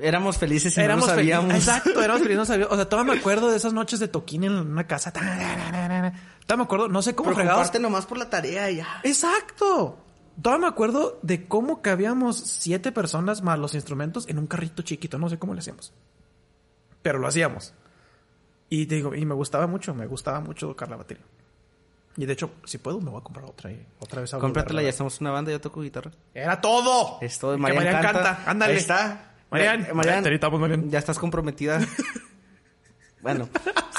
Éramos 0.01 0.37
felices 0.39 0.75
y 0.75 0.81
Éramos 0.81 1.05
no 1.05 1.11
lo 1.11 1.15
sabíamos. 1.19 1.53
exacto, 1.53 2.01
éramos 2.01 2.21
felices, 2.23 2.37
no 2.39 2.45
sabíamos, 2.45 2.73
o 2.73 2.75
sea, 2.77 2.89
todavía 2.89 3.13
me 3.13 3.19
acuerdo 3.19 3.51
de 3.51 3.57
esas 3.57 3.73
noches 3.73 3.99
de 3.99 4.07
toquín 4.07 4.43
en 4.45 4.53
una 4.53 4.87
casa, 4.87 5.11
todavía 5.13 6.13
me 6.57 6.63
acuerdo, 6.63 6.87
no 6.87 7.01
sé 7.03 7.13
cómo 7.13 7.31
comparte 7.33 7.77
nomás 7.79 8.07
por 8.07 8.17
la 8.17 8.29
tarea 8.31 8.71
y 8.71 8.77
ya. 8.77 8.87
exacto, 9.03 9.99
todavía 10.41 10.67
me 10.67 10.71
acuerdo 10.71 11.19
de 11.21 11.47
cómo 11.47 11.81
cabíamos 11.81 12.37
siete 12.37 12.91
personas 12.91 13.41
más 13.41 13.59
los 13.59 13.75
instrumentos 13.75 14.27
en 14.27 14.39
un 14.39 14.47
carrito 14.47 14.83
chiquito, 14.83 15.17
no 15.17 15.29
sé 15.29 15.37
cómo 15.37 15.53
le 15.53 15.59
hacíamos, 15.59 15.93
pero 17.01 17.19
lo 17.19 17.27
hacíamos, 17.27 17.73
y 18.69 18.85
te 18.87 18.95
digo, 18.95 19.13
y 19.13 19.25
me 19.25 19.35
gustaba 19.35 19.67
mucho, 19.67 19.93
me 19.93 20.07
gustaba 20.07 20.39
mucho 20.39 20.67
tocar 20.67 20.89
la 20.89 20.97
batería. 20.97 21.23
Y 22.17 22.25
de 22.25 22.33
hecho, 22.33 22.51
si 22.63 22.77
puedo, 22.77 22.99
me 23.01 23.09
voy 23.09 23.19
a 23.19 23.23
comprar 23.23 23.45
otra 23.45 23.71
y 23.71 23.85
otra 23.99 24.21
vez. 24.21 24.33
a 24.33 24.39
Cómpratela, 24.39 24.81
ya 24.81 24.91
somos 24.91 25.19
una 25.21 25.31
banda, 25.31 25.51
yo 25.51 25.59
toco 25.59 25.81
guitarra. 25.81 26.11
¡Era 26.33 26.61
todo! 26.61 27.17
Es 27.21 27.39
todo. 27.39 27.57
Marian, 27.57 27.83
Marian 27.83 28.01
canta. 28.03 28.23
canta. 28.23 28.49
Ándale. 28.49 28.73
Ahí 28.73 28.79
está. 28.79 29.33
Marian, 29.49 29.87
Marian, 29.93 30.23
Marian. 30.59 30.89
Ya 30.91 30.99
estás 30.99 31.17
comprometida. 31.17 31.79
bueno, 33.21 33.49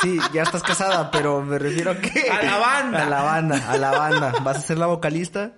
sí, 0.00 0.18
ya 0.32 0.42
estás 0.42 0.62
casada, 0.62 1.10
pero 1.10 1.42
me 1.42 1.58
refiero 1.58 1.90
a 1.90 1.96
que... 1.96 2.30
A 2.30 2.42
la 2.42 2.58
banda. 2.58 3.02
A 3.02 3.08
la 3.08 3.22
banda, 3.22 3.70
a 3.70 3.76
la 3.76 3.90
banda. 3.90 4.32
Vas 4.42 4.58
a 4.58 4.60
ser 4.60 4.78
la 4.78 4.86
vocalista 4.86 5.52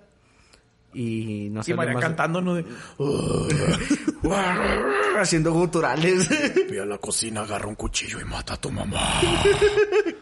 y 0.97 1.49
no 1.49 1.63
sé... 1.63 1.71
Y 1.71 1.75
más- 1.75 1.95
cantando, 1.97 2.41
¿no? 2.41 2.55
De, 2.55 2.65
Haciendo 5.19 5.53
guturales. 5.53 6.27
Ve 6.69 6.81
a 6.81 6.85
la 6.85 6.97
cocina, 6.97 7.41
agarra 7.41 7.67
un 7.67 7.75
cuchillo 7.75 8.19
y 8.19 8.25
mata 8.25 8.55
a 8.55 8.57
tu 8.57 8.71
mamá. 8.71 9.21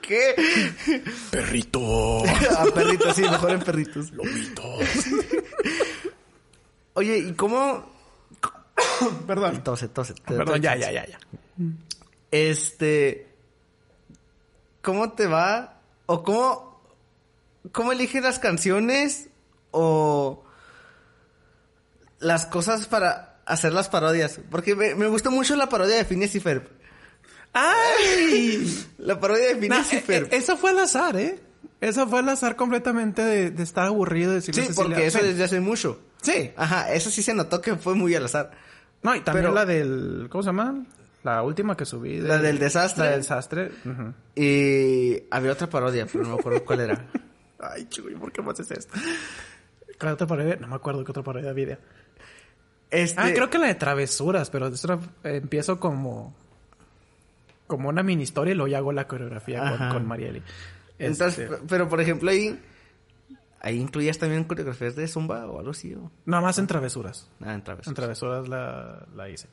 ¿Qué? 0.01 0.35
Perrito. 1.31 2.23
A 2.25 2.65
perritos, 2.73 3.15
sí, 3.15 3.21
mejor 3.23 3.51
en 3.51 3.59
perritos. 3.61 4.11
Lomitos. 4.11 4.79
Oye, 6.93 7.17
¿y 7.19 7.33
cómo...? 7.33 7.93
Perdón. 9.27 9.63
Tose, 9.63 9.87
tose. 9.89 10.13
Perdón, 10.25 10.61
ya, 10.61 10.75
ya, 10.75 10.91
ya, 10.91 11.05
ya. 11.05 11.17
Este. 12.31 13.27
¿Cómo 14.81 15.11
te 15.13 15.27
va? 15.27 15.79
¿O 16.05 16.23
cómo. 16.23 16.81
¿Cómo 17.71 17.91
eliges 17.91 18.23
las 18.23 18.39
canciones? 18.39 19.27
¿O. 19.71 20.44
las 22.25 22.45
cosas 22.45 22.87
para 22.87 23.37
hacer 23.45 23.73
las 23.73 23.89
parodias? 23.89 24.39
Porque 24.49 24.75
me, 24.75 24.95
me 24.95 25.07
gustó 25.07 25.31
mucho 25.31 25.55
la 25.55 25.69
parodia 25.69 25.95
de 25.95 26.05
Phineas 26.05 26.33
y 26.35 26.39
Ferb. 26.39 26.63
¡Ay! 27.53 28.85
La 28.97 29.19
parodia 29.19 29.47
de 29.47 29.53
Nah, 29.55 29.59
Phineas 29.83 29.93
y 29.93 29.97
Ferb. 29.99 30.25
eh, 30.33 30.37
eso 30.37 30.57
fue 30.57 30.71
al 30.71 30.79
azar, 30.79 31.15
¿eh? 31.17 31.39
Eso 31.81 32.07
fue 32.07 32.19
al 32.19 32.29
azar 32.29 32.55
completamente 32.55 33.21
de, 33.23 33.51
de 33.51 33.63
estar 33.63 33.85
aburrido 33.85 34.29
de 34.31 34.35
decirle 34.37 34.61
sí, 34.63 34.67
Cecilia, 34.69 34.89
porque 34.89 35.07
eso 35.07 35.19
desde 35.19 35.43
hace 35.43 35.59
mucho. 35.59 35.99
Sí. 36.21 36.51
Ajá, 36.57 36.91
eso 36.93 37.09
sí 37.09 37.21
se 37.21 37.33
notó 37.33 37.61
que 37.61 37.75
fue 37.75 37.95
muy 37.95 38.15
al 38.15 38.25
azar. 38.25 38.51
No, 39.03 39.15
y 39.15 39.21
también 39.21 39.45
Pero- 39.45 39.53
la 39.55 39.65
del... 39.65 40.27
¿Cómo 40.29 40.41
se 40.41 40.47
llama? 40.47 40.83
La 41.23 41.41
última 41.43 41.75
que 41.77 41.85
subí. 41.85 42.19
La 42.19 42.37
del 42.39 42.59
desastre. 42.59 43.03
La 43.05 43.11
del 43.11 43.21
desastre. 43.21 43.71
Y 44.35 45.23
había 45.31 45.51
otra 45.53 45.67
parodia, 45.69 46.05
pero 46.11 46.23
no 46.23 46.35
me 46.35 46.39
acuerdo 46.39 46.63
cuál 46.65 46.81
era. 46.81 47.05
Ay, 47.59 47.85
chico, 47.89 48.09
¿y 48.09 48.15
por 48.15 48.31
qué 48.31 48.41
me 48.41 48.51
haces 48.51 48.69
esto? 48.71 48.93
¿Cuál 49.99 50.13
otra 50.13 50.27
parodia? 50.27 50.57
No 50.57 50.67
me 50.67 50.75
acuerdo 50.75 51.03
qué 51.03 51.11
otra 51.11 51.23
parodia 51.23 51.49
había. 51.49 51.79
Este, 52.91 53.19
Ah, 53.19 53.31
creo 53.33 53.49
que 53.49 53.57
la 53.57 53.67
de 53.67 53.75
travesuras, 53.75 54.49
pero 54.49 54.67
eso 54.67 54.99
empiezo 55.23 55.79
como 55.79 56.35
como 57.67 57.89
una 57.89 58.03
mini 58.03 58.23
historia 58.23 58.51
y 58.51 58.55
luego 58.55 58.67
ya 58.67 58.77
hago 58.77 58.91
la 58.91 59.07
coreografía 59.07 59.77
con, 59.77 59.89
con 59.89 60.07
Marieli. 60.07 60.41
Entonces, 60.99 61.49
Este, 61.51 61.65
pero 61.67 61.89
por 61.89 61.99
ejemplo 62.01 62.29
ahí. 62.29 62.59
Ahí 63.61 63.79
incluías 63.79 64.19
también 64.19 64.43
coreografías 64.43 64.95
de 64.95 65.07
zumba 65.07 65.47
o 65.47 65.57
algo 65.57 65.71
así. 65.71 65.95
O... 65.95 66.11
nada 66.25 66.41
más 66.43 66.59
en 66.59 66.67
travesuras. 66.67 67.27
Ah, 67.41 67.55
en 67.55 67.63
Traves. 67.63 67.87
En 67.87 67.95
travesuras 67.95 68.47
la, 68.47 69.07
la 69.15 69.27
hice. 69.27 69.47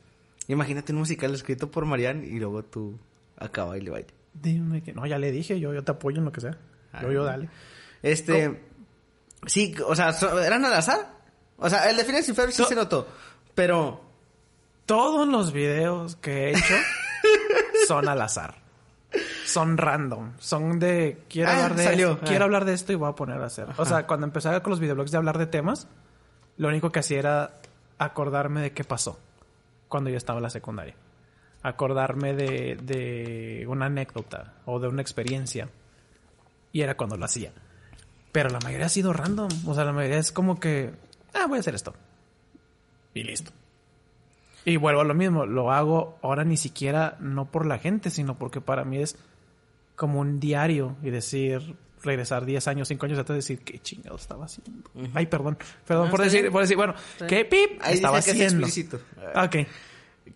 Imagínate 0.47 0.91
un 0.93 0.99
musical 0.99 1.33
escrito 1.33 1.71
por 1.71 1.85
Marian 1.85 2.23
y 2.23 2.37
luego 2.39 2.63
tú 2.63 2.99
acá 3.37 3.63
baile 3.63 3.89
baile. 3.89 4.09
Dime 4.35 4.83
que 4.83 4.93
no, 4.93 5.07
ya 5.07 5.17
le 5.17 5.31
dije, 5.31 5.59
yo, 5.59 5.73
yo 5.73 5.83
te 5.83 5.91
apoyo 5.91 6.19
en 6.19 6.25
lo 6.25 6.31
que 6.31 6.41
sea. 6.41 6.57
Yo, 7.01 7.11
yo, 7.11 7.23
dale. 7.23 7.49
Este. 8.03 8.61
Sí, 9.47 9.75
o 9.85 9.95
sea, 9.95 10.09
¿eran 10.45 10.65
al 10.65 10.73
azar? 10.73 11.13
O 11.57 11.69
sea, 11.69 11.89
el 11.89 11.97
de 11.97 12.03
Phineas 12.05 12.27
y 12.29 12.33
Ferb 12.33 12.51
sí 12.51 12.63
se 12.63 12.75
notó. 12.75 13.07
Pero. 13.55 14.01
Todos 14.85 15.27
los 15.29 15.53
videos 15.53 16.17
que 16.17 16.47
he 16.47 16.51
hecho 16.51 16.73
son 17.87 18.07
al 18.09 18.21
azar. 18.21 18.55
Son 19.45 19.77
random. 19.77 20.33
Son 20.39 20.77
de 20.79 21.23
quiero 21.29 21.49
Ah, 21.51 21.53
hablar 21.53 21.75
de 21.75 21.83
salió. 21.85 22.11
esto, 22.13 22.25
quiero 22.25 22.43
Ah. 22.43 22.45
hablar 22.45 22.65
de 22.65 22.73
esto 22.73 22.91
y 22.91 22.95
voy 22.95 23.09
a 23.09 23.13
poner 23.15 23.41
a 23.41 23.45
hacer. 23.45 23.67
O 23.77 23.85
sea, 23.85 24.05
cuando 24.07 24.25
empezaba 24.25 24.61
con 24.61 24.71
los 24.71 24.79
videoblogs 24.81 25.11
de 25.11 25.17
hablar 25.17 25.37
de 25.37 25.45
temas, 25.47 25.87
lo 26.57 26.67
único 26.67 26.91
que 26.91 26.99
hacía 26.99 27.19
era 27.19 27.53
acordarme 27.97 28.61
de 28.61 28.71
qué 28.73 28.83
pasó 28.83 29.17
cuando 29.87 30.09
yo 30.09 30.17
estaba 30.17 30.39
en 30.39 30.43
la 30.43 30.49
secundaria. 30.49 30.95
Acordarme 31.61 32.33
de, 32.33 32.77
de 32.81 33.65
una 33.69 33.85
anécdota 33.85 34.55
o 34.65 34.79
de 34.81 34.89
una 34.89 35.01
experiencia. 35.01 35.69
Y 36.73 36.81
era 36.81 36.97
cuando 36.97 37.15
lo 37.15 37.23
hacía. 37.23 37.53
Pero 38.33 38.49
la 38.49 38.59
mayoría 38.59 38.87
ha 38.87 38.89
sido 38.89 39.13
random. 39.13 39.47
O 39.65 39.73
sea, 39.73 39.85
la 39.85 39.93
mayoría 39.93 40.17
es 40.17 40.33
como 40.33 40.59
que, 40.59 40.91
ah, 41.33 41.45
voy 41.47 41.57
a 41.57 41.59
hacer 41.61 41.75
esto. 41.75 41.93
Y 43.13 43.23
listo. 43.23 43.51
Y 44.65 44.75
vuelvo 44.77 44.99
a 45.01 45.05
lo 45.05 45.13
mismo, 45.13 45.45
lo 45.45 45.71
hago 45.71 46.17
ahora 46.21 46.43
ni 46.43 46.57
siquiera 46.57 47.15
no 47.21 47.45
por 47.45 47.65
la 47.65 47.77
gente, 47.77 48.09
sino 48.09 48.37
porque 48.37 48.59
para 48.59 48.83
mí 48.83 48.97
es 48.97 49.15
como 49.95 50.19
un 50.19 50.39
diario 50.39 50.95
y 51.03 51.09
decir, 51.09 51.75
regresar 52.01 52.45
10 52.45 52.67
años, 52.67 52.87
5 52.87 53.05
años 53.05 53.19
atrás 53.19 53.35
y 53.35 53.39
decir, 53.39 53.59
¿qué 53.59 53.79
chingado 53.79 54.15
estaba 54.15 54.45
haciendo? 54.45 54.89
Ay, 55.13 55.25
perdón, 55.27 55.57
perdón 55.85 56.05
No, 56.05 56.11
por 56.11 56.21
decir, 56.21 56.41
bien. 56.41 56.51
por 56.53 56.61
decir, 56.61 56.77
bueno, 56.77 56.95
¿qué 57.27 57.45
pip 57.45 57.79
Ahí 57.81 57.95
estaba 57.95 58.17
dice 58.17 58.31
que 58.33 58.37
es 58.39 58.45
haciendo? 58.47 58.65
explícito. 58.67 58.99
Ok, 59.35 59.55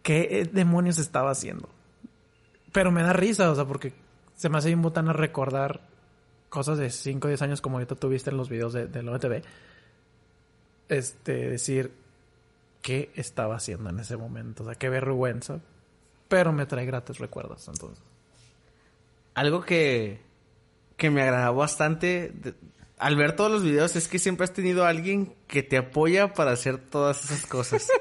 ¿qué 0.04 0.42
eh, 0.42 0.50
demonios 0.52 1.00
estaba 1.00 1.32
haciendo? 1.32 1.70
Pero 2.74 2.92
me 2.92 3.02
da 3.02 3.14
risa, 3.14 3.50
o 3.50 3.56
sea, 3.56 3.66
porque 3.66 3.94
se 4.36 4.50
me 4.50 4.58
hace 4.58 4.68
bien 4.68 4.82
botana 4.82 5.14
recordar 5.14 5.82
cosas 6.50 6.78
de 6.78 6.90
5 6.90 7.28
o 7.28 7.30
10 7.30 7.42
años 7.42 7.62
como 7.62 7.78
ahorita 7.78 7.96
tuviste 7.96 8.30
en 8.30 8.38
los 8.38 8.50
videos 8.50 8.74
de, 8.74 8.88
del 8.88 9.10
OTV. 9.10 9.42
Este, 10.90 11.50
decir, 11.50 11.92
¿qué 12.82 13.12
estaba 13.16 13.56
haciendo 13.56 13.90
en 13.90 14.00
ese 14.00 14.18
momento? 14.18 14.64
O 14.64 14.66
sea, 14.66 14.76
qué 14.76 14.90
vergüenza. 14.90 15.60
Pero 16.28 16.52
me 16.54 16.66
trae 16.66 16.86
gratos 16.86 17.20
recuerdos, 17.20 17.68
entonces. 17.68 18.04
Algo 19.34 19.62
que. 19.64 20.20
que 20.98 21.10
me 21.10 21.22
agradó 21.22 21.56
bastante. 21.56 22.32
de- 22.34 22.54
al 23.00 23.16
ver 23.16 23.36
todos 23.36 23.52
los 23.52 23.62
videos 23.64 23.96
es 23.96 24.08
que 24.08 24.18
siempre 24.18 24.44
has 24.46 24.54
tenido 24.54 24.84
a 24.84 24.90
alguien 24.90 25.36
que 25.48 25.62
te 25.62 25.78
apoya 25.78 26.34
para 26.34 26.52
hacer 26.52 26.78
todas 26.80 27.24
esas 27.26 27.46
cosas. 27.46 27.88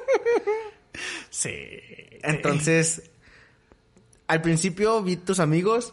Sí. 1.29 1.53
Entonces, 2.23 3.11
al 4.27 4.41
principio 4.41 5.03
vi 5.03 5.17
tus 5.17 5.41
amigos, 5.41 5.93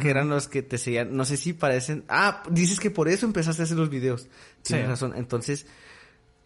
que 0.00 0.08
eran 0.10 0.28
los 0.30 0.48
que 0.48 0.62
te 0.62 0.78
seguían, 0.78 1.14
no 1.16 1.24
sé 1.24 1.36
si 1.36 1.52
parecen... 1.52 2.04
Ah, 2.08 2.42
dices 2.50 2.80
que 2.80 2.90
por 2.90 3.08
eso 3.08 3.26
empezaste 3.26 3.62
a 3.62 3.64
hacer 3.64 3.76
los 3.76 3.90
videos. 3.90 4.28
Tienes 4.62 4.86
Sí. 4.86 4.90
razón. 4.90 5.12
Entonces... 5.16 5.66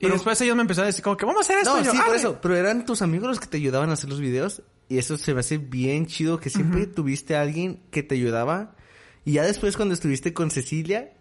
Y 0.00 0.02
pero- 0.02 0.14
después 0.14 0.40
ellos 0.40 0.56
me 0.56 0.62
empezaron 0.62 0.84
a 0.86 0.88
decir 0.88 1.02
como 1.04 1.16
que 1.16 1.24
vamos 1.26 1.40
a 1.40 1.44
hacer 1.44 1.58
esto. 1.58 1.74
No, 1.76 1.80
Y 1.80 1.84
yo, 1.84 1.92
sí, 1.92 1.98
por 1.98 2.14
"Ah, 2.14 2.16
eso. 2.16 2.38
Pero 2.40 2.56
eran 2.56 2.84
tus 2.86 3.02
amigos 3.02 3.28
los 3.28 3.40
que 3.40 3.46
te 3.46 3.56
ayudaban 3.56 3.90
a 3.90 3.94
hacer 3.94 4.08
los 4.10 4.20
videos. 4.20 4.62
Y 4.88 4.98
eso 4.98 5.16
se 5.18 5.34
me 5.34 5.40
hace 5.40 5.58
bien 5.58 6.06
chido, 6.06 6.40
que 6.40 6.50
siempre 6.50 6.86
tuviste 6.86 7.36
a 7.36 7.42
alguien 7.42 7.80
que 7.90 8.02
te 8.02 8.14
ayudaba. 8.14 8.74
Y 9.24 9.32
ya 9.32 9.42
después 9.44 9.76
cuando 9.76 9.94
estuviste 9.94 10.32
con 10.32 10.50
Cecilia, 10.50 11.12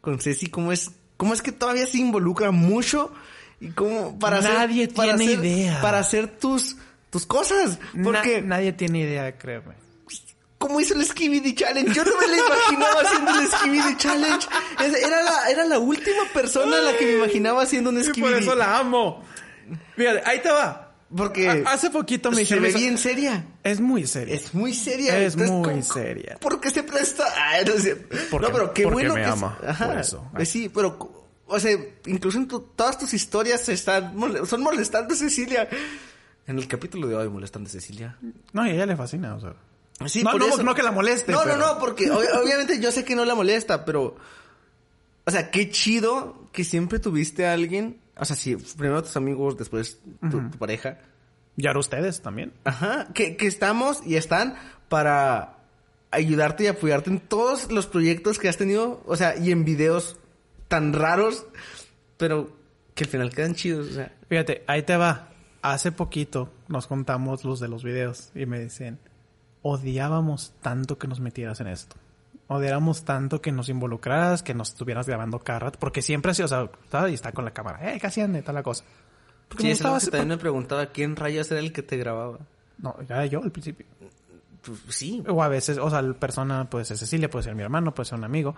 con 0.00 0.20
Ceci, 0.20 0.46
¿cómo 0.48 0.72
es 0.72 0.90
¿Cómo 1.16 1.34
es 1.34 1.42
que 1.42 1.50
todavía 1.50 1.84
se 1.86 1.98
involucra 1.98 2.52
mucho? 2.52 3.12
Y 3.60 3.70
cómo 3.70 4.18
para 4.20 4.40
Nadie 4.40 4.84
hacer, 4.84 4.94
para 4.94 5.16
tiene 5.16 5.32
hacer- 5.34 5.44
idea. 5.44 5.80
Para 5.82 5.98
hacer 5.98 6.38
tus, 6.38 6.76
tus 7.10 7.26
cosas. 7.26 7.80
Porque, 8.04 8.40
Na- 8.40 8.56
nadie 8.56 8.72
tiene 8.72 9.00
idea, 9.00 9.36
créeme. 9.36 9.74
¿Cómo 10.58 10.80
hizo 10.80 10.94
el 10.94 11.04
Skibidi 11.04 11.54
Challenge? 11.54 11.92
Yo 11.94 12.04
no 12.04 12.10
me 12.20 12.26
la 12.26 12.36
imaginaba 12.36 13.00
haciendo 13.02 13.30
el 13.40 13.46
Skibidi 13.48 13.96
Challenge. 13.96 14.46
Era 15.06 15.22
la, 15.22 15.50
era 15.50 15.64
la 15.64 15.78
última 15.78 16.24
persona 16.34 16.78
a 16.78 16.80
la 16.80 16.96
que 16.96 17.06
me 17.06 17.12
imaginaba 17.12 17.62
haciendo 17.62 17.90
un 17.90 17.98
Y 18.00 18.04
Skibidi. 18.04 18.32
por 18.32 18.42
eso 18.42 18.54
la 18.54 18.78
amo. 18.78 19.24
Fíjate, 19.96 20.22
ahí 20.24 20.40
te 20.40 20.50
va. 20.50 20.84
Porque 21.16 21.48
A- 21.48 21.70
hace 21.72 21.88
poquito 21.88 22.28
me 22.30 22.36
se 22.36 22.40
dijeron 22.42 22.62
ve 22.64 22.68
eso. 22.68 22.78
bien 22.78 22.98
seria. 22.98 23.46
Es 23.62 23.80
muy 23.80 24.06
serio. 24.06 24.34
Es 24.34 24.52
muy 24.52 24.74
seria. 24.74 25.16
Es 25.18 25.32
Entonces, 25.34 25.50
muy 25.50 25.70
¿cómo- 25.70 25.82
seria. 25.82 26.36
Porque 26.40 26.70
se 26.70 26.82
presta. 26.82 27.24
Ay, 27.36 27.64
no, 27.64 27.72
cierto. 27.80 28.14
Porque- 28.30 28.46
no, 28.46 28.52
pero 28.52 28.74
qué 28.74 28.82
porque 28.82 28.94
bueno 28.94 29.14
me 29.14 29.20
que 29.22 29.26
es- 29.26 29.32
ama, 29.32 29.58
Ajá. 29.66 29.86
por 29.88 29.98
eso. 29.98 30.30
Pues 30.34 30.48
sí, 30.50 30.68
pero. 30.68 31.16
O 31.46 31.58
sea, 31.58 31.78
incluso 32.04 32.36
en 32.36 32.46
tu- 32.46 32.60
todas 32.60 32.98
tus 32.98 33.14
historias 33.14 33.62
se 33.64 33.72
están 33.72 34.14
son 34.46 34.60
molestando 34.62 35.14
a 35.14 35.16
Cecilia. 35.16 35.66
En 36.46 36.58
el 36.58 36.68
capítulo 36.68 37.06
de 37.08 37.16
hoy 37.16 37.28
molestando 37.30 37.68
a 37.68 37.72
Cecilia. 37.72 38.18
No, 38.52 38.66
y 38.66 38.70
a 38.70 38.74
ella 38.74 38.84
le 38.84 38.96
fascina, 38.96 39.34
o 39.34 39.40
sea. 39.40 39.54
Sí, 40.06 40.22
no, 40.22 40.30
por 40.32 40.40
no, 40.40 40.46
eso. 40.48 40.62
no 40.62 40.74
que 40.74 40.82
la 40.82 40.92
moleste. 40.92 41.32
No, 41.32 41.40
pero- 41.42 41.56
no, 41.56 41.74
no, 41.74 41.78
porque 41.80 42.10
ob- 42.10 42.42
obviamente 42.42 42.80
yo 42.80 42.92
sé 42.92 43.04
que 43.04 43.16
no 43.16 43.24
la 43.24 43.34
molesta, 43.34 43.84
pero. 43.84 44.16
O 45.24 45.30
sea, 45.30 45.50
qué 45.50 45.70
chido 45.70 46.48
que 46.52 46.64
siempre 46.64 46.98
tuviste 46.98 47.46
a 47.46 47.52
alguien. 47.52 48.00
O 48.16 48.24
sea, 48.24 48.34
sí, 48.36 48.56
primero 48.56 49.02
tus 49.02 49.16
amigos, 49.16 49.56
después 49.58 50.00
tu, 50.30 50.50
tu 50.50 50.58
pareja. 50.58 50.98
Y 51.56 51.66
ahora 51.66 51.80
ustedes 51.80 52.22
también. 52.22 52.52
Ajá, 52.64 53.08
que, 53.14 53.36
que 53.36 53.46
estamos 53.46 54.00
y 54.06 54.16
están 54.16 54.56
para 54.88 55.58
ayudarte 56.10 56.64
y 56.64 56.66
apoyarte 56.68 57.10
en 57.10 57.20
todos 57.20 57.70
los 57.70 57.86
proyectos 57.86 58.38
que 58.38 58.48
has 58.48 58.56
tenido, 58.56 59.02
o 59.04 59.16
sea, 59.16 59.36
y 59.36 59.50
en 59.50 59.64
videos 59.64 60.16
tan 60.68 60.92
raros, 60.92 61.44
pero 62.16 62.56
que 62.94 63.04
al 63.04 63.10
final 63.10 63.30
quedan 63.34 63.54
chidos, 63.54 63.88
o 63.88 63.92
sea. 63.94 64.14
Fíjate, 64.28 64.62
ahí 64.66 64.82
te 64.84 64.96
va. 64.96 65.28
Hace 65.60 65.90
poquito 65.92 66.50
nos 66.68 66.86
contamos 66.86 67.44
los 67.44 67.58
de 67.60 67.68
los 67.68 67.82
videos 67.84 68.30
y 68.34 68.46
me 68.46 68.60
dicen, 68.60 68.98
odiábamos 69.70 70.52
tanto 70.60 70.98
que 70.98 71.06
nos 71.06 71.20
metieras 71.20 71.60
en 71.60 71.68
esto. 71.68 71.96
Odiábamos 72.46 73.04
tanto 73.04 73.42
que 73.42 73.52
nos 73.52 73.68
involucraras, 73.68 74.42
que 74.42 74.54
nos 74.54 74.70
estuvieras 74.70 75.06
grabando 75.06 75.38
cada 75.38 75.58
rato, 75.58 75.78
porque 75.78 76.00
siempre 76.00 76.32
así, 76.32 76.42
o 76.42 76.48
sea, 76.48 76.68
y 77.08 77.14
está 77.14 77.32
con 77.32 77.44
la 77.44 77.50
cámara, 77.50 77.92
eh, 77.92 78.00
casi 78.00 78.22
anda, 78.22 78.40
tal 78.40 78.54
la 78.54 78.62
cosa. 78.62 78.84
Porque 79.48 79.62
Sí, 79.62 79.66
me 79.68 79.72
es 79.72 79.80
algo 79.82 79.94
gustaba 79.94 80.10
que 80.10 80.16
también 80.16 80.28
me 80.28 80.40
preguntaba 80.40 80.86
quién 80.86 81.16
rayos 81.16 81.50
era 81.50 81.60
el 81.60 81.72
que 81.72 81.82
te 81.82 81.96
grababa. 81.96 82.38
No, 82.78 82.96
era 83.00 83.26
yo 83.26 83.42
al 83.42 83.50
principio. 83.50 83.86
Pues, 84.62 84.80
sí. 84.88 85.22
O 85.28 85.42
a 85.42 85.48
veces, 85.48 85.78
o 85.78 85.90
sea, 85.90 86.02
la 86.02 86.14
persona 86.14 86.68
puede 86.68 86.84
ser 86.84 86.96
Cecilia, 86.96 87.28
puede 87.30 87.44
ser 87.44 87.54
mi 87.54 87.62
hermano, 87.62 87.94
puede 87.94 88.08
ser 88.08 88.18
un 88.18 88.24
amigo. 88.24 88.54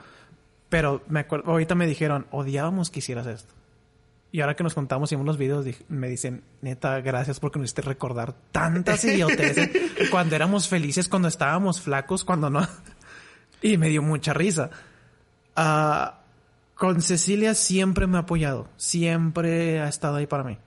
Pero 0.69 1.03
me 1.09 1.21
acuerdo, 1.21 1.51
ahorita 1.51 1.75
me 1.75 1.87
dijeron, 1.87 2.27
odiábamos 2.31 2.91
que 2.91 3.01
hicieras 3.01 3.27
esto. 3.27 3.53
Y 4.33 4.41
ahora 4.41 4.55
que 4.55 4.63
nos 4.63 4.75
contamos 4.75 5.11
y 5.11 5.17
vimos 5.17 5.27
los 5.27 5.39
videos, 5.39 5.67
me 5.89 6.09
dicen, 6.09 6.45
neta, 6.63 7.01
gracias 7.01 7.41
porque 7.41 7.59
nos 7.59 7.67
hiciste 7.67 7.83
recordar 7.83 8.35
tantas 8.53 9.05
idioteces 9.05 9.71
cuando 10.11 10.37
éramos 10.37 10.69
felices, 10.69 11.09
cuando 11.09 11.29
estábamos 11.29 11.81
flacos, 11.81 12.25
cuando 12.25 12.49
no. 12.49 12.67
y 13.63 13.77
me 13.77 13.89
dio 13.89 14.03
mucha 14.03 14.33
risa. 14.33 14.71
Ah, 15.57 16.21
con 16.77 17.03
Cecilia 17.03 17.55
siempre 17.55 18.07
me 18.07 18.19
ha 18.19 18.21
apoyado, 18.21 18.69
siempre 18.77 19.81
ha 19.81 19.89
estado 19.89 20.17
ahí 20.17 20.27
para 20.27 20.45
mí. 20.45 20.59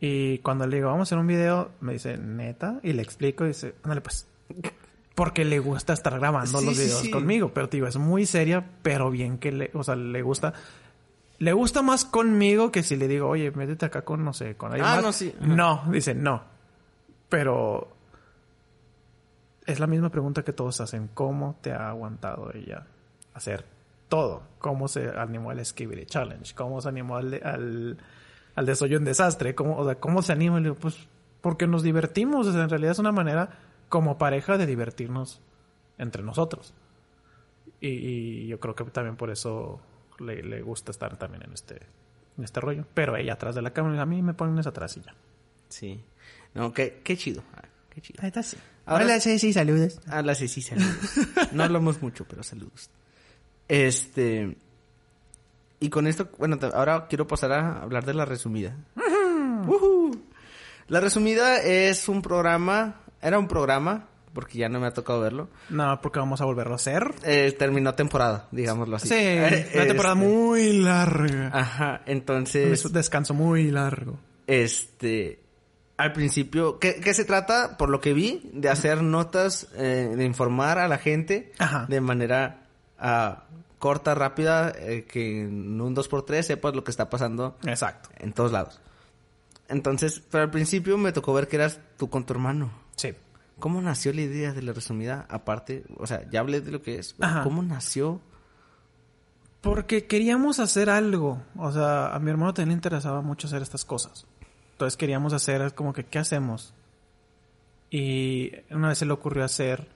Y 0.00 0.38
cuando 0.38 0.66
le 0.66 0.76
digo, 0.76 0.88
vamos 0.88 1.00
a 1.00 1.08
hacer 1.08 1.18
un 1.18 1.26
video, 1.26 1.72
me 1.80 1.92
dice, 1.92 2.16
neta, 2.16 2.80
y 2.82 2.94
le 2.94 3.02
explico 3.02 3.44
y 3.44 3.48
dice, 3.48 3.74
ándale 3.82 4.00
pues. 4.00 4.26
Porque 5.14 5.44
le 5.44 5.58
gusta 5.58 5.92
estar 5.92 6.18
grabando 6.18 6.60
Sí, 6.60 6.64
los 6.64 6.76
sí, 6.76 6.82
videos 6.84 7.00
sí. 7.02 7.10
conmigo. 7.10 7.52
Pero, 7.52 7.68
tío, 7.68 7.86
es 7.86 7.96
muy 7.98 8.24
seria, 8.24 8.70
pero 8.82 9.10
bien 9.10 9.36
que 9.36 9.52
le, 9.52 9.70
o 9.74 9.84
sea, 9.84 9.94
le 9.94 10.22
gusta. 10.22 10.54
Le 11.40 11.52
gusta 11.52 11.82
más 11.82 12.04
conmigo 12.04 12.70
que 12.70 12.82
si 12.84 12.94
le 12.96 13.08
digo, 13.08 13.26
oye, 13.28 13.50
métete 13.50 13.86
acá 13.86 14.02
con, 14.02 14.24
no 14.24 14.32
sé, 14.32 14.56
con 14.56 14.70
alguien 14.72 14.86
Ah, 14.88 14.94
más. 14.96 15.02
no, 15.04 15.12
sí. 15.12 15.34
Ajá. 15.40 15.46
No, 15.48 15.82
dice, 15.90 16.14
no. 16.14 16.42
Pero 17.28 17.88
es 19.66 19.80
la 19.80 19.86
misma 19.86 20.10
pregunta 20.10 20.42
que 20.44 20.52
todos 20.52 20.80
hacen. 20.80 21.08
¿Cómo 21.14 21.56
te 21.60 21.72
ha 21.72 21.88
aguantado 21.88 22.52
ella 22.54 22.86
hacer 23.34 23.64
todo? 24.08 24.42
¿Cómo 24.58 24.86
se 24.88 25.08
animó 25.08 25.50
al 25.50 25.64
Skibidi 25.64 26.06
Challenge? 26.06 26.54
¿Cómo 26.54 26.80
se 26.80 26.88
animó 26.88 27.16
al, 27.16 27.40
al, 27.42 27.98
al 28.54 28.66
de 28.66 28.74
Soy 28.76 28.94
un 28.96 29.04
Desastre? 29.04 29.54
¿Cómo, 29.54 29.76
o 29.78 29.84
sea, 29.84 29.94
¿cómo 29.96 30.22
se 30.22 30.34
digo, 30.36 30.74
pues 30.74 31.08
porque 31.40 31.66
nos 31.66 31.82
divertimos. 31.82 32.46
O 32.46 32.52
sea, 32.52 32.62
en 32.62 32.68
realidad 32.68 32.92
es 32.92 32.98
una 32.98 33.12
manera 33.12 33.48
como 33.88 34.18
pareja 34.18 34.58
de 34.58 34.66
divertirnos 34.66 35.40
entre 35.98 36.22
nosotros. 36.22 36.74
Y, 37.80 37.88
y 37.88 38.46
yo 38.46 38.60
creo 38.60 38.74
que 38.74 38.84
también 38.84 39.16
por 39.16 39.30
eso 39.30 39.80
le, 40.20 40.42
le 40.42 40.62
gusta 40.62 40.90
estar 40.92 41.16
también 41.16 41.42
en 41.44 41.52
este, 41.52 41.76
en 42.38 42.44
este 42.44 42.60
rollo. 42.60 42.84
Pero 42.94 43.16
ella 43.16 43.32
atrás 43.34 43.54
de 43.54 43.62
la 43.62 43.72
cámara, 43.72 44.00
a 44.02 44.06
mí 44.06 44.22
me 44.22 44.34
ponen 44.34 44.58
esa 44.58 44.70
atrás 44.70 44.96
y 44.96 45.00
ya. 45.02 45.14
Sí. 45.68 46.02
No, 46.54 46.72
qué, 46.72 47.00
qué 47.04 47.16
chido. 47.16 47.42
ah, 47.54 47.62
Qué 47.90 48.00
chido. 48.00 48.20
Ahí 48.22 48.28
está, 48.28 48.42
sí. 48.42 48.56
Ahora- 48.86 49.04
Hola, 49.04 49.20
sí, 49.20 49.38
sí, 49.38 49.52
saludos. 49.52 50.00
A 50.06 50.22
las 50.22 50.38
sí, 50.38 50.48
saludos. 50.48 50.96
No 51.52 51.64
hablamos 51.64 52.00
mucho, 52.02 52.24
pero 52.28 52.42
saludos. 52.42 52.90
Este. 53.68 54.56
Y 55.80 55.88
con 55.90 56.06
esto, 56.06 56.28
bueno, 56.38 56.58
ahora 56.74 57.06
quiero 57.08 57.26
pasar 57.26 57.52
a 57.52 57.82
hablar 57.82 58.04
de 58.04 58.14
la 58.14 58.24
resumida. 58.26 58.76
La 60.88 61.00
resumida 61.00 61.62
es 61.62 62.08
un 62.08 62.20
programa, 62.22 63.00
era 63.22 63.38
un 63.38 63.46
programa, 63.48 64.08
porque 64.32 64.58
ya 64.58 64.68
no 64.68 64.80
me 64.80 64.86
ha 64.86 64.92
tocado 64.94 65.20
verlo. 65.20 65.48
No, 65.70 66.00
porque 66.00 66.18
vamos 66.18 66.40
a 66.40 66.44
volverlo 66.44 66.72
a 66.72 66.76
hacer. 66.76 67.14
Eh, 67.24 67.54
terminó 67.58 67.94
temporada, 67.94 68.46
digámoslo 68.52 68.96
así. 68.96 69.08
Sí, 69.08 69.14
Eh, 69.18 69.70
una 69.74 69.86
temporada 69.86 70.14
este, 70.14 70.26
muy 70.28 70.72
larga. 70.78 71.50
Ajá, 71.52 72.02
Un 72.06 72.12
entonces, 72.12 72.92
descanso 72.92 73.34
muy 73.34 73.70
largo. 73.70 74.18
este, 74.46 75.40
al 75.96 76.12
principio, 76.12 76.78
¿qué, 76.78 76.96
qué 76.96 77.12
se 77.12 77.24
trata? 77.26 77.76
Por 77.76 77.90
lo 77.90 78.00
que 78.00 78.14
vi, 78.14 78.48
de 78.54 78.68
hacer 78.70 79.02
notas, 79.02 79.68
eh, 79.76 80.12
de 80.16 80.24
informar 80.24 80.78
a 80.78 80.88
la 80.88 80.96
gente 80.98 81.52
Ajá. 81.58 81.84
de 81.88 82.00
manera 82.00 82.62
ah, 82.98 83.44
corta, 83.78 84.14
rápida, 84.14 84.72
eh, 84.76 85.04
que 85.06 85.42
en 85.42 85.78
un 85.80 85.94
2x3 85.94 86.42
sepas 86.42 86.74
lo 86.74 86.84
que 86.84 86.90
está 86.90 87.10
pasando 87.10 87.58
Exacto. 87.66 88.08
en 88.18 88.32
todos 88.32 88.50
lados. 88.52 88.80
Entonces, 89.68 90.22
pero 90.30 90.44
al 90.44 90.50
principio 90.50 90.96
me 90.98 91.12
tocó 91.12 91.32
ver 91.34 91.48
que 91.48 91.56
eras 91.56 91.80
tú 91.98 92.08
con 92.08 92.24
tu 92.24 92.32
hermano. 92.32 92.70
Sí. 92.96 93.12
¿Cómo 93.60 93.80
nació 93.80 94.12
la 94.12 94.22
idea 94.22 94.52
de 94.52 94.62
la 94.62 94.72
resumida? 94.72 95.26
Aparte, 95.28 95.84
o 95.98 96.06
sea, 96.06 96.28
ya 96.30 96.40
hablé 96.40 96.60
de 96.60 96.72
lo 96.72 96.82
que 96.82 96.98
es. 96.98 97.14
Ajá. 97.20 97.44
¿Cómo 97.44 97.62
nació? 97.62 98.20
Porque 99.60 100.06
queríamos 100.06 100.58
hacer 100.58 100.90
algo. 100.90 101.42
O 101.56 101.70
sea, 101.70 102.08
a 102.14 102.18
mi 102.18 102.30
hermano 102.30 102.54
también 102.54 102.70
le 102.70 102.74
interesaba 102.74 103.20
mucho 103.20 103.46
hacer 103.46 103.62
estas 103.62 103.84
cosas. 103.84 104.26
Entonces 104.72 104.96
queríamos 104.96 105.32
hacer 105.34 105.74
como 105.74 105.92
que, 105.92 106.04
¿qué 106.04 106.18
hacemos? 106.18 106.72
Y 107.90 108.52
una 108.70 108.88
vez 108.88 108.98
se 108.98 109.04
le 109.06 109.12
ocurrió 109.12 109.44
hacer 109.44 109.88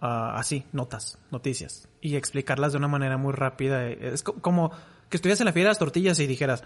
ah, 0.00 0.34
así, 0.36 0.64
notas, 0.72 1.18
noticias. 1.30 1.88
Y 2.00 2.16
explicarlas 2.16 2.72
de 2.72 2.78
una 2.78 2.88
manera 2.88 3.16
muy 3.16 3.32
rápida. 3.32 3.86
Es 3.88 4.22
co- 4.22 4.34
como 4.34 4.70
que 5.08 5.16
estuvieras 5.16 5.40
en 5.40 5.46
la 5.46 5.52
fiera 5.52 5.68
de 5.68 5.70
las 5.72 5.78
tortillas 5.78 6.18
y 6.20 6.26
dijeras, 6.26 6.62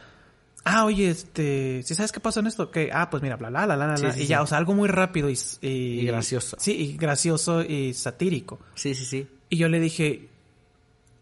ah, 0.69 0.85
oye, 0.85 1.09
este, 1.09 1.83
si 1.85 1.95
sabes 1.95 2.13
qué 2.13 2.21
pasó 2.21 2.41
en 2.41 2.49
esto? 2.49 2.71
Que, 2.71 2.91
ah, 2.93 3.09
pues 3.09 3.23
mira, 3.23 3.37
bla, 3.37 3.49
bla, 3.49 3.65
bla, 3.67 3.77
bla, 3.77 3.97
Sí, 3.97 4.03
bla. 4.03 4.13
sí, 4.13 4.19
y 4.21 4.23
sí. 4.25 4.29
ya, 4.29 4.43
o 4.43 4.47
sea, 4.47 4.59
algo 4.59 4.75
muy 4.75 4.89
rápido 4.89 5.31
y, 5.31 5.39
Y 5.63 6.05
gracioso. 6.07 6.57
Sí, 6.61 6.73
y 6.77 6.97
gracioso 6.97 7.63
y 7.63 7.95
satírico. 7.95 8.59
Sí, 8.75 8.95
sí, 8.95 9.05
sí. 9.05 9.29
Y 9.49 9.57
yo 9.59 9.69
le 9.69 9.81
dije, 9.81 10.29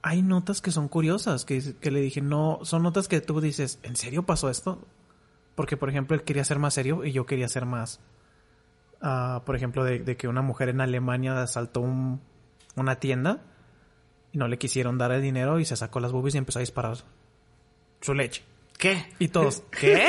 hay 0.02 0.22
notas 0.22 0.60
que 0.60 0.70
son 0.70 0.88
curiosas, 0.88 1.44
que, 1.44 1.74
que 1.80 1.90
le 1.90 2.00
dije, 2.00 2.20
no, 2.20 2.58
son 2.62 2.82
notas 2.82 3.06
que 3.06 3.20
tú 3.20 3.40
dices, 3.40 3.78
¿en 3.82 3.96
serio 3.96 4.24
pasó 4.24 4.50
esto? 4.50 4.86
Porque, 5.54 5.76
por 5.76 5.88
ejemplo, 5.90 6.16
él 6.16 6.22
quería 6.24 6.44
ser 6.44 6.58
más 6.58 6.74
serio 6.74 7.04
y 7.04 7.12
yo 7.12 7.26
quería 7.26 7.48
ser 7.48 7.64
más, 7.66 8.00
ah, 9.00 9.42
por 9.46 9.56
ejemplo, 9.56 9.84
de, 9.84 9.98
de 10.00 10.16
que 10.16 10.26
una 10.26 10.42
mujer 10.42 10.68
en 10.70 10.80
Alemania 10.80 11.40
asaltó 11.42 11.80
un- 11.80 12.20
una 12.76 12.96
tienda 12.98 13.42
y 14.32 14.38
no 14.38 14.48
le 14.48 14.58
quisieron 14.58 14.98
dar 14.98 15.12
el 15.12 15.22
dinero 15.22 15.60
y 15.60 15.64
se 15.64 15.76
sacó 15.76 16.00
las 16.00 16.10
boobies 16.12 16.34
y 16.34 16.38
empezó 16.38 16.58
a 16.58 16.60
disparar 16.60 16.96
su 18.00 18.14
leche. 18.14 18.42
¿Qué? 18.78 19.06
Y 19.18 19.28
todos, 19.28 19.62
¿qué? 19.70 20.06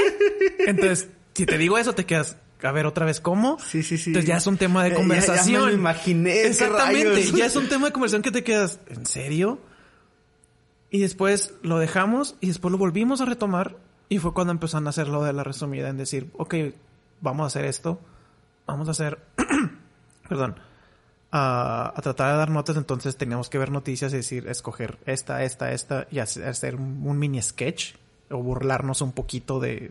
Entonces, 0.67 1.09
si 1.33 1.45
te 1.45 1.57
digo 1.57 1.77
eso, 1.77 1.93
te 1.93 2.05
quedas, 2.05 2.37
a 2.63 2.71
ver, 2.71 2.85
otra 2.85 3.05
vez, 3.05 3.19
¿cómo? 3.21 3.57
Sí, 3.59 3.83
sí, 3.83 3.97
sí. 3.97 4.09
Entonces 4.09 4.27
ya 4.27 4.37
es 4.37 4.47
un 4.47 4.57
tema 4.57 4.83
de 4.83 4.89
Eh, 4.89 4.91
ya- 4.91 4.97
ya 4.97 5.03
me 5.03 5.07
conversación. 5.15 5.65
lo 5.67 5.71
imaginé, 5.73 6.41
Exactamente. 6.47 7.23
Ya 7.33 7.45
es 7.45 7.55
un 7.55 7.67
tema 7.69 7.87
de 7.87 7.93
conversación 7.93 8.21
que 8.21 8.31
te 8.31 8.43
quedas, 8.43 8.79
¿en 8.87 9.05
serio? 9.05 9.59
Y 10.89 10.99
después 11.01 11.53
lo 11.61 11.77
dejamos 11.79 12.35
y 12.41 12.47
después 12.47 12.71
lo 12.71 12.77
volvimos 12.77 13.21
a 13.21 13.25
retomar 13.25 13.77
y 14.07 14.19
fue 14.19 14.33
cuando 14.33 14.51
empezaron 14.51 14.87
a 14.87 14.91
hacer 14.91 15.07
lo 15.09 15.23
de 15.23 15.33
la 15.33 15.43
resumida 15.43 15.89
en 15.89 15.97
decir, 15.97 16.29
ok, 16.33 16.55
vamos 17.21 17.43
a 17.43 17.47
hacer 17.47 17.65
esto, 17.65 17.99
vamos 18.65 18.87
a 18.87 18.91
hacer, 18.91 19.19
perdón, 20.29 20.55
a, 21.31 21.91
a 21.95 22.01
tratar 22.01 22.31
de 22.31 22.37
dar 22.37 22.49
notas, 22.49 22.77
entonces 22.77 23.17
teníamos 23.17 23.49
que 23.49 23.57
ver 23.57 23.71
noticias 23.71 24.13
y 24.13 24.17
decir, 24.17 24.47
escoger 24.47 24.97
esta, 25.05 25.43
esta, 25.43 25.71
esta 25.73 26.07
y 26.11 26.19
hacer, 26.19 26.75
un 26.75 27.17
mini 27.19 27.41
sketch 27.41 27.95
o 28.29 28.37
burlarnos 28.37 29.01
un 29.01 29.11
poquito 29.11 29.59
de, 29.59 29.89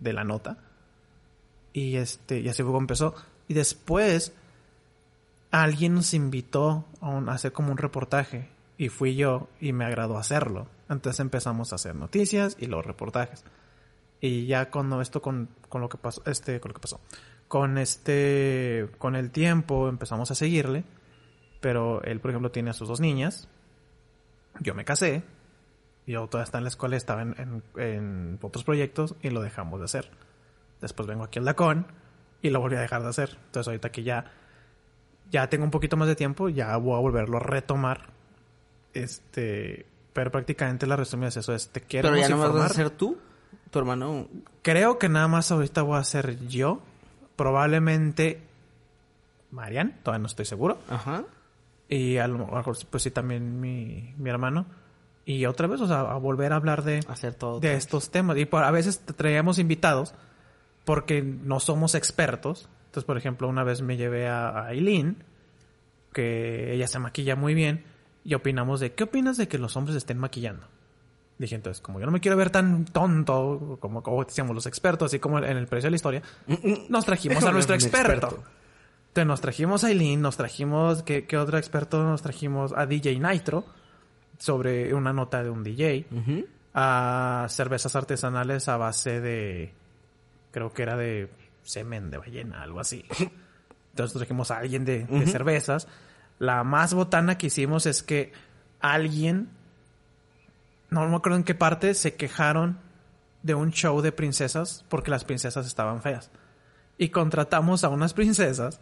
de, 0.00 0.12
la 0.12 0.24
nota. 0.24 0.58
Y 1.72 1.96
este, 1.96 2.40
y 2.40 2.48
así 2.48 2.62
fue 2.62 2.70
como 2.70 2.80
empezó. 2.80 3.14
Y 3.48 3.54
después 3.54 4.32
alguien 5.50 5.94
nos 5.94 6.14
invitó 6.14 6.84
a 7.00 7.18
hacer 7.32 7.52
como 7.52 7.72
un 7.72 7.78
reportaje. 7.78 8.48
Y 8.76 8.88
fui 8.88 9.14
yo 9.14 9.48
y 9.60 9.72
me 9.72 9.84
agradó 9.84 10.18
hacerlo. 10.18 10.66
Entonces 10.88 11.20
empezamos 11.20 11.72
a 11.72 11.76
hacer 11.76 11.94
noticias 11.94 12.56
y 12.58 12.66
los 12.66 12.84
reportajes. 12.84 13.44
Y 14.20 14.46
ya 14.46 14.70
cuando 14.70 15.00
esto 15.00 15.22
con, 15.22 15.48
con 15.68 15.80
lo 15.80 15.88
que 15.88 15.98
pasó, 15.98 16.22
este, 16.26 16.60
con 16.60 16.70
lo 16.70 16.74
que 16.74 16.80
pasó, 16.80 17.00
con 17.46 17.78
este, 17.78 18.88
con 18.98 19.16
el 19.16 19.30
tiempo 19.30 19.88
empezamos 19.88 20.30
a 20.30 20.34
seguirle. 20.34 20.84
Pero 21.60 22.02
él, 22.02 22.20
por 22.20 22.30
ejemplo, 22.30 22.50
tiene 22.50 22.70
a 22.70 22.74
sus 22.74 22.88
dos 22.88 23.00
niñas. 23.00 23.48
Yo 24.60 24.74
me 24.74 24.84
casé. 24.84 25.22
Yo 26.06 26.26
todavía 26.26 26.44
estaba 26.44 26.58
en 26.60 26.64
la 26.64 26.68
escuela, 26.68 26.96
estaba 26.96 27.22
en, 27.22 27.34
en- 27.38 27.62
en 27.80 28.38
otros 28.42 28.64
proyectos 28.64 29.14
y 29.22 29.30
lo 29.30 29.40
dejamos 29.42 29.78
de 29.80 29.86
hacer. 29.86 30.10
Después 30.80 31.08
vengo 31.08 31.24
aquí 31.24 31.38
al 31.38 31.44
Dacón 31.46 31.86
y 32.42 32.50
lo 32.50 32.60
volví 32.60 32.76
a 32.76 32.80
dejar 32.80 33.02
de 33.02 33.08
hacer. 33.08 33.38
Entonces 33.46 33.68
ahorita 33.68 33.90
que 33.90 34.02
ya, 34.02 34.30
ya 35.30 35.48
tengo 35.48 35.64
un 35.64 35.70
poquito 35.70 35.96
más 35.96 36.06
de 36.08 36.14
tiempo, 36.16 36.48
ya 36.50 36.76
voy 36.76 36.94
a 36.96 37.00
volverlo 37.00 37.38
a 37.38 37.40
retomar. 37.40 38.10
Este, 38.92 39.86
pero 40.12 40.30
prácticamente 40.30 40.86
la 40.86 40.96
resumida 40.96 41.28
es 41.28 41.36
eso, 41.38 41.54
es 41.54 41.68
te 41.70 41.80
quiero 41.80 42.08
Pero 42.10 42.20
ya 42.20 42.28
no 42.28 42.36
vas 42.38 42.70
a 42.70 42.74
ser 42.74 42.90
tú, 42.90 43.18
tu 43.70 43.78
hermano. 43.78 44.28
Creo 44.62 44.98
que 44.98 45.08
nada 45.08 45.26
más 45.28 45.50
ahorita 45.50 45.82
voy 45.82 45.98
a 45.98 46.04
ser 46.04 46.38
yo. 46.46 46.80
Probablemente 47.36 48.40
Marian, 49.50 49.98
todavía 50.02 50.20
no 50.22 50.26
estoy 50.26 50.44
seguro. 50.44 50.78
Ajá. 50.88 51.24
Y 51.88 52.18
a 52.18 52.26
lo 52.28 52.38
mejor, 52.38 52.76
pues 52.90 53.02
sí, 53.02 53.10
también 53.10 53.60
mi, 53.60 54.14
mi 54.18 54.30
hermano. 54.30 54.66
Y 55.26 55.46
otra 55.46 55.66
vez, 55.66 55.80
o 55.80 55.86
sea, 55.86 56.00
a 56.00 56.16
volver 56.18 56.52
a 56.52 56.56
hablar 56.56 56.82
de, 56.84 57.00
Hacer 57.08 57.34
todo. 57.34 57.60
de 57.60 57.74
estos 57.74 58.10
temas. 58.10 58.36
Y 58.36 58.44
por, 58.44 58.62
a 58.62 58.70
veces 58.70 59.00
traíamos 59.16 59.58
invitados 59.58 60.14
porque 60.84 61.22
no 61.22 61.60
somos 61.60 61.94
expertos. 61.94 62.68
Entonces, 62.86 63.04
por 63.04 63.16
ejemplo, 63.16 63.48
una 63.48 63.64
vez 63.64 63.80
me 63.80 63.96
llevé 63.96 64.28
a 64.28 64.66
Aileen, 64.66 65.24
que 66.12 66.74
ella 66.74 66.86
se 66.86 66.98
maquilla 66.98 67.36
muy 67.36 67.54
bien, 67.54 67.84
y 68.22 68.34
opinamos 68.34 68.80
de, 68.80 68.92
¿qué 68.92 69.04
opinas 69.04 69.36
de 69.36 69.48
que 69.48 69.58
los 69.58 69.76
hombres 69.76 69.96
estén 69.96 70.18
maquillando? 70.18 70.66
Dije, 71.38 71.56
entonces, 71.56 71.80
como 71.80 71.98
yo 71.98 72.06
no 72.06 72.12
me 72.12 72.20
quiero 72.20 72.36
ver 72.36 72.50
tan 72.50 72.84
tonto 72.84 73.78
como, 73.80 74.02
como 74.02 74.24
decíamos 74.24 74.54
los 74.54 74.66
expertos, 74.66 75.06
así 75.06 75.18
como 75.18 75.38
en 75.38 75.56
el 75.56 75.66
precio 75.66 75.88
de 75.88 75.90
la 75.90 75.96
historia, 75.96 76.22
nos 76.88 77.04
trajimos 77.04 77.42
a 77.44 77.50
nuestro 77.50 77.74
experto. 77.74 78.44
Entonces 79.08 79.26
nos 79.26 79.40
trajimos 79.40 79.84
a 79.84 79.88
Aileen, 79.88 80.20
nos 80.20 80.36
trajimos, 80.36 81.02
¿qué, 81.02 81.24
qué 81.26 81.36
otro 81.36 81.58
experto? 81.58 82.02
Nos 82.04 82.22
trajimos 82.22 82.72
a 82.76 82.86
DJ 82.86 83.18
Nitro 83.18 83.64
sobre 84.38 84.94
una 84.94 85.12
nota 85.12 85.42
de 85.42 85.50
un 85.50 85.62
DJ, 85.62 86.06
a 86.74 87.46
cervezas 87.48 87.94
artesanales 87.96 88.68
a 88.68 88.76
base 88.76 89.20
de, 89.20 89.72
creo 90.50 90.72
que 90.72 90.82
era 90.82 90.96
de 90.96 91.30
semen 91.62 92.10
de 92.10 92.18
ballena, 92.18 92.62
algo 92.62 92.80
así. 92.80 93.04
Entonces 93.90 94.16
trajimos 94.16 94.50
a 94.50 94.58
alguien 94.58 94.84
de, 94.84 95.04
de 95.04 95.26
cervezas. 95.26 95.86
La 96.38 96.64
más 96.64 96.94
botana 96.94 97.38
que 97.38 97.46
hicimos 97.46 97.86
es 97.86 98.02
que 98.02 98.32
alguien, 98.80 99.48
no 100.90 101.08
me 101.08 101.16
acuerdo 101.16 101.38
en 101.38 101.44
qué 101.44 101.54
parte, 101.54 101.94
se 101.94 102.16
quejaron 102.16 102.78
de 103.44 103.54
un 103.54 103.70
show 103.70 104.00
de 104.00 104.10
princesas 104.10 104.84
porque 104.88 105.10
las 105.10 105.24
princesas 105.24 105.66
estaban 105.66 106.02
feas. 106.02 106.30
Y 106.98 107.10
contratamos 107.10 107.84
a 107.84 107.88
unas 107.88 108.14
princesas 108.14 108.80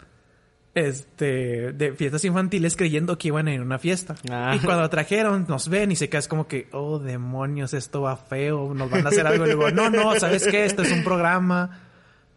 este, 0.75 1.73
de 1.73 1.93
fiestas 1.93 2.25
infantiles 2.25 2.77
creyendo 2.77 3.19
que 3.19 3.29
iban 3.29 3.47
a 3.49 3.55
ir 3.55 3.61
a 3.61 3.63
una 3.63 3.79
fiesta. 3.79 4.15
Ah. 4.31 4.55
Y 4.57 4.65
cuando 4.65 4.89
trajeron, 4.89 5.47
nos 5.49 5.69
ven 5.69 5.93
y 5.93 5.97
se 5.97 6.09
es 6.13 6.29
como 6.29 6.47
que, 6.47 6.69
oh 6.73 6.99
demonios, 6.99 7.75
esto 7.75 8.03
va 8.03 8.17
feo, 8.17 8.73
nos 8.75 8.91
van 8.91 9.07
a 9.07 9.11
hacer 9.11 9.27
algo. 9.27 9.45
Y 9.47 9.53
luego, 9.53 9.71
no, 9.71 9.91
no, 9.91 10.19
¿sabes 10.19 10.47
qué? 10.47 10.65
Esto 10.65 10.83
es 10.83 10.93
un 10.93 11.05
programa, 11.05 11.81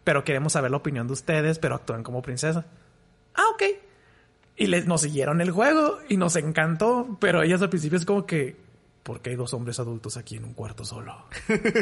pero 0.04 0.24
queremos 0.24 0.52
saber 0.52 0.70
la 0.70 0.76
opinión 0.78 1.06
de 1.06 1.14
ustedes, 1.14 1.58
pero 1.58 1.74
actúan 1.74 2.02
como 2.02 2.22
princesas. 2.22 2.64
Ah, 3.34 3.44
ok. 3.54 3.62
Y 4.56 4.66
les, 4.66 4.86
nos 4.86 5.02
siguieron 5.02 5.40
el 5.40 5.50
juego 5.50 5.98
y 6.08 6.16
nos 6.16 6.36
encantó, 6.36 7.18
pero 7.20 7.42
ellas 7.42 7.60
al 7.60 7.68
principio 7.68 7.98
es 7.98 8.06
como 8.06 8.24
que, 8.24 8.56
¿por 9.02 9.20
qué 9.20 9.30
hay 9.30 9.36
dos 9.36 9.52
hombres 9.52 9.78
adultos 9.78 10.16
aquí 10.16 10.36
en 10.36 10.44
un 10.44 10.54
cuarto 10.54 10.84
solo? 10.84 11.26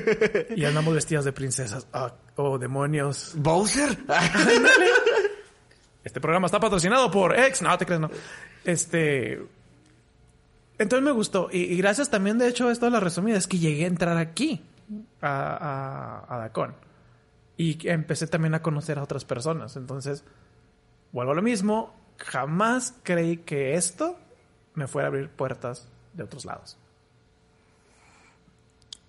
y 0.56 0.64
andamos 0.64 0.94
vestidas 0.94 1.24
de 1.24 1.32
princesas. 1.32 1.86
Ah, 1.92 2.12
oh, 2.36 2.58
demonios. 2.58 3.32
¿Bowser? 3.36 3.96
Este 6.04 6.20
programa 6.20 6.46
está 6.46 6.60
patrocinado 6.60 7.10
por 7.10 7.38
Ex. 7.38 7.62
No, 7.62 7.76
te 7.78 7.86
crees, 7.86 8.00
no. 8.00 8.10
Este. 8.64 9.42
Entonces 10.78 11.04
me 11.04 11.12
gustó. 11.12 11.48
Y, 11.50 11.62
y 11.62 11.76
gracias 11.78 12.10
también, 12.10 12.38
de 12.38 12.48
hecho, 12.48 12.70
esto 12.70 12.86
de 12.86 12.92
la 12.92 13.00
resumida, 13.00 13.36
es 13.38 13.46
que 13.46 13.58
llegué 13.58 13.84
a 13.84 13.88
entrar 13.88 14.16
aquí, 14.18 14.62
a, 15.22 16.24
a, 16.28 16.34
a 16.34 16.38
Dacon. 16.38 16.74
Y 17.56 17.88
empecé 17.88 18.26
también 18.26 18.54
a 18.54 18.62
conocer 18.62 18.98
a 18.98 19.02
otras 19.02 19.24
personas. 19.24 19.76
Entonces, 19.76 20.24
vuelvo 21.12 21.32
a 21.32 21.34
lo 21.36 21.42
mismo. 21.42 21.94
Jamás 22.18 22.94
creí 23.02 23.38
que 23.38 23.74
esto 23.74 24.16
me 24.74 24.86
fuera 24.88 25.06
a 25.06 25.10
abrir 25.10 25.28
puertas 25.30 25.88
de 26.12 26.24
otros 26.24 26.44
lados. 26.44 26.76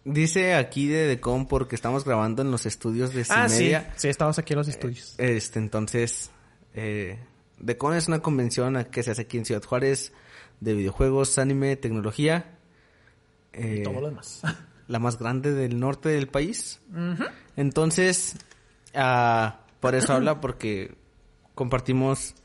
Dice 0.03 0.53
aquí 0.53 0.87
de 0.87 1.07
Decon 1.07 1.47
porque 1.47 1.75
estamos 1.75 2.05
grabando 2.05 2.43
en 2.43 2.51
los 2.51 2.67
estudios 2.67 3.13
de 3.13 3.25
Ah, 3.29 3.49
sí. 3.49 3.57
Cimedia. 3.57 3.91
Sí, 3.95 4.07
estabas 4.07 4.37
aquí 4.37 4.53
en 4.53 4.59
los 4.59 4.67
estudios. 4.67 5.15
Este, 5.17 5.57
entonces, 5.57 6.29
eh, 6.75 7.19
Decon 7.59 7.95
es 7.95 8.07
una 8.07 8.19
convención 8.19 8.85
que 8.91 9.01
se 9.03 9.11
hace 9.11 9.23
aquí 9.23 9.37
en 9.37 9.45
Ciudad 9.45 9.63
Juárez 9.63 10.11
de 10.59 10.73
videojuegos, 10.73 11.37
anime, 11.37 11.75
tecnología. 11.75 12.57
Eh, 13.53 13.81
Todo 13.83 14.01
lo 14.01 14.07
demás. 14.07 14.41
la 14.87 14.99
más 14.99 15.17
grande 15.17 15.53
del 15.53 15.79
norte 15.79 16.09
del 16.09 16.27
país. 16.27 16.81
Entonces, 17.55 18.35
ah, 18.93 19.61
por 19.79 19.95
eso 19.95 20.13
habla, 20.13 20.39
porque 20.41 20.95
compartimos 21.55 22.35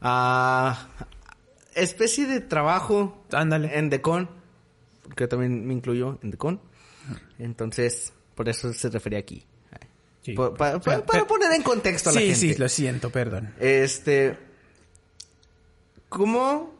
ah, 0.00 0.88
especie 1.74 2.26
de 2.26 2.40
trabajo 2.40 3.24
Ándale. 3.32 3.78
en 3.78 3.90
Decon, 3.90 4.28
que 5.16 5.28
también 5.28 5.66
me 5.66 5.74
incluyo 5.74 6.18
en 6.22 6.32
Decon. 6.32 6.60
Entonces, 7.38 8.12
por 8.34 8.48
eso 8.48 8.72
se 8.72 8.90
refería 8.90 9.18
aquí. 9.18 9.46
Sí. 10.22 10.34
Para 10.34 10.78
poner 10.80 11.52
en 11.52 11.62
contexto 11.62 12.10
a 12.10 12.12
la 12.12 12.20
Sí, 12.20 12.26
gente. 12.26 12.40
sí, 12.40 12.54
lo 12.56 12.68
siento, 12.68 13.10
perdón. 13.10 13.54
Este. 13.58 14.38
¿Cómo? 16.08 16.74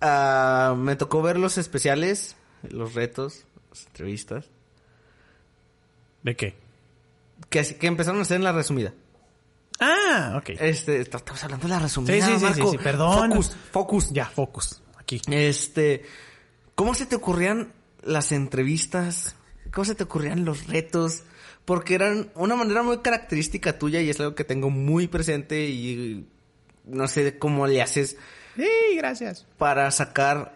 ah, 0.00 0.74
me 0.76 0.96
tocó 0.96 1.22
ver 1.22 1.38
los 1.38 1.56
especiales, 1.58 2.36
los 2.68 2.94
retos, 2.94 3.44
las 3.70 3.86
entrevistas. 3.86 4.44
¿De 6.22 6.36
qué? 6.36 6.54
Que, 7.50 7.62
que 7.76 7.86
empezaron 7.86 8.18
a 8.20 8.22
hacer 8.22 8.36
en 8.36 8.44
la 8.44 8.52
resumida. 8.52 8.92
Ah, 9.80 10.34
ok. 10.36 10.50
Este, 10.60 11.00
estamos 11.00 11.42
hablando 11.42 11.66
de 11.66 11.74
la 11.74 11.80
resumida. 11.80 12.12
Sí, 12.14 12.20
sí, 12.20 12.38
sí, 12.38 12.44
Marco. 12.44 12.70
sí, 12.70 12.76
sí, 12.78 12.84
perdón. 12.84 13.30
Focus, 13.30 13.56
focus. 13.72 14.10
Ya, 14.12 14.26
focus. 14.26 14.82
Aquí. 14.98 15.20
Este, 15.30 16.04
¿cómo 16.74 16.94
se 16.94 17.06
te 17.06 17.16
ocurrían 17.16 17.72
las 18.02 18.30
entrevistas? 18.32 19.34
¿Cómo 19.72 19.84
se 19.84 19.94
te 19.94 20.04
ocurrían 20.04 20.44
los 20.44 20.66
retos? 20.66 21.22
Porque 21.64 21.94
eran 21.94 22.30
una 22.34 22.56
manera 22.56 22.82
muy 22.82 22.98
característica 22.98 23.78
tuya 23.78 24.00
y 24.00 24.10
es 24.10 24.20
algo 24.20 24.34
que 24.34 24.44
tengo 24.44 24.68
muy 24.70 25.08
presente 25.08 25.66
y 25.68 26.26
no 26.84 27.08
sé 27.08 27.38
cómo 27.38 27.66
le 27.66 27.80
haces 27.80 28.16
Sí, 28.56 28.68
gracias. 28.96 29.46
para 29.56 29.90
sacar 29.90 30.54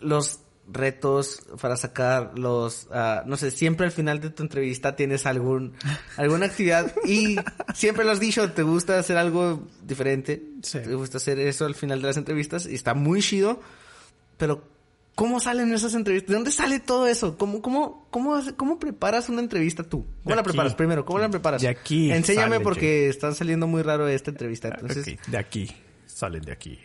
los 0.00 0.40
retos, 0.70 1.42
para 1.62 1.76
sacar 1.76 2.38
los, 2.38 2.88
ah, 2.90 3.22
no 3.24 3.36
sé, 3.38 3.50
siempre 3.50 3.86
al 3.86 3.92
final 3.92 4.20
de 4.20 4.28
tu 4.30 4.42
entrevista 4.42 4.96
tienes 4.96 5.24
algún, 5.24 5.72
alguna 6.18 6.46
actividad 6.46 6.92
y 7.06 7.36
siempre 7.74 8.04
lo 8.04 8.10
has 8.10 8.20
dicho, 8.20 8.50
te 8.52 8.62
gusta 8.64 8.98
hacer 8.98 9.16
algo 9.16 9.66
diferente, 9.82 10.42
Sí. 10.62 10.80
te 10.80 10.94
gusta 10.94 11.16
hacer 11.18 11.38
eso 11.38 11.64
al 11.64 11.74
final 11.74 12.02
de 12.02 12.08
las 12.08 12.16
entrevistas 12.18 12.66
y 12.66 12.74
está 12.74 12.92
muy 12.94 13.22
chido, 13.22 13.60
pero 14.36 14.62
¿cómo 15.18 15.40
salen 15.40 15.72
esas 15.72 15.94
entrevistas? 15.94 16.28
¿De 16.28 16.34
dónde 16.34 16.52
sale 16.52 16.78
todo 16.78 17.08
eso? 17.08 17.36
¿Cómo, 17.36 17.60
cómo, 17.60 18.06
cómo, 18.10 18.40
cómo 18.56 18.78
preparas 18.78 19.28
una 19.28 19.40
entrevista 19.40 19.82
tú? 19.82 20.04
¿Cómo 20.04 20.14
De 20.22 20.36
la 20.36 20.42
aquí. 20.42 20.50
preparas 20.50 20.76
primero? 20.76 21.04
¿Cómo 21.04 21.18
la 21.18 21.28
preparas? 21.28 21.60
De 21.60 21.66
aquí 21.66 22.12
Enséñame 22.12 22.52
sale 22.52 22.60
porque 22.64 23.08
está 23.08 23.34
saliendo 23.34 23.66
muy 23.66 23.82
raro 23.82 24.06
esta 24.06 24.30
entrevista, 24.30 24.68
entonces 24.68 25.18
de 25.26 25.36
aquí. 25.36 25.74
Salen 26.06 26.42
de 26.42 26.52
aquí. 26.52 26.78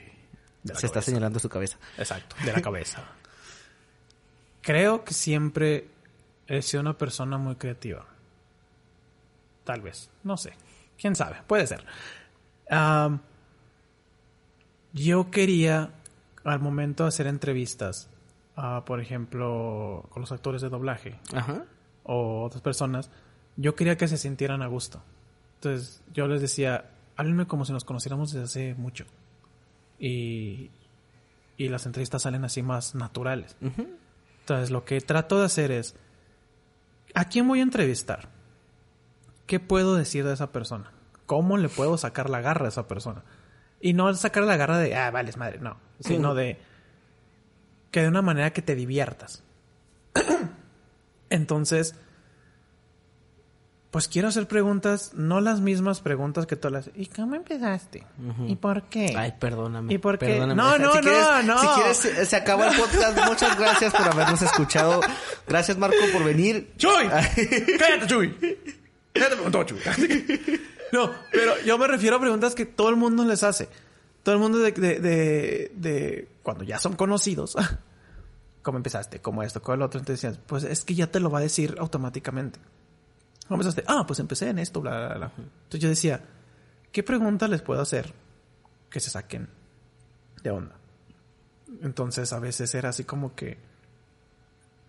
De 0.63 0.73
se 0.73 0.87
está 0.87 0.99
señalando 1.03 1.37
su 1.37 1.47
cabeza. 1.47 1.77
Exacto, 1.95 2.35
de 2.43 2.51
la 2.51 2.61
cabeza. 2.63 3.03
Creo 4.61 5.03
que 5.03 5.13
siempre 5.13 5.89
he 6.47 6.63
sido 6.63 6.81
una 6.81 6.97
persona 6.97 7.37
muy 7.37 7.55
creativa. 7.57 8.03
Tal 9.63 9.81
vez, 9.81 10.09
no 10.23 10.37
sé. 10.37 10.53
¿Quién 10.97 11.15
sabe? 11.15 11.35
Puede 11.45 11.67
ser. 11.67 11.85
Yo 14.91 15.29
quería, 15.29 15.91
al 16.43 16.59
momento 16.59 17.03
de 17.03 17.09
hacer 17.09 17.27
entrevistas, 17.27 18.09
ah, 18.55 18.83
por 18.85 18.99
ejemplo, 18.99 20.05
con 20.09 20.21
los 20.21 20.31
actores 20.31 20.61
de 20.61 20.69
doblaje, 20.69 21.19
Ajá. 21.33 21.65
o 22.03 22.43
otras 22.43 22.61
personas, 22.61 23.09
yo 23.57 23.75
quería 23.75 23.97
que 23.97 24.07
se 24.07 24.17
sintieran 24.17 24.61
a 24.61 24.67
gusto. 24.67 25.01
Entonces 25.55 26.03
yo 26.13 26.27
les 26.27 26.41
decía, 26.41 26.89
háblenme 27.15 27.47
como 27.47 27.65
si 27.65 27.73
nos 27.73 27.85
conociéramos 27.85 28.31
desde 28.31 28.45
hace 28.45 28.75
mucho. 28.75 29.05
Y, 29.99 30.71
y 31.57 31.69
las 31.69 31.85
entrevistas 31.85 32.23
salen 32.23 32.43
así 32.43 32.61
más 32.61 32.95
naturales. 32.95 33.55
Entonces 34.41 34.71
lo 34.71 34.83
que 34.83 34.99
trato 35.01 35.39
de 35.39 35.45
hacer 35.45 35.71
es, 35.71 35.95
¿a 37.13 37.25
quién 37.25 37.47
voy 37.47 37.59
a 37.59 37.63
entrevistar? 37.63 38.29
¿Qué 39.47 39.59
puedo 39.59 39.95
decir 39.95 40.25
de 40.25 40.33
esa 40.33 40.51
persona? 40.51 40.91
¿Cómo 41.25 41.57
le 41.57 41.69
puedo 41.69 41.97
sacar 41.97 42.29
la 42.29 42.41
garra 42.41 42.65
a 42.65 42.69
esa 42.69 42.87
persona? 42.87 43.23
Y 43.79 43.93
no 43.93 44.13
sacar 44.13 44.43
la 44.43 44.57
garra 44.57 44.77
de, 44.77 44.95
ah, 44.95 45.11
vale, 45.11 45.29
es 45.29 45.37
madre, 45.37 45.59
no. 45.59 45.77
Sino 45.99 46.35
de, 46.35 46.59
que 47.93 48.01
de 48.01 48.07
una 48.09 48.23
manera 48.23 48.51
que 48.51 48.61
te 48.63 48.73
diviertas. 48.75 49.43
Entonces, 51.29 51.93
pues 53.91 54.07
quiero 54.07 54.27
hacer 54.29 54.47
preguntas, 54.47 55.11
no 55.13 55.39
las 55.41 55.61
mismas 55.61 56.01
preguntas 56.01 56.47
que 56.47 56.55
todas 56.55 56.87
las... 56.87 56.95
¿Y 56.95 57.05
cómo 57.05 57.35
empezaste? 57.35 58.03
¿Y 58.47 58.55
por 58.55 58.83
qué? 58.89 59.13
Ay, 59.15 59.35
perdóname. 59.39 59.93
¿Y 59.93 59.99
por 59.99 60.17
qué? 60.17 60.25
perdóname. 60.25 60.55
No, 60.55 60.77
no, 60.79 60.91
Si 60.91 60.97
no, 60.97 61.03
quieres- 61.03 61.45
no. 61.45 61.59
Si 61.61 61.67
quieres, 61.67 61.97
se- 61.97 62.25
se 62.25 62.35
acabó 62.35 62.63
el 62.65 62.75
podcast. 62.75 63.17
Muchas 63.27 63.59
gracias 63.59 63.93
por 63.93 64.07
habernos 64.11 64.41
escuchado. 64.41 64.99
Gracias, 65.47 65.77
Marco, 65.77 65.97
por 66.11 66.23
venir. 66.23 66.73
¡Chuy! 66.77 67.07
¡Cállate, 67.07 68.07
Chuy! 68.07 68.35
¡Cállate, 69.13 69.35
preguntó, 69.35 69.63
Chuy! 69.65 69.79
no, 70.91 71.11
pero 71.31 71.61
yo 71.63 71.77
me 71.77 71.87
refiero 71.87 72.15
a 72.15 72.19
preguntas 72.19 72.55
que 72.55 72.65
todo 72.65 72.89
el 72.89 72.95
mundo 72.95 73.23
les 73.23 73.43
hace. 73.43 73.69
Todo 74.23 74.35
el 74.35 74.41
mundo 74.41 74.59
de, 74.59 74.71
de, 74.71 74.99
de, 74.99 75.71
de- 75.75 76.27
cuando 76.43 76.63
ya 76.63 76.79
son 76.79 76.95
conocidos. 76.95 77.55
¿Cómo 78.63 78.77
empezaste? 78.77 79.19
¿Cómo 79.19 79.43
esto? 79.43 79.61
¿Cómo 79.61 79.75
el 79.75 79.81
otro? 79.81 79.99
Entonces 79.99 80.21
decías, 80.21 80.41
pues 80.47 80.63
es 80.63 80.85
que 80.85 80.95
ya 80.95 81.07
te 81.11 81.19
lo 81.19 81.29
va 81.29 81.39
a 81.39 81.41
decir 81.41 81.75
automáticamente. 81.79 82.59
¿Cómo 83.47 83.55
empezaste? 83.61 83.83
Ah, 83.87 84.05
pues 84.07 84.19
empecé 84.19 84.49
en 84.49 84.59
esto, 84.59 84.79
bla, 84.79 84.91
bla, 85.07 85.15
bla. 85.15 85.31
Entonces 85.37 85.79
yo 85.81 85.89
decía, 85.89 86.21
¿qué 86.93 87.03
preguntas 87.03 87.49
les 87.49 87.61
puedo 87.61 87.81
hacer 87.81 88.13
que 88.89 89.01
se 89.01 89.09
saquen 89.09 89.49
de 90.41 90.49
onda? 90.51 90.75
Entonces 91.81 92.31
a 92.31 92.39
veces 92.39 92.73
era 92.73 92.89
así 92.89 93.03
como 93.03 93.35
que, 93.35 93.57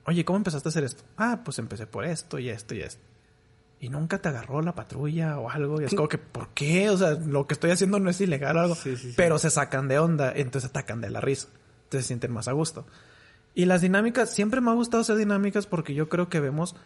oye, 0.06 0.24
¿cómo 0.24 0.36
empezaste 0.36 0.68
a 0.68 0.70
hacer 0.70 0.84
esto? 0.84 1.02
Ah, 1.16 1.40
pues 1.44 1.58
empecé 1.58 1.88
por 1.88 2.04
esto 2.04 2.38
y 2.38 2.50
esto 2.50 2.76
y 2.76 2.82
esto. 2.82 3.02
Y 3.84 3.90
nunca 3.90 4.16
te 4.16 4.30
agarró 4.30 4.62
la 4.62 4.74
patrulla 4.74 5.38
o 5.38 5.50
algo. 5.50 5.78
Y 5.78 5.84
es 5.84 5.94
como 5.94 6.08
que, 6.08 6.16
¿por 6.16 6.48
qué? 6.54 6.88
O 6.88 6.96
sea, 6.96 7.10
lo 7.10 7.46
que 7.46 7.52
estoy 7.52 7.70
haciendo 7.70 8.00
no 8.00 8.08
es 8.08 8.18
ilegal 8.18 8.56
o 8.56 8.60
algo. 8.60 8.74
Sí, 8.76 8.96
sí, 8.96 9.08
sí. 9.10 9.14
Pero 9.14 9.38
se 9.38 9.50
sacan 9.50 9.88
de 9.88 9.98
onda, 9.98 10.32
entonces 10.34 10.70
atacan 10.70 11.02
de 11.02 11.10
la 11.10 11.20
risa. 11.20 11.48
Entonces 11.82 12.04
se 12.04 12.06
sienten 12.06 12.32
más 12.32 12.48
a 12.48 12.52
gusto. 12.52 12.86
Y 13.52 13.66
las 13.66 13.82
dinámicas, 13.82 14.32
siempre 14.32 14.62
me 14.62 14.70
ha 14.70 14.72
gustado 14.72 15.02
hacer 15.02 15.16
dinámicas 15.16 15.66
porque 15.66 15.92
yo 15.92 16.08
creo 16.08 16.30
que 16.30 16.40
vemos 16.40 16.76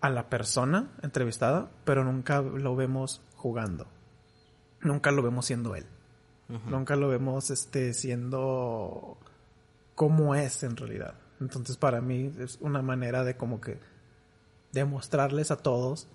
a 0.00 0.10
la 0.10 0.30
persona 0.30 0.92
entrevistada, 1.02 1.72
pero 1.84 2.04
nunca 2.04 2.40
lo 2.40 2.76
vemos 2.76 3.20
jugando. 3.34 3.88
Nunca 4.82 5.10
lo 5.10 5.22
vemos 5.22 5.46
siendo 5.46 5.74
él. 5.74 5.86
Nunca 6.68 6.94
lo 6.94 7.08
vemos 7.08 7.50
este 7.50 7.94
siendo 7.94 9.18
como 9.96 10.36
es 10.36 10.62
en 10.62 10.76
realidad. 10.76 11.14
Entonces 11.40 11.76
para 11.76 12.00
mí 12.00 12.32
es 12.38 12.58
una 12.60 12.80
manera 12.80 13.24
de 13.24 13.36
como 13.36 13.60
que 13.60 13.89
demostrarles 14.72 15.50
a 15.50 15.56
todos 15.56 16.08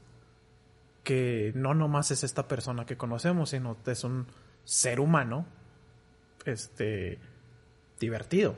que 1.03 1.51
no 1.56 1.74
nomás 1.74 2.12
es 2.12 2.24
esta 2.24 2.47
persona 2.47 2.86
que 2.86 2.97
conocemos, 2.97 3.51
sino 3.51 3.78
es 3.86 4.03
un 4.03 4.26
ser 4.64 4.99
humano 4.99 5.45
este 6.45 7.20
divertido. 7.99 8.56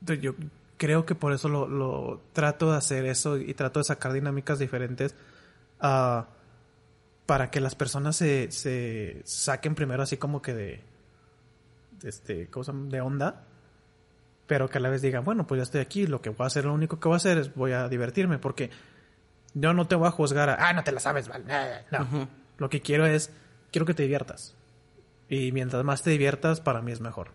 Entonces, 0.00 0.22
yo 0.22 0.34
creo 0.76 1.04
que 1.04 1.14
por 1.14 1.32
eso 1.32 1.48
lo, 1.48 2.22
trato 2.32 2.70
de 2.70 2.78
hacer 2.78 3.04
eso 3.04 3.36
y 3.36 3.52
trato 3.54 3.80
de 3.80 3.84
sacar 3.84 4.12
dinámicas 4.12 4.58
diferentes 4.58 5.14
ah, 5.80 6.28
para 7.26 7.50
que 7.50 7.60
las 7.60 7.74
personas 7.74 8.16
se, 8.16 9.20
saquen 9.24 9.74
primero 9.74 10.02
así 10.02 10.16
como 10.16 10.40
que 10.40 10.54
de, 10.54 10.80
de 12.00 12.08
este 12.08 12.46
¿cómo 12.48 12.64
se 12.64 12.72
llama? 12.72 12.88
de 12.88 13.00
onda 13.00 13.44
pero 14.50 14.68
que 14.68 14.78
a 14.78 14.80
la 14.80 14.90
vez 14.90 15.00
digan 15.00 15.24
bueno 15.24 15.46
pues 15.46 15.60
ya 15.60 15.62
estoy 15.62 15.80
aquí 15.80 16.08
lo 16.08 16.20
que 16.20 16.30
voy 16.30 16.42
a 16.42 16.48
hacer 16.48 16.64
lo 16.64 16.74
único 16.74 16.98
que 16.98 17.06
voy 17.06 17.14
a 17.14 17.18
hacer 17.18 17.38
es 17.38 17.54
voy 17.54 17.70
a 17.70 17.88
divertirme 17.88 18.38
porque 18.38 18.68
yo 19.54 19.72
no 19.74 19.86
te 19.86 19.94
voy 19.94 20.08
a 20.08 20.10
juzgar 20.10 20.50
a 20.50 20.56
ah 20.68 20.72
no 20.72 20.82
te 20.82 20.90
la 20.90 20.98
sabes 20.98 21.28
vale 21.28 21.44
no 21.92 22.28
lo 22.58 22.68
que 22.68 22.80
quiero 22.80 23.06
es 23.06 23.32
quiero 23.70 23.86
que 23.86 23.94
te 23.94 24.02
diviertas. 24.02 24.54
Y 25.28 25.52
mientras 25.52 25.84
más 25.84 26.02
te 26.02 26.10
diviertas 26.10 26.60
para 26.60 26.82
mí 26.82 26.90
es 26.92 27.00
mejor. 27.00 27.30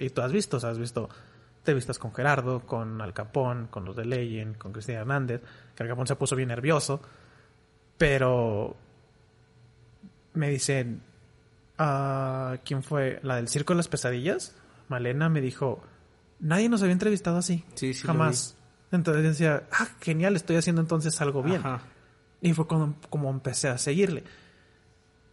Y 0.00 0.10
tú 0.10 0.22
has 0.22 0.32
visto 0.32 0.56
o 0.56 0.60
sea, 0.60 0.70
has 0.70 0.78
visto 0.78 1.08
te 1.64 1.74
vistas 1.74 1.98
con 1.98 2.12
Gerardo, 2.12 2.66
con 2.66 3.00
Al 3.00 3.14
Capón, 3.14 3.68
con 3.68 3.84
los 3.84 3.94
de 3.94 4.04
Leyen, 4.04 4.54
con 4.54 4.72
Cristina 4.72 5.00
Hernández, 5.00 5.42
que 5.76 5.82
Al 5.84 5.88
Capón 5.88 6.08
se 6.08 6.16
puso 6.16 6.34
bien 6.34 6.48
nervioso, 6.48 7.00
pero 7.96 8.74
me 10.34 10.48
dicen, 10.48 11.02
ah, 11.78 12.56
¿quién 12.64 12.82
fue? 12.82 13.20
La 13.22 13.36
del 13.36 13.46
Circo 13.46 13.74
de 13.74 13.76
las 13.76 13.86
Pesadillas, 13.86 14.56
Malena 14.88 15.28
me 15.28 15.40
dijo, 15.40 15.84
nadie 16.42 16.68
nos 16.68 16.82
había 16.82 16.92
entrevistado 16.92 17.38
así, 17.38 17.64
Sí, 17.74 17.94
sí 17.94 18.06
jamás. 18.06 18.56
Entonces 18.90 19.22
decía, 19.22 19.62
ah, 19.72 19.88
genial, 20.00 20.36
estoy 20.36 20.56
haciendo 20.56 20.82
entonces 20.82 21.18
algo 21.22 21.42
bien. 21.42 21.60
Ajá. 21.60 21.80
Y 22.42 22.52
fue 22.52 22.66
cuando, 22.66 22.94
como 23.08 23.30
empecé 23.30 23.68
a 23.68 23.78
seguirle. 23.78 24.24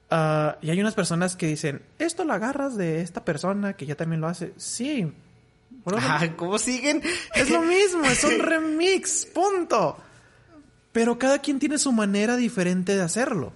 Ah, 0.09 0.57
y 0.61 0.69
hay 0.69 0.79
unas 0.79 0.95
personas 0.95 1.35
que 1.35 1.47
dicen, 1.47 1.81
esto 1.97 2.23
lo 2.23 2.33
agarras 2.33 2.77
de 2.77 3.01
esta 3.01 3.25
persona 3.25 3.73
que 3.73 3.85
ya 3.85 3.95
también 3.95 4.21
lo 4.21 4.27
hace. 4.27 4.53
Sí. 4.55 5.11
Bueno, 5.83 5.99
Ajá, 5.99 6.35
¿Cómo 6.37 6.57
siguen? 6.57 7.01
es 7.35 7.49
lo 7.49 7.61
mismo, 7.61 8.05
es 8.05 8.23
un 8.23 8.39
remix, 8.39 9.25
punto. 9.25 9.97
Pero 10.91 11.19
cada 11.19 11.39
quien 11.39 11.59
tiene 11.59 11.77
su 11.77 11.91
manera 11.91 12.37
diferente 12.37 12.95
de 12.95 13.01
hacerlo. 13.01 13.51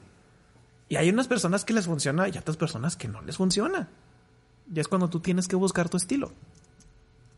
Y 0.89 0.97
hay 0.97 1.09
unas 1.09 1.27
personas 1.27 1.63
que 1.65 1.73
les 1.73 1.85
funciona 1.85 2.27
y 2.27 2.37
otras 2.37 2.57
personas 2.57 2.95
que 2.95 3.07
no 3.07 3.21
les 3.21 3.37
funciona. 3.37 3.89
Y 4.73 4.79
es 4.79 4.87
cuando 4.87 5.09
tú 5.09 5.19
tienes 5.21 5.47
que 5.47 5.55
buscar 5.55 5.89
tu 5.89 5.97
estilo. 5.97 6.31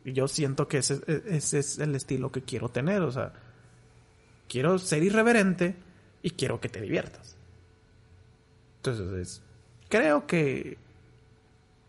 Yo 0.06 0.28
siento 0.28 0.68
que 0.68 0.78
ese, 0.78 1.02
ese 1.28 1.60
es 1.60 1.80
el 1.80 1.96
estilo 1.96 2.32
que 2.32 2.44
quiero 2.44 2.70
tener. 2.70 3.02
O 3.02 3.12
sea, 3.12 3.34
quiero 4.48 4.78
ser 4.78 5.04
irreverente 5.04 5.76
y 6.22 6.32
quiero 6.32 6.60
que 6.62 6.70
te 6.70 6.80
diviertas. 6.80 7.36
Entonces, 8.78 9.42
creo 9.90 10.28
que 10.28 10.78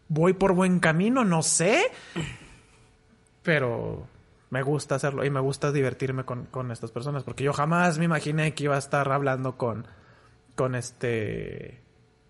voy 0.08 0.32
por 0.32 0.54
buen 0.54 0.80
camino, 0.80 1.24
no 1.24 1.42
sé. 1.42 1.90
Pero 3.42 4.06
me 4.50 4.62
gusta 4.62 4.94
hacerlo 4.94 5.24
y 5.24 5.30
me 5.30 5.40
gusta 5.40 5.70
divertirme 5.70 6.24
con, 6.24 6.46
con 6.46 6.70
estas 6.70 6.90
personas. 6.90 7.22
Porque 7.22 7.44
yo 7.44 7.52
jamás 7.52 7.98
me 7.98 8.06
imaginé 8.06 8.54
que 8.54 8.64
iba 8.64 8.76
a 8.76 8.78
estar 8.78 9.12
hablando 9.12 9.56
con, 9.56 9.86
con 10.54 10.74
este 10.74 11.82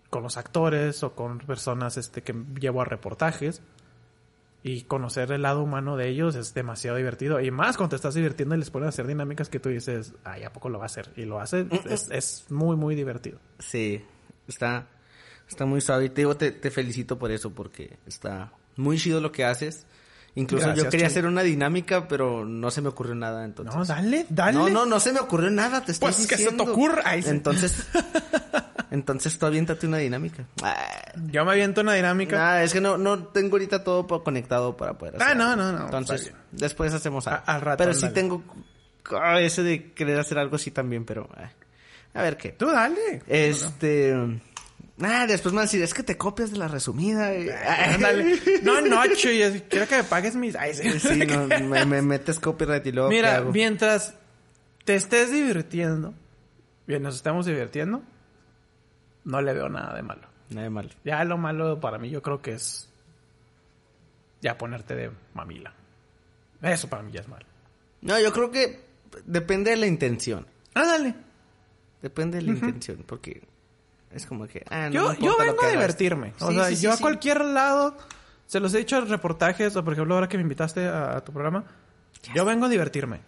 con 0.09 0.23
los 0.23 0.37
actores 0.37 1.03
o 1.03 1.13
con 1.15 1.39
personas 1.39 1.97
este 1.97 2.23
que 2.23 2.33
llevo 2.59 2.81
a 2.81 2.85
reportajes 2.85 3.61
y 4.63 4.81
conocer 4.83 5.31
el 5.31 5.43
lado 5.43 5.63
humano 5.63 5.97
de 5.97 6.09
ellos 6.09 6.35
es 6.35 6.53
demasiado 6.53 6.97
divertido 6.97 7.39
y 7.39 7.51
más 7.51 7.77
cuando 7.77 7.91
te 7.91 7.95
estás 7.97 8.15
divirtiendo 8.15 8.55
y 8.55 8.57
les 8.57 8.69
ponen 8.69 8.87
a 8.87 8.89
hacer 8.89 9.07
dinámicas 9.07 9.49
que 9.49 9.59
tú 9.59 9.69
dices 9.69 10.13
ay 10.23 10.43
a 10.43 10.51
poco 10.51 10.67
lo 10.69 10.77
va 10.79 10.85
a 10.85 10.87
hacer 10.87 11.11
y 11.15 11.25
lo 11.25 11.39
hace 11.39 11.67
es, 11.89 12.09
es 12.11 12.45
muy 12.49 12.75
muy 12.75 12.95
divertido 12.95 13.39
Sí, 13.59 14.03
está, 14.47 14.87
está 15.47 15.65
muy 15.65 15.81
suave. 15.81 16.05
Y 16.05 16.09
te 16.09 16.21
digo, 16.21 16.35
te, 16.37 16.51
te 16.51 16.71
felicito 16.71 17.17
por 17.19 17.31
eso, 17.31 17.53
porque 17.53 17.97
está 18.05 18.51
muy 18.75 18.97
chido 18.97 19.21
lo 19.21 19.31
que 19.31 19.45
haces. 19.45 19.85
Incluso 20.35 20.71
yo 20.75 20.87
quería 20.89 21.07
hacer 21.07 21.25
una 21.25 21.41
dinámica, 21.41 22.07
pero 22.07 22.45
no 22.45 22.69
se 22.69 22.81
me 22.81 22.89
ocurrió 22.89 23.15
nada, 23.15 23.43
entonces. 23.43 23.75
no 23.75 23.83
dale 23.85 24.25
dale 24.29 24.53
No, 24.57 24.69
no, 24.69 24.85
no 24.85 24.99
se 24.99 25.11
me 25.11 25.19
ocurrió 25.19 25.49
nada, 25.49 25.83
te 25.83 25.93
estoy 25.93 26.07
Pues, 26.11 26.27
que 26.27 26.37
se 26.37 26.43
te 26.45 26.51
diciendo. 26.51 26.63
ocurra. 26.71 27.15
Entonces, 27.15 27.87
entonces 28.91 29.37
tú 29.37 29.45
aviéntate 29.45 29.87
una 29.87 29.97
dinámica. 29.97 30.45
Ah, 30.63 31.11
yo 31.31 31.43
me 31.45 31.51
aviento 31.51 31.81
una 31.81 31.93
dinámica 31.93 32.53
ah, 32.53 32.63
es 32.63 32.73
que 32.73 32.81
no, 32.81 32.97
no 32.97 33.25
tengo 33.25 33.53
ahorita 33.55 33.83
todo 33.83 34.07
conectado 34.23 34.77
para 34.77 34.97
poder 34.97 35.15
hacer. 35.17 35.27
Ah, 35.29 35.35
no, 35.35 35.55
no, 35.55 35.71
no, 35.71 35.85
Entonces, 35.85 36.31
después 36.51 36.93
hacemos 36.93 37.27
algo. 37.27 37.43
A- 37.45 37.55
al 37.55 37.61
rato, 37.61 37.77
Pero 37.83 37.93
sí 37.93 38.09
tengo 38.09 38.43
ah, 39.21 39.39
ese 39.39 39.63
de 39.63 39.91
querer 39.93 40.19
hacer 40.19 40.37
algo 40.37 40.55
así 40.55 40.71
también, 40.71 41.05
pero 41.05 41.29
ah, 41.35 41.49
a 42.13 42.21
ver 42.21 42.37
qué. 42.37 42.49
tú 42.51 42.67
dale 42.67 43.21
Este. 43.27 44.15
Ah, 44.99 45.27
después 45.27 45.53
me 45.53 45.57
van 45.57 45.63
a 45.63 45.65
decir, 45.67 45.83
es 45.83 45.93
que 45.93 46.01
te 46.01 46.17
copias 46.17 46.49
de 46.51 46.57
la 46.57 46.67
resumida. 46.67 47.29
Ándale. 47.93 48.39
No, 48.63 48.81
no, 48.81 49.03
Chuy, 49.15 49.63
quiero 49.69 49.87
que 49.87 49.97
me 49.97 50.03
pagues 50.03 50.35
mis... 50.35 50.55
Ay, 50.55 50.73
sí. 50.73 50.99
Sí, 50.99 51.19
no, 51.27 51.45
me, 51.67 51.85
me 51.85 52.01
metes 52.01 52.39
copyright 52.39 52.83
y 52.87 52.91
luego. 52.91 53.09
¿qué 53.09 53.15
Mira, 53.15 53.35
hago? 53.35 53.51
mientras 53.51 54.15
te 54.85 54.95
estés 54.95 55.31
divirtiendo, 55.31 56.15
bien, 56.87 57.03
nos 57.03 57.15
estamos 57.15 57.45
divirtiendo, 57.45 58.01
no 59.27 59.41
le 59.41 59.53
veo 59.53 59.67
nada 59.67 59.93
de 59.93 60.01
malo. 60.01 60.21
Nada 60.49 60.63
de 60.63 60.69
malo. 60.69 60.89
Ya 61.03 61.23
lo 61.25 61.37
malo 61.37 61.79
para 61.79 61.97
mí 61.97 62.09
yo 62.09 62.21
creo 62.21 62.41
que 62.41 62.53
es 62.53 62.89
ya 64.41 64.57
ponerte 64.57 64.95
de 64.95 65.11
mamila. 65.33 65.73
Eso 66.61 66.87
para 66.87 67.03
mí 67.03 67.11
ya 67.11 67.19
es 67.19 67.27
malo. 67.27 67.45
No, 68.01 68.17
yo 68.19 68.31
creo 68.31 68.49
que 68.51 68.85
depende 69.25 69.71
de 69.71 69.77
la 69.77 69.85
intención. 69.85 70.47
Ándale. 70.73 71.13
Depende 72.01 72.37
de 72.37 72.43
la 72.43 72.51
intención, 72.51 73.03
porque 73.05 73.43
es 74.11 74.25
como 74.25 74.47
que. 74.47 74.63
Ah, 74.69 74.89
no 74.89 74.93
yo 74.93 75.09
me 75.09 75.25
yo 75.25 75.37
vengo 75.37 75.63
a 75.63 75.69
divertirme. 75.71 76.33
O 76.39 76.51
sea, 76.51 76.65
sí, 76.65 76.77
sí, 76.77 76.83
yo 76.83 76.93
a 76.93 76.97
cualquier 76.97 77.43
lado, 77.43 77.97
se 78.45 78.61
los 78.61 78.73
he 78.73 78.77
dicho 78.77 78.97
en 78.97 79.09
reportajes, 79.09 79.75
o 79.75 79.83
por 79.83 79.93
ejemplo 79.93 80.15
ahora 80.15 80.29
que 80.29 80.37
me 80.37 80.43
invitaste 80.43 80.87
a, 80.87 81.17
a 81.17 81.23
tu 81.23 81.33
programa, 81.33 81.65
yo 82.33 82.45
vengo 82.45 82.67
a 82.67 82.69
divertirme. 82.69 83.19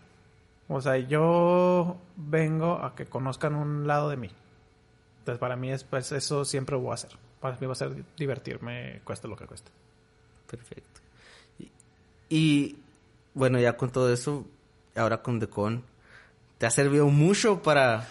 O 0.70 0.80
sea, 0.80 0.98
yo 0.98 2.00
vengo 2.16 2.82
a 2.82 2.96
que 2.96 3.06
conozcan 3.06 3.56
un 3.56 3.86
lado 3.86 4.10
de 4.10 4.18
mí. 4.18 4.30
Entonces 5.20 5.40
para 5.40 5.56
mí 5.56 5.72
es, 5.72 5.84
pues 5.84 6.12
eso 6.12 6.46
siempre 6.46 6.76
voy 6.76 6.92
a 6.92 6.96
hacer. 6.96 7.12
Para 7.40 7.58
mí 7.60 7.66
va 7.68 7.74
a 7.74 7.76
ser 7.76 8.04
divertirme, 8.18 9.02
cueste 9.04 9.28
lo 9.28 9.36
que 9.36 9.46
cueste. 9.46 9.72
Perfecto. 10.50 11.02
Y, 11.60 11.72
y, 12.30 12.80
bueno, 13.34 13.60
ya 13.60 13.78
con 13.78 13.92
todo 13.92 14.12
eso, 14.12 14.46
ahora 14.96 15.22
con 15.22 15.40
Decon, 15.40 15.84
te 16.58 16.66
ha 16.66 16.72
servido 16.72 17.08
mucho 17.08 17.62
para, 17.62 18.08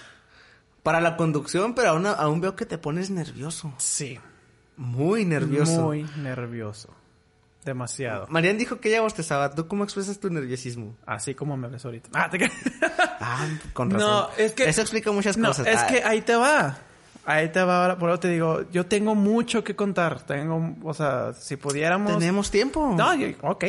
para 0.82 1.00
la 1.00 1.16
conducción, 1.16 1.74
pero 1.74 1.90
aún, 1.90 2.06
aún 2.06 2.40
veo 2.40 2.56
que 2.56 2.64
te 2.66 2.78
pones 2.78 3.11
nervioso. 3.11 3.72
Sí. 3.78 4.18
Muy 4.76 5.24
nervioso. 5.24 5.82
Muy 5.82 6.04
nervioso. 6.16 6.94
Demasiado. 7.64 8.26
Marian 8.30 8.56
dijo 8.56 8.80
que 8.80 8.88
ella 8.88 9.02
bostezaba. 9.02 9.54
¿Tú 9.54 9.66
cómo 9.66 9.84
expresas 9.84 10.18
tu 10.20 10.30
nerviosismo? 10.30 10.96
Así 11.04 11.34
como 11.34 11.56
me 11.56 11.68
ves 11.68 11.84
ahorita. 11.84 12.09
Ah, 12.14 12.30
te... 12.30 12.50
Ah, 13.20 13.46
con 13.74 13.90
razón. 13.90 14.09
No, 14.09 14.30
es 14.38 14.52
que... 14.52 14.68
Eso 14.68 14.80
explica 14.80 15.11
muchas 15.12 15.36
no, 15.36 15.48
cosas. 15.48 15.66
es 15.66 15.76
Ah, 15.80 15.86
que 15.86 16.02
ahí 16.02 16.22
te 16.22 16.34
va. 16.36 16.78
Ahí 17.31 17.51
te 17.51 17.62
va. 17.62 17.99
Por 17.99 18.09
eso 18.09 18.20
te 18.20 18.29
digo, 18.29 18.62
yo 18.70 18.87
tengo 18.87 19.14
mucho 19.14 19.62
que 19.62 19.76
contar. 19.76 20.22
Tengo, 20.22 20.74
o 20.83 20.95
sea, 20.95 21.35
si 21.35 21.57
pudiéramos... 21.57 22.18
Tenemos 22.18 22.51
tiempo. 22.51 22.95
No, 22.97 23.11
ok. 23.43 23.64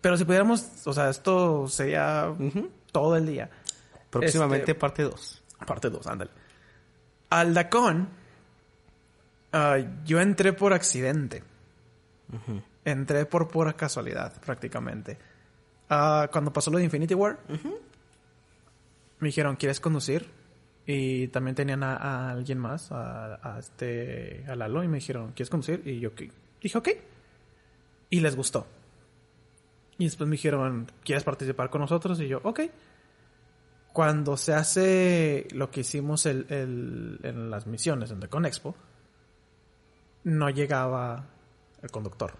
Pero 0.00 0.16
si 0.16 0.24
pudiéramos, 0.24 0.64
o 0.86 0.92
sea, 0.92 1.10
esto 1.10 1.66
sería 1.66 2.32
todo 2.92 3.16
el 3.16 3.26
día. 3.26 3.50
Próximamente 4.10 4.70
Este- 4.70 4.74
parte 4.76 5.02
2. 5.02 5.42
Parte 5.66 5.90
2, 5.90 6.06
ándale. 6.06 6.30
Al 7.30 7.52
Dacon, 7.52 8.08
ah, 9.52 9.78
yo 10.04 10.20
entré 10.20 10.52
por 10.52 10.72
accidente. 10.72 11.42
Entré 12.84 13.26
por 13.26 13.48
pura 13.48 13.72
casualidad, 13.72 14.40
prácticamente. 14.40 15.18
Ah, 15.90 16.28
cuando 16.30 16.52
pasó 16.52 16.70
lo 16.70 16.78
de 16.78 16.84
Infinity 16.84 17.14
War, 17.14 17.40
me 19.18 19.26
dijeron, 19.26 19.56
¿quieres 19.56 19.80
conducir? 19.80 20.30
Y 20.86 21.28
también 21.28 21.54
tenían 21.54 21.82
a, 21.82 22.30
alguien 22.30 22.58
más, 22.58 22.90
a, 22.92 23.56
este, 23.58 24.44
a 24.48 24.54
Lalo, 24.54 24.84
y 24.84 24.88
me 24.88 24.98
dijeron, 24.98 25.28
¿quieres 25.32 25.48
conducir? 25.50 25.82
Y 25.86 25.98
yo 26.00 26.10
dije, 26.62 26.76
ok. 26.78 26.88
Y 28.10 28.20
les 28.20 28.36
gustó. 28.36 28.66
Y 29.98 30.04
después 30.04 30.28
me 30.28 30.32
dijeron, 30.32 30.90
¿quieres 31.04 31.24
participar 31.24 31.70
con 31.70 31.80
nosotros? 31.80 32.20
Y 32.20 32.28
yo, 32.28 32.40
ok. 32.42 32.60
Cuando 33.92 34.36
se 34.36 34.52
hace 34.52 35.46
lo 35.52 35.70
que 35.70 35.80
hicimos 35.80 36.26
el, 36.26 36.46
el- 36.50 37.20
en 37.22 37.48
las 37.50 37.66
misiones 37.66 38.10
en 38.10 38.20
The 38.20 38.28
Conexpo, 38.28 38.74
no 40.24 40.50
llegaba 40.50 41.24
el 41.80 41.90
conductor. 41.90 42.34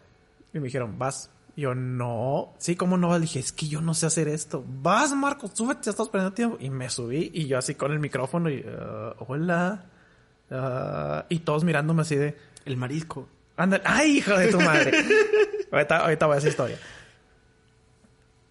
Y 0.53 0.59
me 0.59 0.65
dijeron, 0.65 0.99
vas. 0.99 1.31
Yo, 1.57 1.75
no. 1.75 2.53
Sí, 2.59 2.75
¿cómo 2.75 2.97
no? 2.97 3.13
Le 3.15 3.21
dije, 3.21 3.39
es 3.39 3.53
que 3.53 3.69
yo 3.69 3.81
no 3.81 3.95
sé 3.95 4.07
hacer 4.07 4.27
esto. 4.29 4.65
Vas, 4.67 5.15
Marco, 5.15 5.49
súbete, 5.53 5.83
ya 5.85 5.91
estás 5.93 6.09
perdiendo 6.09 6.35
tiempo. 6.35 6.57
Y 6.61 6.69
me 6.71 6.91
subí 6.91 7.31
y 7.33 7.47
yo 7.47 7.59
así 7.59 7.75
con 7.77 7.93
el 7.93 8.01
micrófono 8.01 8.51
y, 8.51 8.65
"Ah, 8.69 9.15
hola. 9.29 9.85
Ah, 10.51 11.27
y 11.29 11.39
todos 11.41 11.63
mirándome 11.65 12.03
así 12.03 12.17
de, 12.17 12.37
El 12.65 12.77
marisco. 12.77 13.29
Anda, 13.57 13.81
ay, 13.85 14.19
hijo 14.19 14.37
de 14.37 14.49
tu 14.51 14.59
madre. 14.61 14.91
ahorita, 15.71 15.99
ahorita 15.99 16.27
voy 16.27 16.35
a 16.35 16.39
esa 16.39 16.49
historia. 16.49 16.79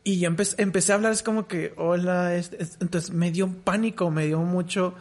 Y 0.06 0.20
yo 0.20 0.30
empe- 0.30 0.56
empecé 0.58 0.92
a 0.92 0.96
hablar, 0.96 1.12
es 1.14 1.24
como 1.24 1.48
que, 1.48 1.74
hola, 1.78 2.36
es- 2.36 2.52
es- 2.58 2.78
entonces 2.82 3.12
me 3.12 3.32
dio 3.32 3.50
pánico, 3.64 4.12
me 4.12 4.26
dio 4.28 4.40
mucho. 4.40 4.94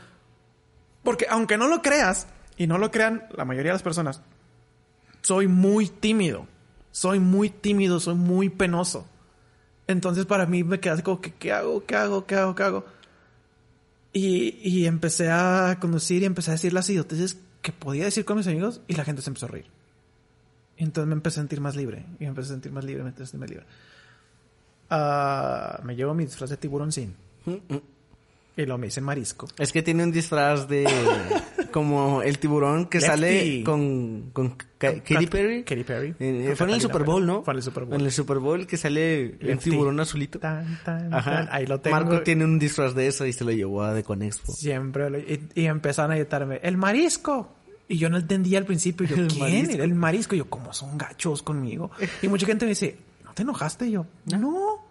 Porque 1.03 1.27
aunque 1.29 1.57
no 1.59 1.69
lo 1.69 1.83
creas, 1.83 2.27
y 2.57 2.67
no 2.67 2.79
lo 2.79 2.91
crean 2.91 3.27
la 3.37 3.45
mayoría 3.45 3.71
de 3.73 3.75
las 3.77 3.83
personas, 3.83 4.23
soy 5.23 5.47
muy 5.49 5.89
tímido. 5.89 6.47
Soy 6.93 7.19
muy 7.19 7.51
tímido, 7.51 7.99
soy 7.99 8.15
muy 8.15 8.49
penoso. 8.49 9.07
Entonces 9.87 10.27
para 10.27 10.47
mí 10.47 10.63
me 10.63 10.79
quedé 10.79 11.03
como 11.03 11.21
que, 11.21 11.33
¿qué 11.33 11.53
hago? 11.53 11.85
¿Qué 11.85 11.97
hago? 11.97 12.27
¿Qué 12.27 12.37
hago? 12.37 12.55
¿Qué 12.55 12.63
hago? 12.63 12.85
Y, 14.13 14.59
y 14.63 14.87
empecé 14.87 15.31
a 15.31 15.79
conducir 15.81 16.23
y 16.23 16.27
empecé 16.27 16.51
a 16.51 16.55
decir 16.55 16.73
las 16.73 16.89
idioteces 16.89 17.39
que 17.63 17.73
podía 17.73 18.05
decir 18.05 18.25
con 18.25 18.37
mis 18.37 18.47
amigos 18.47 18.81
y 18.87 18.95
la 18.95 19.05
gente 19.05 19.23
se 19.23 19.31
empezó 19.31 19.47
a 19.47 19.49
reír. 19.51 19.67
Y 20.77 20.85
entonces 20.85 21.09
me 21.09 21.15
empecé 21.15 21.41
a 21.41 21.43
sentir 21.43 21.61
más 21.61 21.77
libre. 21.77 22.05
Y 22.19 22.25
me 22.25 22.29
empecé 22.29 22.49
a 22.49 22.53
sentir 22.53 22.73
más 22.73 22.85
libre, 22.85 23.03
me 23.03 23.11
empecé 23.11 23.37
más 23.37 23.49
libre. 23.49 23.67
Ah, 24.91 25.81
me 25.85 25.97
llevo 25.97 26.13
mi 26.15 26.25
disfraz 26.25 26.51
de 26.51 26.57
tiburón 26.57 26.93
sin. 26.93 27.15
Y 28.57 28.67
lo 28.67 28.77
me 28.77 28.89
hice 28.89 29.01
marisco. 29.01 29.49
Es 29.59 29.73
que 29.73 29.83
tiene 29.83 30.05
un 30.05 30.13
disfraz 30.13 30.69
de... 30.69 30.85
como 31.73 32.21
el 32.23 32.39
tiburón 32.39 32.85
que 32.87 32.99
Lefty. 32.99 33.11
sale 33.11 33.65
con... 33.65 34.31
con 34.35 34.51
Ka- 34.79 35.01
Katy 35.03 35.27
Perry. 35.27 35.63
Katy 35.65 35.85
Perry. 35.85 36.15
Eh, 36.19 36.53
fue 36.57 36.67
en 36.67 36.75
el 36.75 36.81
Super 36.83 37.03
Bowl, 37.05 37.25
¿no? 37.25 37.43
Fue 37.43 37.53
en 37.55 37.57
el 37.59 37.63
Super 37.63 37.85
Bowl. 37.85 37.95
En 37.99 38.05
el 38.05 38.13
Super 38.13 38.39
Bowl 38.41 38.67
que 38.67 38.77
sale 38.77 39.37
el 39.41 39.59
tiburón 39.59 39.99
azulito. 40.01 40.39
Tan, 40.39 40.79
tan, 40.85 41.15
Ajá. 41.15 41.47
tan. 41.47 41.49
Ahí 41.51 41.67
lo 41.67 41.81
tengo. 41.81 41.97
Marco 41.97 42.21
tiene 42.23 42.45
un 42.45 42.59
disfraz 42.59 42.95
de 42.95 43.07
eso 43.07 43.25
y 43.25 43.33
se 43.33 43.45
lo 43.45 43.53
llevó 43.53 43.83
a 43.85 43.95
The 43.95 44.03
Conexpo. 44.05 44.53
Siempre. 44.53 45.09
lo- 45.09 45.19
y, 45.19 45.49
y 45.55 45.65
empezaron 45.67 46.11
a 46.13 46.17
gritarme, 46.17 46.61
¡el 46.63 46.77
marisco! 46.77 47.55
Y 47.89 47.97
yo 47.99 48.11
no 48.11 48.19
entendía 48.19 48.59
al 48.59 48.65
principio. 48.67 49.07
Yo, 49.07 49.17
El 49.23 49.29
¿quién? 49.29 49.41
marisco. 49.41 49.75
Era 49.75 49.85
el 49.85 49.95
marisco. 49.95 50.35
Y 50.35 50.39
yo, 50.39 50.51
¿cómo 50.51 50.73
son 50.75 50.99
gachos 50.99 51.43
conmigo? 51.43 51.91
Y 52.23 52.29
mucha 52.29 52.45
gente 52.47 52.67
me 52.67 52.71
dice, 52.71 52.97
¿no 53.25 53.33
te 53.33 53.43
enojaste? 53.43 53.87
Y 53.87 53.93
yo, 53.93 54.05
no. 54.27 54.82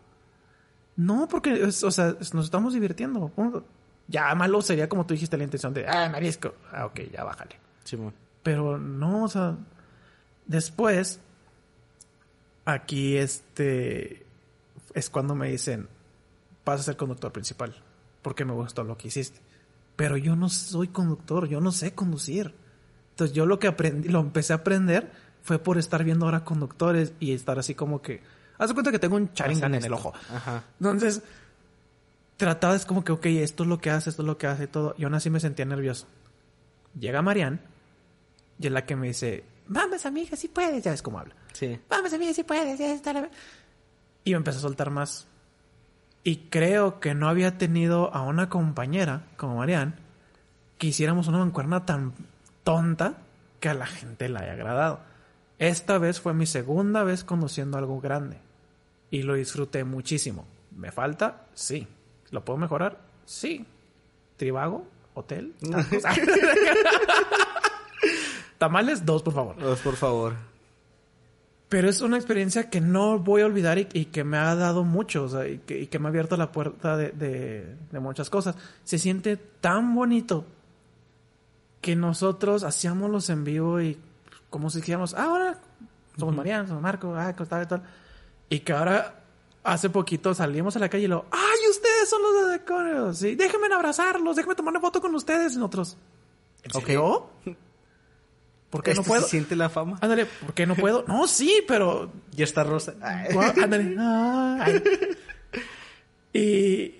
No, 1.01 1.27
porque, 1.27 1.63
es- 1.63 1.83
o 1.83 1.89
sea, 1.91 2.15
nos 2.33 2.45
estamos 2.45 2.73
divirtiendo. 2.73 3.27
punto. 3.29 3.65
Ya 4.07 4.33
malo 4.35 4.61
sería 4.61 4.87
como 4.89 5.05
tú 5.05 5.13
dijiste 5.13 5.37
la 5.37 5.43
intención 5.45 5.73
de, 5.73 5.87
¡ah, 5.87 6.09
marisco! 6.09 6.53
Ah, 6.71 6.85
ok, 6.85 6.99
ya 7.11 7.23
bájale. 7.23 7.55
Simón. 7.83 8.13
Pero 8.43 8.77
no, 8.77 9.23
o 9.23 9.27
sea, 9.27 9.55
después, 10.45 11.19
aquí 12.65 13.17
este, 13.17 14.25
es 14.93 15.09
cuando 15.09 15.35
me 15.35 15.49
dicen, 15.49 15.87
vas 16.65 16.81
a 16.81 16.83
ser 16.83 16.97
conductor 16.97 17.31
principal, 17.31 17.75
porque 18.21 18.45
me 18.45 18.53
gustó 18.53 18.83
lo 18.83 18.97
que 18.97 19.07
hiciste. 19.07 19.39
Pero 19.95 20.17
yo 20.17 20.35
no 20.35 20.49
soy 20.49 20.87
conductor, 20.89 21.47
yo 21.47 21.61
no 21.61 21.71
sé 21.71 21.93
conducir. 21.93 22.53
Entonces 23.11 23.35
yo 23.35 23.45
lo 23.45 23.59
que 23.59 23.67
aprendí, 23.67 24.09
lo 24.09 24.19
empecé 24.19 24.53
a 24.53 24.57
aprender 24.57 25.11
fue 25.43 25.59
por 25.59 25.77
estar 25.77 26.03
viendo 26.03 26.25
ahora 26.25 26.43
conductores 26.43 27.13
y 27.19 27.33
estar 27.33 27.59
así 27.59 27.75
como 27.75 28.01
que, 28.01 28.21
haz 28.61 28.67
de 28.67 28.73
cuenta 28.75 28.91
que 28.91 28.99
tengo 28.99 29.15
un 29.15 29.33
charingan 29.33 29.73
en 29.73 29.83
el 29.83 29.91
ojo. 29.91 30.13
Ajá. 30.29 30.63
Entonces, 30.79 31.23
trataba 32.37 32.75
es 32.75 32.85
como 32.85 33.03
que, 33.03 33.11
ok, 33.11 33.25
esto 33.25 33.63
es 33.63 33.69
lo 33.69 33.79
que 33.79 33.89
hace, 33.89 34.11
esto 34.11 34.21
es 34.21 34.27
lo 34.27 34.37
que 34.37 34.45
hace 34.45 34.65
y 34.65 34.67
todo. 34.67 34.93
Y 34.99 35.03
aún 35.03 35.15
así 35.15 35.31
me 35.31 35.39
sentía 35.39 35.65
nervioso. 35.65 36.05
Llega 36.97 37.23
Marianne 37.23 37.59
y 38.59 38.67
es 38.67 38.71
la 38.71 38.85
que 38.85 38.95
me 38.95 39.07
dice, 39.07 39.43
vamos 39.67 40.05
amiga, 40.05 40.37
si 40.37 40.47
puedes. 40.47 40.83
Ya 40.83 40.91
ves 40.91 41.01
cómo 41.01 41.17
habla. 41.17 41.33
Sí. 41.53 41.79
Vamos 41.89 42.13
amiga, 42.13 42.33
si 42.35 42.43
puedes. 42.43 42.77
Ya 42.77 42.93
está 42.93 43.13
la... 43.13 43.29
Y 44.23 44.31
me 44.31 44.37
empezó 44.37 44.59
a 44.59 44.61
soltar 44.61 44.91
más. 44.91 45.27
Y 46.23 46.49
creo 46.51 46.99
que 46.99 47.15
no 47.15 47.29
había 47.29 47.57
tenido 47.57 48.13
a 48.13 48.21
una 48.21 48.47
compañera 48.47 49.23
como 49.37 49.55
Marianne 49.55 49.93
que 50.77 50.85
hiciéramos 50.85 51.27
una 51.27 51.39
mancuerna 51.39 51.87
tan 51.87 52.13
tonta 52.63 53.17
que 53.59 53.69
a 53.69 53.73
la 53.73 53.87
gente 53.87 54.29
le 54.29 54.37
haya 54.37 54.51
agradado. 54.51 54.99
Esta 55.57 55.97
vez 55.97 56.21
fue 56.21 56.35
mi 56.35 56.45
segunda 56.45 57.03
vez 57.03 57.23
conduciendo 57.23 57.79
algo 57.79 57.99
grande 57.99 58.50
y 59.11 59.21
lo 59.23 59.35
disfruté 59.35 59.83
muchísimo. 59.83 60.47
¿Me 60.75 60.91
falta? 60.91 61.45
Sí. 61.53 61.87
¿Lo 62.31 62.43
puedo 62.43 62.57
mejorar? 62.57 62.97
Sí. 63.25 63.65
¿Tribago? 64.37 64.87
¿Hotel? 65.13 65.53
Tamales, 68.57 69.05
dos, 69.05 69.23
por 69.23 69.33
favor. 69.33 69.57
Dos, 69.59 69.79
por 69.81 69.95
favor. 69.95 70.33
Pero 71.69 71.89
es 71.89 72.01
una 72.01 72.17
experiencia 72.17 72.69
que 72.69 72.81
no 72.81 73.17
voy 73.19 73.41
a 73.41 73.45
olvidar 73.45 73.77
y, 73.79 73.87
y 73.93 74.05
que 74.05 74.23
me 74.23 74.37
ha 74.37 74.53
dado 74.55 74.83
mucho, 74.83 75.23
o 75.23 75.29
sea, 75.29 75.47
y 75.47 75.59
que, 75.59 75.79
y 75.79 75.87
que 75.87 75.99
me 75.99 76.07
ha 76.07 76.09
abierto 76.09 76.35
la 76.37 76.51
puerta 76.51 76.97
de, 76.97 77.11
de- 77.11 77.75
de 77.91 77.99
muchas 77.99 78.29
cosas. 78.29 78.55
Se 78.83 78.99
siente 78.99 79.37
tan 79.37 79.95
bonito 79.95 80.45
que 81.79 81.95
nosotros 81.95 82.63
hacíamos 82.63 83.09
los 83.09 83.29
en 83.29 83.43
vivo 83.43 83.81
y 83.81 83.97
como 84.49 84.69
si 84.69 84.79
dijéramos, 84.79 85.13
ah, 85.15 85.23
ahora 85.23 85.59
somos 86.17 86.35
Mariano, 86.35 86.67
somos 86.67 86.83
Marco, 86.83 87.15
ah, 87.15 87.33
tal 87.33 87.63
y 87.63 87.65
tal. 87.67 87.83
Y 88.51 88.59
que 88.59 88.73
ahora, 88.73 89.23
hace 89.63 89.89
poquito 89.89 90.33
salimos 90.35 90.75
a 90.75 90.79
la 90.79 90.89
calle 90.89 91.05
y 91.05 91.07
lo, 91.07 91.25
ay, 91.31 91.59
ustedes 91.69 92.09
son 92.09 92.21
los 92.21 92.45
de 92.45 92.51
Decoreo, 92.59 93.13
sí, 93.13 93.35
déjenme 93.35 93.73
abrazarlos, 93.73 94.35
déjenme 94.35 94.55
tomar 94.55 94.71
una 94.73 94.81
foto 94.81 94.99
con 95.01 95.15
ustedes 95.15 95.53
y 95.53 95.55
nosotros. 95.55 95.97
¿En 96.63 96.71
serio? 96.71 97.29
¿Por 98.69 98.83
qué 98.83 98.93
no 98.93 99.01
Este 99.01 99.07
puedo? 99.09 99.23
se 99.23 99.29
siente 99.29 99.55
la 99.55 99.69
fama? 99.69 99.97
Ándale, 100.01 100.25
¿por 100.25 100.53
qué 100.53 100.65
no 100.65 100.75
puedo? 100.75 101.03
No, 101.07 101.27
sí, 101.27 101.63
pero 101.67 102.11
Ya 102.31 102.43
está 102.43 102.63
rosa. 102.63 102.93
Ay. 103.01 103.35
Ándale. 103.63 103.95
Ay. 103.99 104.83
Y, 106.33 106.95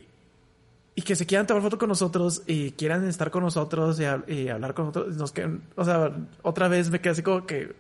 y 0.96 1.02
que 1.04 1.16
se 1.16 1.26
quieran 1.26 1.48
tomar 1.48 1.64
foto 1.64 1.78
con 1.78 1.88
nosotros 1.90 2.44
y 2.48 2.72
quieran 2.72 3.08
estar 3.08 3.32
con 3.32 3.44
nosotros 3.44 4.00
y, 4.00 4.04
hab- 4.04 4.28
y 4.30 4.50
hablar 4.50 4.74
con 4.74 4.88
nosotros. 4.88 5.16
Nos 5.16 5.32
que, 5.32 5.50
o 5.76 5.86
sea, 5.86 6.12
otra 6.42 6.68
vez 6.68 6.90
me 6.90 7.00
quedé 7.00 7.12
así 7.12 7.24
como 7.24 7.46
que, 7.46 7.74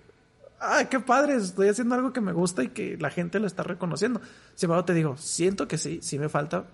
ay, 0.62 0.86
qué 0.86 1.00
padre, 1.00 1.36
estoy 1.36 1.68
haciendo 1.68 1.96
algo 1.96 2.14
que 2.14 2.22
me 2.22 2.32
gusta 2.32 2.64
y 2.64 2.70
que 2.70 2.98
la 2.98 3.10
gente 3.10 3.40
lo 3.40 3.48
está 3.48 3.64
reconociendo. 3.64 4.22
Sin 4.56 4.68
embargo, 4.68 4.86
te 4.86 4.94
digo, 4.94 5.18
siento 5.18 5.68
que 5.68 5.78
sí, 5.78 6.00
sí 6.02 6.20
me 6.20 6.30
falta 6.30 6.66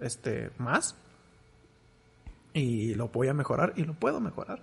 este 0.00 0.50
más 0.58 0.96
y 2.52 2.94
lo 2.94 3.08
voy 3.08 3.28
a 3.28 3.34
mejorar 3.34 3.74
y 3.76 3.84
lo 3.84 3.94
puedo 3.94 4.20
mejorar. 4.20 4.60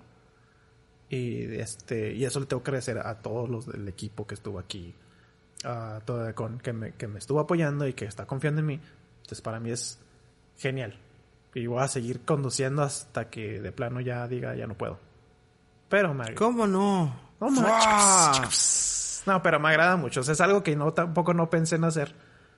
Y 1.10 1.56
este 1.56 2.14
y 2.14 2.26
eso 2.26 2.40
le 2.40 2.46
tengo 2.46 2.64
que 2.64 2.72
agradecer 2.72 2.98
a 3.00 3.22
todos 3.22 3.50
los 3.50 3.66
del 3.68 3.88
equipo 3.88 4.26
que 4.26 4.34
estuvo 4.34 4.58
aquí, 4.60 4.96
a 5.64 6.02
todo 6.06 6.34
con 6.34 6.60
que 6.60 6.74
me, 6.74 6.94
que 6.94 7.08
me 7.08 7.20
estuvo 7.20 7.40
apoyando 7.40 7.88
y 7.88 7.94
que 7.94 8.06
está 8.06 8.26
confiando 8.26 8.62
en 8.62 8.68
mí. 8.68 8.80
Entonces 9.18 9.42
para 9.42 9.60
mí 9.60 9.72
es 9.72 10.00
genial. 10.58 10.98
Y 11.54 11.68
voy 11.68 11.82
a 11.82 11.90
seguir 11.90 12.22
conduciendo 12.22 12.82
hasta 12.82 13.30
que 13.30 13.60
de 13.62 13.72
plano 13.74 14.00
ya 14.00 14.26
diga 14.28 14.56
ya 14.56 14.68
no 14.68 14.76
puedo. 14.76 15.00
Pero 15.90 16.14
me 16.14 16.34
¿Cómo 16.36 16.66
no? 16.66 17.31
No, 17.50 17.62
manches. 17.62 19.24
No, 19.26 19.42
pero 19.42 19.60
me 19.60 19.70
agrada 19.70 19.98
mucho. 19.98 20.22
O 20.22 20.24
sea, 20.24 20.34
es 20.34 20.42
algo 20.42 20.64
que 20.64 20.76
no 20.76 20.94
tampoco 20.94 21.34
no 21.34 21.50
pensé 21.50 21.76
en 21.76 21.84
hacer. 21.84 22.16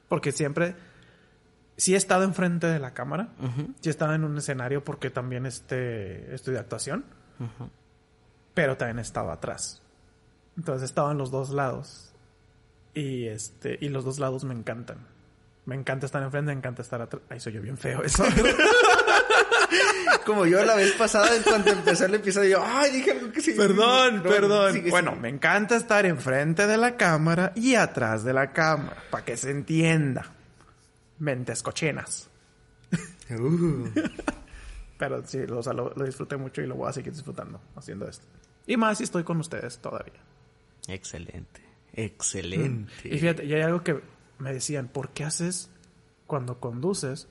Porque 0.10 0.32
siempre 0.32 0.76
sí 1.78 1.94
he 1.94 1.98
estado 1.98 2.24
enfrente 2.24 2.68
de 2.68 2.80
la 2.80 2.94
cámara. 2.94 3.30
Sí 3.82 3.90
he 3.90 3.92
estado 3.92 4.14
en 4.14 4.24
un 4.24 4.38
escenario 4.38 4.84
porque 4.84 5.10
también 5.10 5.46
este 5.46 6.34
estudié 6.34 6.60
actuación. 6.60 7.06
Pero 8.54 8.78
también 8.78 9.00
he 9.00 9.02
estado 9.02 9.32
atrás. 9.32 9.82
Entonces 10.58 10.84
he 10.84 10.86
estado 10.86 11.12
en 11.12 11.18
los 11.18 11.32
dos 11.32 11.50
lados. 11.50 12.14
Y 12.94 13.26
este, 13.28 13.78
y 13.82 13.90
los 13.90 14.06
dos 14.06 14.20
lados 14.20 14.44
me 14.44 14.54
encantan. 14.54 15.08
Me 15.66 15.76
encanta 15.76 16.06
estar 16.06 16.22
enfrente, 16.22 16.52
me 16.52 16.58
encanta 16.58 16.82
estar 16.82 17.02
atrás. 17.02 17.24
Ay, 17.30 17.40
soy 17.40 17.54
yo 17.54 17.62
bien 17.62 17.78
feo 17.78 18.04
eso. 18.04 18.24
Como 20.26 20.46
yo 20.46 20.64
la 20.64 20.76
vez 20.76 20.92
pasada, 20.94 21.36
en 21.36 21.44
cuanto 21.44 21.72
empezó 21.72 22.06
el 22.06 22.16
episodio, 22.16 22.50
yo, 22.60 22.64
ay, 22.66 22.92
dije 22.92 23.12
algo 23.12 23.32
que 23.32 23.42
sí. 23.42 23.54
Perdón, 23.54 24.18
No, 24.18 24.24
perdón. 24.24 24.74
sigue, 24.74 24.90
bueno, 24.90 25.12
sigue. 25.12 25.22
me 25.22 25.30
encanta 25.30 25.76
estar 25.76 26.06
enfrente 26.06 26.66
de 26.68 26.78
la 26.78 26.96
cámara 26.98 27.52
y 27.56 27.76
atrás 27.76 28.24
de 28.24 28.34
la 28.34 28.52
cámara, 28.54 29.04
para 29.10 29.26
que 29.26 29.36
se 29.38 29.52
entienda. 29.52 30.32
Mentes 31.20 31.62
cochinas. 31.64 32.30
Uh. 33.30 33.88
Pero 34.98 35.26
sí, 35.26 35.40
o 35.40 35.64
sea, 35.64 35.74
lo, 35.74 35.94
lo 35.96 36.06
disfruté 36.06 36.38
mucho 36.38 36.62
y 36.62 36.68
lo 36.68 36.76
voy 36.76 36.90
a 36.90 36.94
seguir 36.94 37.12
disfrutando 37.14 37.60
haciendo 37.76 38.08
esto. 38.08 38.26
Y 38.68 38.78
más 38.78 38.98
si 39.00 39.04
estoy 39.06 39.24
con 39.24 39.40
ustedes 39.40 39.80
todavía. 39.80 40.14
Excelente. 40.88 41.62
Excelente. 41.94 42.94
Y 43.04 43.18
fíjate, 43.20 43.46
y 43.46 43.54
hay 43.54 43.62
algo 43.62 43.84
que 43.84 44.00
me 44.40 44.54
decían, 44.54 44.88
¿por 44.88 45.10
qué 45.10 45.24
haces 45.26 45.70
cuando 46.28 46.60
conduces? 46.60 47.28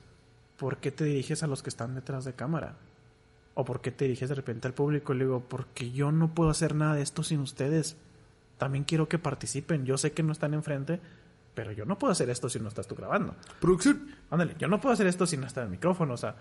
¿Por 0.63 0.77
qué 0.77 0.91
te 0.91 1.03
diriges 1.03 1.43
a 1.43 1.47
los 1.47 1.61
que 1.61 1.69
están 1.69 1.93
detrás 1.93 2.23
de 2.23 2.31
cámara? 2.35 2.77
¿O 3.53 3.65
por 3.65 3.81
qué 3.81 3.91
te 3.91 4.05
diriges 4.05 4.29
de 4.29 4.35
repente 4.35 4.65
al 4.65 4.73
público? 4.73 5.13
Y 5.13 5.17
le 5.17 5.25
digo, 5.25 5.41
porque 5.41 5.91
yo 5.91 6.13
no 6.13 6.33
puedo 6.33 6.49
hacer 6.49 6.73
nada 6.73 6.95
de 6.95 7.01
esto 7.01 7.21
sin 7.21 7.41
ustedes. 7.41 7.97
También 8.57 8.85
quiero 8.85 9.09
que 9.09 9.19
participen. 9.19 9.85
Yo 9.85 9.97
sé 9.97 10.13
que 10.13 10.23
no 10.23 10.31
están 10.31 10.53
enfrente, 10.53 11.01
pero 11.53 11.73
yo 11.73 11.83
no 11.83 11.99
puedo 11.99 12.13
hacer 12.13 12.29
esto 12.29 12.47
si 12.47 12.61
no 12.61 12.69
estás 12.69 12.87
tú 12.87 12.95
grabando. 12.95 13.35
Producción. 13.59 14.07
Ándale, 14.31 14.55
yo 14.57 14.69
no 14.69 14.79
puedo 14.79 14.93
hacer 14.93 15.05
esto 15.07 15.27
si 15.27 15.35
no 15.35 15.47
está 15.47 15.63
el 15.63 15.69
micrófono. 15.69 16.13
O 16.13 16.17
sea, 16.17 16.33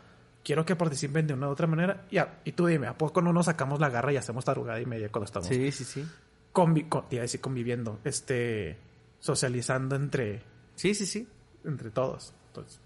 quiero 0.44 0.64
que 0.64 0.76
participen 0.76 1.26
de 1.26 1.34
una 1.34 1.48
u 1.48 1.50
otra 1.50 1.66
manera. 1.66 2.04
Ya, 2.12 2.38
y 2.44 2.52
tú 2.52 2.66
dime, 2.66 2.86
¿a 2.86 2.96
poco 2.96 3.20
no 3.22 3.32
nos 3.32 3.46
sacamos 3.46 3.80
la 3.80 3.90
garra 3.90 4.12
y 4.12 4.18
hacemos 4.18 4.44
tarugada 4.44 4.80
y 4.80 4.86
media 4.86 5.08
cuando 5.10 5.24
estamos 5.24 5.48
Sí, 5.48 5.72
sí, 5.72 5.82
sí. 5.82 6.06
convi 6.52 6.84
con- 6.84 7.08
te 7.08 7.16
iba 7.16 7.22
a 7.22 7.24
decir 7.24 7.40
conviviendo, 7.40 7.98
este, 8.04 8.78
socializando 9.18 9.96
entre, 9.96 10.42
Sí, 10.76 10.94
sí, 10.94 11.06
sí. 11.06 11.26
entre 11.64 11.90
todos. 11.90 12.32
Entonces, 12.50 12.80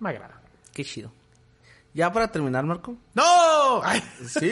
me 0.00 0.10
agrada. 0.10 0.39
Qué 0.72 0.84
chido. 0.84 1.12
Ya 1.94 2.12
para 2.12 2.30
terminar, 2.30 2.64
Marco. 2.64 2.96
¡No! 3.14 3.82
Ay. 3.82 4.02
Sí. 4.26 4.50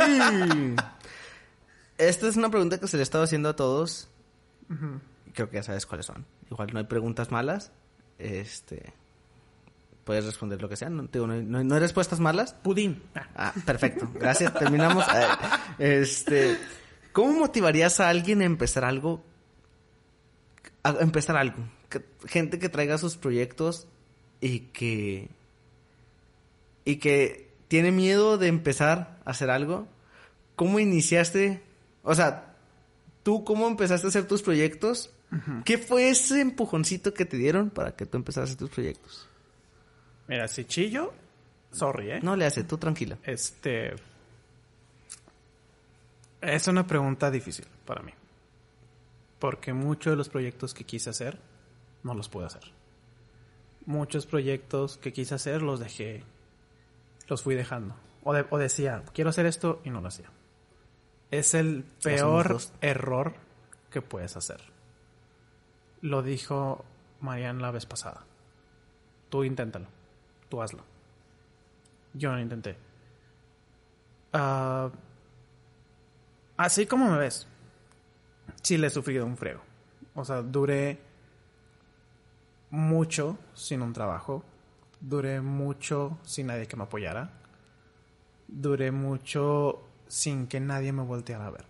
Esta 1.96 2.28
es 2.28 2.36
una 2.36 2.50
pregunta 2.50 2.78
que 2.78 2.88
se 2.88 2.96
le 2.96 3.02
estaba 3.02 3.24
haciendo 3.24 3.48
a 3.48 3.56
todos. 3.56 4.08
Creo 5.34 5.48
que 5.48 5.56
ya 5.56 5.62
sabes 5.62 5.86
cuáles 5.86 6.06
son. 6.06 6.26
Igual 6.50 6.70
no 6.72 6.78
hay 6.80 6.84
preguntas 6.86 7.30
malas. 7.30 7.70
Este. 8.18 8.92
Puedes 10.04 10.24
responder 10.24 10.60
lo 10.60 10.68
que 10.68 10.76
sea. 10.76 10.90
No, 10.90 11.04
digo, 11.04 11.26
no, 11.26 11.34
hay, 11.34 11.44
no 11.44 11.74
hay- 11.74 11.80
respuestas 11.80 12.18
malas. 12.20 12.54
Pudín. 12.54 13.02
Ah, 13.36 13.52
perfecto. 13.64 14.08
Gracias. 14.14 14.52
Terminamos. 14.54 15.04
Este. 15.78 16.58
¿Cómo 17.12 17.32
motivarías 17.38 18.00
a 18.00 18.08
alguien 18.08 18.42
a 18.42 18.44
empezar 18.44 18.84
algo? 18.84 19.22
A 20.82 20.90
empezar 21.00 21.36
algo. 21.36 21.58
Que- 21.88 22.04
gente 22.26 22.58
que 22.58 22.68
traiga 22.68 22.98
sus 22.98 23.16
proyectos 23.16 23.86
y 24.40 24.60
que. 24.60 25.28
Y 26.88 26.96
que 26.96 27.50
tiene 27.68 27.92
miedo 27.92 28.38
de 28.38 28.46
empezar 28.46 29.20
a 29.26 29.30
hacer 29.32 29.50
algo. 29.50 29.86
¿Cómo 30.56 30.78
iniciaste? 30.78 31.62
O 32.02 32.14
sea, 32.14 32.56
¿tú 33.22 33.44
cómo 33.44 33.68
empezaste 33.68 34.06
a 34.06 34.08
hacer 34.08 34.26
tus 34.26 34.40
proyectos? 34.40 35.10
¿Qué 35.66 35.76
fue 35.76 36.08
ese 36.08 36.40
empujoncito 36.40 37.12
que 37.12 37.26
te 37.26 37.36
dieron 37.36 37.68
para 37.68 37.94
que 37.94 38.06
tú 38.06 38.16
empezaras 38.16 38.48
a 38.48 38.52
hacer 38.52 38.58
tus 38.58 38.70
proyectos? 38.70 39.28
Mira, 40.28 40.48
si 40.48 40.64
chillo, 40.64 41.12
sorry, 41.72 42.12
¿eh? 42.12 42.20
No 42.22 42.36
le 42.36 42.46
hace, 42.46 42.64
tú 42.64 42.78
tranquila. 42.78 43.18
Este. 43.22 43.94
Es 46.40 46.68
una 46.68 46.86
pregunta 46.86 47.30
difícil 47.30 47.66
para 47.84 48.02
mí. 48.02 48.12
Porque 49.38 49.74
muchos 49.74 50.12
de 50.12 50.16
los 50.16 50.30
proyectos 50.30 50.72
que 50.72 50.84
quise 50.84 51.10
hacer, 51.10 51.38
no 52.02 52.14
los 52.14 52.30
pude 52.30 52.46
hacer. 52.46 52.62
Muchos 53.84 54.24
proyectos 54.24 54.96
que 54.96 55.12
quise 55.12 55.34
hacer, 55.34 55.60
los 55.60 55.80
dejé. 55.80 56.24
Los 57.28 57.42
fui 57.42 57.54
dejando. 57.54 57.94
O, 58.24 58.32
de- 58.32 58.46
o 58.50 58.58
decía, 58.58 59.02
quiero 59.14 59.30
hacer 59.30 59.46
esto 59.46 59.80
y 59.84 59.90
no 59.90 60.00
lo 60.00 60.08
hacía. 60.08 60.30
Es 61.30 61.54
el 61.54 61.84
peor 62.02 62.58
error 62.80 63.34
que 63.90 64.00
puedes 64.02 64.36
hacer. 64.36 64.60
Lo 66.00 66.22
dijo 66.22 66.84
Marian 67.20 67.60
la 67.60 67.70
vez 67.70 67.86
pasada. 67.86 68.24
Tú 69.28 69.44
inténtalo. 69.44 69.86
Tú 70.48 70.62
hazlo. 70.62 70.82
Yo 72.14 72.30
no 72.30 72.36
lo 72.36 72.42
intenté. 72.42 72.76
Ah, 74.32 74.90
así 76.56 76.86
como 76.86 77.10
me 77.10 77.18
ves, 77.18 77.46
sí 78.62 78.76
le 78.78 78.86
he 78.86 78.90
sufrido 78.90 79.26
un 79.26 79.36
frego. 79.36 79.60
O 80.14 80.24
sea, 80.24 80.42
duré 80.42 80.98
mucho 82.70 83.38
sin 83.54 83.82
un 83.82 83.92
trabajo. 83.92 84.42
Duré 85.00 85.40
mucho 85.40 86.18
sin 86.24 86.48
nadie 86.48 86.66
que 86.66 86.76
me 86.76 86.84
apoyara. 86.84 87.30
Duré 88.48 88.90
mucho 88.90 89.88
sin 90.08 90.46
que 90.46 90.60
nadie 90.60 90.92
me 90.92 91.02
volteara 91.02 91.46
a 91.46 91.50
ver. 91.50 91.64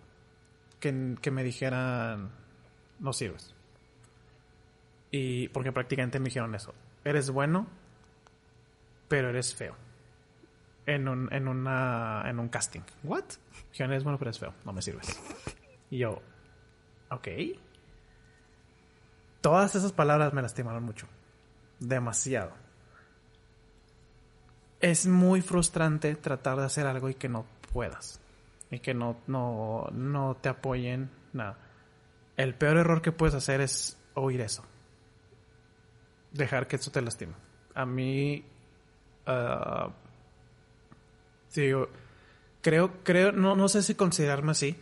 Que, 0.80 1.16
que 1.20 1.30
me 1.30 1.44
dijeran, 1.44 2.30
no 3.00 3.12
sirves. 3.12 3.54
Y 5.10 5.48
porque 5.48 5.72
prácticamente 5.72 6.18
me 6.18 6.26
dijeron 6.26 6.54
eso. 6.54 6.74
Eres 7.04 7.30
bueno, 7.30 7.66
pero 9.08 9.30
eres 9.30 9.54
feo. 9.54 9.74
En 10.86 11.08
un, 11.08 11.32
en 11.32 11.48
una, 11.48 12.22
en 12.26 12.38
un 12.38 12.48
casting. 12.48 12.80
¿What? 13.02 13.24
Dijeron, 13.72 13.92
eres 13.92 14.04
bueno, 14.04 14.18
pero 14.18 14.30
eres 14.30 14.38
feo. 14.38 14.54
No 14.64 14.72
me 14.72 14.80
sirves. 14.80 15.20
Y 15.90 15.98
yo, 15.98 16.22
ok. 17.10 17.28
Todas 19.40 19.74
esas 19.74 19.92
palabras 19.92 20.32
me 20.32 20.42
lastimaron 20.42 20.84
mucho. 20.84 21.06
Demasiado. 21.78 22.52
Es 24.80 25.06
muy 25.06 25.42
frustrante 25.42 26.14
tratar 26.14 26.58
de 26.58 26.64
hacer 26.64 26.86
algo 26.86 27.08
y 27.08 27.14
que 27.14 27.28
no 27.28 27.46
puedas. 27.72 28.20
Y 28.70 28.78
que 28.80 28.94
no, 28.94 29.16
no, 29.26 29.88
no 29.92 30.36
te 30.40 30.48
apoyen. 30.48 31.10
Nada. 31.32 31.58
El 32.36 32.54
peor 32.54 32.76
error 32.76 33.02
que 33.02 33.12
puedes 33.12 33.34
hacer 33.34 33.60
es 33.60 33.96
oír 34.14 34.40
eso. 34.40 34.64
Dejar 36.32 36.68
que 36.68 36.76
eso 36.76 36.90
te 36.90 37.02
lastime. 37.02 37.34
A 37.74 37.84
mí. 37.84 38.44
ah, 39.26 39.90
digo, 41.54 41.88
creo, 42.62 43.02
creo, 43.02 43.32
no, 43.32 43.56
no 43.56 43.68
sé 43.68 43.82
si 43.82 43.94
considerarme 43.94 44.52
así. 44.52 44.76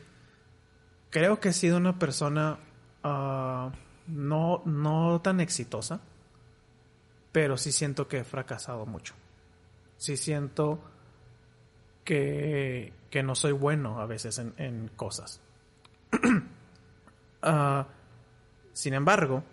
Creo 1.10 1.40
que 1.40 1.50
he 1.50 1.52
sido 1.52 1.76
una 1.78 1.98
persona 1.98 2.58
ah, 3.02 3.72
no, 4.06 4.62
no 4.64 5.20
tan 5.22 5.40
exitosa, 5.40 6.00
pero 7.32 7.56
sí 7.56 7.72
siento 7.72 8.08
que 8.08 8.18
he 8.18 8.24
fracasado 8.24 8.86
mucho. 8.86 9.14
Sí 9.96 10.16
siento 10.16 10.80
que, 12.04 12.92
que 13.10 13.22
no 13.22 13.34
soy 13.34 13.52
bueno 13.52 14.00
a 14.00 14.06
veces 14.06 14.38
en, 14.38 14.54
en 14.56 14.88
cosas. 14.88 15.40
Ah, 17.48 17.86
sin 18.72 18.92
embargo, 18.94 19.44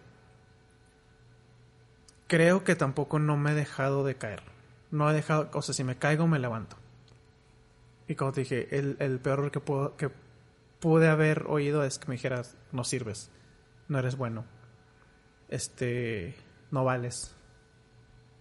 creo 2.25 2.63
que 2.63 2.75
tampoco 2.75 3.19
no 3.19 3.37
me 3.37 3.51
he 3.51 3.53
dejado 3.53 4.03
de 4.03 4.15
caer. 4.15 4.41
No 4.89 5.11
he 5.11 5.13
dejado, 5.13 5.51
o 5.53 5.61
sea, 5.61 5.75
si 5.75 5.83
me 5.83 5.97
caigo 5.97 6.25
me 6.25 6.39
levanto. 6.39 6.75
Y 8.07 8.15
como 8.15 8.31
te 8.31 8.41
dije, 8.41 8.75
el, 8.79 8.97
el 8.99 9.19
peor 9.19 9.51
que, 9.51 9.59
puedo, 9.59 9.95
que 9.95 10.09
pude 10.79 11.07
haber 11.07 11.45
oído 11.47 11.83
es 11.83 11.99
que 11.99 12.07
me 12.07 12.15
dijeras, 12.15 12.57
no 12.71 12.83
sirves, 12.83 13.29
no 13.87 13.99
eres 13.99 14.17
bueno, 14.17 14.45
este, 15.49 16.35
no 16.71 16.83
vales. 16.83 17.35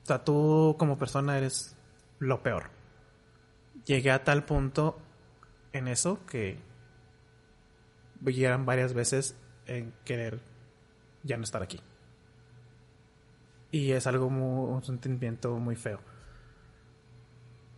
O 0.04 0.06
sea, 0.06 0.24
tú 0.24 0.76
como 0.78 0.96
persona 0.96 1.36
eres 1.36 1.76
lo 2.22 2.42
peor. 2.42 2.70
Llegué 3.84 4.10
a 4.12 4.22
tal 4.22 4.44
punto 4.44 4.98
en 5.72 5.88
eso 5.88 6.24
que 6.26 6.58
llegaron 8.24 8.64
varias 8.64 8.94
veces 8.94 9.36
en 9.66 9.92
querer 10.04 10.40
ya 11.24 11.36
no 11.36 11.42
estar 11.42 11.62
aquí. 11.62 11.80
Y 13.72 13.92
es 13.92 14.06
algo 14.06 14.30
muy, 14.30 14.72
un 14.72 14.84
sentimiento 14.84 15.56
muy 15.56 15.74
feo. 15.74 15.98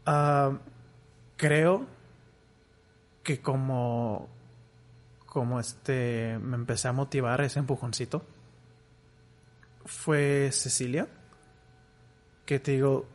Ah, 0.04 0.58
creo 1.36 1.86
que 3.22 3.40
como 3.40 4.28
como 5.24 5.58
este 5.58 6.38
me 6.38 6.56
empecé 6.56 6.86
a 6.88 6.92
motivar 6.92 7.40
ese 7.40 7.58
empujoncito 7.58 8.22
fue 9.84 10.50
Cecilia 10.52 11.08
que 12.46 12.60
te 12.60 12.72
digo 12.72 13.06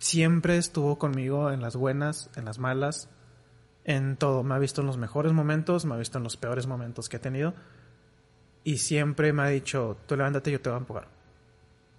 siempre 0.00 0.56
estuvo 0.56 0.98
conmigo 0.98 1.52
en 1.52 1.60
las 1.60 1.76
buenas 1.76 2.28
en 2.34 2.44
las 2.44 2.58
malas 2.58 3.08
en 3.84 4.16
todo 4.16 4.42
me 4.42 4.56
ha 4.56 4.58
visto 4.58 4.80
en 4.80 4.88
los 4.88 4.98
mejores 4.98 5.32
momentos 5.32 5.84
me 5.84 5.94
ha 5.94 5.98
visto 5.98 6.18
en 6.18 6.24
los 6.24 6.36
peores 6.36 6.66
momentos 6.66 7.08
que 7.08 7.18
he 7.18 7.20
tenido 7.20 7.54
y 8.64 8.78
siempre 8.78 9.32
me 9.32 9.42
ha 9.42 9.46
dicho 9.46 9.96
tú 10.06 10.16
levántate 10.16 10.50
yo 10.50 10.60
te 10.60 10.70
voy 10.70 10.76
a 10.76 10.80
empujar 10.80 11.08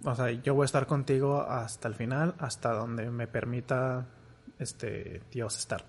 o 0.04 0.14
sea 0.14 0.30
yo 0.30 0.54
voy 0.54 0.64
a 0.64 0.66
estar 0.66 0.86
contigo 0.86 1.40
hasta 1.40 1.88
el 1.88 1.94
final 1.94 2.34
hasta 2.38 2.74
donde 2.74 3.10
me 3.10 3.26
permita 3.26 4.06
este 4.58 5.22
Dios 5.30 5.56
estar 5.56 5.86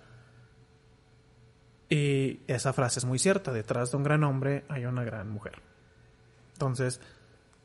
y 1.94 2.40
esa 2.48 2.73
frase 2.73 2.98
es 2.98 3.06
muy 3.06 3.19
cierta. 3.19 3.52
Detrás 3.52 3.91
de 3.91 3.98
un 3.98 4.03
gran 4.03 4.23
hombre 4.23 4.65
hay 4.68 4.85
una 4.85 5.03
gran 5.03 5.30
mujer. 5.30 5.61
Entonces, 6.53 6.99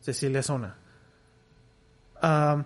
Cecilia 0.02 0.40
es 0.40 0.50
una. 0.50 0.76
Ah, 2.20 2.62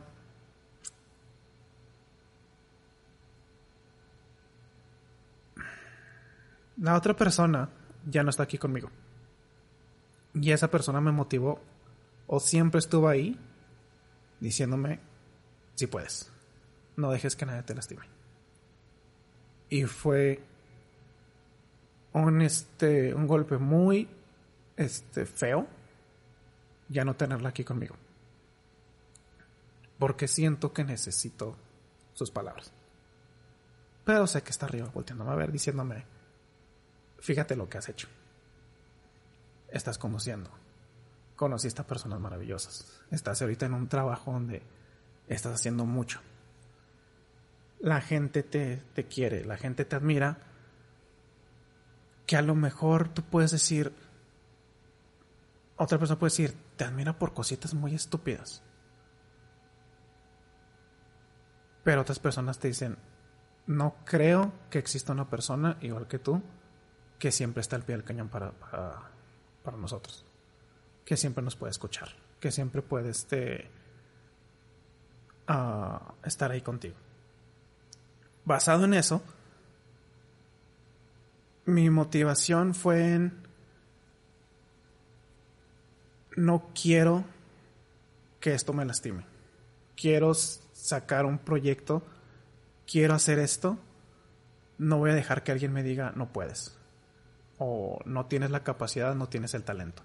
la 6.77 6.97
otra 6.97 7.15
persona 7.15 7.69
ya 8.09 8.23
no 8.23 8.31
está 8.31 8.45
aquí 8.45 8.59
conmigo. 8.59 8.91
Y 10.35 10.51
esa 10.51 10.71
persona 10.71 11.01
me 11.01 11.13
motivó 11.13 11.61
o 12.27 12.41
siempre 12.41 12.79
estuvo 12.79 13.09
ahí 13.09 13.39
diciéndome, 14.41 14.99
si 15.75 15.87
puedes, 15.87 16.33
no 16.97 17.11
dejes 17.11 17.37
que 17.37 17.47
nadie 17.47 17.63
te 17.63 17.75
lastime. 17.75 18.03
Y 19.69 19.85
fue 19.85 20.43
un, 22.13 22.43
este, 22.43 23.15
un 23.15 23.27
golpe 23.27 23.59
muy 23.59 24.09
este, 24.77 25.27
feo 25.27 25.67
ya 26.89 27.05
no 27.05 27.17
tenerla 27.17 27.51
aquí 27.51 27.65
conmigo. 27.65 27.97
Porque 29.99 30.29
siento 30.29 30.73
que 30.73 30.85
necesito 30.85 31.57
sus 32.13 32.31
palabras. 32.31 32.73
Pero 34.05 34.27
sé 34.27 34.43
que 34.43 34.51
está 34.51 34.67
arriba 34.67 34.91
volteándome 34.93 35.31
a 35.31 35.37
ver, 35.37 35.53
diciéndome, 35.53 36.05
fíjate 37.23 37.57
lo 37.57 37.69
que 37.69 37.79
has 37.79 37.89
hecho. 37.89 38.09
Estás 39.69 39.97
conociendo. 39.97 40.51
Conociste 41.37 41.81
a 41.81 41.87
personas 41.87 42.21
maravillosas. 42.21 43.01
Estás 43.11 43.41
ahorita 43.41 43.67
en 43.67 43.75
un 43.75 43.89
trabajo 43.89 44.33
donde 44.33 44.63
estás 45.29 45.55
haciendo 45.55 45.87
mucho. 45.87 46.21
La 47.81 48.01
gente 48.01 48.43
te, 48.43 48.77
te 48.95 49.07
quiere, 49.07 49.45
la 49.45 49.57
gente 49.57 49.85
te 49.85 49.97
admira. 49.97 50.39
Que 52.27 52.37
a 52.37 52.43
lo 52.43 52.55
mejor 52.55 53.09
tú 53.09 53.23
puedes 53.23 53.51
decir, 53.51 53.93
otra 55.77 55.99
persona 55.99 56.19
puede 56.19 56.31
decir, 56.31 56.55
te 56.77 56.85
admira 56.85 57.19
por 57.19 57.35
cositas 57.35 57.73
muy 57.75 57.95
estúpidas. 57.95 58.63
Pero 61.85 62.01
otras 62.01 62.19
personas 62.19 62.59
te 62.59 62.69
dicen, 62.69 62.97
no 63.67 63.97
creo 64.05 64.53
que 64.71 64.79
exista 64.79 65.13
una 65.13 65.29
persona 65.29 65.79
igual 65.81 66.07
que 66.09 66.19
tú 66.19 66.43
que 67.23 67.31
siempre 67.31 67.61
está 67.61 67.77
al 67.77 67.85
pie 67.85 67.95
del 67.95 68.05
cañón 68.05 68.29
para, 68.29 68.51
para, 68.51 69.77
nosotros. 69.77 70.25
Que 71.05 71.17
siempre 71.17 71.45
nos 71.45 71.55
puede 71.55 71.71
escuchar. 71.71 72.09
Que 72.41 72.51
siempre 72.51 72.83
puede 72.83 73.11
este, 73.11 73.71
uh, 75.49 76.01
estar 76.25 76.51
ahí 76.51 76.63
contigo. 76.63 76.97
Basado 78.45 78.87
en 78.87 78.95
eso, 78.95 79.23
mi 81.65 81.91
motivación 81.91 82.75
fue 82.75 83.13
en 83.13 83.41
no 86.35 86.71
quiero 86.75 87.25
que 88.41 88.53
esto 88.53 88.73
me 88.73 88.85
lastime. 88.85 89.25
Quiero 89.95 90.35
sacar 90.35 91.25
un 91.25 91.39
proyecto, 91.39 92.03
quiero 92.85 93.15
hacer 93.15 93.39
esto, 93.39 93.79
no 94.79 94.99
voy 94.99 95.11
a 95.13 95.15
dejar 95.15 95.45
que 95.45 95.53
alguien 95.53 95.73
me 95.73 95.85
diga 95.85 96.13
no 96.17 96.33
puedes. 96.33 96.82
O 97.65 98.01
no 98.05 98.27
tienes 98.27 98.51
la 98.51 98.65
capacidad, 98.65 99.15
no 99.15 99.29
tienes 99.29 99.55
el 99.55 99.63
talento. 99.63 100.03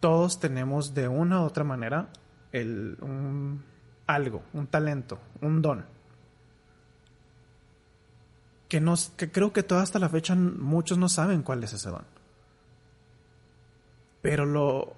Todos 0.00 0.40
tenemos 0.40 0.94
de 0.94 1.08
una 1.08 1.42
u 1.42 1.44
otra 1.44 1.62
manera 1.62 2.08
el, 2.52 2.96
un, 3.02 3.62
algo, 4.06 4.42
un 4.54 4.66
talento, 4.66 5.18
un 5.42 5.60
don. 5.60 5.84
Que, 8.68 8.80
nos, 8.80 9.10
que 9.10 9.30
creo 9.30 9.52
que 9.52 9.62
toda 9.62 9.82
hasta 9.82 9.98
la 9.98 10.08
fecha 10.08 10.34
muchos 10.34 10.96
no 10.96 11.08
saben 11.08 11.42
cuál 11.42 11.62
es 11.64 11.74
ese 11.74 11.90
don. 11.90 12.04
Pero 14.22 14.46
lo... 14.46 14.94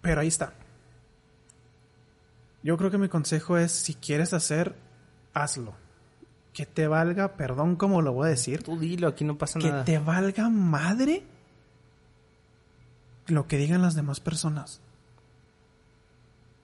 Pero 0.00 0.20
ahí 0.20 0.28
está. 0.28 0.54
Yo 2.62 2.76
creo 2.76 2.90
que 2.90 2.98
mi 2.98 3.08
consejo 3.08 3.56
es, 3.56 3.70
si 3.70 3.94
quieres 3.94 4.32
hacer, 4.32 4.74
hazlo. 5.32 5.74
Que 6.52 6.66
te 6.66 6.88
valga, 6.88 7.36
perdón 7.36 7.76
como 7.76 8.02
lo 8.02 8.12
voy 8.12 8.26
a 8.26 8.30
decir. 8.30 8.62
Tú 8.62 8.78
dilo, 8.78 9.08
aquí 9.08 9.24
no 9.24 9.38
pasa 9.38 9.58
que 9.58 9.68
nada. 9.68 9.84
te 9.84 9.98
valga 9.98 10.48
madre 10.48 11.22
lo 13.26 13.46
que 13.46 13.56
digan 13.56 13.82
las 13.82 13.94
demás 13.94 14.20
personas. 14.20 14.80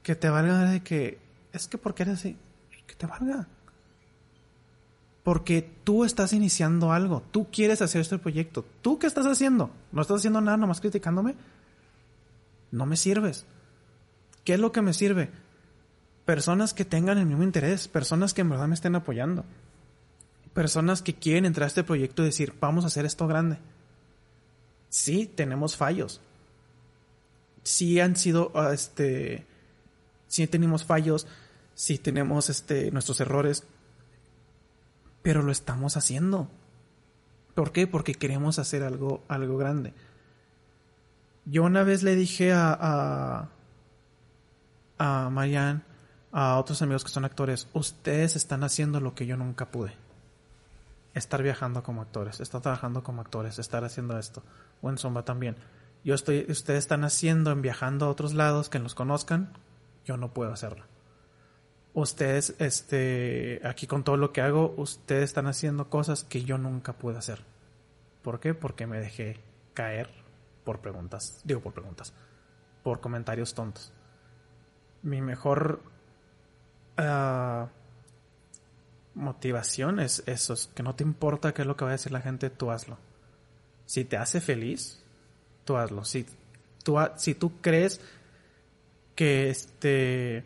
Que 0.03 0.15
te 0.15 0.29
valga 0.29 0.71
de 0.71 0.83
que, 0.83 1.19
es 1.53 1.69
que 1.69 1.79
porque 1.79 2.03
eres 2.03 2.19
así, 2.19 2.37
que 2.87 2.95
te 2.95 3.07
valga. 3.07 3.47
Porque 5.23 5.69
tú 5.83 6.05
estás 6.05 6.33
iniciando 6.33 6.93
algo, 6.93 7.23
tú 7.33 7.49
quieres 7.51 7.83
hacer 7.83 8.01
este 8.01 8.19
proyecto. 8.19 8.65
¿Tú 8.83 8.99
qué 8.99 9.07
estás 9.07 9.27
haciendo? 9.27 9.71
¿No 9.91 10.03
estás 10.03 10.19
haciendo 10.19 10.41
nada 10.41 10.57
nomás 10.57 10.81
criticándome? 10.81 11.35
No 12.71 12.87
me 12.87 12.97
sirves. 12.97 13.45
¿Qué 14.45 14.55
es 14.55 14.61
lo 14.61 14.71
que 14.71 14.83
me 14.83 14.93
sirve? 14.93 15.31
Personas 16.25 16.75
que 16.75 16.85
tengan 16.85 17.19
el 17.19 17.27
mismo 17.27 17.43
interés, 17.43 17.89
personas 17.89 18.35
que 18.35 18.43
en 18.43 18.51
verdad 18.51 18.69
me 18.69 18.75
estén 18.75 18.95
apoyando. 18.95 19.45
Personas 20.57 21.03
que 21.03 21.13
quieren 21.13 21.45
entrar 21.45 21.65
a 21.65 21.69
este 21.69 21.85
proyecto 21.85 22.23
y 22.23 22.27
decir, 22.27 22.55
vamos 22.59 22.85
a 22.85 22.87
hacer 22.87 23.05
esto 23.05 23.27
grande. 23.27 23.59
Sí, 24.89 25.27
tenemos 25.27 25.77
fallos. 25.77 26.23
Sí 27.63 28.01
han 28.01 28.17
sido, 28.17 28.53
uh, 28.55 28.73
este, 28.73 29.45
sí 30.29 30.47
tenemos 30.47 30.83
fallos, 30.83 31.27
sí 31.75 31.99
tenemos, 31.99 32.49
este, 32.49 32.91
nuestros 32.91 33.21
errores, 33.21 33.65
pero 35.21 35.43
lo 35.43 35.53
estamos 35.53 35.99
haciendo. 35.99 36.49
¿Por 37.55 37.71
qué? 37.71 37.87
Porque 37.87 38.15
queremos 38.15 38.59
hacer 38.59 38.83
algo, 38.83 39.23
algo 39.29 39.59
grande. 39.59 39.93
Yo 41.45 41.65
una 41.65 41.83
vez 41.83 42.03
le 42.03 42.17
dije 42.17 42.55
a, 42.55 43.51
a, 44.99 45.27
a 45.27 45.29
Marianne, 45.29 45.83
a 46.33 46.59
otros 46.59 46.81
amigos 46.81 47.05
que 47.05 47.11
son 47.11 47.27
actores, 47.27 47.69
ustedes 47.75 48.37
están 48.37 48.65
haciendo 48.65 49.01
lo 49.01 49.15
que 49.15 49.27
yo 49.27 49.37
nunca 49.37 49.71
pude. 49.71 50.06
Estar 51.17 51.43
viajando 51.43 51.83
como 51.83 52.03
actores, 52.03 52.39
estar 52.39 52.61
trabajando 52.61 53.03
como 53.03 53.23
actores, 53.23 53.59
estar 53.59 53.85
haciendo 53.85 54.17
esto. 54.17 54.45
O 54.83 54.91
en 54.91 54.99
Zomba 54.99 55.25
también. 55.25 55.57
Yo 56.05 56.15
estoy, 56.15 56.47
ustedes 56.49 56.79
están 56.79 57.03
haciendo 57.03 57.51
en 57.51 57.61
viajando 57.61 58.07
a 58.07 58.11
otros 58.11 58.35
lados 58.35 58.69
que 58.69 58.79
los 58.79 58.95
conozcan, 58.95 59.53
yo 60.05 60.17
no 60.17 60.33
puedo 60.33 60.53
hacerlo 60.53 60.85
ustedes, 62.03 62.55
este, 62.59 63.61
aquí 63.65 63.87
con 63.87 64.05
todo 64.05 64.19
lo 64.19 64.33
que 64.33 64.43
hago, 64.43 64.75
ustedes 64.77 65.25
están 65.25 65.47
haciendo 65.47 65.89
cosas 65.89 66.25
que 66.25 66.45
yo 66.45 66.59
nunca 66.59 66.93
pude 66.93 67.17
hacer. 67.17 67.41
¿Por 68.23 68.39
qué? 68.39 68.53
Porque 68.53 68.87
me 68.87 68.99
dejé 68.99 69.41
caer 69.73 70.11
por 70.63 70.81
preguntas, 70.81 71.41
digo 71.45 71.61
por 71.61 71.73
preguntas, 71.73 72.13
por 72.83 73.01
comentarios 73.01 73.55
tontos. 73.55 73.93
Mi 75.03 75.23
mejor 75.23 75.81
uh, 76.99 77.67
motivación 79.17 79.99
es 79.99 80.23
eso, 80.27 80.53
es 80.53 80.69
que 80.75 80.83
no 80.83 80.95
te 80.95 81.03
importa 81.03 81.53
qué 81.53 81.63
es 81.63 81.69
lo 81.69 81.77
que 81.77 81.85
va 81.85 81.91
a 81.91 81.93
decir 81.93 82.13
la 82.13 82.21
gente, 82.21 82.51
tú 82.51 82.71
hazlo. 82.71 82.99
Si 83.87 84.05
te 84.05 84.17
hace 84.17 84.41
feliz, 84.41 85.03
tú 85.65 85.77
hazlo. 85.77 86.05
Si 86.05 86.27
tú, 86.85 86.97
si 87.17 87.35
tú 87.35 87.61
crees 87.61 88.01
que 89.15 89.51
este 89.51 90.45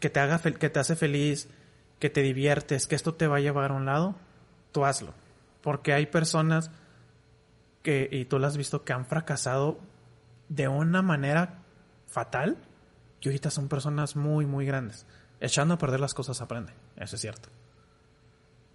que 0.00 0.10
te 0.10 0.20
haga 0.20 0.38
que 0.38 0.70
te 0.70 0.78
hace 0.78 0.96
feliz, 0.96 1.48
que 1.98 2.10
te 2.10 2.22
diviertes, 2.22 2.86
que 2.86 2.94
esto 2.94 3.14
te 3.14 3.26
va 3.26 3.38
a 3.38 3.40
llevar 3.40 3.72
a 3.72 3.74
un 3.74 3.86
lado, 3.86 4.14
tú 4.72 4.84
hazlo. 4.84 5.12
Porque 5.62 5.92
hay 5.92 6.06
personas 6.06 6.70
que, 7.82 8.08
y 8.12 8.26
tú 8.26 8.38
lo 8.38 8.46
has 8.46 8.56
visto, 8.56 8.84
que 8.84 8.92
han 8.92 9.06
fracasado 9.06 9.80
de 10.48 10.68
una 10.68 11.02
manera 11.02 11.62
fatal 12.06 12.58
y 13.20 13.28
ahorita 13.28 13.50
son 13.50 13.68
personas 13.68 14.14
muy, 14.14 14.46
muy 14.46 14.66
grandes. 14.66 15.06
Echando 15.40 15.74
a 15.74 15.78
perder 15.78 16.00
las 16.00 16.14
cosas 16.14 16.40
aprende, 16.40 16.72
eso 16.96 17.16
es 17.16 17.22
cierto. 17.22 17.48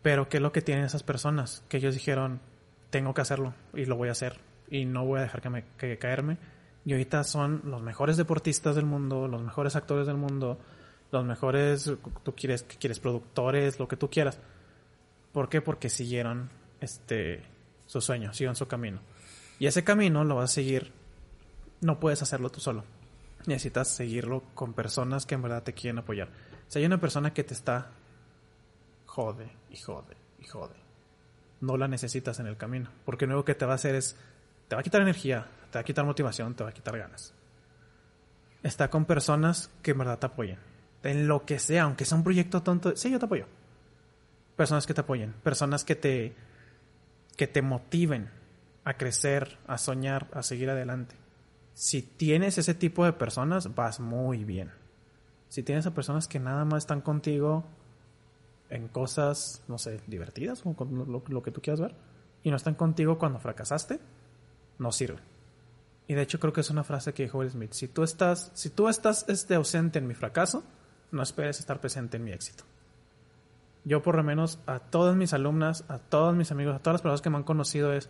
Pero 0.02 0.30
¿qué 0.30 0.38
es 0.38 0.44
lo 0.44 0.52
que 0.52 0.62
tienen 0.62 0.86
esas 0.86 1.04
personas? 1.04 1.64
Que 1.70 1.78
ellos 1.78 1.94
dijeron, 1.94 2.42
tengo 2.90 3.14
que 3.14 3.22
hacerlo 3.22 3.54
y 3.74 3.86
lo 3.86 3.96
voy 3.96 4.10
a 4.10 4.12
hacer 4.14 4.40
y 4.70 4.86
no 4.86 5.06
voy 5.06 5.20
a 5.20 5.24
dejar 5.24 5.42
que 5.42 5.50
me 5.50 5.66
que 5.78 5.98
caerme. 5.98 6.38
Y 6.86 6.92
ahorita 6.92 7.24
son 7.24 7.62
los 7.66 7.82
mejores 7.82 8.18
deportistas 8.18 8.76
del 8.76 8.86
mundo, 8.86 9.28
los 9.28 9.42
mejores 9.42 9.76
actores 9.76 10.06
del 10.06 10.18
mundo, 10.18 10.60
los 11.12 11.26
mejores, 11.26 11.92
tú 12.24 12.36
quieres, 12.36 12.64
quieres 12.64 13.00
productores, 13.00 13.80
lo 13.80 13.88
que 13.88 13.96
tú 13.96 14.10
quieras. 14.10 14.40
¿Por 15.32 15.48
qué? 15.48 15.62
Porque 15.62 15.90
siguieron 15.90 16.50
este 16.82 17.44
su 17.86 18.02
sueño, 18.02 18.34
siguieron 18.34 18.56
su 18.56 18.68
camino. 18.68 19.00
Y 19.60 19.68
ese 19.68 19.84
camino 19.84 20.24
lo 20.24 20.36
vas 20.36 20.52
a 20.52 20.54
seguir, 20.54 20.92
no 21.82 22.00
puedes 22.00 22.22
hacerlo 22.22 22.50
tú 22.50 22.60
solo. 22.60 22.84
Necesitas 23.46 23.88
seguirlo 23.88 24.44
con 24.54 24.74
personas 24.74 25.26
que 25.26 25.36
en 25.36 25.42
verdad 25.42 25.64
te 25.64 25.74
quieren 25.74 26.00
apoyar. 26.00 26.30
Si 26.74 26.80
hay 26.80 26.86
una 26.86 27.00
persona 27.00 27.36
que 27.36 27.44
te 27.44 27.54
está 27.54 27.92
jode 29.06 29.48
y 29.70 29.78
jode 29.78 30.18
y 30.40 30.46
jode, 30.46 30.74
no 31.62 31.78
la 31.78 31.88
necesitas 31.88 32.40
en 32.40 32.48
el 32.48 32.58
camino. 32.58 32.90
Porque 33.06 33.28
lo 33.28 33.46
que 33.46 33.54
te 33.54 33.68
va 33.68 33.74
a 33.74 33.76
hacer 33.76 33.94
es, 33.94 34.18
te 34.68 34.76
va 34.76 34.80
a 34.80 34.84
quitar 34.84 35.00
energía, 35.00 35.46
te 35.70 35.78
va 35.78 35.82
a 35.82 35.84
quitar 35.84 36.04
motivación, 36.04 36.56
te 36.56 36.64
va 36.64 36.72
a 36.72 36.74
quitar 36.74 36.98
ganas. 36.98 37.32
Está 38.64 38.90
con 38.90 39.06
personas 39.06 39.70
que 39.84 39.92
en 39.92 40.00
verdad 40.00 40.18
te 40.18 40.26
apoyen 40.26 40.58
en 41.04 41.28
lo 41.28 41.46
que 41.46 41.60
sea, 41.60 41.84
aunque 41.84 42.06
sea 42.06 42.18
un 42.18 42.24
proyecto 42.24 42.64
tonto, 42.64 42.96
sí, 42.96 43.12
yo 43.12 43.20
te 43.20 43.26
apoyo. 43.26 43.46
Personas 44.56 44.88
que 44.88 44.96
te 44.96 45.02
apoyen, 45.02 45.32
personas 45.44 45.84
que 45.84 45.96
te 45.96 46.34
que 47.38 47.46
te 47.46 47.62
motiven 47.62 48.32
a 48.84 48.96
crecer, 48.96 49.60
a 49.68 49.78
soñar, 49.78 50.28
a 50.34 50.42
seguir 50.42 50.72
adelante. 50.72 51.14
Si 51.76 52.02
tienes 52.02 52.58
ese 52.58 52.74
tipo 52.74 53.06
de 53.06 53.14
personas, 53.14 53.76
vas 53.76 54.00
muy 54.00 54.44
bien. 54.44 54.72
Si 55.54 55.62
tienes 55.62 55.86
a 55.86 55.94
personas 55.94 56.28
que 56.28 56.40
nada 56.40 56.66
más 56.66 56.82
están 56.82 57.02
contigo 57.02 57.64
en 58.72 58.88
cosas, 58.88 59.64
no 59.68 59.78
sé, 59.78 60.02
divertidas 60.08 60.64
o 60.66 60.74
con 60.74 61.06
lo, 61.12 61.44
que 61.44 61.52
tú 61.52 61.62
quieras 61.62 61.80
ver, 61.80 61.96
y 62.42 62.50
no 62.50 62.56
están 62.56 62.74
contigo 62.74 63.20
cuando 63.20 63.38
fracasaste, 63.38 64.00
no 64.80 64.92
sirve. 64.92 65.20
Y 66.08 66.16
de 66.16 66.24
hecho 66.24 66.40
creo 66.40 66.54
que 66.54 66.62
es 66.62 66.72
una 66.72 66.84
frase 66.84 67.14
que 67.14 67.22
dijo 67.22 67.38
Will 67.38 67.52
Smith. 67.52 67.74
Si 67.74 67.88
tú 67.88 68.02
estás, 68.02 68.50
si 68.56 68.72
tú 68.72 68.90
estás 68.90 69.30
este, 69.30 69.54
ausente 69.54 70.00
en 70.00 70.08
mi 70.08 70.16
fracaso, 70.16 70.64
no 71.12 71.22
esperes 71.22 71.60
estar 71.60 71.80
presente 71.80 72.18
en 72.18 72.24
mi 72.24 72.32
éxito. 72.32 72.64
Yo 73.86 74.02
por 74.02 74.16
lo 74.16 74.24
menos 74.24 74.58
a 74.66 74.80
todas 74.80 75.16
mis 75.16 75.34
alumnas, 75.34 75.86
a 75.88 76.00
todos 76.00 76.36
mis 76.36 76.52
amigos, 76.52 76.76
a 76.76 76.80
todas 76.80 76.96
las 76.96 77.02
personas 77.04 77.22
que 77.22 77.30
me 77.30 77.38
han 77.38 77.44
conocido 77.44 77.94
es, 77.94 78.10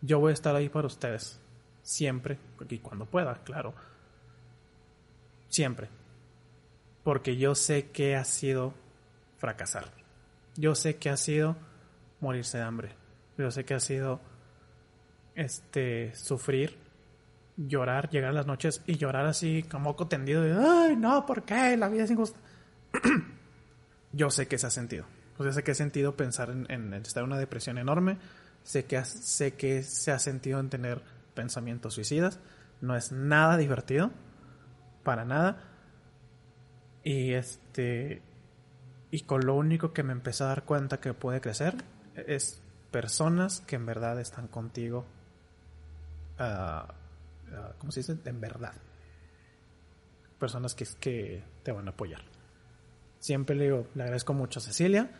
yo 0.00 0.18
voy 0.18 0.30
a 0.30 0.32
estar 0.32 0.56
ahí 0.56 0.70
para 0.70 0.86
ustedes. 0.86 1.42
Siempre. 1.82 2.38
Y 2.70 2.78
cuando 2.78 3.04
pueda, 3.04 3.34
claro. 3.44 3.74
Siempre. 5.50 5.99
Porque 7.02 7.36
yo 7.36 7.54
sé 7.54 7.90
que 7.90 8.16
ha 8.16 8.24
sido 8.24 8.74
fracasar. 9.38 9.86
Yo 10.56 10.74
sé 10.74 10.96
que 10.96 11.10
ha 11.10 11.16
sido 11.16 11.56
morirse 12.20 12.58
de 12.58 12.64
hambre. 12.64 12.90
Yo 13.38 13.50
sé 13.50 13.64
que 13.64 13.74
ha 13.74 13.80
sido 13.80 14.20
este 15.34 16.14
sufrir, 16.14 16.76
llorar, 17.56 18.10
llegar 18.10 18.30
a 18.30 18.34
las 18.34 18.46
noches 18.46 18.82
y 18.86 18.96
llorar 18.96 19.26
así 19.26 19.62
como 19.62 19.84
moco 19.84 20.08
tendido 20.08 20.42
de 20.42 20.52
ay 20.52 20.96
no, 20.96 21.24
¿por 21.24 21.44
qué? 21.44 21.76
La 21.76 21.88
vida 21.88 22.04
es 22.04 22.10
injusta. 22.10 22.38
yo 24.12 24.30
sé 24.30 24.46
que 24.48 24.58
se 24.58 24.66
ha 24.66 24.70
sentido. 24.70 25.06
O 25.38 25.42
sea, 25.42 25.52
sé 25.52 25.62
que 25.62 25.70
he 25.70 25.74
sentido 25.74 26.16
pensar 26.16 26.50
en, 26.50 26.70
en 26.70 26.92
estar 26.92 27.22
en 27.22 27.30
una 27.30 27.38
depresión 27.38 27.78
enorme. 27.78 28.18
Sé 28.62 28.84
que, 28.84 29.02
sé 29.04 29.54
que 29.54 29.82
se 29.82 30.12
ha 30.12 30.18
sentido 30.18 30.60
en 30.60 30.68
tener 30.68 31.02
pensamientos 31.34 31.94
suicidas. 31.94 32.40
No 32.82 32.94
es 32.94 33.10
nada 33.10 33.56
divertido. 33.56 34.10
Para 35.02 35.24
nada. 35.24 35.69
Y 37.02 37.32
este. 37.32 38.22
Y 39.10 39.20
con 39.22 39.44
lo 39.44 39.54
único 39.54 39.92
que 39.92 40.02
me 40.02 40.12
empecé 40.12 40.44
a 40.44 40.48
dar 40.48 40.64
cuenta 40.64 41.00
que 41.00 41.14
puede 41.14 41.40
crecer 41.40 41.74
es 42.14 42.62
personas 42.90 43.60
que 43.60 43.76
en 43.76 43.86
verdad 43.86 44.20
están 44.20 44.48
contigo. 44.48 45.04
Uh, 46.38 46.42
uh, 46.42 47.72
¿Cómo 47.78 47.92
se 47.92 48.00
dice? 48.00 48.16
En 48.24 48.40
verdad. 48.40 48.74
Personas 50.38 50.74
que, 50.74 50.86
que 51.00 51.42
te 51.62 51.72
van 51.72 51.88
a 51.88 51.90
apoyar. 51.90 52.22
Siempre 53.18 53.56
le 53.56 53.64
digo, 53.64 53.86
le 53.94 54.04
agradezco 54.04 54.32
mucho 54.32 54.60
a 54.60 54.62
Cecilia, 54.62 55.10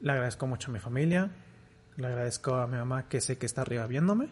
le 0.00 0.12
agradezco 0.12 0.46
mucho 0.46 0.70
a 0.70 0.74
mi 0.74 0.80
familia, 0.80 1.30
le 1.96 2.06
agradezco 2.06 2.56
a 2.56 2.66
mi 2.66 2.76
mamá 2.76 3.08
que 3.08 3.22
sé 3.22 3.38
que 3.38 3.46
está 3.46 3.62
arriba 3.62 3.86
viéndome. 3.86 4.28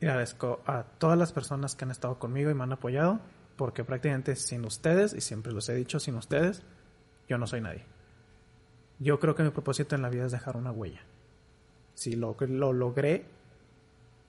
Y 0.00 0.06
le 0.06 0.10
agradezco 0.10 0.62
a 0.66 0.82
todas 0.82 1.16
las 1.16 1.32
personas 1.32 1.76
que 1.76 1.84
han 1.84 1.92
estado 1.92 2.18
conmigo 2.18 2.50
y 2.50 2.54
me 2.54 2.64
han 2.64 2.72
apoyado, 2.72 3.20
porque 3.56 3.84
prácticamente 3.84 4.36
sin 4.36 4.64
ustedes, 4.64 5.14
y 5.14 5.20
siempre 5.20 5.52
los 5.52 5.68
he 5.68 5.74
dicho, 5.74 6.00
sin 6.00 6.16
ustedes, 6.16 6.62
yo 7.28 7.38
no 7.38 7.46
soy 7.46 7.60
nadie. 7.60 7.84
Yo 8.98 9.18
creo 9.20 9.34
que 9.34 9.42
mi 9.42 9.50
propósito 9.50 9.94
en 9.94 10.02
la 10.02 10.08
vida 10.08 10.26
es 10.26 10.32
dejar 10.32 10.56
una 10.56 10.70
huella. 10.70 11.02
Si 11.94 12.16
lo, 12.16 12.36
lo 12.40 12.72
logré, 12.72 13.26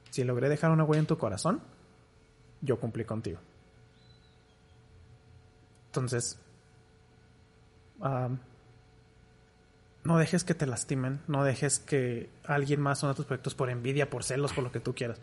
si 0.09 0.23
logré 0.23 0.49
dejar 0.49 0.71
una 0.71 0.83
huella 0.83 1.01
en 1.01 1.07
tu 1.07 1.17
corazón, 1.17 1.61
yo 2.61 2.79
cumplí 2.79 3.05
contigo. 3.05 3.39
Entonces, 5.87 6.39
no 10.03 10.17
dejes 10.17 10.43
que 10.43 10.53
te 10.53 10.65
lastimen, 10.65 11.21
no 11.27 11.43
dejes 11.43 11.79
que 11.79 12.29
alguien 12.43 12.81
más 12.81 13.01
una 13.03 13.13
tus 13.13 13.25
proyectos 13.25 13.55
por 13.55 13.69
envidia, 13.69 14.09
por 14.09 14.23
celos, 14.23 14.53
por 14.53 14.63
lo 14.63 14.71
que 14.71 14.79
tú 14.79 14.93
quieras. 14.93 15.19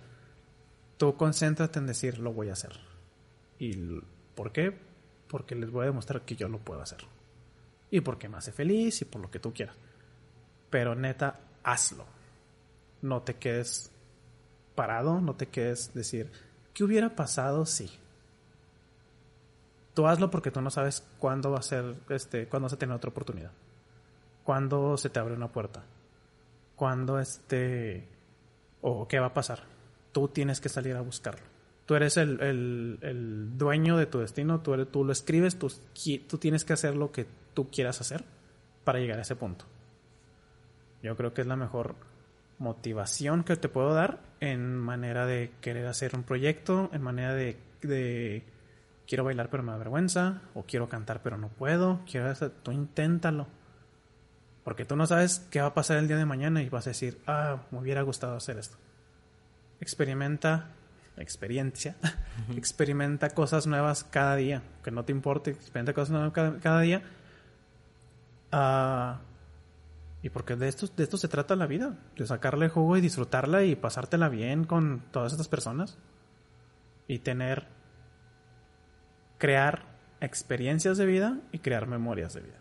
Tú 0.97 1.17
concéntrate 1.17 1.79
en 1.79 1.87
decir, 1.87 2.19
lo 2.19 2.33
voy 2.33 2.49
a 2.49 2.55
hacer. 2.55 2.92
¿Y 3.63 4.01
por 4.35 4.51
qué? 4.51 4.77
Porque 5.29 5.55
les 5.55 5.71
voy 5.71 5.85
a 5.85 5.87
demostrar 5.87 6.23
que 6.23 6.35
yo 6.35 6.49
lo 6.49 6.59
puedo 6.59 6.83
hacer. 6.83 6.99
Y 7.91 8.01
porque 8.01 8.29
me 8.29 8.39
hace 8.39 8.51
feliz 8.51 9.03
y 9.03 9.05
por 9.05 9.21
lo 9.21 9.31
que 9.31 9.39
tú 9.39 9.53
quieras. 9.53 9.77
Pero 10.71 10.95
neta, 10.95 11.39
hazlo. 11.63 12.05
No 13.03 13.23
te 13.23 13.35
quedes 13.35 13.91
parado, 14.75 15.21
no 15.21 15.37
te 15.37 15.49
quedes 15.49 15.93
decir, 15.95 16.31
¿qué 16.75 16.85
hubiera 16.85 17.15
pasado 17.15 17.67
si? 17.67 17.91
Tú 19.95 20.07
hazlo 20.07 20.31
porque 20.31 20.51
tú 20.51 20.61
no 20.61 20.71
sabes 20.71 21.05
cuándo 21.19 21.51
va 21.51 21.59
a 21.59 21.63
ser, 21.63 21.95
este, 22.09 22.49
cuándo 22.49 22.65
vas 22.65 22.73
a 22.73 22.79
tener 22.79 22.97
otra 22.97 23.11
oportunidad 23.11 23.53
cuándo 24.43 24.97
se 24.97 25.11
te 25.11 25.21
abre 25.21 25.35
una 25.35 25.49
puerta, 25.49 25.83
cuándo 26.77 27.19
este, 27.19 28.09
o 28.81 29.07
qué 29.09 29.21
va 29.21 29.27
a 29.27 29.35
pasar. 29.35 29.61
Tú 30.13 30.29
tienes 30.29 30.61
que 30.61 30.69
salir 30.69 30.97
a 30.97 31.01
buscarlo. 31.01 31.45
Tú 31.87 31.95
eres 31.95 32.17
el, 32.17 32.41
el, 32.41 32.99
el 33.03 33.59
dueño 33.59 33.97
de 33.97 34.07
tu 34.07 34.21
destino, 34.21 34.61
tú, 34.61 34.75
eres, 34.75 34.91
tú 34.91 35.05
lo 35.05 35.13
escribes, 35.13 35.59
tú, 35.59 35.73
tú 36.29 36.39
tienes 36.39 36.65
que 36.65 36.73
hacer 36.73 36.95
lo 36.95 37.11
que 37.11 37.27
tú 37.55 37.71
quieras 37.71 38.01
hacer 38.01 38.25
para 38.85 39.01
llegar 39.01 39.19
a 39.19 39.23
ese 39.23 39.37
punto. 39.37 39.65
Yo 41.03 41.17
creo 41.17 41.35
que 41.35 41.41
es 41.41 41.47
la 41.47 41.57
mejor 41.57 41.97
motivación 42.59 43.43
que 43.43 43.57
te 43.57 43.69
puedo 43.69 43.93
dar 43.93 44.21
en 44.41 44.77
manera 44.77 45.27
de 45.27 45.51
querer 45.61 45.87
hacer 45.87 46.15
un 46.15 46.23
proyecto, 46.23 46.89
en 46.93 47.03
manera 47.03 47.35
de, 47.35 47.57
de 47.83 48.45
quiero 49.07 49.25
bailar 49.25 49.51
pero 49.51 49.65
me 49.65 49.73
da 49.73 49.79
vergüenza, 49.79 50.43
o 50.55 50.63
quiero 50.63 50.89
cantar 50.89 51.23
pero 51.23 51.37
no 51.37 51.49
puedo, 51.49 52.01
quiero 52.07 52.31
hacer, 52.31 52.51
tú 52.63 52.71
inténtalo 52.71 53.49
porque 54.65 54.85
tú 54.85 54.97
no 54.97 55.07
sabes 55.07 55.47
qué 55.51 55.61
va 55.61 55.69
a 55.69 55.75
pasar 55.75 55.99
el 55.99 56.09
día 56.09 56.17
de 56.17 56.25
mañana 56.25 56.63
y 56.63 56.69
vas 56.69 56.87
a 56.87 56.91
decir, 56.91 57.21
ah, 57.27 57.63
me 57.71 57.79
hubiera 57.79 58.03
gustado 58.03 58.37
hacer 58.37 58.59
esto. 58.59 58.77
Experimenta, 59.81 60.69
experiencia, 61.17 61.97
experimenta 62.57 63.31
cosas 63.31 63.67
nuevas 63.67 64.05
cada 64.05 64.37
día, 64.37 64.63
que 64.83 64.91
no 64.91 65.05
te 65.05 65.13
importe, 65.13 65.51
experimenta 65.51 65.93
cosas 65.93 66.11
nuevas 66.11 66.33
cada, 66.33 66.81
día. 66.81 67.03
Uh, 68.53 69.19
y 70.23 70.31
porque 70.31 70.57
de 70.57 70.69
esto, 70.69 70.87
de 70.87 71.03
esto 71.03 71.17
se 71.17 71.29
trata 71.29 71.57
la 71.57 71.67
vida, 71.67 71.99
de 72.17 72.27
sacarle 72.27 72.69
jugo 72.69 72.97
y 72.97 73.01
disfrutarla 73.01 73.65
y 73.65 73.75
pasártela 73.75 74.29
bien 74.29 74.65
con 74.65 75.03
todas 75.11 75.33
estas 75.33 75.49
personas. 75.49 75.99
Y 77.09 77.19
tener, 77.19 77.67
crear 79.39 79.85
experiencias 80.21 80.99
de 80.99 81.07
vida 81.07 81.41
y 81.51 81.59
crear 81.59 81.89
memorias 81.89 82.35
de 82.35 82.41
vida. 82.41 82.59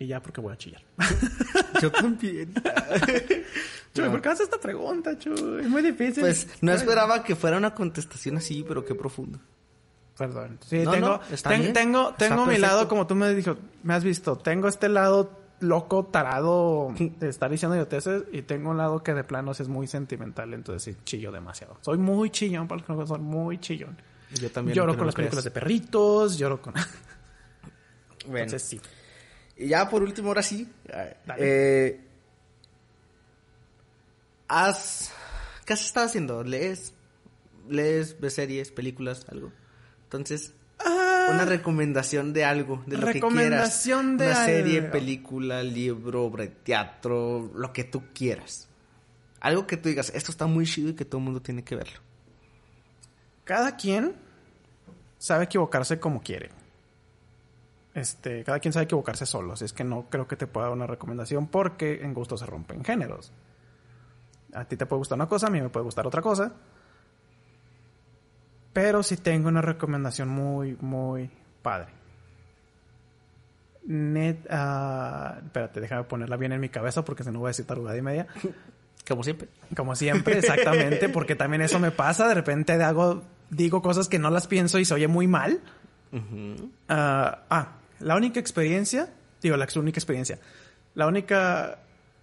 Y 0.00 0.06
ya 0.06 0.20
porque 0.20 0.40
voy 0.40 0.52
a 0.52 0.56
chillar. 0.56 0.82
Yo 1.80 1.90
también. 1.90 2.54
Chuy, 4.02 4.10
¿por 4.10 4.22
qué 4.22 4.28
haces 4.28 4.44
esta 4.44 4.58
pregunta, 4.58 5.18
Chuy? 5.18 5.60
Es 5.60 5.68
muy 5.68 5.82
difícil. 5.82 6.22
Pues 6.22 6.48
no 6.60 6.72
esperaba 6.72 7.22
que 7.22 7.36
fuera 7.36 7.56
una 7.56 7.74
contestación 7.74 8.36
así, 8.36 8.64
pero 8.66 8.84
qué 8.84 8.94
profundo. 8.94 9.38
Perdón. 10.16 10.58
Sí, 10.66 10.84
tengo, 10.90 11.20
tengo, 11.72 12.14
tengo 12.14 12.46
mi 12.46 12.58
lado, 12.58 12.88
como 12.88 13.06
tú 13.06 13.14
me 13.14 13.32
dijo, 13.34 13.56
me 13.84 13.94
has 13.94 14.02
visto, 14.02 14.36
tengo 14.36 14.66
este 14.66 14.88
lado 14.88 15.38
loco, 15.60 16.06
tarado 16.06 16.92
de 16.98 17.28
estar 17.28 17.50
diciendo 17.50 17.76
idioteces 17.76 18.24
y 18.32 18.42
tengo 18.42 18.70
un 18.70 18.78
lado 18.78 19.02
que 19.02 19.14
de 19.14 19.24
plano 19.24 19.52
es 19.52 19.68
muy 19.68 19.86
sentimental, 19.86 20.54
entonces 20.54 20.96
sí, 20.96 21.00
chillo 21.04 21.30
demasiado. 21.30 21.78
Soy 21.82 21.98
muy 21.98 22.30
chillón, 22.30 22.66
para 22.66 22.82
los 22.86 23.00
que 23.00 23.06
soy 23.06 23.20
muy 23.20 23.58
chillón. 23.58 23.96
Yo 24.40 24.50
también. 24.50 24.76
Lloro 24.76 24.96
con 24.96 25.06
las 25.06 25.14
películas 25.14 25.44
de 25.44 25.50
perritos, 25.50 26.36
lloro 26.36 26.60
con... 26.60 26.74
bueno. 28.26 28.44
Entonces 28.44 28.62
sí. 28.62 28.80
Y 29.56 29.68
ya 29.68 29.88
por 29.88 30.02
último, 30.02 30.28
ahora 30.28 30.42
sí. 30.42 30.68
Eh, 31.36 32.07
has, 34.48 35.12
¿Qué 35.64 35.74
has 35.74 35.84
estado 35.84 36.06
haciendo? 36.06 36.42
¿Lees? 36.42 36.94
¿Lees, 37.68 38.18
ves 38.18 38.34
series, 38.34 38.72
películas, 38.72 39.26
algo? 39.30 39.52
Entonces, 40.04 40.54
ah. 40.78 41.28
una 41.30 41.44
recomendación 41.44 42.32
de 42.32 42.44
algo, 42.46 42.82
de 42.86 42.96
lo 42.96 43.06
que 43.06 43.12
quieras. 43.12 43.14
Recomendación 43.14 44.16
de 44.16 44.26
Una 44.28 44.44
serie, 44.46 44.82
película, 44.82 45.62
libro, 45.62 46.24
obra 46.24 46.46
teatro, 46.48 47.50
lo 47.54 47.72
que 47.72 47.84
tú 47.84 48.04
quieras. 48.14 48.68
Algo 49.40 49.66
que 49.66 49.76
tú 49.76 49.90
digas, 49.90 50.10
esto 50.14 50.32
está 50.32 50.46
muy 50.46 50.64
chido 50.64 50.88
y 50.88 50.94
que 50.94 51.04
todo 51.04 51.18
el 51.18 51.24
mundo 51.24 51.42
tiene 51.42 51.62
que 51.62 51.76
verlo. 51.76 52.00
Cada 53.44 53.76
quien 53.76 54.16
sabe 55.18 55.44
equivocarse 55.44 56.00
como 56.00 56.22
quiere. 56.22 56.50
Este, 57.94 58.44
cada 58.44 58.58
quien 58.58 58.72
sabe 58.72 58.84
equivocarse 58.84 59.26
solo, 59.26 59.52
así 59.52 59.64
es 59.64 59.72
que 59.72 59.84
no 59.84 60.08
creo 60.08 60.26
que 60.26 60.36
te 60.36 60.46
pueda 60.46 60.68
dar 60.68 60.76
una 60.76 60.86
recomendación 60.86 61.48
porque 61.48 62.00
en 62.02 62.14
gusto 62.14 62.36
se 62.36 62.46
rompen 62.46 62.84
géneros. 62.84 63.32
A 64.54 64.64
ti 64.64 64.76
te 64.76 64.86
puede 64.86 64.98
gustar 64.98 65.16
una 65.16 65.28
cosa, 65.28 65.48
a 65.48 65.50
mí 65.50 65.60
me 65.60 65.68
puede 65.68 65.84
gustar 65.84 66.06
otra 66.06 66.22
cosa. 66.22 66.52
Pero 68.72 69.02
sí 69.02 69.16
tengo 69.16 69.48
una 69.48 69.60
recomendación 69.60 70.28
muy, 70.28 70.76
muy 70.80 71.30
padre. 71.62 71.88
Net, 73.86 74.46
uh, 74.50 75.44
espérate, 75.46 75.80
déjame 75.80 76.04
ponerla 76.04 76.36
bien 76.36 76.52
en 76.52 76.60
mi 76.60 76.68
cabeza 76.68 77.04
porque 77.04 77.24
si 77.24 77.30
no 77.30 77.38
voy 77.38 77.48
a 77.48 77.50
decir 77.50 77.66
tarugada 77.66 77.96
y 77.96 78.02
media. 78.02 78.26
Como 79.08 79.24
siempre. 79.24 79.48
Como 79.74 79.96
siempre, 79.96 80.38
exactamente, 80.38 81.08
porque 81.08 81.34
también 81.34 81.62
eso 81.62 81.80
me 81.80 81.90
pasa. 81.90 82.28
De 82.28 82.34
repente 82.34 82.74
hago, 82.74 83.22
digo 83.48 83.80
cosas 83.80 84.08
que 84.08 84.18
no 84.18 84.30
las 84.30 84.46
pienso 84.46 84.78
y 84.78 84.84
se 84.84 84.94
oye 84.94 85.08
muy 85.08 85.26
mal. 85.26 85.60
ah, 86.88 87.42
ah 87.48 87.78
la 88.00 88.16
única 88.16 88.38
experiencia, 88.38 89.08
digo, 89.42 89.56
la 89.56 89.66
única 89.76 89.98
experiencia, 89.98 90.38
la 90.94 91.06
única... 91.06 91.78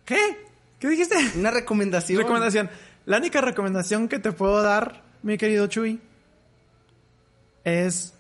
¿Qué? 0.06 0.46
¿Qué 0.80 0.88
dijiste? 0.90 1.16
Una 1.38 1.52
recomendación. 1.52 2.20
Recomendación. 2.22 2.70
La 3.06 3.18
única 3.18 3.42
recomendación 3.42 4.08
que 4.08 4.20
te 4.20 4.32
puedo 4.32 4.62
dar, 4.62 5.04
mi 5.24 5.38
querido 5.38 5.68
Chuy, 5.68 6.02
es 7.64 8.14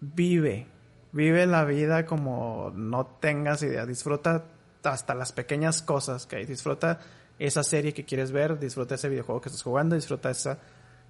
vive. 0.00 0.66
Vive 1.12 1.46
la 1.46 1.64
vida 1.64 2.04
como 2.06 2.72
no 2.74 3.06
tengas 3.06 3.62
idea. 3.62 3.86
Disfruta 3.86 4.44
hasta 4.82 5.14
las 5.14 5.32
pequeñas 5.32 5.82
cosas 5.82 6.26
que 6.26 6.36
hay. 6.36 6.46
Disfruta 6.46 7.00
esa 7.38 7.62
serie 7.62 7.92
que 7.92 8.04
quieres 8.04 8.32
ver, 8.32 8.58
disfruta 8.58 8.94
ese 8.94 9.08
videojuego 9.08 9.40
que 9.40 9.48
estás 9.48 9.62
jugando, 9.62 9.94
disfruta 9.94 10.30
esa 10.30 10.58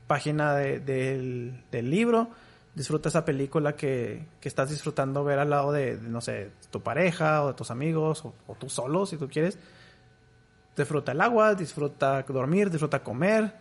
página 0.06 0.54
de- 0.54 0.80
del, 0.80 1.62
del 1.70 1.90
libro, 1.90 2.30
disfruta 2.74 3.08
esa 3.08 3.24
película 3.24 3.74
que, 3.74 4.24
que 4.40 4.48
estás 4.48 4.70
disfrutando 4.70 5.24
ver 5.24 5.38
al 5.38 5.50
lado 5.50 5.72
de, 5.72 5.96
de, 5.96 6.08
no 6.08 6.20
sé, 6.20 6.50
tu 6.70 6.80
pareja 6.82 7.42
o 7.44 7.48
de 7.48 7.54
tus 7.54 7.70
amigos 7.70 8.24
o, 8.24 8.34
o 8.46 8.54
tú 8.54 8.68
solo, 8.68 9.06
si 9.06 9.16
tú 9.16 9.28
quieres. 9.28 9.58
Disfruta 10.77 11.12
el 11.12 11.20
agua, 11.20 11.55
disfruta 11.55 12.23
dormir, 12.23 12.70
disfruta 12.70 13.03
comer, 13.03 13.55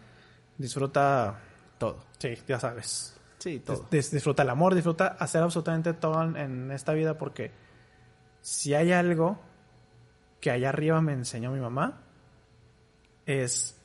disfruta... 0.58 1.40
Todo. 1.78 2.04
Sí, 2.20 2.38
ya 2.48 2.60
sabes. 2.60 3.18
Sí, 3.40 3.60
todo. 3.60 3.88
Dis- 3.90 4.12
disfruta 4.12 4.44
el 4.44 4.50
amor, 4.50 4.76
disfruta 4.76 5.08
hacer 5.20 5.42
absolutamente 5.44 5.94
todo 5.94 6.24
en, 6.24 6.36
en 6.38 6.72
esta 6.72 6.94
vida 6.94 7.18
porque 7.18 7.52
si 8.42 8.74
hay 8.74 8.92
algo 8.92 9.40
que 10.42 10.52
allá 10.52 10.70
arriba 10.70 11.02
me 11.02 11.14
enseñó 11.14 11.52
mi 11.52 11.60
mamá 11.60 12.02
es 13.26 13.76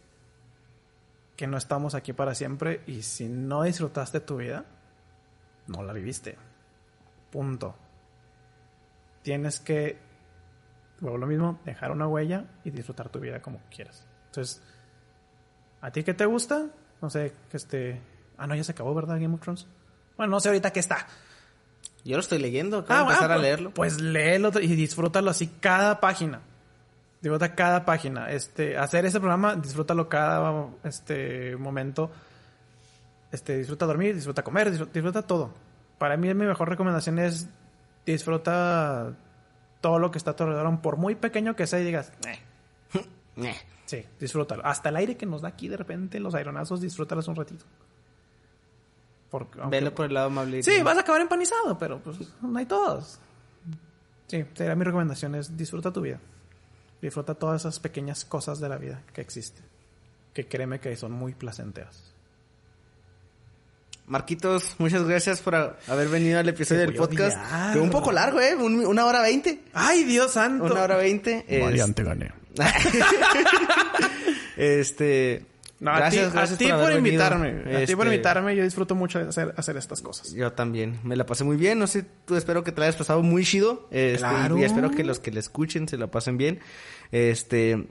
que 1.36 1.46
no 1.46 1.56
estamos 1.56 1.94
aquí 1.94 2.12
para 2.12 2.34
siempre 2.34 2.82
y 2.86 3.02
si 3.02 3.28
no 3.28 3.62
disfrutaste 3.62 4.20
tu 4.20 4.36
vida, 4.36 4.66
no 5.68 5.82
la 5.82 5.92
viviste. 5.92 6.36
Punto. 7.30 7.74
Tienes 9.22 9.60
que, 9.60 9.98
luego 11.00 11.18
lo 11.18 11.26
mismo, 11.26 11.58
dejar 11.64 11.90
una 11.92 12.06
huella 12.06 12.44
y 12.64 12.70
disfrutar 12.70 13.08
tu 13.08 13.20
vida 13.20 13.40
como 13.40 13.60
quieras. 13.74 14.06
Entonces, 14.26 14.62
¿a 15.80 15.90
ti 15.90 16.02
qué 16.04 16.14
te 16.14 16.26
gusta? 16.26 16.66
No 17.00 17.10
sé, 17.10 17.32
que 17.50 17.56
este... 17.56 18.00
Ah, 18.36 18.46
no, 18.46 18.54
ya 18.54 18.64
se 18.64 18.72
acabó, 18.72 18.94
¿verdad? 18.94 19.20
Game 19.20 19.34
of 19.34 19.40
Thrones. 19.40 19.66
Bueno, 20.16 20.30
no 20.32 20.40
sé 20.40 20.48
ahorita 20.48 20.72
qué 20.72 20.80
está. 20.80 21.06
Yo 22.04 22.16
lo 22.16 22.20
estoy 22.20 22.38
leyendo, 22.38 22.78
acabo 22.78 23.00
de 23.00 23.00
Ah, 23.00 23.02
empezar 23.02 23.28
bueno, 23.28 23.32
a 23.32 23.36
pues- 23.36 23.42
leerlo. 23.42 23.70
Pues 23.74 24.00
léelo 24.00 24.50
y 24.60 24.68
disfrútalo 24.76 25.30
así 25.30 25.48
cada 25.60 26.00
página. 26.00 26.40
Disfruta 27.20 27.54
cada 27.54 27.84
página. 27.84 28.30
Este, 28.30 28.78
hacer 28.78 29.04
ese 29.04 29.20
programa, 29.20 29.54
disfrútalo 29.56 30.08
cada 30.08 30.68
este 30.84 31.54
momento. 31.56 32.10
Este, 33.30 33.58
disfruta 33.58 33.84
dormir, 33.86 34.14
disfruta 34.14 34.42
comer, 34.42 34.70
disfruta, 34.70 34.92
disfruta 34.92 35.22
todo. 35.22 35.52
Para 35.98 36.16
mí 36.16 36.32
mi 36.32 36.46
mejor 36.46 36.68
recomendación 36.70 37.18
es 37.18 37.48
disfruta 38.06 39.12
todo 39.80 39.98
lo 39.98 40.10
que 40.10 40.18
está 40.18 40.32
a 40.32 40.36
tu 40.36 40.44
alrededor, 40.44 40.80
por 40.80 40.96
muy 40.96 41.14
pequeño 41.14 41.56
que 41.56 41.66
sea 41.66 41.80
y 41.80 41.84
digas, 41.84 42.12
"Eh". 42.26 42.38
Sí, 43.86 44.04
disfrútalo. 44.20 44.64
Hasta 44.64 44.88
el 44.90 44.96
aire 44.96 45.16
que 45.16 45.26
nos 45.26 45.42
da 45.42 45.48
aquí 45.48 45.66
de 45.66 45.76
repente, 45.76 46.20
los 46.20 46.34
aeronazos, 46.36 46.80
disfrútalos 46.80 47.26
un 47.26 47.34
ratito. 47.36 47.64
Porque, 49.30 49.60
aunque- 49.60 49.78
Velo 49.78 49.94
por 49.94 50.06
el 50.06 50.14
lado 50.14 50.26
amable. 50.28 50.62
Sí, 50.62 50.80
vas 50.82 50.96
a 50.96 51.00
acabar 51.00 51.20
empanizado, 51.20 51.76
pero 51.78 51.98
pues 52.00 52.16
no 52.40 52.56
hay 52.58 52.66
todos. 52.66 53.18
Sí, 54.28 54.44
sería 54.54 54.76
mi 54.76 54.84
recomendación 54.84 55.34
es 55.34 55.56
disfruta 55.56 55.92
tu 55.92 56.02
vida. 56.02 56.20
Disfruta 57.02 57.34
todas 57.34 57.62
esas 57.62 57.80
pequeñas 57.80 58.24
cosas 58.24 58.60
de 58.60 58.68
la 58.68 58.76
vida 58.76 59.02
que 59.12 59.20
existen. 59.22 59.64
Que 60.34 60.46
créeme 60.46 60.78
que 60.78 60.94
son 60.96 61.10
muy 61.12 61.34
placenteras. 61.34 62.12
Marquitos, 64.10 64.74
muchas 64.78 65.04
gracias 65.04 65.40
por 65.40 65.54
haber 65.54 66.08
venido 66.08 66.40
al 66.40 66.48
episodio 66.48 66.80
del 66.80 66.94
podcast. 66.94 67.36
odiar. 67.38 67.72
Fue 67.74 67.80
un 67.80 67.90
poco 67.90 68.10
largo, 68.10 68.40
¿eh? 68.40 68.56
Un- 68.56 68.84
una 68.84 69.06
hora 69.06 69.22
veinte. 69.22 69.60
¡Ay, 69.72 70.02
Dios 70.02 70.32
santo! 70.32 70.64
Una 70.64 70.82
hora 70.82 70.96
veinte. 70.96 71.44
Es- 71.46 71.62
Variante 71.62 72.02
gané. 72.02 72.32
Este. 74.56 75.46
No, 75.78 75.92
a 75.92 76.10
ti, 76.10 76.18
a 76.18 76.46
ti 76.58 76.68
por, 76.68 76.92
invitarme. 76.92 77.48
A 77.48 77.86
ti 77.86 77.94
por 77.94 78.06
Este, 78.06 78.14
invitarme. 78.16 78.54
Yo 78.56 78.62
disfruto 78.64 78.94
mucho 78.94 79.18
de 79.18 79.28
hacer, 79.28 79.54
hacer 79.56 79.76
estas 79.78 80.02
cosas. 80.02 80.32
Yo 80.34 80.52
también. 80.52 80.98
Me 81.04 81.16
la 81.16 81.24
pasé 81.24 81.44
muy 81.44 81.56
bien. 81.56 81.78
No 81.78 81.86
sé, 81.86 82.04
tú 82.26 82.36
espero 82.36 82.62
que 82.64 82.72
te 82.72 82.80
la 82.80 82.86
hayas 82.86 82.96
pasado 82.96 83.22
muy 83.22 83.44
chido. 83.44 83.88
Este, 83.90 84.18
Claro. 84.18 84.58
Y 84.58 84.64
espero 84.64 84.90
que 84.90 85.04
los 85.04 85.20
que 85.20 85.30
le 85.30 85.40
escuchen 85.40 85.88
se 85.88 85.96
la 85.96 86.08
pasen 86.08 86.36
bien. 86.36 86.58
Este. 87.12 87.86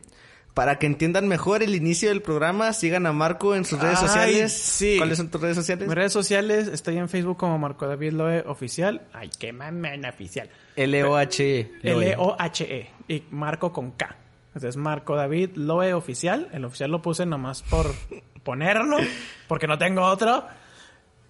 Para 0.60 0.78
que 0.78 0.88
entiendan 0.88 1.26
mejor 1.30 1.64
el 1.64 1.74
inicio 1.74 2.10
del 2.10 2.22
programa, 2.22 2.74
sigan 2.74 3.06
a 3.06 3.14
Marco 3.14 3.56
en 3.56 3.64
sus 3.64 3.80
redes 3.80 4.00
Ay, 4.02 4.08
sociales. 4.08 4.52
sí. 4.52 4.96
¿Cuáles 4.98 5.18
son 5.18 5.30
tus 5.30 5.40
redes 5.40 5.56
sociales? 5.56 5.88
Mis 5.88 5.96
redes 5.96 6.12
sociales, 6.12 6.68
estoy 6.68 6.98
en 6.98 7.08
Facebook 7.08 7.38
como 7.38 7.58
Marco 7.58 7.88
David 7.88 8.12
Loe 8.12 8.44
Oficial. 8.46 9.04
Ay, 9.14 9.30
qué 9.40 9.54
mamán 9.54 10.04
oficial. 10.04 10.50
L-O-H. 10.76 11.72
L-O-H-E. 11.82 12.90
Y 13.08 13.24
Marco 13.32 13.72
con 13.72 13.92
K. 13.92 14.18
Entonces, 14.48 14.76
Marco 14.76 15.16
David 15.16 15.52
Loe 15.56 15.94
Oficial. 15.94 16.50
El 16.52 16.66
oficial 16.66 16.92
lo 16.92 17.02
puse 17.02 17.26
nomás 17.26 17.62
por 17.62 17.94
ponerlo, 18.44 18.98
porque 19.48 19.66
no 19.66 19.78
tengo 19.78 20.02
otro. 20.02 20.44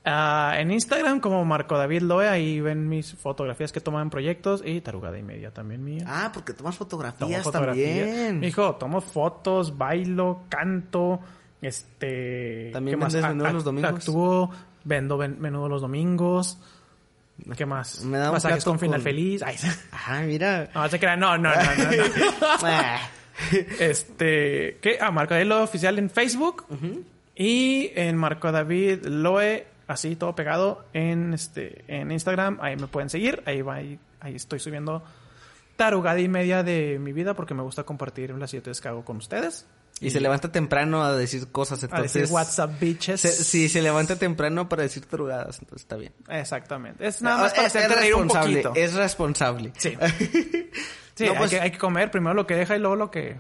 Ah, 0.05 0.55
en 0.57 0.71
Instagram 0.71 1.19
como 1.19 1.43
Marco 1.45 1.77
David 1.77 2.01
Loe, 2.03 2.27
ahí 2.27 2.61
ven 2.61 2.87
mis 2.87 3.13
fotografías 3.13 3.71
que 3.71 3.81
toman 3.81 4.03
en 4.03 4.09
proyectos 4.09 4.63
y 4.65 4.81
tarugada 4.81 5.17
y 5.19 5.23
media 5.23 5.51
también 5.51 5.83
mía. 5.83 6.05
Ah, 6.07 6.31
porque 6.33 6.53
tomas 6.53 6.75
Tomo 6.77 6.85
fotografías 6.89 7.43
fotografías. 7.43 8.05
también. 8.07 8.43
Hijo, 8.43 8.75
tomo 8.75 9.01
fotos, 9.01 9.77
bailo, 9.77 10.43
canto, 10.49 11.19
este... 11.61 12.69
¿También 12.71 12.97
¿qué 12.97 13.03
más? 13.03 13.13
vendes 13.13 13.29
A- 13.29 13.33
menudo 13.33 13.51
los 13.53 13.63
domingos? 13.65 13.91
Actúo, 13.93 14.51
vendo 14.85 15.17
ven- 15.17 15.39
menudo 15.39 15.67
los 15.67 15.81
domingos. 15.81 16.57
¿Qué 17.55 17.65
más? 17.65 18.03
Me 18.03 18.17
da 18.17 18.31
Masajes 18.31 18.63
con 18.65 18.79
final 18.79 18.99
con- 18.99 19.03
feliz. 19.03 19.43
Ay, 19.43 19.55
Ah, 19.91 20.21
mira. 20.25 20.69
no, 20.73 20.87
se 20.89 20.99
crean. 20.99 21.19
No, 21.19 21.37
no, 21.37 21.49
no, 21.53 21.55
no. 21.55 21.91
no. 21.91 22.37
Ah. 22.63 22.99
Este, 23.79 24.77
¿qué? 24.81 24.97
Ah, 24.99 25.11
Marco 25.11 25.33
David 25.33 25.47
Loe 25.47 25.61
oficial 25.63 25.97
en 25.99 26.09
Facebook 26.09 26.65
y 27.35 27.91
en 27.95 28.17
Marco 28.17 28.51
David 28.51 29.05
Loe, 29.05 29.65
así 29.89 30.15
todo 30.15 30.33
pegado 30.35 30.85
en 30.93 31.33
este, 31.33 31.83
en 31.87 32.11
Instagram. 32.11 32.59
Ahí 32.61 32.77
me 32.77 32.87
pueden 32.87 33.09
seguir. 33.09 33.43
Ahí 33.45 33.61
va, 33.61 33.75
ahí, 33.75 33.99
ahí 34.21 34.35
estoy 34.35 34.59
subiendo 34.59 35.03
tarugada 35.75 36.19
y 36.19 36.27
media 36.27 36.63
de 36.63 36.97
mi 36.99 37.11
vida 37.13 37.33
porque 37.33 37.53
me 37.53 37.63
gusta 37.63 37.83
compartir 37.83 38.31
las 38.31 38.49
siete 38.51 38.71
que 38.81 38.87
hago 38.87 39.03
con 39.03 39.17
ustedes. 39.17 39.65
Y 40.01 40.11
se 40.11 40.21
levanta 40.21 40.49
temprano 40.49 41.03
a 41.03 41.13
decir 41.13 41.51
cosas, 41.51 41.83
A 41.83 41.87
entonces... 41.87 42.13
decir 42.13 42.33
WhatsApp 42.33 42.79
bitches. 42.79 43.19
Se- 43.19 43.31
sí, 43.31 43.67
se 43.67 43.81
levanta 43.81 44.15
temprano 44.17 44.69
para 44.69 44.83
decir 44.83 45.05
tarugadas, 45.05 45.59
entonces 45.59 45.81
está 45.83 45.97
bien. 45.97 46.13
Exactamente. 46.29 47.05
Es 47.05 47.21
nada 47.21 47.41
más 47.41 47.53
para 47.53 47.67
es, 47.67 47.75
un 47.75 47.89
responsable, 47.89 48.61
poquito. 48.61 48.73
es 48.75 48.93
responsable. 48.93 49.73
Sí. 49.77 49.97
Sí, 51.15 51.25
No, 51.25 51.31
hay, 51.33 51.37
pues- 51.37 51.49
que, 51.49 51.59
hay 51.59 51.71
que 51.71 51.77
comer 51.77 52.11
primero 52.11 52.33
lo 52.33 52.47
que 52.47 52.55
deja 52.55 52.77
y 52.77 52.79
luego 52.79 52.95
lo 52.95 53.11
que. 53.11 53.35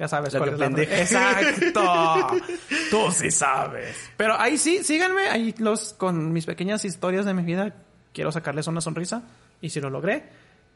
Ya 0.00 0.08
sabes 0.08 0.32
Lo 0.32 0.40
cuál 0.40 0.56
que 0.56 0.64
es 0.64 0.88
la. 0.88 0.98
Exacto. 1.00 2.26
Tú 2.90 3.12
sí 3.12 3.30
sabes. 3.30 3.94
Pero 4.16 4.34
ahí 4.40 4.56
sí, 4.56 4.82
síganme. 4.82 5.28
Ahí 5.28 5.54
los 5.58 5.92
con 5.92 6.32
mis 6.32 6.46
pequeñas 6.46 6.84
historias 6.86 7.26
de 7.26 7.34
mi 7.34 7.42
vida. 7.42 7.74
Quiero 8.12 8.32
sacarles 8.32 8.66
una 8.66 8.80
sonrisa. 8.80 9.22
Y 9.60 9.68
si 9.68 9.78
lo 9.78 9.90
logré, 9.90 10.24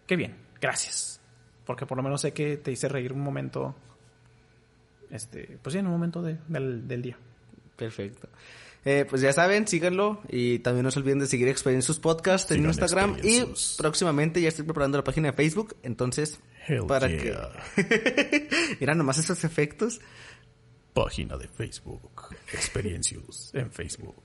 qué 0.06 0.14
bien. 0.16 0.36
Gracias. 0.60 1.20
Porque 1.64 1.86
por 1.86 1.96
lo 1.96 2.02
menos 2.02 2.20
sé 2.20 2.32
que 2.34 2.59
te 2.59 2.70
hice 2.70 2.86
reír 2.86 3.14
un 3.14 3.20
momento. 3.22 3.74
Este, 5.10 5.59
pues 5.62 5.72
sí, 5.72 5.78
en 5.78 5.86
un 5.86 5.92
momento 5.92 6.20
de- 6.20 6.36
del, 6.48 6.86
del 6.86 7.01
día. 7.02 7.16
Perfecto. 7.76 8.28
Eh, 8.85 9.06
pues 9.09 9.23
ya 9.23 9.32
saben, 9.32 9.66
síganlo 9.66 10.20
y 10.28 10.59
también 10.59 10.85
no 10.85 10.90
se 10.90 10.98
olviden 10.98 11.19
de 11.19 11.27
seguir 11.27 11.48
Experiencias 11.48 11.98
Podcast 11.98 12.51
en 12.51 12.59
Sigan 12.59 12.70
Instagram 12.70 13.16
y 13.23 13.43
próximamente 13.78 14.43
ya 14.43 14.48
estoy 14.48 14.66
preparando 14.66 14.98
la 14.98 15.05
página 15.05 15.31
de 15.31 15.36
Facebook, 15.36 15.77
entonces 15.82 16.39
Hell 16.66 16.86
para 16.86 17.09
yeah. 17.09 17.51
que 17.74 18.48
mira 18.81 18.94
nomás 18.94 19.16
esos 19.19 19.43
efectos. 19.44 20.01
Página 20.93 21.36
de 21.39 21.48
Facebook. 21.48 22.36
Experiencias 22.52 23.51
en 23.55 23.70
Facebook. 23.73 24.23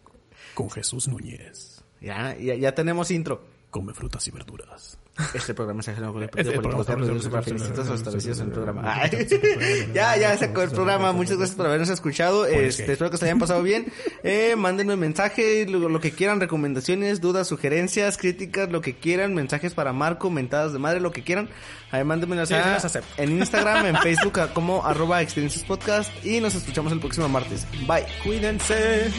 Con 0.53 0.69
Jesús 0.69 1.07
Núñez. 1.07 1.81
Ya, 2.01 2.37
ya, 2.37 2.55
ya 2.55 2.75
tenemos 2.75 3.11
intro. 3.11 3.43
Come 3.71 3.93
frutas 3.93 4.27
y 4.27 4.31
verduras. 4.31 4.98
Este 5.33 5.53
programa 5.53 5.81
se 5.83 5.93
genera 5.93 6.11
con 6.11 6.23
el 6.23 6.29
Este 6.29 6.37
partido 6.37 6.61
político 6.61 6.83
programa- 6.85 7.05
de 7.05 7.13
los 7.13 7.89
establecidos 7.99 8.39
en 8.39 8.45
el 8.47 8.51
programa. 8.51 8.81
Ay. 8.85 9.09
ya, 9.93 10.15
ya 10.17 10.37
se 10.37 10.45
acabó 10.45 10.61
el 10.61 10.71
programa. 10.71 11.11
Muchas 11.11 11.37
gracias 11.37 11.55
por 11.57 11.65
habernos 11.67 11.89
escuchado. 11.89 12.45
Este, 12.45 12.91
espero 12.93 13.11
que 13.11 13.17
se 13.17 13.25
hayan 13.25 13.39
pasado 13.39 13.61
bien. 13.61 13.91
Eh, 14.23 14.55
mándenme 14.57 14.95
mensaje, 14.95 15.65
lo, 15.67 15.89
lo 15.89 15.99
que 15.99 16.11
quieran, 16.11 16.39
recomendaciones, 16.39 17.21
dudas, 17.21 17.47
sugerencias, 17.47 18.17
críticas, 18.17 18.71
lo 18.71 18.81
que 18.81 18.95
quieran, 18.95 19.33
mensajes 19.33 19.73
para 19.73 19.93
Marco, 19.93 20.29
mentadas 20.29 20.73
de 20.73 20.79
madre, 20.79 20.99
lo 20.99 21.11
que 21.11 21.23
quieran. 21.23 21.49
Ahí 21.91 22.03
mándenmelas 22.03 22.49
Sí, 22.49 22.55
en 23.17 23.31
Instagram, 23.39 23.85
en 23.87 23.95
Facebook 24.01 24.39
como 24.53 24.85
arroba 24.85 25.21
experiencias 25.21 25.63
podcast 25.65 26.11
y 26.25 26.39
nos 26.39 26.55
escuchamos 26.55 26.91
el 26.93 26.99
próximo 26.99 27.27
martes. 27.27 27.65
Bye. 27.87 28.05
Cuídense. 28.23 29.09